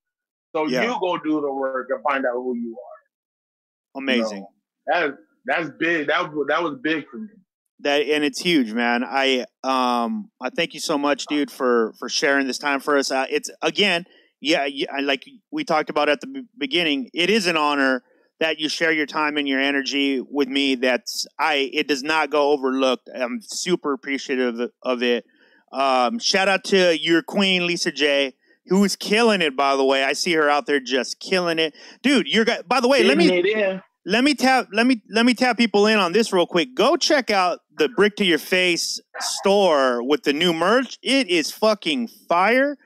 So 0.56 0.68
Yeah. 0.68 0.84
you 0.84 0.98
go 1.02 1.18
do 1.18 1.42
the 1.42 1.52
work 1.52 1.88
and 1.90 2.02
find 2.04 2.26
out 2.26 2.36
who 2.36 2.56
you 2.56 2.78
are. 2.88 4.02
Amazing. 4.02 4.46
That 4.86 5.18
that's 5.48 5.70
big. 5.80 6.08
That 6.08 6.32
that 6.48 6.62
was 6.64 6.76
big 6.82 7.10
for 7.10 7.18
me. 7.18 7.36
That 7.82 8.02
and 8.04 8.24
it's 8.24 8.40
huge 8.40 8.72
man. 8.74 9.04
I 9.04 9.46
um 9.64 10.30
i 10.42 10.50
thank 10.50 10.74
you 10.74 10.80
so 10.80 10.98
much 10.98 11.26
dude 11.28 11.52
for 11.52 11.94
for 12.00 12.10
sharing 12.10 12.48
this 12.48 12.58
time 12.58 12.80
for 12.80 12.98
us. 12.98 13.12
Uh, 13.12 13.26
it's 13.30 13.50
again 13.62 14.06
yeah, 14.40 14.66
yeah 14.66 14.88
I- 14.96 15.02
like 15.02 15.24
we 15.52 15.64
talked 15.64 15.90
about 15.90 16.10
at 16.10 16.22
the 16.22 16.46
beginning 16.58 17.10
it 17.14 17.30
is 17.30 17.48
an 17.48 17.58
honor 17.58 18.04
that 18.40 18.60
you 18.60 18.70
share 18.70 18.92
your 18.92 19.08
time 19.08 19.36
and 19.38 19.48
your 19.48 19.60
energy 19.60 20.22
with 20.22 20.48
me 20.48 20.76
that's 20.76 21.26
i 21.40 21.70
it 21.74 21.88
does 21.88 22.04
not 22.04 22.30
go 22.30 22.52
overlooked. 22.52 23.10
I'm 23.16 23.40
super 23.42 23.94
appreciative 23.94 24.60
of- 24.84 25.04
it. 25.04 25.26
Um 25.72 26.20
shout 26.20 26.48
out 26.48 26.64
to 26.66 26.98
your 26.98 27.22
queen 27.22 27.68
lisa 27.68 27.92
j 27.92 28.34
who's 28.68 28.96
killing 28.96 29.42
it 29.42 29.56
by 29.56 29.76
the 29.76 29.86
way. 29.86 30.04
I 30.04 30.14
see 30.14 30.34
her 30.34 30.50
out 30.50 30.66
there 30.66 30.80
just 30.80 31.20
killing 31.20 31.60
it. 31.60 31.74
Dude 32.02 32.28
you're 32.28 32.46
by 32.68 32.80
the 32.80 32.88
way 32.88 33.04
let 33.04 33.18
me 33.18 33.28
Getting 33.30 33.58
it 33.58 33.70
in. 33.70 33.82
let 34.06 34.24
me 34.24 34.34
tap 34.36 34.68
let 34.72 34.86
me 34.86 35.02
let 35.10 35.26
me 35.26 35.34
tap 35.34 35.58
people 35.58 35.86
in 35.88 35.98
on 36.00 36.12
this 36.14 36.32
real 36.34 36.48
quick. 36.48 36.76
Go 36.76 36.96
check 36.96 37.30
out 37.32 37.60
the 37.78 37.90
Brick 37.90 38.16
to 38.18 38.26
Your 38.26 38.40
Face 38.40 39.00
store 39.20 40.04
with 40.04 40.24
the 40.24 40.34
new 40.34 40.54
merch. 40.54 40.98
It 41.02 41.30
is 41.30 41.52
fucking 41.52 42.08
fire. 42.28 42.78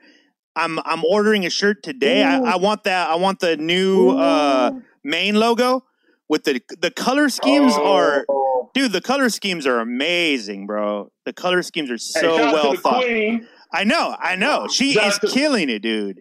I'm 0.54 0.78
I'm 0.80 1.04
ordering 1.04 1.46
a 1.46 1.50
shirt 1.50 1.82
today. 1.82 2.22
I, 2.22 2.38
I 2.38 2.56
want 2.56 2.84
that. 2.84 3.08
I 3.08 3.14
want 3.16 3.40
the 3.40 3.56
new 3.56 4.10
uh, 4.10 4.72
main 5.02 5.36
logo 5.36 5.84
with 6.28 6.44
the 6.44 6.60
the 6.80 6.90
color 6.90 7.28
schemes 7.30 7.72
are 7.74 8.24
Oh. 8.28 8.70
dude. 8.74 8.92
The 8.92 9.00
color 9.00 9.30
schemes 9.30 9.66
are 9.66 9.80
amazing, 9.80 10.66
bro. 10.66 11.10
The 11.24 11.32
color 11.32 11.62
schemes 11.62 11.90
are 11.90 11.98
so 11.98 12.38
out 12.38 12.52
well 12.52 12.74
thought. 12.76 13.02
Queen. 13.04 13.46
I 13.72 13.84
know, 13.84 14.14
I 14.18 14.36
know. 14.36 14.68
She 14.68 14.92
Shout 14.92 15.06
is 15.06 15.18
to- 15.20 15.28
killing 15.28 15.70
it, 15.70 15.80
dude. 15.80 16.20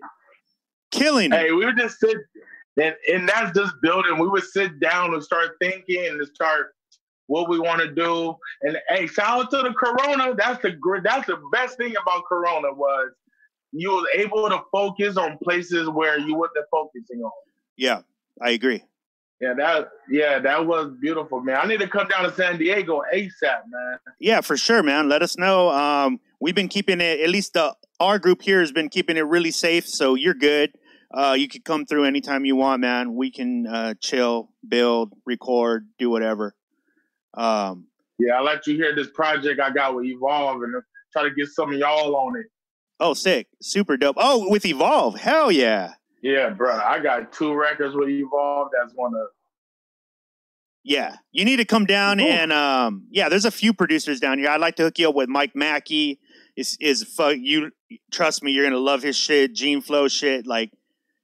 Killing 0.91 1.31
it. 1.33 1.37
Hey, 1.37 1.51
we 1.51 1.65
would 1.65 1.77
just 1.77 1.99
sit 1.99 2.15
and, 2.81 2.95
and 3.11 3.27
that's 3.27 3.57
just 3.57 3.73
building. 3.81 4.17
We 4.17 4.29
would 4.29 4.43
sit 4.45 4.79
down 4.79 5.13
and 5.13 5.21
start 5.21 5.51
thinking 5.61 6.05
and 6.07 6.25
start 6.33 6.73
what 7.31 7.49
we 7.49 7.59
want 7.59 7.79
to 7.79 7.89
do. 7.89 8.35
And 8.61 8.77
hey, 8.89 9.07
shout 9.07 9.45
out 9.45 9.51
to 9.51 9.57
the 9.57 9.73
Corona. 9.73 10.35
That's 10.35 10.61
the 10.61 10.77
that's 11.03 11.27
the 11.27 11.37
best 11.53 11.77
thing 11.77 11.93
about 12.01 12.25
Corona 12.25 12.73
was 12.73 13.11
you 13.71 13.89
was 13.89 14.05
able 14.13 14.49
to 14.49 14.61
focus 14.69 15.15
on 15.15 15.37
places 15.41 15.89
where 15.89 16.19
you 16.19 16.35
wasn't 16.35 16.65
focusing 16.69 17.21
on. 17.23 17.31
Yeah, 17.77 18.01
I 18.41 18.51
agree. 18.51 18.83
Yeah, 19.39 19.53
that 19.57 19.89
yeah, 20.09 20.39
that 20.39 20.67
was 20.67 20.91
beautiful, 20.99 21.39
man. 21.39 21.57
I 21.57 21.65
need 21.67 21.79
to 21.79 21.87
come 21.87 22.09
down 22.09 22.23
to 22.23 22.33
San 22.33 22.57
Diego 22.57 23.01
ASAP, 23.13 23.61
man. 23.69 23.97
Yeah, 24.19 24.41
for 24.41 24.57
sure, 24.57 24.83
man. 24.83 25.07
Let 25.07 25.23
us 25.23 25.37
know. 25.37 25.69
Um, 25.69 26.19
we've 26.41 26.53
been 26.53 26.67
keeping 26.67 26.99
it. 26.99 27.21
At 27.21 27.29
least 27.29 27.53
the 27.53 27.73
our 28.01 28.19
group 28.19 28.41
here 28.41 28.59
has 28.59 28.73
been 28.73 28.89
keeping 28.89 29.15
it 29.15 29.21
really 29.21 29.51
safe. 29.51 29.87
So 29.87 30.15
you're 30.15 30.33
good. 30.33 30.73
Uh, 31.13 31.35
you 31.37 31.47
can 31.47 31.61
come 31.61 31.85
through 31.85 32.05
anytime 32.05 32.43
you 32.43 32.57
want, 32.57 32.81
man. 32.81 33.15
We 33.15 33.31
can 33.31 33.67
uh, 33.67 33.93
chill, 34.01 34.49
build, 34.67 35.13
record, 35.25 35.87
do 35.97 36.09
whatever. 36.09 36.55
Um, 37.33 37.87
Yeah, 38.19 38.33
I 38.37 38.41
let 38.41 38.67
you 38.67 38.75
hear 38.75 38.95
this 38.95 39.09
project 39.09 39.59
I 39.59 39.71
got 39.71 39.95
with 39.95 40.05
Evolve 40.05 40.61
and 40.63 40.73
try 41.13 41.23
to 41.23 41.31
get 41.31 41.47
some 41.47 41.71
of 41.73 41.77
y'all 41.79 42.15
on 42.15 42.37
it. 42.37 42.45
oh, 42.99 43.13
sick, 43.13 43.47
super 43.61 43.97
dope. 43.97 44.17
Oh, 44.19 44.49
with 44.49 44.65
Evolve, 44.65 45.19
hell 45.19 45.51
yeah, 45.51 45.93
Yeah, 46.21 46.49
bro. 46.49 46.71
I 46.77 46.99
got 46.99 47.31
two 47.33 47.53
records 47.53 47.95
with 47.95 48.09
Evolve. 48.09 48.69
That's 48.79 48.93
one 48.95 49.13
of 49.15 49.27
yeah. 50.83 51.17
You 51.31 51.45
need 51.45 51.57
to 51.57 51.65
come 51.65 51.85
down 51.85 52.17
Cool. 52.17 52.27
and 52.27 52.51
um, 52.51 53.05
yeah. 53.11 53.29
There's 53.29 53.45
a 53.45 53.51
few 53.51 53.73
producers 53.73 54.19
down 54.19 54.39
here. 54.39 54.49
I'd 54.49 54.59
like 54.61 54.75
to 54.77 54.83
hook 54.83 54.97
you 54.97 55.09
up 55.09 55.15
with 55.15 55.29
Mike 55.29 55.55
Mackey. 55.55 56.19
Is 56.55 56.75
is 56.81 57.03
fuck 57.03 57.35
you? 57.37 57.71
Trust 58.11 58.43
me, 58.43 58.51
you're 58.51 58.65
gonna 58.65 58.77
love 58.77 59.03
his 59.03 59.15
shit. 59.15 59.53
Gene 59.53 59.81
Flow 59.81 60.07
shit, 60.07 60.47
like. 60.47 60.71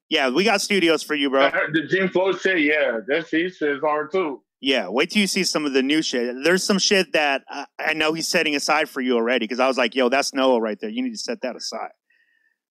Yeah, 0.10 0.30
we 0.30 0.46
got 0.46 0.62
studios 0.62 1.04
for 1.04 1.16
you, 1.16 1.30
bro. 1.30 1.50
the 1.74 1.82
Gene 1.84 2.08
Flow 2.08 2.32
shit. 2.32 2.62
Yeah, 2.62 3.00
that 3.08 3.28
shit 3.28 3.48
is 3.60 3.82
hard 3.82 4.10
too. 4.12 4.42
Yeah, 4.60 4.90
wait 4.90 5.12
till 5.12 5.22
you 5.22 5.28
see 5.28 5.44
some 5.44 5.66
of 5.66 5.74
the 5.74 5.84
new 5.84 6.02
shit. 6.02 6.36
There's 6.44 6.64
some 6.64 6.80
shit 6.80 7.14
that 7.14 7.44
I, 7.48 7.66
I 7.80 7.94
know 7.94 8.14
he's 8.14 8.28
setting 8.28 8.56
aside 8.56 8.90
for 8.90 9.02
you 9.02 9.16
already 9.16 9.44
because 9.44 9.60
I 9.60 9.68
was 9.68 9.78
like, 9.78 9.94
yo, 9.94 10.10
that's 10.10 10.34
Noa 10.34 10.60
right 10.60 10.80
there. 10.80 10.90
You 10.90 11.04
need 11.04 11.12
to 11.12 11.18
set 11.18 11.42
that 11.42 11.56
aside. 11.56 11.92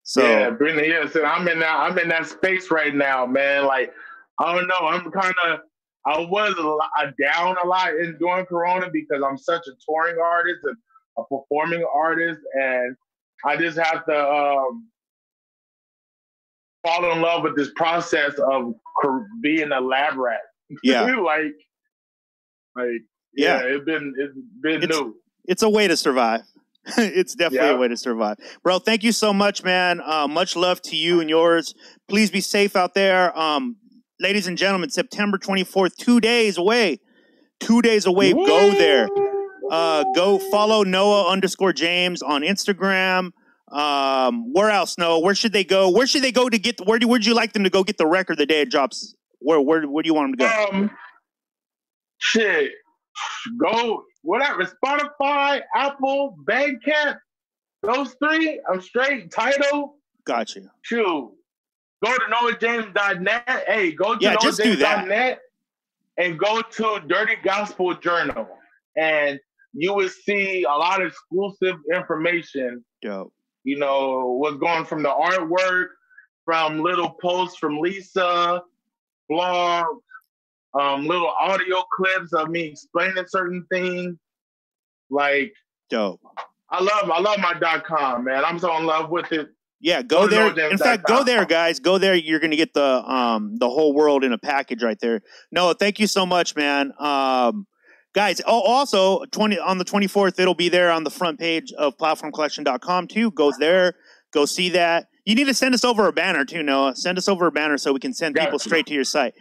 So 0.03 0.23
yeah, 0.23 0.51
it. 0.51 0.89
Yeah, 0.89 1.09
so 1.09 1.25
I'm 1.25 1.47
in 1.49 1.59
that. 1.61 1.77
I'm 1.77 1.99
in 1.99 2.09
that 2.09 2.27
space 2.27 2.71
right 2.71 2.95
now, 2.95 3.27
man. 3.27 3.67
Like 3.67 3.93
I 4.39 4.55
don't 4.55 4.69
know. 4.69 4.87
I'm 4.87 5.11
kind 5.11 5.35
of. 5.47 5.61
I 6.07 6.21
was 6.21 6.55
a 6.57 6.63
lot, 6.63 6.89
uh, 7.01 7.11
down 7.21 7.57
a 7.63 7.67
lot 7.67 7.89
in 7.95 8.17
during 8.19 8.47
Corona 8.47 8.89
because 8.93 9.21
I'm 9.29 9.37
such 9.37 9.63
a 9.67 9.73
touring 9.85 10.19
artist 10.23 10.61
and 10.63 10.77
a 11.19 11.23
performing 11.25 11.85
artist, 11.93 12.41
and 12.55 12.97
I 13.45 13.57
just 13.57 13.77
have 13.77 14.07
to 14.07 14.17
um, 14.17 14.87
fall 16.85 17.11
in 17.11 17.21
love 17.21 17.43
with 17.43 17.57
this 17.57 17.71
process 17.75 18.35
of 18.39 18.75
being 19.41 19.73
a 19.73 19.81
lab 19.81 20.17
rat. 20.17 20.39
yeah, 20.85 21.03
like, 21.17 21.55
like 22.77 23.03
Yeah. 23.35 23.61
yeah, 23.63 23.75
it's 23.77 23.85
been 23.85 24.13
it's 24.17 24.35
been 24.61 24.83
It's- 24.83 24.99
new. 25.01 25.17
it's 25.47 25.63
a 25.63 25.69
way 25.71 25.89
to 25.89 25.97
survive. 25.97 26.43
it's 26.99 27.35
definitely 27.35 27.69
Yeah. 27.69 27.75
a 27.75 27.79
way 27.79 27.89
to 27.89 27.97
survive, 27.97 28.37
bro. 28.63 28.79
Thank 28.79 29.03
you 29.03 29.13
so 29.13 29.33
much, 29.33 29.65
man. 29.65 30.01
Uh, 30.05 30.29
much 30.29 30.55
love 30.55 30.81
to 30.83 30.97
you 30.97 31.21
and 31.21 31.29
yours. 31.29 31.75
Please 32.09 32.31
be 32.31 32.41
safe 32.41 32.77
out 32.77 32.95
there, 32.95 33.37
um, 33.37 33.77
ladies 34.21 34.47
and 34.47 34.57
gentlemen. 34.57 34.91
September 34.91 35.37
24th, 35.39 35.97
two 35.97 36.21
days 36.21 36.57
away. 36.59 37.01
Two 37.59 37.83
days 37.83 38.07
away. 38.07 38.33
Go 38.33 38.71
there. 38.71 39.09
Uh, 39.71 40.05
go 40.15 40.39
follow 40.39 40.85
Noa 40.85 41.29
underscore 41.29 41.73
James 41.73 42.23
on 42.23 42.43
Instagram. 42.43 43.31
Um, 43.73 44.53
where 44.53 44.71
else? 44.71 44.97
Noa? 44.97 45.19
Where 45.19 45.35
should 45.35 45.53
they 45.53 45.65
go? 45.65 45.91
Where 45.91 46.07
should 46.07 46.23
they 46.23 46.31
go 46.33 46.49
to 46.49 46.59
get? 46.59 46.79
Where 46.87 46.99
do? 47.01 47.09
Where'd 47.09 47.27
you 47.27 47.35
like 47.35 47.53
them 47.53 47.65
to 47.65 47.71
go 47.71 47.83
get 47.83 47.99
the 47.99 48.07
record 48.07 48.39
the 48.39 48.47
day 48.47 48.61
it 48.61 48.71
drops? 48.71 49.15
Where? 49.41 49.61
Where? 49.61 49.83
Where 49.89 50.03
do 50.05 50.07
you 50.07 50.15
want 50.15 50.39
them 50.39 50.47
to 50.49 50.55
go? 50.55 50.67
Um, 50.79 50.91
shit, 52.19 52.73
go 53.59 54.03
whatever. 54.23 54.65
Spotify, 54.65 55.63
Apple, 55.75 56.37
Bandcamp, 56.45 57.17
those 57.83 58.15
three. 58.23 58.61
I'm 58.71 58.81
straight. 58.81 59.31
Title, 59.31 59.97
Got 60.27 60.55
you. 60.57 60.69
shoot. 60.83 61.33
Go 62.05 62.13
to 62.13 62.21
noajames.net. 62.31 63.65
Hey, 63.67 63.93
go 63.93 64.17
to 64.17 64.23
Yeah, 64.23 64.37
just 64.41 64.63
do 64.63 64.77
that. 64.77 65.07
noajames.net 65.07 65.39
and 66.19 66.39
go 66.39 66.61
to 66.63 67.01
Dirty 67.07 67.37
Gospel 67.43 67.95
Journal, 67.95 68.49
and 68.97 69.39
you 69.73 69.95
will 69.95 70.09
see 70.09 70.65
a 70.65 70.69
lot 70.71 71.01
of 71.03 71.09
exclusive 71.09 71.77
information 71.95 72.83
Dope. 73.03 73.33
you 73.65 73.79
know, 73.79 74.37
what's 74.41 74.57
going 74.57 74.85
from 74.85 75.03
the 75.03 75.11
artwork, 75.11 75.89
from 76.45 76.81
little 76.81 77.11
posts 77.21 77.59
from 77.59 77.79
Lisa, 77.79 78.63
blogs, 79.31 79.85
um, 80.79 81.07
little 81.07 81.33
audio 81.41 81.83
clips 81.95 82.33
of 82.33 82.49
me 82.49 82.65
explaining 82.65 83.25
certain 83.29 83.65
things. 83.71 84.17
Like 85.11 85.53
Dope. 85.89 86.21
I 86.69 86.83
love, 86.83 87.11
I 87.11 87.21
love 87.21 87.39
my 87.39 87.55
dot 87.55 87.85
com, 87.85 88.25
man. 88.25 88.45
I'm 88.45 88.59
so 88.59 88.77
in 88.77 88.87
love 88.87 89.11
with 89.11 89.31
it. 89.33 89.49
Yeah, 89.81 90.03
go 90.03 90.27
Go 90.27 90.51
there. 90.53 90.71
In 90.71 90.79
fact, 90.79 91.07
go 91.07 91.23
there, 91.23 91.45
guys. 91.45 91.79
Go 91.79 91.99
there. 91.99 92.15
You're 92.15 92.41
gonna 92.41 92.57
get 92.57 92.75
the 92.75 92.83
um 92.83 93.57
the 93.59 93.69
whole 93.69 93.95
world 93.95 94.25
in 94.25 94.33
a 94.33 94.39
package 94.39 94.83
right 94.83 94.99
there. 95.01 95.21
No, 95.53 95.73
thank 95.75 96.01
you 96.01 96.07
so 96.07 96.27
much, 96.27 96.57
man. 96.57 96.93
Um, 96.99 97.67
guys. 98.15 98.41
Oh, 98.47 98.63
also 98.63 99.25
twenty 99.27 99.59
on 99.59 99.79
the 99.79 99.85
24th, 99.85 100.41
it'll 100.41 100.55
be 100.55 100.71
there 100.71 100.91
on 100.91 101.05
the 101.05 101.11
front 101.11 101.39
page 101.39 101.73
of 101.73 101.97
platformcollection.com 101.99 103.09
too. 103.09 103.31
Go 103.33 103.53
there. 103.59 103.95
Go 104.33 104.45
see 104.47 104.71
that. 104.71 105.07
You 105.27 105.35
need 105.35 105.49
to 105.49 105.55
send 105.55 105.75
us 105.75 105.85
over 105.85 106.07
a 106.07 106.13
banner 106.13 106.45
too, 106.45 106.63
Noa. 106.63 106.95
Send 106.95 107.19
us 107.19 107.29
over 107.29 107.49
a 107.49 107.53
banner 107.53 107.77
so 107.79 107.93
we 107.93 107.99
can 107.99 108.15
send 108.15 108.37
people 108.37 108.53
Gotcha. 108.53 108.69
straight 108.69 108.87
to 108.87 108.95
your 108.95 109.03
site. 109.03 109.35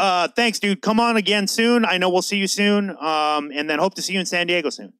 Uh, 0.00 0.28
thanks, 0.28 0.58
dude. 0.58 0.80
Come 0.80 0.98
on 0.98 1.18
again 1.18 1.46
soon. 1.46 1.84
I 1.84 1.98
know 1.98 2.08
we'll 2.08 2.22
see 2.22 2.38
you 2.38 2.46
soon. 2.46 2.90
Um, 2.90 3.52
and 3.54 3.68
then 3.68 3.78
hope 3.78 3.94
to 3.96 4.02
see 4.02 4.14
you 4.14 4.20
in 4.20 4.24
San 4.24 4.46
Diego 4.46 4.70
soon. 4.70 4.94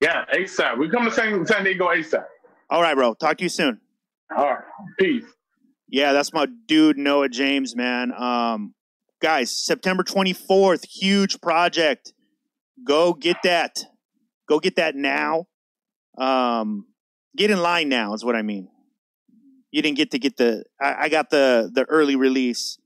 Yeah, 0.00 0.24
ASAP. 0.34 0.78
We 0.78 0.88
come 0.88 1.04
to 1.04 1.10
San, 1.10 1.44
San 1.46 1.64
Diego 1.64 1.86
ASAP. 1.88 2.24
All 2.70 2.80
right, 2.80 2.94
bro. 2.94 3.12
Talk 3.12 3.36
to 3.38 3.42
you 3.44 3.50
soon. 3.50 3.78
All 4.34 4.46
right. 4.46 4.64
Peace. 4.98 5.24
Yeah, 5.86 6.14
that's 6.14 6.32
my 6.32 6.46
dude 6.66 6.96
Noa 6.96 7.28
James, 7.28 7.76
man. 7.76 8.10
Um, 8.10 8.74
guys, 9.20 9.50
September 9.50 10.02
24th, 10.02 10.86
huge 10.86 11.42
project. 11.42 12.14
Go 12.86 13.12
get 13.12 13.36
that. 13.44 13.80
Go 14.48 14.60
get 14.60 14.76
that 14.76 14.96
now. 14.96 15.44
Um, 16.16 16.86
get 17.36 17.50
in 17.50 17.60
line 17.60 17.90
now 17.90 18.14
is 18.14 18.24
what 18.24 18.34
I 18.34 18.40
mean. 18.40 18.68
You 19.74 19.82
didn't 19.82 19.96
get 19.96 20.12
to 20.12 20.20
get 20.20 20.36
the. 20.36 20.62
I, 20.80 20.94
I 21.00 21.08
got 21.08 21.30
the 21.30 21.68
the 21.74 21.84
early 21.86 22.14
release. 22.14 22.78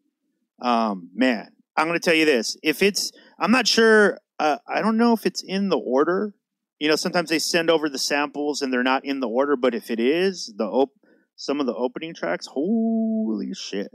Um, 0.62 1.10
man, 1.14 1.50
I'm 1.76 1.86
gonna 1.86 1.98
tell 1.98 2.14
you 2.14 2.24
this. 2.24 2.56
If 2.62 2.82
it's, 2.82 3.12
I'm 3.38 3.50
not 3.50 3.68
sure. 3.68 4.18
Uh, 4.38 4.56
I 4.66 4.80
don't 4.80 4.96
know 4.96 5.12
if 5.12 5.26
it's 5.26 5.42
in 5.42 5.68
the 5.68 5.76
order. 5.76 6.32
You 6.78 6.88
know, 6.88 6.96
sometimes 6.96 7.28
they 7.28 7.40
send 7.40 7.68
over 7.68 7.90
the 7.90 7.98
samples 7.98 8.62
and 8.62 8.72
they're 8.72 8.82
not 8.82 9.04
in 9.04 9.20
the 9.20 9.28
order. 9.28 9.54
But 9.54 9.74
if 9.74 9.90
it 9.90 10.00
is, 10.00 10.50
the 10.56 10.64
op- 10.64 10.98
some 11.36 11.60
of 11.60 11.66
the 11.66 11.74
opening 11.74 12.14
tracks, 12.14 12.46
holy 12.46 13.52
shit, 13.52 13.90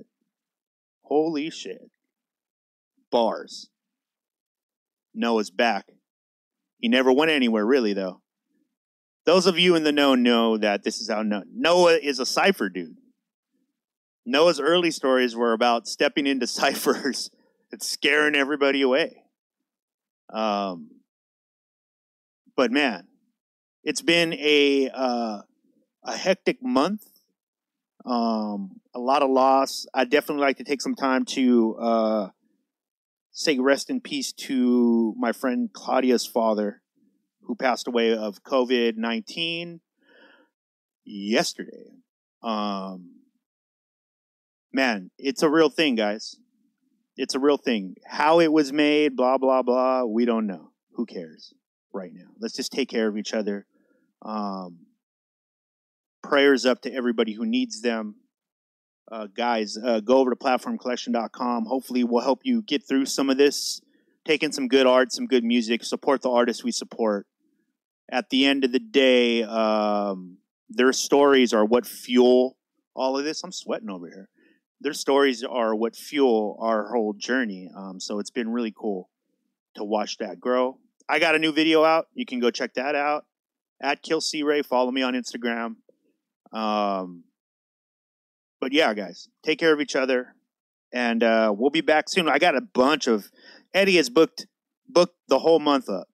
holy 1.02 1.50
shit, 1.50 1.90
bars. 3.10 3.72
Noa's 5.16 5.50
back. 5.50 5.88
He 6.78 6.90
never 6.90 7.12
went 7.12 7.32
anywhere, 7.32 7.66
really, 7.66 7.94
though. 7.94 8.22
Those 9.26 9.46
of 9.46 9.58
you 9.58 9.76
in 9.76 9.84
the 9.84 9.92
know 9.92 10.16
know 10.16 10.58
that 10.58 10.84
this 10.84 11.00
is 11.00 11.10
how 11.10 11.24
no- 11.24 11.44
Noa 11.52 11.94
is 11.94 12.20
a 12.20 12.26
cipher 12.26 12.70
dude. 12.70 12.98
Noa's 14.26 14.60
early 14.60 14.92
stories 14.92 15.36
were 15.36 15.54
about 15.54 15.88
stepping 15.88 16.28
into 16.28 16.48
ciphers 16.62 17.30
and 17.72 17.82
scaring 17.82 18.36
everybody 18.36 18.82
away. 18.82 19.24
Um, 20.32 20.90
but 22.56 22.72
man, 22.72 23.08
it's 23.84 24.02
been 24.02 24.34
a 24.34 24.90
uh, 24.94 25.42
a 26.04 26.18
hectic 26.18 26.62
month. 26.62 27.04
Um, 28.06 28.82
a 28.94 29.00
lot 29.00 29.24
of 29.24 29.30
loss. 29.30 29.86
I 29.94 30.06
definitely 30.06 30.42
like 30.42 30.58
to 30.58 30.64
take 30.64 30.82
some 30.82 30.96
time 30.96 31.26
to 31.26 31.76
uh, 31.78 32.30
say 33.32 33.58
rest 33.60 33.90
in 33.90 34.02
peace 34.02 34.32
to 34.34 35.16
my 35.18 35.32
friend 35.32 35.70
Claudia's 35.74 36.26
father, 36.26 36.83
who 37.46 37.56
passed 37.56 37.88
away 37.88 38.16
of 38.16 38.44
COVID 38.44 38.98
nineteen 38.98 39.82
yesterday. 41.06 41.92
Um, 42.42 43.22
man, 44.72 45.12
it's 45.18 45.44
a 45.44 45.50
real 45.50 45.70
thing, 45.70 45.96
guys. 45.96 46.36
It's 47.16 47.36
a 47.36 47.40
real 47.40 47.58
thing. 47.58 47.96
How 48.06 48.40
it 48.40 48.52
was 48.52 48.74
made, 48.74 49.16
blah 49.16 49.38
blah 49.38 49.62
blah. 49.62 50.04
We 50.04 50.26
don't 50.26 50.48
know. 50.48 50.72
Who 50.96 51.06
cares 51.06 51.54
right 51.94 52.12
now? 52.14 52.32
Let's 52.40 52.56
just 52.56 52.72
take 52.72 52.90
care 52.90 53.08
of 53.08 53.18
each 53.18 53.34
other. 53.34 53.66
Um, 54.22 54.88
prayers 56.22 56.66
up 56.66 56.82
to 56.82 56.94
everybody 56.94 57.34
who 57.34 57.46
needs 57.46 57.82
them. 57.82 58.16
Uh, 59.12 59.28
guys, 59.28 59.78
uh, 59.78 60.00
go 60.00 60.18
over 60.18 60.32
to 60.32 60.36
platformcollection.com. 60.36 61.66
Hopefully, 61.66 62.04
we'll 62.04 62.24
help 62.24 62.40
you 62.44 62.62
get 62.62 62.88
through 62.88 63.06
some 63.06 63.30
of 63.30 63.38
this. 63.38 63.82
Taking 64.26 64.54
some 64.54 64.70
good 64.70 64.88
art, 64.88 65.12
some 65.12 65.28
good 65.28 65.44
music. 65.44 65.84
Support 65.84 66.22
the 66.22 66.32
artists 66.32 66.64
we 66.64 66.72
support. 66.72 67.28
At 68.12 68.30
the 68.30 68.46
end 68.46 68.64
of 68.64 68.72
the 68.72 68.80
day, 68.80 69.44
um, 69.44 70.38
their 70.70 70.94
stories 70.94 71.54
are 71.54 71.66
what 71.66 71.86
fuel 71.86 72.58
all 72.96 73.18
of 73.18 73.24
this. 73.24 73.44
I'm 73.44 73.52
sweating 73.52 73.90
over 73.90 74.08
here. 74.08 74.30
Their 74.82 74.94
stories 74.94 75.44
are 75.44 75.74
what 75.74 75.96
fuel 75.96 76.58
our 76.60 76.90
whole 76.92 77.14
journey. 77.14 77.70
Um, 77.76 78.00
so 78.00 78.20
it's 78.20 78.30
been 78.30 78.50
really 78.50 78.74
cool 78.76 79.10
to 79.76 79.84
watch 79.84 80.18
that 80.18 80.40
grow. 80.40 80.78
I 81.08 81.20
got 81.20 81.36
a 81.36 81.40
new 81.40 81.52
video 81.52 81.84
out. 81.84 82.08
You 82.14 82.26
can 82.26 82.40
go 82.40 82.52
check 82.52 82.74
that 82.74 82.96
out 82.96 83.26
at 83.82 84.02
Kill 84.02 84.22
C 84.22 84.44
Ray. 84.44 84.62
Follow 84.62 84.92
me 84.92 85.02
on 85.02 85.14
Instagram. 85.14 85.76
Um, 86.52 87.24
but 88.60 88.72
yeah, 88.72 88.94
guys, 88.94 89.28
take 89.44 89.60
care 89.60 89.74
of 89.74 89.82
each 89.82 89.96
other, 89.96 90.36
and 90.94 91.24
uh, 91.24 91.54
we'll 91.56 91.70
be 91.70 91.82
back 91.82 92.10
soon. 92.10 92.30
I 92.30 92.38
got 92.38 92.56
a 92.56 92.62
bunch 92.62 93.08
of 93.08 93.30
Eddie 93.74 93.98
has 93.98 94.10
booked 94.10 94.48
booked 94.88 95.16
the 95.28 95.40
whole 95.40 95.60
month 95.60 95.90
up 95.90 96.08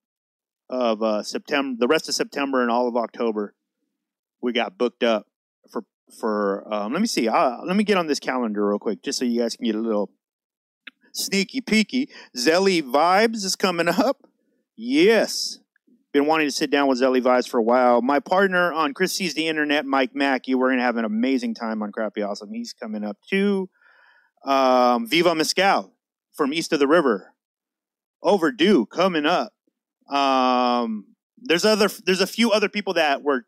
of 0.69 1.01
uh, 1.01 1.23
September, 1.23 1.77
the 1.79 1.87
rest 1.87 2.07
of 2.09 2.15
September 2.15 2.61
and 2.61 2.71
all 2.71 2.87
of 2.87 2.95
October. 2.95 3.53
We 4.41 4.53
got 4.53 4.77
booked 4.77 5.03
up 5.03 5.27
for 5.71 5.83
for. 6.19 6.73
Um, 6.73 6.93
let 6.93 7.01
me 7.01 7.07
see. 7.07 7.27
Uh, 7.27 7.57
let 7.65 7.75
me 7.75 7.83
get 7.83 7.97
on 7.97 8.07
this 8.07 8.19
calendar 8.19 8.67
real 8.67 8.79
quick, 8.79 9.03
just 9.03 9.19
so 9.19 9.25
you 9.25 9.41
guys 9.41 9.55
can 9.55 9.65
get 9.65 9.75
a 9.75 9.79
little 9.79 10.11
sneaky 11.13 11.61
peeky. 11.61 12.07
Zelly 12.37 12.81
Vibes 12.81 13.43
is 13.43 13.55
coming 13.55 13.87
up. 13.87 14.23
Yes. 14.75 15.59
Been 16.11 16.25
wanting 16.25 16.47
to 16.47 16.51
sit 16.51 16.71
down 16.71 16.87
with 16.87 16.99
Zelly 16.99 17.21
Vibes 17.21 17.47
for 17.47 17.59
a 17.59 17.63
while. 17.63 18.01
My 18.01 18.19
partner 18.19 18.73
on 18.73 18.95
Chris 18.95 19.13
Sees 19.13 19.35
the 19.35 19.47
Internet, 19.47 19.85
Mike 19.85 20.15
Mackey, 20.15 20.55
we're 20.55 20.75
to 20.75 20.81
have 20.81 20.97
an 20.97 21.05
amazing 21.05 21.53
time 21.53 21.83
on 21.83 21.91
Crappy 21.91 22.23
Awesome. 22.23 22.51
He's 22.51 22.73
coming 22.73 23.03
up 23.03 23.17
too. 23.29 23.69
Um, 24.43 25.07
Viva 25.07 25.35
Mescal 25.35 25.93
from 26.33 26.53
East 26.53 26.73
of 26.73 26.79
the 26.79 26.87
River. 26.87 27.35
Overdue 28.23 28.87
coming 28.87 29.25
up. 29.25 29.53
Um, 30.09 31.05
there's 31.41 31.65
other 31.65 31.89
there's 32.05 32.21
a 32.21 32.27
few 32.27 32.51
other 32.51 32.69
people 32.69 32.93
that 32.95 33.21
we're 33.21 33.41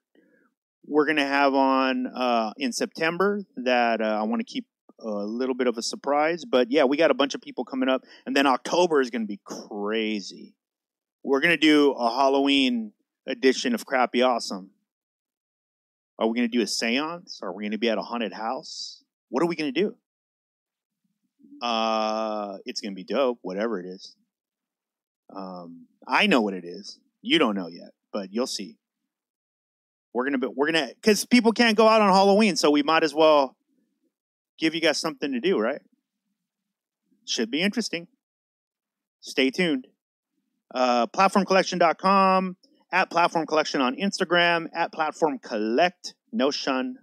we're 0.85 1.05
gonna 1.05 1.25
have 1.25 1.53
on 1.53 2.07
uh, 2.07 2.53
in 2.57 2.71
September 2.71 3.41
that 3.57 4.01
uh, 4.01 4.19
I 4.19 4.23
want 4.23 4.39
to 4.39 4.45
keep 4.45 4.65
a 4.99 5.09
little 5.09 5.55
bit 5.55 5.67
of 5.67 5.77
a 5.77 5.81
surprise. 5.81 6.45
But 6.45 6.71
yeah, 6.71 6.83
we 6.83 6.97
got 6.97 7.11
a 7.11 7.15
bunch 7.15 7.33
of 7.33 7.41
people 7.41 7.65
coming 7.65 7.89
up, 7.89 8.03
and 8.25 8.35
then 8.35 8.45
October 8.45 9.01
is 9.01 9.09
gonna 9.09 9.25
be 9.25 9.39
crazy. 9.43 10.55
We're 11.23 11.41
gonna 11.41 11.57
do 11.57 11.91
a 11.91 12.09
Halloween 12.09 12.93
edition 13.27 13.73
of 13.73 13.85
Crappy 13.85 14.21
Awesome. 14.21 14.71
Are 16.19 16.27
we 16.27 16.35
gonna 16.35 16.47
do 16.47 16.61
a 16.61 16.65
séance? 16.65 17.41
Are 17.41 17.53
we 17.53 17.63
gonna 17.63 17.77
be 17.77 17.89
at 17.89 17.97
a 17.97 18.03
haunted 18.03 18.33
house? 18.33 19.03
What 19.29 19.43
are 19.43 19.47
we 19.47 19.55
gonna 19.55 19.71
do? 19.71 19.95
Uh, 21.61 22.57
it's 22.65 22.81
gonna 22.81 22.95
be 22.95 23.03
dope, 23.03 23.39
whatever 23.41 23.79
it 23.79 23.85
is. 23.85 24.15
Um, 25.35 25.87
I 26.07 26.27
know 26.27 26.41
what 26.41 26.53
it 26.53 26.65
is. 26.65 26.99
You 27.21 27.39
don't 27.39 27.55
know 27.55 27.67
yet, 27.67 27.91
but 28.11 28.31
you'll 28.31 28.47
see. 28.47 28.77
We're 30.13 30.25
gonna 30.25 30.39
be, 30.39 30.47
we're 30.47 30.71
gonna 30.71 30.89
because 30.95 31.25
people 31.25 31.53
can't 31.53 31.77
go 31.77 31.87
out 31.87 32.01
on 32.01 32.09
Halloween, 32.09 32.55
so 32.55 32.69
we 32.69 32.83
might 32.83 33.03
as 33.03 33.13
well 33.13 33.55
give 34.59 34.75
you 34.75 34.81
guys 34.81 34.99
something 34.99 35.31
to 35.31 35.39
do, 35.39 35.57
right? 35.57 35.81
Should 37.25 37.49
be 37.49 37.61
interesting. 37.61 38.07
Stay 39.21 39.51
tuned. 39.51 39.87
Uh, 40.73 41.07
platformcollection.com, 41.07 42.57
at 42.91 43.09
Platform 43.09 43.45
Collection 43.45 43.81
on 43.81 43.95
Instagram, 43.95 44.67
at 44.73 44.91
Platform 44.91 45.39
Collect, 45.39 46.13
no 46.31 46.51
shun. 46.51 46.97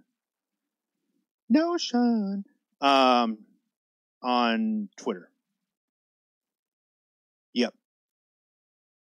No 1.49 1.77
shun. 1.77 2.43
Um, 2.81 3.39
on 4.21 4.89
Twitter. 4.97 5.31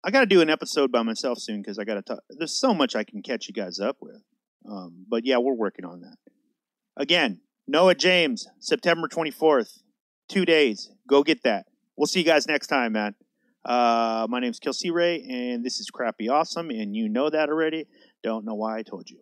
I 0.04 0.10
got 0.10 0.20
to 0.20 0.26
do 0.26 0.40
an 0.40 0.50
episode 0.50 0.90
by 0.90 1.02
myself 1.02 1.38
soon 1.38 1.62
because 1.62 1.78
I 1.78 1.84
got 1.84 1.94
to 1.94 2.02
talk. 2.02 2.20
There's 2.30 2.58
so 2.58 2.74
much 2.74 2.96
I 2.96 3.04
can 3.04 3.22
catch 3.22 3.46
you 3.46 3.54
guys 3.54 3.78
up 3.78 3.98
with. 4.00 4.22
Um, 4.68 5.06
but 5.08 5.24
yeah, 5.24 5.38
we're 5.38 5.54
working 5.54 5.84
on 5.84 6.00
that. 6.00 6.16
Again, 6.96 7.40
Noa 7.68 7.94
James, 7.94 8.48
September 8.58 9.08
24th, 9.08 9.78
two 10.28 10.44
days. 10.44 10.90
Go 11.06 11.22
get 11.22 11.42
that. 11.44 11.66
We'll 11.96 12.06
see 12.06 12.20
you 12.20 12.26
guys 12.26 12.46
next 12.46 12.66
time, 12.66 12.92
man. 12.92 13.14
Uh, 13.64 14.26
my 14.28 14.40
name's 14.40 14.58
C 14.72 14.90
Ray, 14.90 15.22
and 15.22 15.64
this 15.64 15.78
is 15.78 15.88
Crappy 15.88 16.28
Awesome, 16.28 16.70
and 16.70 16.96
you 16.96 17.08
know 17.08 17.30
that 17.30 17.48
already. 17.48 17.86
Don't 18.22 18.44
know 18.44 18.54
why 18.54 18.78
I 18.78 18.82
told 18.82 19.08
you. 19.08 19.20